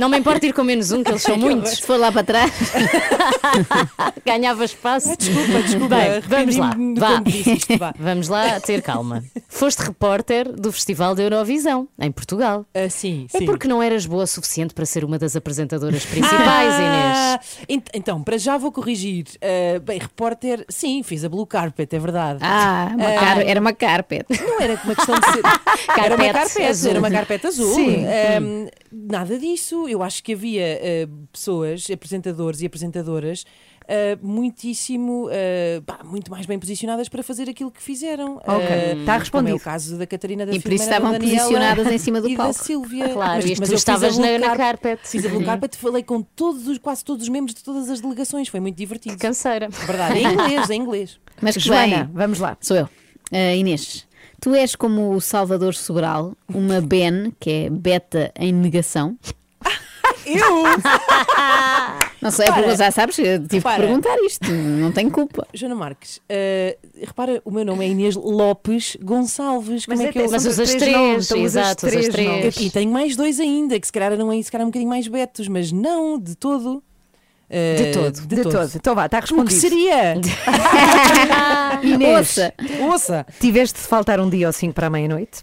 não 0.00 0.08
me 0.08 0.18
importa 0.18 0.46
ir 0.46 0.52
com 0.52 0.62
menos 0.62 0.90
um, 0.92 1.02
que 1.02 1.10
eles 1.10 1.22
são 1.22 1.36
muitos. 1.38 1.72
Se 1.72 1.82
for 1.82 1.98
lá 1.98 2.10
para 2.12 2.22
trás. 2.24 2.50
Ganhava 4.24 4.64
espaço. 4.64 5.16
Desculpa, 5.16 5.62
desculpa. 5.62 5.96
Bem, 5.96 6.20
vamos 6.26 6.56
lá. 6.56 6.70
Vá. 6.96 7.22
isto, 7.26 7.78
vá. 7.78 7.94
Vamos 7.98 8.28
lá 8.28 8.60
ter 8.60 8.82
calma. 8.82 9.22
Foste 9.48 9.80
repórter 9.80 10.50
do 10.52 10.72
Festival 10.72 11.14
da 11.14 11.22
Eurovisão, 11.22 11.88
em 11.98 12.10
Portugal. 12.10 12.64
Ah, 12.74 12.88
sim, 12.88 13.26
É 13.34 13.38
sim. 13.38 13.46
porque 13.46 13.68
não 13.68 13.82
eras 13.82 14.06
boa 14.06 14.24
o 14.24 14.26
suficiente 14.26 14.74
para 14.74 14.84
ser 14.86 15.04
uma 15.04 15.18
das 15.18 15.36
apresentadoras 15.36 16.04
principais, 16.04 16.74
Ah, 16.74 17.38
Inês. 17.38 17.58
ent- 17.68 17.88
Então, 17.94 18.22
para 18.22 18.38
já 18.38 18.56
vou 18.56 18.72
corrigir. 18.72 19.26
Ah, 19.42 19.78
bem, 19.80 19.98
repórter, 19.98 20.64
sim, 20.68 21.02
fiz 21.02 21.24
a 21.24 21.28
Blue 21.28 21.46
Carpet, 21.46 21.94
é 21.94 21.98
verdade. 21.98 22.38
Ah, 22.42 22.90
uma 22.94 23.12
car- 23.12 23.40
era 23.40 23.60
uma 23.60 23.72
carpet. 23.72 24.26
Não 24.40 24.60
era 24.60 24.80
uma 24.84 24.94
questão 24.94 25.18
de 25.18 25.26
ser. 25.32 25.42
era 25.98 26.16
uma 26.16 26.32
carpete, 26.32 26.62
azul. 26.62 26.90
era 26.90 26.98
uma 26.98 27.10
carpete 27.10 27.46
azul. 27.46 27.74
Sim. 27.74 28.04
Ahm, 28.06 28.68
nada 28.90 29.38
disso. 29.38 29.88
Eu 29.88 30.02
acho 30.02 30.22
que 30.22 30.32
havia 30.34 30.80
ah, 30.80 31.08
pessoas, 31.32 31.86
apresentadores 31.90 32.60
e 32.62 32.66
apresentadoras. 32.66 33.44
ah, 33.88 34.18
muitíssimo, 34.22 35.28
ah, 35.28 35.82
pá, 35.84 36.00
muito 36.04 36.30
mais 36.30 36.46
bem 36.46 36.58
posicionadas 36.58 37.08
para 37.08 37.22
fazer 37.22 37.48
aquilo 37.48 37.70
que 37.70 37.82
fizeram. 37.82 38.36
Ok, 38.38 38.44
está 38.66 38.94
Como 39.04 39.10
é 39.10 39.18
respondido. 39.18 39.56
o 39.56 39.60
caso 39.60 39.98
da 39.98 40.06
Catarina 40.06 40.46
da 40.46 40.52
E 40.52 40.60
por 40.60 40.72
isso 40.72 40.84
estavam 40.84 41.12
Daniela 41.12 41.36
posicionadas 41.38 41.86
em 41.92 41.98
cima 41.98 42.20
do 42.20 42.28
e 42.30 42.36
palco. 42.36 42.56
da 42.58 42.64
Sílvia. 42.64 43.08
Claro, 43.10 43.34
mas, 43.36 43.44
isto 43.46 43.60
mas 43.60 43.68
tu 43.68 43.74
estavas 43.74 44.18
na- 44.18 44.38
na 44.38 44.56
Carpet-. 44.56 45.00
Fiz 45.04 45.24
a 45.24 45.28
Blue 45.28 45.38
Uhum. 45.40 45.44
Carpet, 45.46 45.76
falei 45.76 46.02
com 46.02 46.22
todos, 46.22 46.66
os- 46.68 46.78
quase 46.78 47.04
todos 47.04 47.22
os 47.24 47.28
membros 47.28 47.54
de 47.54 47.62
todas 47.64 47.88
as 47.90 48.00
delegações. 48.00 48.48
Foi 48.48 48.60
muito 48.60 48.76
divertido. 48.76 49.16
Canseira. 49.18 49.68
Verdade, 49.68 50.18
em 50.18 50.26
inglês, 50.32 50.70
em 50.70 50.80
inglês. 50.80 51.18
Mas 51.40 51.54
que 51.56 51.60
Joana, 51.60 52.04
bem. 52.04 52.10
vamos 52.12 52.38
lá. 52.38 52.56
Sou 52.60 52.76
eu. 52.76 52.88
Inês, 53.56 54.06
tu 54.42 54.52
és 54.56 54.74
como 54.74 55.14
o 55.14 55.20
Salvador 55.20 55.72
Sobral, 55.72 56.36
uma 56.52 56.80
Ben, 56.80 57.32
que 57.38 57.48
é 57.48 57.70
beta 57.70 58.32
em 58.36 58.52
negação. 58.52 59.16
Eu? 60.26 60.64
Não 62.20 62.30
sei, 62.30 62.44
é 62.44 62.48
Repara. 62.48 62.62
porque 62.62 62.76
já 62.76 62.90
sabes, 62.90 63.18
eu 63.18 63.40
tive 63.42 63.56
Repara. 63.56 63.76
que 63.76 63.86
perguntar 63.88 64.16
isto, 64.24 64.50
não 64.52 64.92
tenho 64.92 65.10
culpa. 65.10 65.46
Joana 65.52 65.74
Marques, 65.74 66.20
eh, 66.28 66.78
repara, 67.00 67.42
o 67.44 67.50
meu 67.50 67.64
nome 67.64 67.84
é 67.84 67.88
Inês 67.88 68.14
Lopes 68.14 68.96
Gonçalves. 69.02 69.84
Mas 69.88 69.98
Como 69.98 70.06
é, 70.06 70.10
é 70.10 70.12
que 70.12 70.18
eu 70.20 70.30
Mas 70.30 70.46
usas 70.46 70.68
três 70.68 70.82
três, 70.82 70.96
nomes, 70.96 71.26
então 71.26 71.38
usas 71.38 71.56
exato, 71.56 71.86
usas 71.88 72.08
três. 72.08 72.56
E 72.56 72.70
tenho 72.70 72.92
mais 72.92 73.16
dois 73.16 73.40
ainda, 73.40 73.78
que 73.80 73.86
se 73.86 73.92
calhar 73.92 74.16
não 74.16 74.32
é 74.32 74.40
se 74.40 74.50
calhar 74.52 74.64
um 74.64 74.70
bocadinho 74.70 74.88
mais 74.90 75.08
betos, 75.08 75.48
mas 75.48 75.72
não 75.72 76.18
de 76.18 76.36
todo. 76.36 76.82
Eh, 77.54 77.74
De 77.76 77.92
todo. 77.92 78.10
De, 78.12 78.26
De 78.36 78.42
todo. 78.42 78.52
todo. 78.52 78.70
Então 78.74 78.94
vá, 78.94 79.04
está 79.06 79.18
O 79.18 79.22
que 79.22 79.28
respondido. 79.28 79.60
seria? 79.60 80.14
Inês, 81.82 82.18
Ouça. 82.18 82.54
Ouça! 82.80 83.26
tiveste 83.40 83.78
de 83.80 83.86
faltar 83.86 84.20
um 84.20 84.28
dia 84.30 84.46
ou 84.46 84.52
cinco 84.52 84.74
para 84.74 84.86
a 84.86 84.90
meia-noite. 84.90 85.42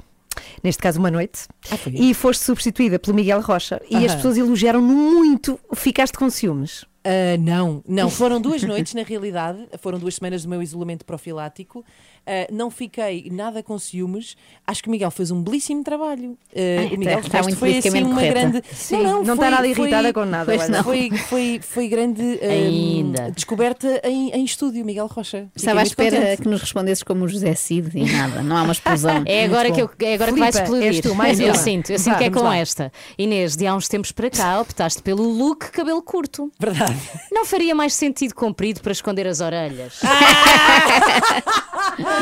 Neste 0.63 0.81
caso, 0.81 0.99
uma 0.99 1.11
noite. 1.11 1.41
Ah? 1.71 1.75
E 1.85 2.13
foste 2.13 2.41
substituída 2.43 2.97
pelo 2.97 3.15
Miguel 3.15 3.41
Rocha. 3.41 3.81
E 3.89 3.97
as 3.97 4.05
Aham. 4.05 4.15
pessoas 4.15 4.37
elogiaram-no 4.37 4.87
muito. 4.93 5.59
Ficaste 5.75 6.17
com 6.17 6.29
ciúmes. 6.29 6.85
Ah, 7.03 7.37
não, 7.39 7.83
não. 7.87 8.09
Foram 8.09 8.39
duas 8.41 8.61
noites, 8.63 8.93
na 8.93 9.03
realidade. 9.03 9.59
Foram 9.79 9.97
duas 9.99 10.15
semanas 10.15 10.43
do 10.43 10.49
meu 10.49 10.61
isolamento 10.61 11.05
profilático. 11.05 11.83
Ah, 12.31 12.47
não 12.51 12.69
fiquei 12.69 13.27
nada 13.31 13.63
com 13.63 13.79
ciúmes. 13.79 14.35
Acho 14.67 14.83
que 14.83 14.87
o 14.87 14.91
Miguel 14.91 15.09
fez 15.09 15.31
um 15.31 15.41
belíssimo 15.41 15.83
trabalho. 15.83 16.37
Ah, 16.55 16.93
o 16.93 16.97
Miguel 16.99 17.19
está 17.21 17.41
muito 17.41 17.57
foi 17.57 17.77
assim 17.79 18.03
uma 18.03 18.13
correta. 18.13 18.33
grande. 18.39 18.63
Sim, 18.71 18.97
não, 19.01 19.23
não 19.23 19.35
foi- 19.35 19.45
está 19.45 19.49
nada 19.49 19.63
foi- 19.63 19.69
irritada 19.83 20.13
com 20.13 20.25
nada. 20.25 20.45
Pois 20.45 20.69
não. 20.69 20.83
Foi, 20.83 21.09
foi, 21.27 21.59
foi 21.61 21.87
grande 21.87 22.39
ah, 22.43 22.45
Ainda. 22.47 23.31
descoberta 23.31 23.99
em, 24.03 24.29
em 24.31 24.43
estúdio, 24.45 24.85
Miguel 24.85 25.07
Rocha. 25.07 25.47
Estava 25.55 25.79
à 25.79 25.83
espera 25.83 26.17
contente. 26.17 26.41
que 26.43 26.47
nos 26.47 26.61
respondesses 26.61 27.03
como 27.03 27.25
o 27.25 27.27
José 27.27 27.55
Cid 27.55 27.97
e 27.97 28.05
nada, 28.11 28.43
não 28.43 28.55
há 28.57 28.61
uma 28.61 28.73
explosão. 28.73 29.23
É 29.29 29.45
agora, 29.45 29.71
que, 29.71 29.81
eu, 29.81 29.89
é 30.01 30.13
agora 30.13 30.31
que 30.31 30.39
vais 30.39 30.55
explodir. 30.55 31.01
tu, 31.01 31.15
mais 31.15 31.39
eu 31.41 31.47
uma. 31.47 31.55
sinto, 31.55 31.89
eu 31.91 31.97
sinto 31.97 32.17
que 32.17 32.25
é 32.25 32.29
com 32.29 32.41
lá. 32.43 32.55
esta. 32.57 32.91
Inês, 33.17 33.55
de 33.55 33.65
há 33.65 33.73
uns 33.75 33.87
tempos 33.87 34.11
para 34.11 34.29
cá, 34.29 34.59
optaste 34.61 35.01
pelo 35.01 35.23
look 35.23 35.71
cabelo 35.71 36.01
curto. 36.03 36.51
Verdade. 36.59 36.95
Não 37.31 37.43
faria 37.45 37.73
mais 37.73 37.93
sentido 37.93 38.35
comprido 38.35 38.81
para 38.81 38.91
esconder 38.91 39.25
as 39.27 39.39
orelhas? 39.41 39.99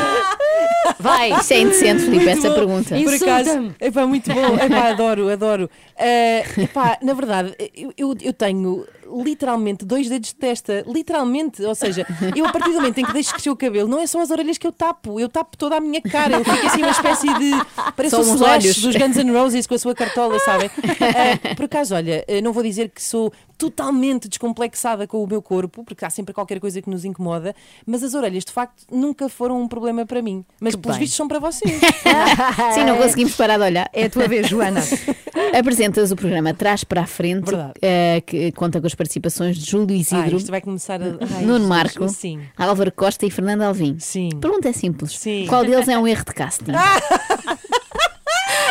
Vai! 0.98 1.32
Isso 1.38 1.52
é 1.52 1.60
indecente, 1.60 2.02
Filipe, 2.02 2.24
Muito 2.24 2.38
essa 2.38 2.48
bom. 2.48 2.54
pergunta. 2.54 2.94
Por 2.96 3.14
acaso, 3.14 3.74
epá, 3.80 4.06
muito 4.06 4.32
bom. 4.32 4.54
Epá, 4.64 4.88
adoro, 4.90 5.28
adoro. 5.28 5.70
Ah, 5.96 6.60
epá, 6.60 6.98
na 7.02 7.14
verdade, 7.14 7.54
eu, 7.74 7.92
eu, 7.96 8.16
eu 8.22 8.32
tenho 8.32 8.86
literalmente 9.24 9.84
dois 9.84 10.08
dedos 10.08 10.28
de 10.30 10.34
testa. 10.34 10.84
Literalmente. 10.86 11.62
Ou 11.62 11.74
seja, 11.74 12.06
eu 12.34 12.44
a 12.46 12.52
partir 12.52 12.70
do 12.70 12.76
momento 12.76 12.98
em 12.98 13.04
que 13.04 13.12
deixo 13.12 13.32
crescer 13.32 13.50
o 13.50 13.56
cabelo, 13.56 13.88
não 13.88 14.00
é 14.00 14.06
só 14.06 14.20
as 14.20 14.30
orelhas 14.30 14.58
que 14.58 14.66
eu 14.66 14.72
tapo, 14.72 15.18
eu 15.20 15.28
tapo 15.28 15.56
toda 15.56 15.76
a 15.76 15.80
minha 15.80 16.00
cara. 16.02 16.36
Eu 16.36 16.44
fico 16.44 16.66
assim 16.66 16.82
uma 16.82 16.90
espécie 16.90 17.26
de. 17.34 17.50
Parece 17.96 18.14
Só 18.16 18.22
o 18.22 18.24
uns 18.24 18.34
Slash 18.34 18.66
olhos. 18.66 18.78
dos 18.82 18.96
Guns 18.96 19.16
N' 19.16 19.32
Roses 19.32 19.66
com 19.66 19.74
a 19.74 19.78
sua 19.78 19.94
cartola, 19.94 20.38
sabem? 20.40 20.70
Ah, 20.76 21.54
por 21.56 21.64
acaso, 21.66 21.94
olha, 21.94 22.24
ah, 22.28 22.40
não 22.42 22.52
vou 22.52 22.62
dizer 22.62 22.90
que 22.90 23.02
sou 23.02 23.32
totalmente 23.58 24.28
descomplexada 24.28 25.06
com 25.06 25.22
o 25.22 25.26
meu 25.26 25.42
corpo, 25.42 25.82
porque 25.84 26.04
há 26.04 26.10
sempre 26.10 26.32
qualquer 26.32 26.60
coisa 26.60 26.80
que 26.80 26.88
nos 26.88 27.04
incomoda, 27.04 27.54
mas 27.84 28.02
as 28.04 28.14
orelhas 28.14 28.44
de 28.44 28.52
facto 28.52 28.84
nunca 28.90 29.28
foram 29.28 29.60
um 29.60 29.66
problema 29.68 30.06
para 30.06 30.22
mim. 30.22 30.44
Mas 30.60 30.74
Que 30.76 30.80
pelos 30.80 30.96
bem. 30.96 31.04
vistos 31.04 31.16
são 31.16 31.26
para 31.26 31.40
vocês. 31.40 31.72
Sim, 32.74 32.84
não 32.84 32.96
conseguimos 32.96 33.34
parar 33.34 33.58
de 33.58 33.64
olhar. 33.64 33.90
É 33.92 34.04
a 34.04 34.10
tua 34.10 34.28
vez, 34.28 34.48
Joana. 34.48 34.80
Apresentas 35.58 36.12
o 36.12 36.16
programa 36.16 36.54
Trás 36.54 36.84
para 36.84 37.02
a 37.02 37.06
Frente, 37.06 37.50
eh, 37.82 38.20
que 38.24 38.52
conta 38.52 38.80
com 38.80 38.86
as 38.86 38.94
participações 38.94 39.56
de 39.58 39.68
Júlio 39.70 39.96
Ah, 39.96 39.98
Isidro, 40.00 40.36
isto 40.36 40.50
vai 40.50 40.60
começar 40.60 41.00
a. 41.02 41.06
Ai, 41.36 41.44
Nuno 41.44 41.66
Marco, 41.68 42.08
Sim. 42.08 42.40
Álvaro 42.56 42.92
Costa 42.92 43.26
e 43.26 43.30
Fernando 43.30 43.62
Alvim. 43.62 43.96
Sim. 43.98 44.28
Pergunta 44.40 44.68
é 44.68 44.72
simples. 44.72 45.18
Sim. 45.18 45.46
Qual 45.48 45.64
deles 45.64 45.88
é 45.88 45.98
um 45.98 46.06
erro 46.06 46.24
de 46.24 46.32
casting? 46.34 46.72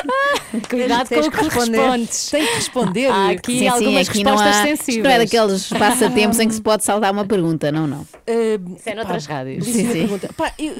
Cuidado 0.69 1.09
com 1.09 1.19
o 1.19 1.31
que 1.31 1.43
respondes. 1.43 2.29
Tem 2.29 2.45
que 2.45 2.53
responder. 2.55 3.07
Há 3.07 3.29
aqui 3.29 3.51
Sim, 3.53 3.59
sim, 3.59 3.67
algumas 3.67 4.09
aqui 4.09 4.23
não 4.23 4.31
respostas 4.33 4.55
há- 4.55 4.63
sensíveis. 4.63 4.87
Isto 4.97 5.03
não 5.03 5.11
é 5.11 5.17
daqueles 5.19 5.67
passatempos 5.69 6.39
em 6.39 6.47
que 6.47 6.53
se 6.55 6.61
pode 6.61 6.83
saltar 6.83 7.11
uma 7.11 7.25
pergunta, 7.25 7.71
não, 7.71 7.87
não. 7.87 8.01
Isso 8.27 8.89
é 8.89 8.95
noutras 8.95 9.25
rádios. 9.25 9.65
Sim, 9.65 9.73
sim. 9.73 9.93
pergunta. 9.93 10.29
Pá, 10.35 10.53
eu- 10.57 10.75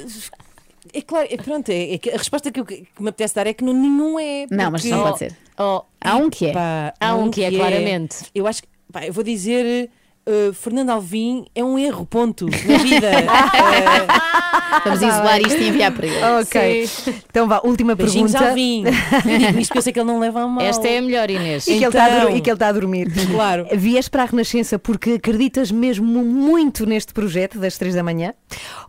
é 0.94 1.02
claro, 1.02 1.28
é, 1.30 1.38
pronto, 1.38 1.70
é, 1.70 1.94
é 1.94 1.98
que 1.98 2.10
a 2.10 2.18
resposta 2.18 2.52
que, 2.52 2.60
eu- 2.60 2.66
que 2.66 2.86
me 3.00 3.10
apetece 3.10 3.36
dar 3.36 3.46
é 3.48 3.54
que 3.54 3.64
não, 3.64 3.74
nenhum 3.74 4.20
é. 4.20 4.48
Não, 4.50 4.72
mas 4.72 4.82
porque- 4.82 4.96
não 4.96 5.04
pode 5.04 5.18
ser. 5.20 5.36
Oh, 5.60 5.82
Há 6.02 6.16
um 6.16 6.30
que 6.30 6.46
é. 6.48 6.54
Pá, 6.54 6.94
Há 7.00 7.16
um 7.16 7.30
que 7.30 7.44
é, 7.44 7.52
claramente. 7.52 8.18
Eu 8.34 8.48
acho 8.48 8.62
que, 8.62 8.70
pá, 8.92 9.06
eu 9.06 9.12
vou 9.14 9.24
dizer. 9.24 9.90
Uh, 10.28 10.54
Fernando 10.54 10.90
Alvim 10.90 11.46
é 11.56 11.64
um 11.64 11.80
erro, 11.80 12.06
ponto, 12.06 12.46
na 12.46 12.78
vida. 12.78 13.10
Uh, 13.10 14.48
Vamos 14.84 15.00
Tá 15.00 15.08
isolar 15.08 15.42
isto 15.42 15.62
e 15.62 15.70
enviar 15.70 15.92
para 15.92 16.08
ele. 16.08 16.24
Ok. 16.42 16.90
Então 17.30 17.48
vá, 17.48 17.62
última 17.64 17.96
beijinhos 17.96 18.32
pergunta. 18.32 18.50
Alvim. 18.50 18.84
Eu 18.86 19.40
digo 19.40 19.60
isto 19.60 19.70
porque 19.70 19.78
eu 19.78 19.82
sei 19.82 19.94
que 19.94 20.00
ele 20.00 20.08
não 20.08 20.20
leva 20.20 20.42
a 20.42 20.48
mal. 20.48 20.66
Esta 20.66 20.88
é 20.88 20.98
a 20.98 21.02
melhor, 21.02 21.30
Inês. 21.30 21.68
E 21.68 21.78
que, 21.78 21.78
ele 21.78 21.86
está 21.86 22.06
a 22.06 22.10
Então. 22.10 22.38
e 22.38 22.42
que 22.42 22.50
ele 22.50 22.56
está 22.56 22.68
a 22.68 22.72
dormir. 22.72 23.08
Claro. 23.32 23.68
Vieste 23.74 24.12
para 24.12 24.24
a 24.24 24.26
Renascença 24.26 24.78
porque 24.78 25.12
acreditas 25.14 25.72
mesmo 25.72 26.24
muito 26.24 26.86
neste 26.86 27.14
projeto 27.14 27.60
das 27.60 27.78
3 27.78 27.96
da 27.96 28.04
manhã? 28.04 28.34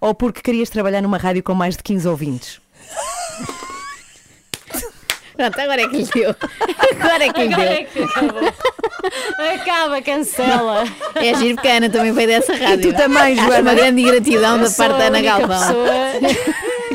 Ou 0.01 0.15
porque 0.15 0.41
querias 0.41 0.69
trabalhar 0.69 1.03
numa 1.03 1.19
rádio 1.19 1.43
com 1.43 1.55
mais 1.55 1.77
de 1.77 1.83
15 1.83 2.09
ouvintes? 2.09 2.61
Pronto, 5.39 5.61
agora 5.61 5.83
é 5.83 5.89
que 5.89 5.97
lhe 5.99 6.05
deu. 6.05 6.35
Agora 7.01 7.25
é 7.25 7.33
que 7.33 7.41
lhe 7.47 7.55
Agora 7.55 7.69
deu. 7.69 7.79
é 7.79 7.85
que 7.85 8.03
acabou. 8.03 8.43
Acaba, 9.55 10.03
cancela. 10.03 10.85
É 11.15 11.35
giro 11.35 11.55
porque 11.55 11.69
a 11.69 11.77
Ana 11.77 11.89
também 11.89 12.13
veio 12.13 12.27
dessa 12.29 12.55
rádio. 12.57 12.93
tu 12.93 12.97
também, 12.97 13.37
Joana. 13.37 13.61
Uma 13.61 13.75
grande 13.75 14.03
ingratidão 14.03 14.57
Eu 14.61 14.65
da 14.69 14.71
parte 14.71 14.93
a 14.95 14.99
da 14.99 15.05
Ana 15.05 15.23
Galvão. 15.23 15.49
pessoa 15.61 15.89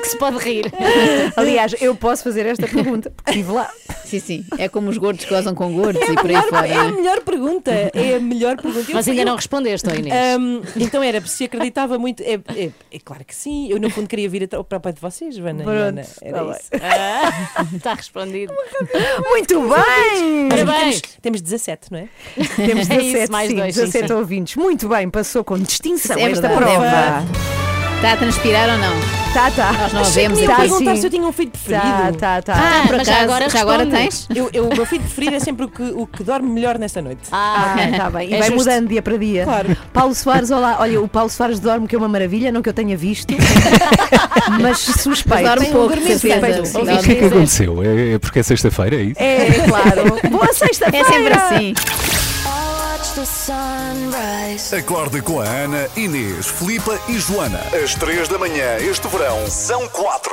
que 0.02 0.10
se 0.10 0.18
pode 0.18 0.38
rir. 0.39 0.66
Aliás, 1.38 1.74
eu 1.80 1.96
posso 1.96 2.24
fazer 2.26 2.46
esta 2.46 2.68
pergunta, 2.68 3.10
porque 3.16 3.32
estive 3.32 3.52
lá. 3.54 3.70
Sim, 4.04 4.20
sim. 4.20 4.46
É 4.58 4.68
como 4.68 4.89
os 4.89 4.98
gordos 4.98 5.24
gozam 5.26 5.56
com 5.56 5.72
gordos 5.74 6.02
e 6.08 6.14
por 6.16 6.30
aí 6.30 6.41
fora. 6.50 6.68
É 6.68 6.78
a 6.78 6.84
é? 6.86 6.91
melhor 6.91 7.22
pergunta. 7.22 7.72
É 7.72 8.16
a 8.16 8.20
melhor 8.20 8.58
pergunta. 8.58 8.91
Eu- 8.91 8.96
Mas 8.96 9.08
ainda 9.08 9.22
eu- 9.22 9.26
não 9.26 9.36
respondeste, 9.38 9.89
ó 9.89 9.94
Inês. 9.96 10.14
Ahm, 10.14 10.62
então 10.76 11.02
era 11.02 11.26
se 11.26 11.46
acreditava 11.46 11.98
muito. 11.98 12.22
É, 12.22 12.34
é- 12.56 12.70
é 12.91 13.00
claro 13.04 13.24
que 13.26 13.34
sim. 13.34 13.70
Eu, 13.72 13.80
no 13.80 13.89
fundo, 13.89 14.08
queria 14.10 14.28
vir 14.30 14.48
para 14.50 14.60
o 14.60 14.64
pé 14.82 14.91
de 14.91 15.00
vocês, 15.02 15.36
Joana. 15.36 15.62
e 15.62 15.64
Pronto, 15.64 15.78
Ana. 15.80 16.02
tá 16.04 16.10
Era 16.22 16.44
bem. 16.44 16.52
isso. 16.52 16.70
Ah, 16.82 17.66
Está 17.76 17.94
respondido. 17.94 18.32
Muito 19.29 19.59
bem! 19.61 20.49
Parabéns. 20.49 21.01
Temos, 21.01 21.17
temos 21.21 21.41
17, 21.41 21.91
não 21.91 21.99
é? 21.99 22.07
Temos 22.55 22.89
É 22.89 22.97
17, 22.97 23.23
isso, 23.23 23.31
mais 23.31 23.49
sim, 23.49 23.55
dois, 23.55 23.75
sim, 23.75 23.81
17 23.81 24.07
sim. 24.07 24.13
ouvintes. 24.13 24.55
Muito 24.55 24.88
bem, 24.89 25.09
passou 25.09 25.43
com 25.43 25.57
distinção 25.57 26.17
É 26.17 26.31
esta 26.31 26.47
verdade, 26.47 26.65
prova. 26.65 27.72
É 28.04 28.08
Está 28.08 28.14
a 28.14 28.18
transpirar 28.18 28.70
ou 28.70 28.78
não? 28.78 28.93
Tá, 29.34 29.49
tá. 29.49 29.72
Nós 29.74 29.93
não 29.93 30.04
vemos 30.04 30.38
aqui. 30.39 30.56
perguntar 30.56 30.93
sim. 30.95 31.01
se 31.01 31.08
eu 31.08 31.10
tinha 31.10 31.24
um 31.26 31.32
filho 31.32 31.49
preferido. 31.49 32.18
Tá, 32.20 32.41
tá, 32.41 32.41
tá. 32.41 32.54
Ah, 32.54 32.82
por 32.88 32.97
mas 32.97 33.08
já 33.08 33.14
acaso, 33.14 33.24
agora 33.32 33.49
já 33.49 33.62
agora 33.62 33.86
tens? 33.88 34.28
Eu, 34.36 34.49
eu- 34.54 34.68
o 34.70 34.76
meu 34.76 34.86
filho 34.86 35.01
preferido 35.01 35.36
é 35.38 35.39
sempre 35.39 35.66
o 35.66 35.70
que, 35.70 35.82
o 35.84 36.06
que 36.06 36.24
dorme 36.24 36.49
melhor 36.49 36.78
nesta 36.78 37.01
noite. 37.01 37.22
Ah, 37.32 37.74
Ok, 37.76 37.97
tá 37.97 38.10
bem. 38.12 38.30
E 38.30 38.34
É 38.36 38.39
vai 38.39 38.49
justo. 38.49 38.58
mudando 38.70 38.89
dia 38.89 39.01
para 39.01 39.18
dia. 39.18 39.43
Claro. 39.45 39.78
Paulo 39.91 40.14
Soares, 40.14 40.51
olá. 40.51 40.76
Olha, 40.80 41.01
o 41.01 41.08
Paulo 41.08 41.30
Soares 41.30 41.60
dorme, 41.60 41.88
que 41.88 41.95
é 41.95 41.97
uma 41.97 42.10
maravilha, 42.10 42.51
não 42.51 42.62
que 42.62 42.70
eu 42.70 42.74
tenha 42.74 42.95
visto. 42.97 43.34
mas 44.62 44.80
suspeito. 44.80 45.41
Mas 45.43 45.56
dorme 45.56 45.66
pouco, 45.72 45.86
um 45.93 45.95
dormir 45.95 46.20
certeza. 46.20 46.80
O 46.80 46.86
que 46.86 47.12
é 47.12 47.16
que 47.16 47.26
aconteceu? 47.26 47.82
É, 47.84 48.14
é 48.16 48.20
porque 48.20 48.39
é 48.39 48.43
sexta-feira, 48.43 48.95
é 48.97 49.01
isso? 49.04 49.20
É, 49.20 49.47
é 49.47 49.68
claro. 49.68 50.30
Boa 50.30 50.45
É 50.49 50.54
sexta-feira. 50.54 51.08
sempre 51.08 51.34
assim. 51.34 51.74
Acorda 54.76 55.22
com 55.22 55.39
a 55.39 55.43
Ana, 55.43 55.88
Inês, 55.95 56.47
Filipa 56.47 56.99
e 57.07 57.20
Joana. 57.20 57.59
Às 57.84 57.93
3 57.93 58.28
da 58.28 58.39
manhã, 58.39 58.78
este 58.78 59.07
verão, 59.07 59.47
são 59.47 59.88
4. 59.89 60.32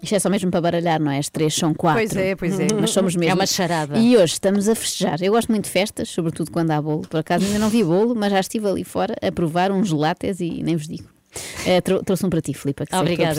Isto 0.00 0.14
é 0.14 0.18
só 0.20 0.30
mesmo 0.30 0.52
para 0.52 0.60
baralhar, 0.60 1.00
não 1.00 1.10
é? 1.10 1.18
As 1.18 1.28
três 1.28 1.52
são 1.52 1.74
quatro. 1.74 2.00
Pois 2.00 2.16
é, 2.16 2.36
pois 2.36 2.60
é. 2.60 2.68
Mas 2.80 2.90
somos 2.90 3.16
mesmo. 3.16 3.32
É 3.32 3.34
uma 3.34 3.44
charada. 3.44 3.98
E 3.98 4.16
hoje 4.16 4.34
estamos 4.34 4.68
a 4.68 4.74
festejar. 4.76 5.20
Eu 5.20 5.32
gosto 5.32 5.48
muito 5.48 5.64
de 5.64 5.70
festas, 5.70 6.08
sobretudo 6.10 6.52
quando 6.52 6.70
há 6.70 6.80
bolo. 6.80 7.02
Por 7.02 7.18
acaso 7.18 7.44
ainda 7.44 7.58
não 7.58 7.68
vi 7.68 7.82
bolo, 7.82 8.14
mas 8.14 8.30
já 8.30 8.38
estive 8.38 8.68
ali 8.68 8.84
fora 8.84 9.16
a 9.20 9.32
provar 9.32 9.72
uns 9.72 9.88
gelates 9.88 10.38
e 10.38 10.62
nem 10.62 10.76
vos 10.76 10.86
digo. 10.86 11.08
Trou- 11.84 12.02
trouxe 12.02 12.24
um 12.26 12.30
para 12.30 12.40
ti, 12.40 12.52
que 12.52 12.58
tu 12.74 12.96
Obrigada, 12.96 13.34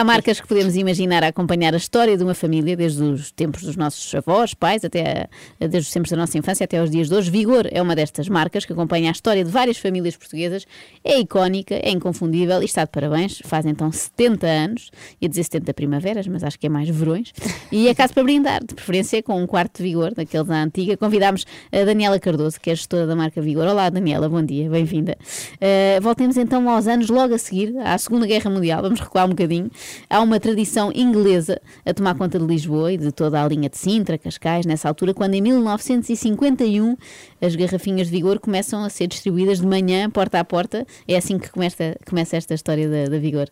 Há 0.00 0.04
marcas 0.04 0.40
que 0.40 0.46
podemos 0.46 0.76
imaginar 0.76 1.22
a 1.24 1.28
acompanhar 1.28 1.74
a 1.74 1.76
história 1.76 2.16
de 2.16 2.22
uma 2.22 2.34
família 2.34 2.76
desde 2.76 3.02
os 3.02 3.30
tempos 3.32 3.62
dos 3.62 3.76
nossos 3.76 4.14
avós, 4.14 4.54
pais, 4.54 4.84
até 4.84 5.28
a- 5.60 5.66
desde 5.66 5.88
os 5.88 5.90
tempos 5.90 6.10
da 6.10 6.16
nossa 6.16 6.36
infância 6.38 6.64
até 6.64 6.78
aos 6.78 6.90
dias 6.90 7.08
de 7.08 7.14
hoje. 7.14 7.30
Vigor 7.30 7.66
é 7.70 7.80
uma 7.82 7.94
destas 7.96 8.28
marcas 8.28 8.64
que 8.64 8.72
acompanha 8.72 9.08
a 9.10 9.12
história 9.12 9.44
de 9.44 9.50
várias 9.50 9.78
famílias 9.78 10.16
portuguesas. 10.16 10.66
É 11.02 11.18
icónica, 11.18 11.74
é 11.74 11.90
inconfundível 11.90 12.62
e 12.62 12.64
está 12.64 12.84
de 12.84 12.90
parabéns. 12.90 13.40
Faz 13.44 13.66
então 13.66 13.90
70 13.90 14.46
anos, 14.46 14.90
ia 15.20 15.28
dizer 15.28 15.44
70 15.44 15.74
primaveras, 15.74 16.26
mas 16.26 16.44
acho 16.44 16.58
que 16.58 16.66
é 16.66 16.70
mais 16.70 16.88
verões. 16.88 17.32
E 17.72 17.88
é 17.88 17.94
caso 17.94 18.14
para 18.14 18.22
brindar, 18.22 18.60
de 18.64 18.74
preferência 18.74 19.22
com 19.22 19.42
um 19.42 19.46
quarto 19.46 19.78
de 19.78 19.82
Vigor, 19.84 20.14
daqueles 20.14 20.46
da 20.46 20.62
antiga. 20.62 20.96
Convidámos 20.96 21.44
a 21.72 21.84
Daniela 21.84 22.18
Cardoso, 22.20 22.60
que 22.60 22.70
é 22.70 22.74
gestora 22.74 23.06
da 23.06 23.16
marca 23.16 23.40
Vigor. 23.40 23.66
Olá, 23.66 23.88
Daniela, 23.90 24.28
bom 24.28 24.42
dia, 24.42 24.68
bem-vinda. 24.68 25.16
Uh, 25.54 26.00
voltemos 26.02 26.36
então 26.36 26.68
aos 26.68 26.86
anos 26.86 27.08
logo 27.08 27.23
a 27.32 27.38
seguir, 27.38 27.74
à 27.78 27.96
Segunda 27.96 28.26
Guerra 28.26 28.50
Mundial. 28.50 28.82
Vamos 28.82 29.00
recuar 29.00 29.26
um 29.26 29.30
bocadinho. 29.30 29.70
Há 30.10 30.20
uma 30.20 30.40
tradição 30.40 30.90
inglesa 30.94 31.60
a 31.86 31.94
tomar 31.94 32.14
conta 32.16 32.38
de 32.38 32.44
Lisboa 32.44 32.92
e 32.92 32.98
de 32.98 33.12
toda 33.12 33.42
a 33.42 33.48
linha 33.48 33.68
de 33.70 33.78
Sintra, 33.78 34.18
Cascais, 34.18 34.66
nessa 34.66 34.88
altura, 34.88 35.14
quando 35.14 35.34
em 35.34 35.40
1951 35.40 36.96
as 37.40 37.54
garrafinhas 37.54 38.08
de 38.08 38.12
Vigor 38.12 38.38
começam 38.38 38.84
a 38.84 38.90
ser 38.90 39.06
distribuídas 39.06 39.60
de 39.60 39.66
manhã, 39.66 40.10
porta 40.10 40.40
a 40.40 40.44
porta. 40.44 40.86
É 41.06 41.16
assim 41.16 41.38
que 41.38 41.50
começa, 41.50 41.96
começa 42.06 42.36
esta 42.36 42.54
história 42.54 42.88
da, 42.88 43.10
da 43.10 43.18
Vigor. 43.18 43.48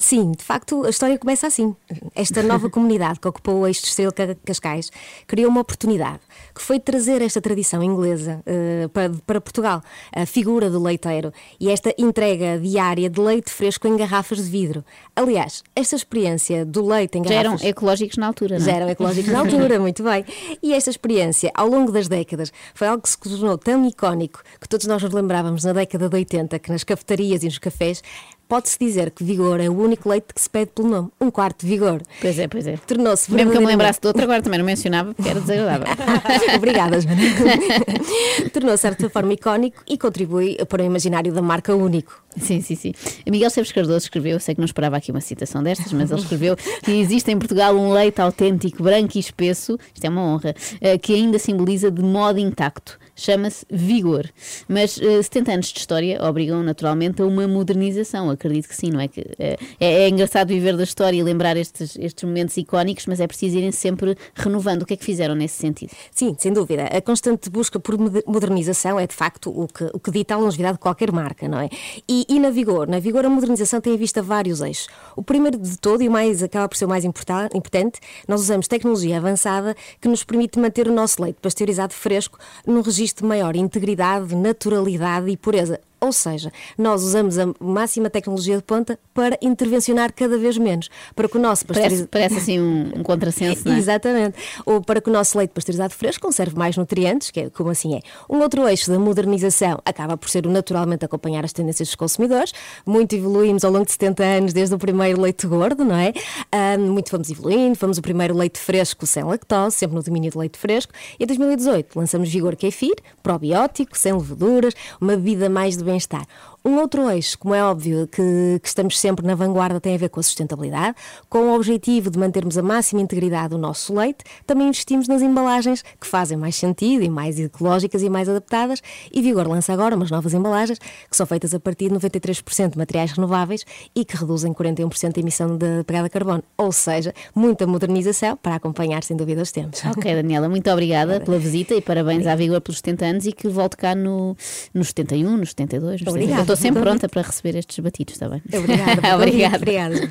Sim, 0.00 0.30
de 0.30 0.44
facto, 0.44 0.84
a 0.86 0.90
história 0.90 1.18
começa 1.18 1.48
assim. 1.48 1.74
Esta 2.14 2.40
nova 2.40 2.70
comunidade 2.70 3.18
que 3.18 3.26
ocupou 3.26 3.56
o 3.62 3.66
eixo 3.66 3.80
de 3.82 3.88
Estrela 3.88 4.12
Ca- 4.12 4.36
Cascais 4.44 4.92
criou 5.26 5.50
uma 5.50 5.60
oportunidade, 5.60 6.20
que 6.54 6.62
foi 6.62 6.78
trazer 6.78 7.20
esta 7.20 7.40
tradição 7.40 7.82
inglesa 7.82 8.40
eh, 8.46 8.88
para, 8.92 9.10
para 9.26 9.40
Portugal, 9.40 9.82
a 10.14 10.24
figura 10.24 10.70
do 10.70 10.80
leiteiro 10.80 11.32
e 11.58 11.68
esta 11.68 11.92
entrega 11.98 12.60
diária 12.60 13.10
de 13.10 13.20
leite 13.20 13.50
fresco 13.50 13.88
em 13.88 13.96
garrafas 13.96 14.38
de 14.38 14.44
vidro. 14.50 14.84
Aliás, 15.16 15.64
esta 15.74 15.96
experiência 15.96 16.64
do 16.64 16.86
leite 16.86 17.18
em 17.18 17.24
Já 17.24 17.34
eram 17.34 17.50
garrafas... 17.50 17.66
ecológicos 17.68 18.16
na 18.18 18.28
altura, 18.28 18.56
não 18.60 18.64
é? 18.64 18.70
Já 18.70 18.76
eram 18.76 18.88
ecológicos 18.90 19.32
na 19.32 19.40
altura, 19.40 19.80
muito 19.80 20.04
bem. 20.04 20.24
E 20.62 20.74
esta 20.74 20.90
experiência, 20.90 21.50
ao 21.54 21.66
longo 21.66 21.90
das 21.90 22.06
décadas, 22.06 22.52
foi 22.72 22.86
algo 22.86 23.02
que 23.02 23.08
se 23.10 23.18
tornou 23.18 23.58
tão 23.58 23.84
icónico 23.84 24.44
que 24.60 24.68
todos 24.68 24.86
nós 24.86 25.02
nos 25.02 25.12
lembrávamos 25.12 25.64
na 25.64 25.72
década 25.72 26.08
de 26.08 26.14
80 26.14 26.56
que 26.60 26.70
nas 26.70 26.84
cafetarias 26.84 27.42
e 27.42 27.46
nos 27.46 27.58
cafés 27.58 28.00
pode-se 28.48 28.78
dizer 28.78 29.10
que 29.10 29.22
Vigor 29.22 29.60
é 29.60 29.68
o 29.68 29.78
único 29.78 30.08
leite 30.08 30.32
que 30.34 30.40
se 30.40 30.48
pede 30.48 30.70
pelo 30.74 30.88
nome. 30.88 31.08
Um 31.20 31.30
quarto 31.30 31.64
de 31.64 31.70
Vigor. 31.70 32.00
Pois 32.20 32.38
é, 32.38 32.48
pois 32.48 32.66
é. 32.66 32.76
Tornou-se 32.78 33.30
Mesmo 33.32 33.50
que 33.50 33.56
eu 33.58 33.60
me 33.60 33.66
lembrasse 33.66 34.00
de 34.00 34.06
outra, 34.06 34.24
agora 34.24 34.42
também 34.42 34.58
não 34.58 34.66
mencionava 34.66 35.14
porque 35.14 35.28
era 35.28 35.40
desagradável. 35.40 35.86
Obrigada, 36.56 37.00
Joana. 37.00 37.20
Tornou-se, 38.52 38.76
de 38.76 38.80
certa 38.80 39.10
forma, 39.10 39.32
icónico 39.34 39.82
e 39.86 39.98
contribui 39.98 40.56
para 40.66 40.82
o 40.82 40.86
imaginário 40.86 41.32
da 41.32 41.42
marca 41.42 41.74
único. 41.74 42.22
Sim, 42.36 42.60
sim, 42.60 42.74
sim. 42.74 42.94
Miguel 43.26 43.50
Seves 43.50 43.72
Cardoso 43.72 43.98
escreveu, 43.98 44.32
eu 44.32 44.40
sei 44.40 44.54
que 44.54 44.60
não 44.60 44.66
esperava 44.66 44.96
aqui 44.96 45.10
uma 45.10 45.20
citação 45.20 45.62
destas, 45.62 45.92
mas 45.92 46.10
ele 46.10 46.20
escreveu 46.20 46.56
que 46.56 46.92
existe 46.92 47.30
em 47.30 47.38
Portugal 47.38 47.74
um 47.74 47.92
leite 47.92 48.20
autêntico, 48.20 48.82
branco 48.82 49.16
e 49.16 49.20
espesso, 49.20 49.78
isto 49.92 50.04
é 50.04 50.08
uma 50.08 50.22
honra, 50.22 50.54
eh, 50.80 50.96
que 50.98 51.14
ainda 51.14 51.38
simboliza 51.38 51.90
de 51.90 52.02
modo 52.02 52.38
intacto. 52.38 52.98
Chama-se 53.20 53.66
Vigor. 53.68 54.26
Mas 54.68 54.96
eh, 55.02 55.20
70 55.20 55.52
anos 55.52 55.66
de 55.72 55.80
história 55.80 56.22
obrigam 56.24 56.62
naturalmente 56.62 57.20
a 57.20 57.26
uma 57.26 57.48
modernização. 57.48 58.30
Acredito 58.30 58.68
que 58.68 58.76
sim, 58.76 58.90
não 58.90 59.00
é? 59.00 59.08
Que, 59.08 59.26
eh, 59.40 59.58
é, 59.80 59.92
é 60.04 60.08
engraçado 60.08 60.48
viver 60.48 60.76
da 60.76 60.84
história 60.84 61.16
e 61.18 61.22
lembrar 61.22 61.56
estes, 61.56 61.96
estes 61.98 62.22
momentos 62.22 62.56
icónicos, 62.56 63.06
mas 63.06 63.18
é 63.18 63.26
preciso 63.26 63.58
irem 63.58 63.72
sempre 63.72 64.16
renovando. 64.36 64.82
O 64.82 64.86
que 64.86 64.94
é 64.94 64.96
que 64.96 65.04
fizeram 65.04 65.34
nesse 65.34 65.56
sentido? 65.56 65.90
Sim, 66.12 66.36
sem 66.38 66.52
dúvida. 66.52 66.84
A 66.84 67.00
constante 67.02 67.50
busca 67.50 67.80
por 67.80 67.98
moder- 67.98 68.22
modernização 68.24 69.00
é 69.00 69.06
de 69.06 69.14
facto 69.14 69.50
o 69.50 69.66
que, 69.66 69.84
o 69.92 69.98
que 69.98 70.12
dita 70.12 70.34
a 70.34 70.38
longevidade 70.38 70.74
de 70.74 70.80
qualquer 70.80 71.10
marca, 71.10 71.48
não 71.48 71.58
é? 71.58 71.68
E, 72.08 72.24
e 72.28 72.38
na 72.38 72.50
Vigor, 72.50 72.86
na 72.88 73.00
Vigor 73.00 73.26
a 73.26 73.28
modernização 73.28 73.80
tem 73.80 73.94
em 73.94 73.98
vista 73.98 74.22
vários 74.22 74.60
eixos. 74.60 74.86
O 75.16 75.22
primeiro 75.24 75.58
de 75.58 75.76
todo 75.76 76.02
e 76.04 76.08
o 76.08 76.12
mais 76.12 76.40
acaba 76.40 76.68
por 76.68 76.76
ser 76.76 76.84
o 76.84 76.88
mais 76.88 77.04
importa- 77.04 77.48
importante, 77.52 77.98
nós 78.28 78.40
usamos 78.42 78.68
tecnologia 78.68 79.16
avançada 79.18 79.74
que 80.00 80.06
nos 80.06 80.22
permite 80.22 80.56
manter 80.56 80.86
o 80.86 80.92
nosso 80.92 81.20
leite 81.20 81.38
pasteurizado 81.42 81.92
fresco 81.92 82.38
num 82.64 82.80
registro 82.80 83.07
de 83.12 83.24
maior 83.24 83.56
integridade, 83.56 84.34
naturalidade 84.34 85.30
e 85.30 85.36
pureza. 85.36 85.80
Ou 86.00 86.12
seja, 86.12 86.52
nós 86.76 87.02
usamos 87.02 87.38
a 87.38 87.46
máxima 87.60 88.08
tecnologia 88.08 88.56
de 88.56 88.62
ponta 88.62 88.98
para 89.12 89.36
intervencionar 89.42 90.12
cada 90.12 90.38
vez 90.38 90.56
menos, 90.58 90.88
para 91.14 91.28
que 91.28 91.36
o 91.36 91.40
nosso 91.40 91.66
Parece, 91.66 91.82
pasteuriza- 91.82 92.08
parece 92.10 92.36
assim 92.36 92.60
um, 92.60 92.92
um 93.00 93.02
contrassenso, 93.02 93.62
não 93.66 93.74
é? 93.74 93.78
Exatamente. 93.78 94.36
Ou 94.64 94.80
para 94.80 95.00
que 95.00 95.10
o 95.10 95.12
nosso 95.12 95.36
leite 95.36 95.50
pasteurizado 95.50 95.92
fresco 95.94 96.26
conserve 96.26 96.56
mais 96.56 96.76
nutrientes, 96.76 97.30
que 97.30 97.40
é 97.40 97.50
como 97.50 97.70
assim 97.70 97.96
é. 97.96 98.00
Um 98.30 98.38
outro 98.40 98.66
eixo 98.68 98.90
da 98.90 98.98
modernização 98.98 99.80
acaba 99.84 100.16
por 100.16 100.28
ser 100.30 100.46
o 100.46 100.50
naturalmente 100.50 101.04
acompanhar 101.04 101.44
as 101.44 101.52
tendências 101.52 101.88
dos 101.88 101.94
consumidores. 101.96 102.52
Muito 102.86 103.14
evoluímos 103.16 103.64
ao 103.64 103.72
longo 103.72 103.84
de 103.86 103.92
70 103.92 104.22
anos, 104.22 104.52
desde 104.52 104.74
o 104.74 104.78
primeiro 104.78 105.20
leite 105.20 105.46
gordo, 105.46 105.84
não 105.84 105.96
é? 105.96 106.12
Ah, 106.52 106.78
muito 106.78 107.10
fomos 107.10 107.30
evoluindo, 107.30 107.76
fomos 107.76 107.98
o 107.98 108.02
primeiro 108.02 108.36
leite 108.36 108.58
fresco 108.58 109.06
sem 109.06 109.24
lactose, 109.24 109.76
sempre 109.76 109.96
no 109.96 110.02
domínio 110.02 110.30
do 110.30 110.38
leite 110.38 110.58
fresco. 110.58 110.92
E 111.18 111.24
em 111.24 111.26
2018 111.26 111.98
lançamos 111.98 112.28
Vigor 112.28 112.54
Kefir, 112.56 112.94
probiótico, 113.22 113.96
sem 113.98 114.12
levaduras, 114.12 114.74
uma 115.00 115.16
bebida 115.16 115.48
mais 115.48 115.76
de 115.76 115.84
bem-estar. 115.88 116.24
Um 116.68 116.80
outro 116.80 117.08
eixo, 117.08 117.38
como 117.38 117.54
é 117.54 117.64
óbvio, 117.64 118.06
que, 118.06 118.60
que 118.62 118.68
estamos 118.68 119.00
sempre 119.00 119.26
na 119.26 119.34
vanguarda, 119.34 119.80
tem 119.80 119.94
a 119.94 119.96
ver 119.96 120.10
com 120.10 120.20
a 120.20 120.22
sustentabilidade. 120.22 120.94
Com 121.26 121.48
o 121.48 121.54
objetivo 121.54 122.10
de 122.10 122.18
mantermos 122.18 122.58
a 122.58 122.62
máxima 122.62 123.00
integridade 123.00 123.48
do 123.48 123.58
nosso 123.58 123.94
leite, 123.94 124.22
também 124.46 124.68
investimos 124.68 125.08
nas 125.08 125.22
embalagens 125.22 125.82
que 125.98 126.06
fazem 126.06 126.36
mais 126.36 126.56
sentido 126.56 127.02
e 127.02 127.08
mais 127.08 127.40
ecológicas 127.40 128.02
e 128.02 128.10
mais 128.10 128.28
adaptadas. 128.28 128.82
E 129.10 129.22
Vigor 129.22 129.48
lança 129.48 129.72
agora 129.72 129.96
umas 129.96 130.10
novas 130.10 130.34
embalagens 130.34 130.78
que 130.78 131.16
são 131.16 131.24
feitas 131.24 131.54
a 131.54 131.58
partir 131.58 131.88
de 131.88 131.94
93% 131.94 132.72
de 132.72 132.76
materiais 132.76 133.12
renováveis 133.12 133.64
e 133.94 134.04
que 134.04 134.14
reduzem 134.14 134.52
41% 134.52 135.16
a 135.16 135.20
emissão 135.20 135.56
de 135.56 135.82
pegada 135.84 136.04
de 136.04 136.10
carbono. 136.10 136.42
Ou 136.58 136.70
seja, 136.70 137.14
muita 137.34 137.66
modernização 137.66 138.36
para 138.36 138.56
acompanhar, 138.56 139.02
sem 139.02 139.16
dúvida, 139.16 139.40
os 139.40 139.50
tempos. 139.50 139.82
Ok, 139.86 140.14
Daniela, 140.14 140.50
muito 140.50 140.70
obrigada 140.70 141.18
pela 141.18 141.38
visita 141.38 141.74
e 141.74 141.80
parabéns 141.80 142.26
à 142.26 142.34
Vigor 142.34 142.60
pelos 142.60 142.76
70 142.76 143.06
anos 143.06 143.26
e 143.26 143.32
que 143.32 143.48
volte 143.48 143.78
cá 143.78 143.94
no, 143.94 144.36
nos 144.74 144.88
71, 144.88 145.34
nos 145.34 145.48
72. 145.48 146.02
Nos 146.02 146.12
70. 146.12 146.57
Eu 146.58 146.62
sempre 146.62 146.82
pronta 146.82 147.08
para 147.08 147.22
receber 147.22 147.56
estes 147.58 147.78
batidos, 147.78 148.14
está 148.14 148.28
bem? 148.28 148.42
Obrigada. 148.58 149.14
obrigada. 149.14 149.56
Obrigada. 149.56 150.10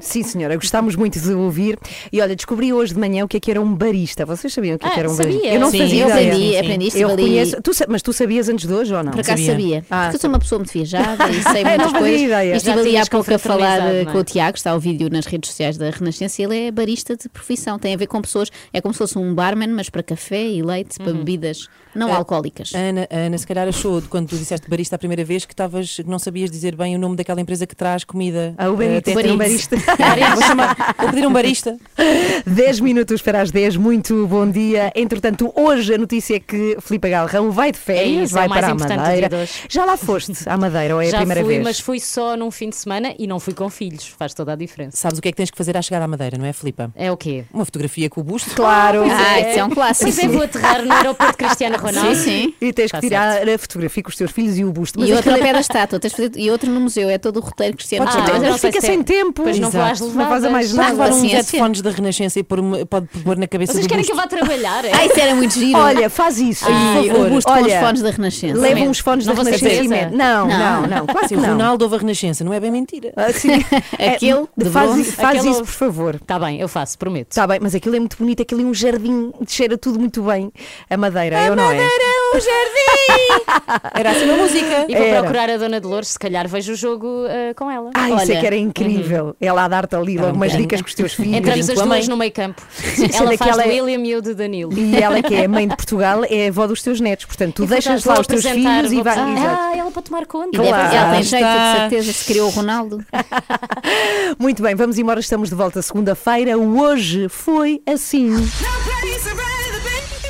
Sim, 0.00 0.22
senhora, 0.22 0.54
gostámos 0.54 0.94
muito 0.94 1.18
de 1.18 1.32
ouvir. 1.32 1.76
E 2.12 2.20
olha, 2.20 2.36
descobri 2.36 2.72
hoje 2.72 2.94
de 2.94 3.00
manhã 3.00 3.24
o 3.24 3.28
que 3.28 3.36
é 3.36 3.40
que 3.40 3.50
era 3.50 3.60
um 3.60 3.74
barista. 3.74 4.24
Vocês 4.24 4.52
sabiam 4.54 4.76
o 4.76 4.78
que, 4.78 4.86
é 4.86 4.90
que 4.90 4.94
Ah, 4.96 5.00
era 5.00 5.10
um 5.10 5.14
sabia. 5.14 5.32
barista? 5.32 5.48
Eu 5.54 5.60
não 5.60 5.70
Sim, 5.72 5.78
fazia 5.78 6.02
eu 6.04 6.08
aprendi, 6.12 6.56
aprendiste 6.56 7.00
eu 7.00 7.08
ali. 7.10 7.22
reconheço. 7.22 7.62
Tu 7.62 7.74
sa- 7.74 7.86
mas 7.88 8.00
tu 8.00 8.12
sabias 8.12 8.48
antes 8.48 8.64
de 8.68 8.72
hoje 8.72 8.94
ou 8.94 9.02
não? 9.02 9.10
Por 9.10 9.20
acaso 9.22 9.44
sabia. 9.44 9.84
Ah, 9.90 10.02
Porque 10.04 10.16
eu 10.16 10.20
sou 10.20 10.30
uma 10.30 10.38
pessoa 10.38 10.60
muito 10.60 10.72
viajada 10.72 11.28
e 11.30 11.42
sei 11.42 11.62
Eu 11.62 11.64
não 11.64 11.70
muitas 11.78 11.92
coisas. 11.98 12.20
ideia. 12.22 12.44
E 12.46 12.50
Já 12.50 12.56
estive 12.58 12.78
ali 12.78 12.96
há 12.96 13.06
pouco 13.06 13.34
a 13.34 13.38
falar 13.40 13.92
é? 13.92 14.04
com 14.04 14.18
o 14.18 14.24
Tiago, 14.24 14.56
está 14.56 14.72
o 14.72 14.78
vídeo 14.78 15.10
nas 15.10 15.26
redes 15.26 15.50
sociais 15.50 15.76
da 15.76 15.90
Renascença, 15.90 16.40
ele 16.42 16.66
é 16.68 16.70
barista 16.70 17.16
de 17.16 17.28
profissão. 17.28 17.76
Tem 17.76 17.92
a 17.92 17.96
ver 17.96 18.06
com 18.06 18.22
pessoas, 18.22 18.50
é 18.72 18.80
como 18.80 18.94
se 18.94 18.98
fosse 18.98 19.18
um 19.18 19.34
barman, 19.34 19.70
mas 19.70 19.90
para 19.90 20.04
café 20.04 20.46
e 20.46 20.62
leite, 20.62 20.96
para 20.98 21.10
Uhum. 21.10 21.18
bebidas 21.18 21.66
não 21.92 22.12
Ah, 22.12 22.18
alcoólicas. 22.18 22.72
Ana, 22.72 23.08
Ana, 23.10 23.36
se 23.36 23.44
calhar 23.46 23.66
achou, 23.66 24.00
quando 24.08 24.28
tu 24.28 24.36
disseste 24.36 24.70
barista 24.70 24.94
a 24.94 24.98
primeira 24.98 25.24
vez, 25.24 25.37
que, 25.44 25.52
estavas, 25.52 25.96
que 25.96 26.08
não 26.08 26.18
sabias 26.18 26.50
dizer 26.50 26.74
bem 26.76 26.94
o 26.96 26.98
nome 26.98 27.16
daquela 27.16 27.40
empresa 27.40 27.66
que 27.66 27.74
traz 27.76 28.04
comida. 28.04 28.54
Ah, 28.56 28.68
o 28.68 28.74
Uber 28.74 28.88
eh, 28.88 28.94
Eats, 28.96 29.08
até 29.12 29.22
tem 29.22 29.32
um 29.32 29.36
barista. 29.36 29.76
vou, 30.34 30.42
chamar- 30.42 30.94
vou 30.98 31.08
pedir 31.10 31.26
um 31.26 31.32
barista. 31.32 31.76
10 32.46 32.80
minutos 32.80 33.22
para 33.22 33.40
as 33.42 33.50
10, 33.50 33.76
muito 33.76 34.26
bom 34.26 34.48
dia. 34.50 34.92
Entretanto, 34.94 35.52
hoje 35.54 35.94
a 35.94 35.98
notícia 35.98 36.36
é 36.36 36.40
que 36.40 36.76
Filipe 36.80 37.10
Galrão 37.10 37.50
vai 37.50 37.72
de 37.72 37.78
férias, 37.78 38.06
É 38.20 38.24
isso, 38.24 38.34
é 38.38 38.40
vai 38.40 38.48
mais 38.48 38.60
para 38.64 38.72
a 38.94 38.96
Madeira. 38.98 39.48
Já 39.68 39.84
lá 39.84 39.96
foste 39.96 40.32
à 40.46 40.56
Madeira 40.56 40.94
ou 40.94 41.00
é 41.02 41.06
Já 41.10 41.18
a 41.18 41.20
primeira 41.20 41.42
fui, 41.42 41.54
vez? 41.54 41.64
mas 41.64 41.80
fui 41.80 42.00
só 42.00 42.36
num 42.36 42.50
fim 42.50 42.70
de 42.70 42.76
semana 42.76 43.14
e 43.18 43.26
não 43.26 43.38
fui 43.40 43.54
com 43.54 43.68
filhos. 43.68 44.06
Faz 44.18 44.34
toda 44.34 44.52
a 44.52 44.56
diferença. 44.56 44.96
Sabes 44.96 45.18
o 45.18 45.22
que 45.22 45.28
é 45.28 45.32
que 45.32 45.36
tens 45.36 45.50
que 45.50 45.56
fazer 45.58 45.76
à 45.76 45.82
chegada 45.82 46.04
à 46.04 46.08
Madeira, 46.08 46.38
não 46.38 46.44
é, 46.44 46.52
Filipa? 46.52 46.90
É 46.94 47.10
o 47.10 47.16
quê? 47.16 47.44
Uma 47.52 47.64
fotografia 47.64 48.08
com 48.08 48.20
o 48.20 48.24
busto. 48.24 48.50
Claro. 48.54 49.02
Ah, 49.04 49.40
isso 49.40 49.58
é 49.58 49.64
um 49.64 49.70
clássico. 49.70 50.10
Pois 50.10 50.18
é, 50.18 50.28
vou 50.28 50.42
aterrar 50.42 50.84
no 50.84 50.92
aeroporto 50.92 51.36
Cristiano 51.36 51.76
Ronaldo. 51.76 52.14
Sim, 52.16 52.24
sim. 52.24 52.54
E 52.60 52.72
tens 52.72 52.90
que 52.90 52.96
Está 52.96 53.00
tirar 53.00 53.48
a 53.48 53.58
fotografia 53.58 54.02
com 54.02 54.08
os 54.10 54.16
teus 54.16 54.30
filhos 54.30 54.58
e 54.58 54.64
o 54.64 54.72
busto. 54.72 54.98
Mas 54.98 55.08
E 55.08 55.12
outro 55.28 55.34
ao 55.34 55.34
aquilo 55.36 55.42
pé 55.44 55.48
é- 55.50 55.52
da 55.52 55.60
estátua, 55.60 55.98
tens 56.00 56.12
fazer, 56.12 56.30
e 56.36 56.50
outro 56.50 56.70
no 56.70 56.80
museu, 56.80 57.08
é 57.08 57.18
todo 57.18 57.38
o 57.38 57.40
roteiro 57.40 57.76
cristiano. 57.76 58.06
Ronaldo. 58.06 58.32
mas 58.32 58.42
eu 58.42 58.50
não 58.50 58.58
fica 58.58 58.80
se 58.80 58.86
sem 58.86 59.00
é- 59.00 59.02
tempo. 59.02 59.42
Pois 59.42 59.58
não 59.58 59.70
faz 59.70 60.00
a 60.44 60.50
mais 60.50 60.72
nada. 60.72 60.90
Levar 60.90 61.10
uns 61.10 61.22
headphones 61.32 61.82
da 61.82 61.90
Renascença 61.90 62.38
e 62.38 62.42
pôr, 62.42 62.60
pode 62.86 63.06
pôr 63.24 63.36
na 63.36 63.46
cabeça 63.46 63.72
Vocês 63.72 63.84
do 63.86 63.88
querem 63.88 64.04
busto. 64.04 64.14
que 64.14 64.20
eu 64.20 64.22
vá 64.22 64.28
trabalhar? 64.28 64.84
É? 64.84 64.92
Ah, 64.92 65.06
isso 65.06 65.18
era 65.20 65.34
muito 65.34 65.54
giro. 65.54 65.78
Olha, 65.78 66.10
faz 66.10 66.38
isso. 66.38 66.64
Ah, 66.66 66.94
por 66.94 67.04
o 67.04 67.08
favor. 67.08 67.28
com 67.30 67.36
os 67.36 67.46
Olha, 67.46 67.80
fones 67.80 68.02
da 68.02 68.10
Renascença. 68.10 68.58
Leva 68.60 68.80
uns 68.82 68.98
fones 68.98 69.26
Não 69.26 69.34
da 69.34 69.42
Renascença 69.42 69.82
e 69.82 69.88
mete. 69.88 70.10
Não, 70.14 70.46
não, 70.48 70.58
Não. 70.58 70.86
não, 70.88 71.06
claro 71.06 71.20
que 71.20 71.28
Se 71.28 71.34
o 71.36 71.40
não. 71.40 71.48
Ronaldo 71.50 71.84
ouve 71.84 71.96
a 71.96 71.98
Renascença, 71.98 72.44
não 72.44 72.52
é 72.52 72.60
bem 72.60 72.70
mentira. 72.70 73.12
Ah, 73.16 73.32
sim. 73.32 73.52
Aquele 73.98 74.46
de 74.56 74.70
faz, 74.70 75.10
faz 75.14 75.44
isso, 75.44 75.60
por 75.60 75.66
favor. 75.66 76.14
Está 76.16 76.38
bem, 76.38 76.60
eu 76.60 76.68
faço, 76.68 76.98
prometo. 76.98 77.30
Está 77.30 77.46
bem, 77.46 77.58
mas 77.60 77.74
aquilo 77.74 77.96
é 77.96 77.98
muito 77.98 78.16
bonito, 78.18 78.42
aquilo 78.42 78.60
é 78.62 78.64
um 78.64 78.74
jardim, 78.74 79.32
cheira 79.46 79.76
tudo 79.76 79.98
muito 79.98 80.22
bem. 80.22 80.52
A 80.88 80.96
madeira, 80.96 81.36
é 81.36 81.50
ou 81.50 81.56
não 81.56 81.70
é? 81.70 81.76
um 81.76 82.40
jardim! 82.40 83.88
Era 83.94 84.10
assim 84.10 84.24
uma 84.24 84.36
música. 84.36 84.86
E. 84.88 84.94
procurar 85.20 85.50
a 85.50 85.56
Dona 85.56 85.80
Dolores, 85.80 86.08
se 86.08 86.18
calhar 86.18 86.48
vejo 86.48 86.72
o 86.72 86.76
jogo 86.76 87.24
ah, 87.26 87.54
com 87.54 87.70
ela. 87.70 87.90
Ah, 87.94 88.10
isso 88.10 88.32
é 88.32 88.40
que 88.40 88.46
era 88.46 88.56
incrível. 88.56 89.36
Ela 89.40 89.64
a 89.64 89.68
dar-te 89.68 89.96
ali 89.96 90.16
logo 90.18 90.34
umas 90.34 90.52
dicas 90.56 90.80
com 90.80 90.88
os 90.88 90.94
teus 90.94 91.14
filhos. 91.14 91.34
Entramos 91.34 91.68
as 91.68 91.80
duas 91.80 92.08
no 92.08 92.16
meio 92.16 92.32
campo. 92.32 92.62
Sendo 92.72 93.14
Ela 93.14 93.36
faz 93.36 93.56
do 93.56 93.62
é- 93.62 93.66
William 93.66 94.06
e 94.06 94.10
eu 94.10 94.20
de 94.20 94.34
Danilo. 94.34 94.72
E 94.76 94.96
ela, 94.96 95.22
que 95.22 95.34
é 95.34 95.44
a 95.44 95.48
mãe 95.48 95.68
de 95.68 95.76
Portugal, 95.76 96.24
é 96.28 96.46
a 96.46 96.48
avó 96.48 96.66
dos 96.66 96.82
teus 96.82 97.00
netos. 97.00 97.26
Portanto, 97.26 97.54
tu 97.54 97.64
E, 97.64 97.66
deixas 97.66 98.04
lá 98.04 98.20
os 98.20 98.26
teus 98.26 98.44
filhos 98.44 98.92
e 98.92 99.02
vai. 99.02 99.18
Ah, 99.18 99.76
ela 99.76 99.90
para 99.90 100.02
tomar 100.02 100.26
conta. 100.26 100.56
Claro. 100.56 100.94
ela 100.94 101.14
tem 101.14 101.22
jeito, 101.22 101.46
de 101.46 101.78
certeza, 101.78 102.12
se 102.12 102.24
criou 102.24 102.48
o 102.48 102.50
Ronaldo. 102.50 103.04
Muito 104.38 104.62
bem, 104.62 104.74
vamos 104.74 104.98
embora. 104.98 105.20
Estamos 105.20 105.48
de 105.48 105.54
volta 105.54 105.82
segunda-feira. 105.82 106.56
Hoje 106.56 107.28
foi 107.28 107.82
assim. 107.86 108.30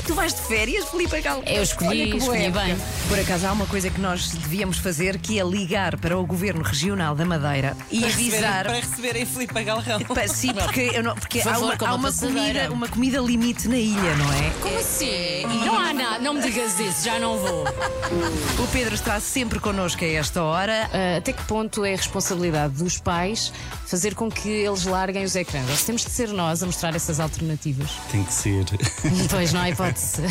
Tu 0.08 0.14
vais 0.14 0.32
de 0.32 0.40
férias, 0.40 0.86
Filipe 0.88 1.20
Gal? 1.20 1.42
Eu 1.44 1.62
escolhi, 1.62 2.16
escolhi 2.16 2.50
bem. 2.50 2.74
Por 3.10 3.18
acaso 3.20 3.46
há 3.46 3.52
uma 3.52 3.66
coisa 3.66 3.90
que 3.90 4.00
nós 4.00 4.30
devíamos 4.30 4.78
fazer 4.78 5.18
que 5.18 5.38
é 5.38 5.44
ligar 5.44 5.98
para 5.98 6.18
o 6.18 6.24
Governo 6.24 6.62
Regional 6.62 7.14
da 7.14 7.26
Madeira 7.26 7.76
e 7.90 8.06
avisar. 8.06 8.64
Para 8.64 8.80
receberem 8.80 9.26
Filipe 9.26 9.62
Galrão. 9.62 10.00
Pa- 10.00 10.26
Sim, 10.26 10.54
porque, 10.54 10.92
eu 10.94 11.02
não, 11.02 11.14
porque 11.14 11.40
Por 11.40 11.48
há, 11.50 11.54
favor, 11.56 11.74
uma, 11.78 11.88
há 11.90 11.94
uma 11.94 12.10
comida, 12.10 12.72
uma 12.72 12.88
comida 12.88 13.20
limite 13.20 13.68
na 13.68 13.76
ilha, 13.76 14.16
não 14.16 14.32
é? 14.32 14.50
Como 14.62 14.78
assim? 14.78 15.42
Não 15.66 15.78
há 15.78 15.92
nada, 15.92 16.18
não 16.20 16.32
me 16.32 16.40
digas 16.40 16.80
isso, 16.80 17.04
já 17.04 17.18
não 17.18 17.36
vou. 17.38 17.64
O 17.64 18.66
Pedro 18.72 18.94
está 18.94 19.20
sempre 19.20 19.60
connosco 19.60 20.02
a 20.04 20.08
esta 20.08 20.42
hora. 20.42 20.88
Ah, 20.90 21.18
até 21.18 21.34
que 21.34 21.42
ponto 21.44 21.84
é 21.84 21.92
a 21.92 21.96
responsabilidade 21.96 22.72
dos 22.82 22.96
pais 22.98 23.52
fazer 23.88 24.14
com 24.14 24.30
que 24.30 24.48
eles 24.48 24.84
larguem 24.84 25.24
os 25.24 25.34
ecrãs? 25.34 25.68
Ou 25.68 25.76
se 25.76 25.86
temos 25.86 26.04
de 26.04 26.10
ser 26.10 26.28
nós 26.28 26.62
a 26.62 26.66
mostrar 26.66 26.94
essas 26.94 27.18
alternativas? 27.20 27.90
Tem 28.10 28.22
que 28.24 28.32
ser. 28.32 28.64
Pois 29.30 29.52
não 29.52 29.60
há 29.60 29.70
hipótese. 29.70 30.22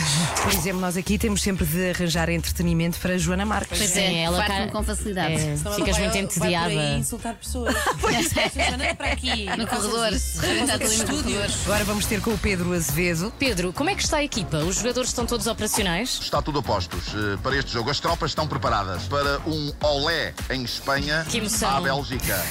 Por 0.44 0.54
exemplo, 0.54 0.80
nós 0.82 0.98
aqui 0.98 1.18
temos 1.18 1.42
sempre 1.42 1.66
de 1.66 1.90
arranjar 1.92 2.30
entretenimento 2.30 3.00
para 3.00 3.18
Joana 3.18 3.46
Marques. 3.46 3.78
Pois 3.78 3.96
é, 3.96 4.24
ela 4.24 4.38
Parte-me 4.38 4.58
cara- 4.60 4.72
com 4.72 4.84
facilidade. 4.84 5.34
É, 5.34 5.56
Senão 5.58 5.74
ficas 5.74 5.98
muito 5.98 6.18
entediada. 6.18 6.74
Vai 6.76 6.92
por 6.92 7.00
insultar 7.00 7.36
pessoas. 7.36 7.76
Para 8.98 9.12
aqui. 9.12 9.46
No 9.46 9.58
Não 9.58 9.68
faças 9.68 9.86
corredor. 9.86 10.14
isso. 10.14 10.38
Está 10.46 10.48
Vamos 10.48 10.70
ali 10.72 10.84
no 10.86 10.94
estúdios. 10.94 11.24
corredor. 11.24 11.52
Agora 11.66 11.84
vamos 11.86 12.06
ter 12.06 12.22
com 12.22 12.32
o 12.32 12.38
Pedro 12.38 12.74
Azevedo. 12.74 13.34
Pedro, 13.38 13.74
como 13.74 13.90
é 13.90 13.96
que 13.96 14.04
está 14.04 14.18
a 14.18 14.24
equipa? 14.24 14.58
Os 14.60 14.76
jogadores 14.78 15.10
estão 15.10 15.26
todos 15.26 15.48
operacionais? 15.48 16.20
Está 16.22 16.42
tudo 16.42 16.60
a 16.60 16.64
postos 16.64 17.08
eh, 17.14 17.38
para 17.42 17.56
este 17.58 17.72
jogo. 17.72 17.90
As 17.90 18.00
tropas 18.00 18.32
estão 18.32 18.48
preparadas 18.48 19.04
para 19.04 19.40
um 19.48 19.72
olé 19.82 20.34
em 20.50 20.64
Espanha 20.64 21.26
à 21.66 21.82
Bélgica. 21.82 22.44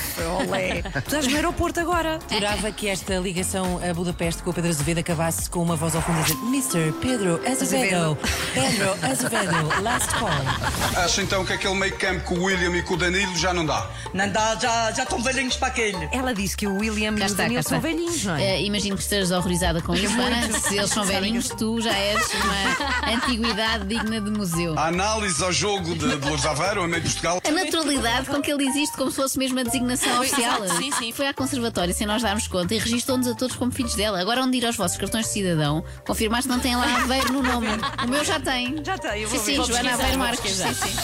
Olé. 0.46 0.82
Tu 1.05 1.09
estás 1.09 1.27
no 1.27 1.36
aeroporto 1.36 1.78
agora. 1.81 2.18
Adorava 2.31 2.70
que 2.73 2.89
esta 2.89 3.16
ligação 3.18 3.81
a 3.89 3.93
Budapeste 3.93 4.43
com 4.43 4.51
o 4.51 4.55
Pedro 4.55 4.70
Azevedo 4.70 4.98
acabasse 4.98 5.48
com 5.51 5.62
uma 5.62 5.77
voz 5.77 5.94
ao 5.94 6.02
fundo 6.02 6.18
a 6.20 6.23
dizer 6.23 6.36
Mr. 6.44 6.93
Pedro 7.01 7.40
Azevedo. 7.47 8.18
Pedro 8.55 8.90
Azevedo, 9.02 9.82
last 9.82 10.09
call. 10.14 11.02
Acha 11.05 11.23
então 11.23 11.44
que 11.44 11.52
aquele 11.52 11.74
meio 11.74 11.97
campo 11.97 12.24
com 12.24 12.35
o 12.36 12.44
William 12.44 12.74
e 12.77 12.82
com 12.82 12.94
o 12.94 12.97
Danilo 12.97 13.36
já 13.36 13.52
não 13.52 13.66
dá? 13.66 13.86
Não 14.14 14.28
dá, 14.31 14.56
já, 14.56 14.90
já 14.93 15.02
estão 15.02 15.20
velhinhos 15.23 15.56
para 15.56 15.68
aquele. 15.68 16.09
Ela 16.12 16.32
disse 16.35 16.56
que 16.56 16.66
o 16.66 16.78
William 16.78 17.12
e 17.16 17.20
o 17.23 17.24
está, 17.24 17.43
Daniel 17.43 17.62
cá 17.62 17.68
são 17.68 17.78
está. 17.78 17.89
velhinhos, 17.89 18.24
não 18.24 18.36
é? 18.36 18.43
Eh, 18.56 18.62
imagino 18.62 18.97
que 18.97 19.02
estejas 19.02 19.31
horrorizada 19.31 19.82
com 19.82 19.94
isso, 19.94 20.18
Ana. 20.20 20.59
Se 20.59 20.77
eles 20.78 20.90
são 20.90 21.05
velhinhos, 21.05 21.48
tu 21.51 21.81
já 21.81 21.93
és 21.94 22.31
uma 22.35 23.12
antiguidade 23.14 23.85
digna 23.86 24.20
de 24.20 24.31
museu. 24.31 24.78
A 24.78 24.86
análise 24.86 25.43
ao 25.43 25.52
jogo 25.52 25.94
de, 25.94 26.16
de 26.18 26.27
Lourdes 26.27 26.47
Aveiro, 26.47 26.82
a 26.82 26.89
meio 26.89 27.02
de 27.02 27.09
Portugal. 27.10 27.40
A 27.47 27.51
naturalidade 27.51 28.27
com 28.27 28.40
que 28.40 28.51
ele 28.51 28.66
existe 28.66 28.97
como 28.97 29.10
se 29.10 29.16
fosse 29.16 29.39
mesmo 29.39 29.59
a 29.60 29.62
designação 29.62 30.20
oficial. 30.20 30.64
exato, 30.64 30.81
sim, 30.90 30.98
sim. 30.98 31.12
Foi 31.12 31.26
à 31.26 31.34
conservatória 31.34 31.92
sem 31.92 32.06
nós 32.06 32.22
darmos 32.22 32.46
conta 32.46 32.74
e 32.74 32.78
registou-nos 32.78 33.26
a 33.26 33.34
todos 33.34 33.56
como 33.56 33.72
filhos 33.72 33.94
dela. 33.94 34.20
Agora, 34.20 34.42
onde 34.42 34.58
ir 34.58 34.66
aos 34.66 34.76
vossos 34.76 34.96
cartões 34.96 35.26
de 35.26 35.32
cidadão, 35.32 35.84
confirmaste 36.06 36.48
que 36.48 36.54
não 36.54 36.60
tem 36.60 36.76
lá 36.76 37.02
Aveiro 37.02 37.32
no 37.32 37.42
nome. 37.42 37.68
O 38.04 38.08
meu 38.08 38.24
já 38.24 38.40
tem. 38.40 38.82
Já 38.84 38.98
tem, 38.98 39.22
eu 39.22 39.28
Sim, 39.28 39.36
vou 39.36 39.44
sim, 39.44 39.56
Vou 39.56 39.66
Joana 39.66 39.94
Aveiro 39.94 40.18
Marques. 40.18 40.52
Sim, 40.52 40.74
sim. 40.74 40.96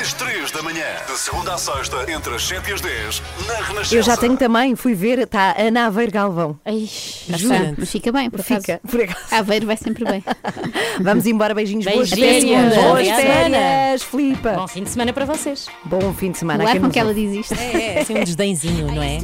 Às 0.00 0.14
3 0.14 0.50
da 0.50 0.62
manhã, 0.62 0.86
de 1.06 1.18
segunda 1.18 1.52
à 1.52 1.58
sexta, 1.58 2.10
entre 2.10 2.34
as 2.34 2.42
7 2.48 2.70
e 2.70 2.72
as 2.72 2.80
10, 2.80 3.22
na 3.46 3.54
Renascença. 3.54 3.94
Eu 3.94 4.02
já 4.02 4.16
tenho 4.16 4.34
também, 4.34 4.74
fui 4.74 4.94
ver, 4.94 5.18
está 5.18 5.50
a 5.50 5.60
Ana 5.60 5.86
Aveiro 5.86 6.10
Galvão. 6.10 6.58
Ai, 6.64 6.88
Juro. 7.36 7.74
Mas 7.76 7.90
fica 7.90 8.10
bem, 8.10 8.30
por 8.30 8.40
acaso. 8.40 8.62
Fica, 8.62 8.80
por 8.88 9.00
acaso. 9.02 9.18
Aveiro 9.30 9.66
vai 9.66 9.76
sempre 9.76 10.04
bem. 10.04 10.24
Vamos 11.02 11.26
embora, 11.26 11.54
beijinhos, 11.54 11.84
boas 11.84 12.08
Beijinhos. 12.10 12.72
férias. 12.72 12.72
Até 12.72 12.82
Boas 12.88 13.06
segunda. 13.06 13.22
férias, 13.22 14.02
Filipa. 14.02 14.52
Bom 14.52 14.68
fim 14.68 14.82
de 14.84 14.90
semana 14.90 15.12
para 15.12 15.24
vocês. 15.26 15.66
Bom 15.84 16.14
fim 16.14 16.30
de 16.32 16.38
semana. 16.38 16.64
O 16.64 16.66
ar 16.68 16.80
com 16.80 16.90
que 16.90 16.98
ela 16.98 17.12
diz 17.12 17.34
isto. 17.34 17.54
É, 17.60 17.96
é, 17.96 18.00
assim 18.00 18.14
um 18.18 18.24
desdenzinho, 18.24 18.86
não 18.92 19.02
é? 19.02 19.18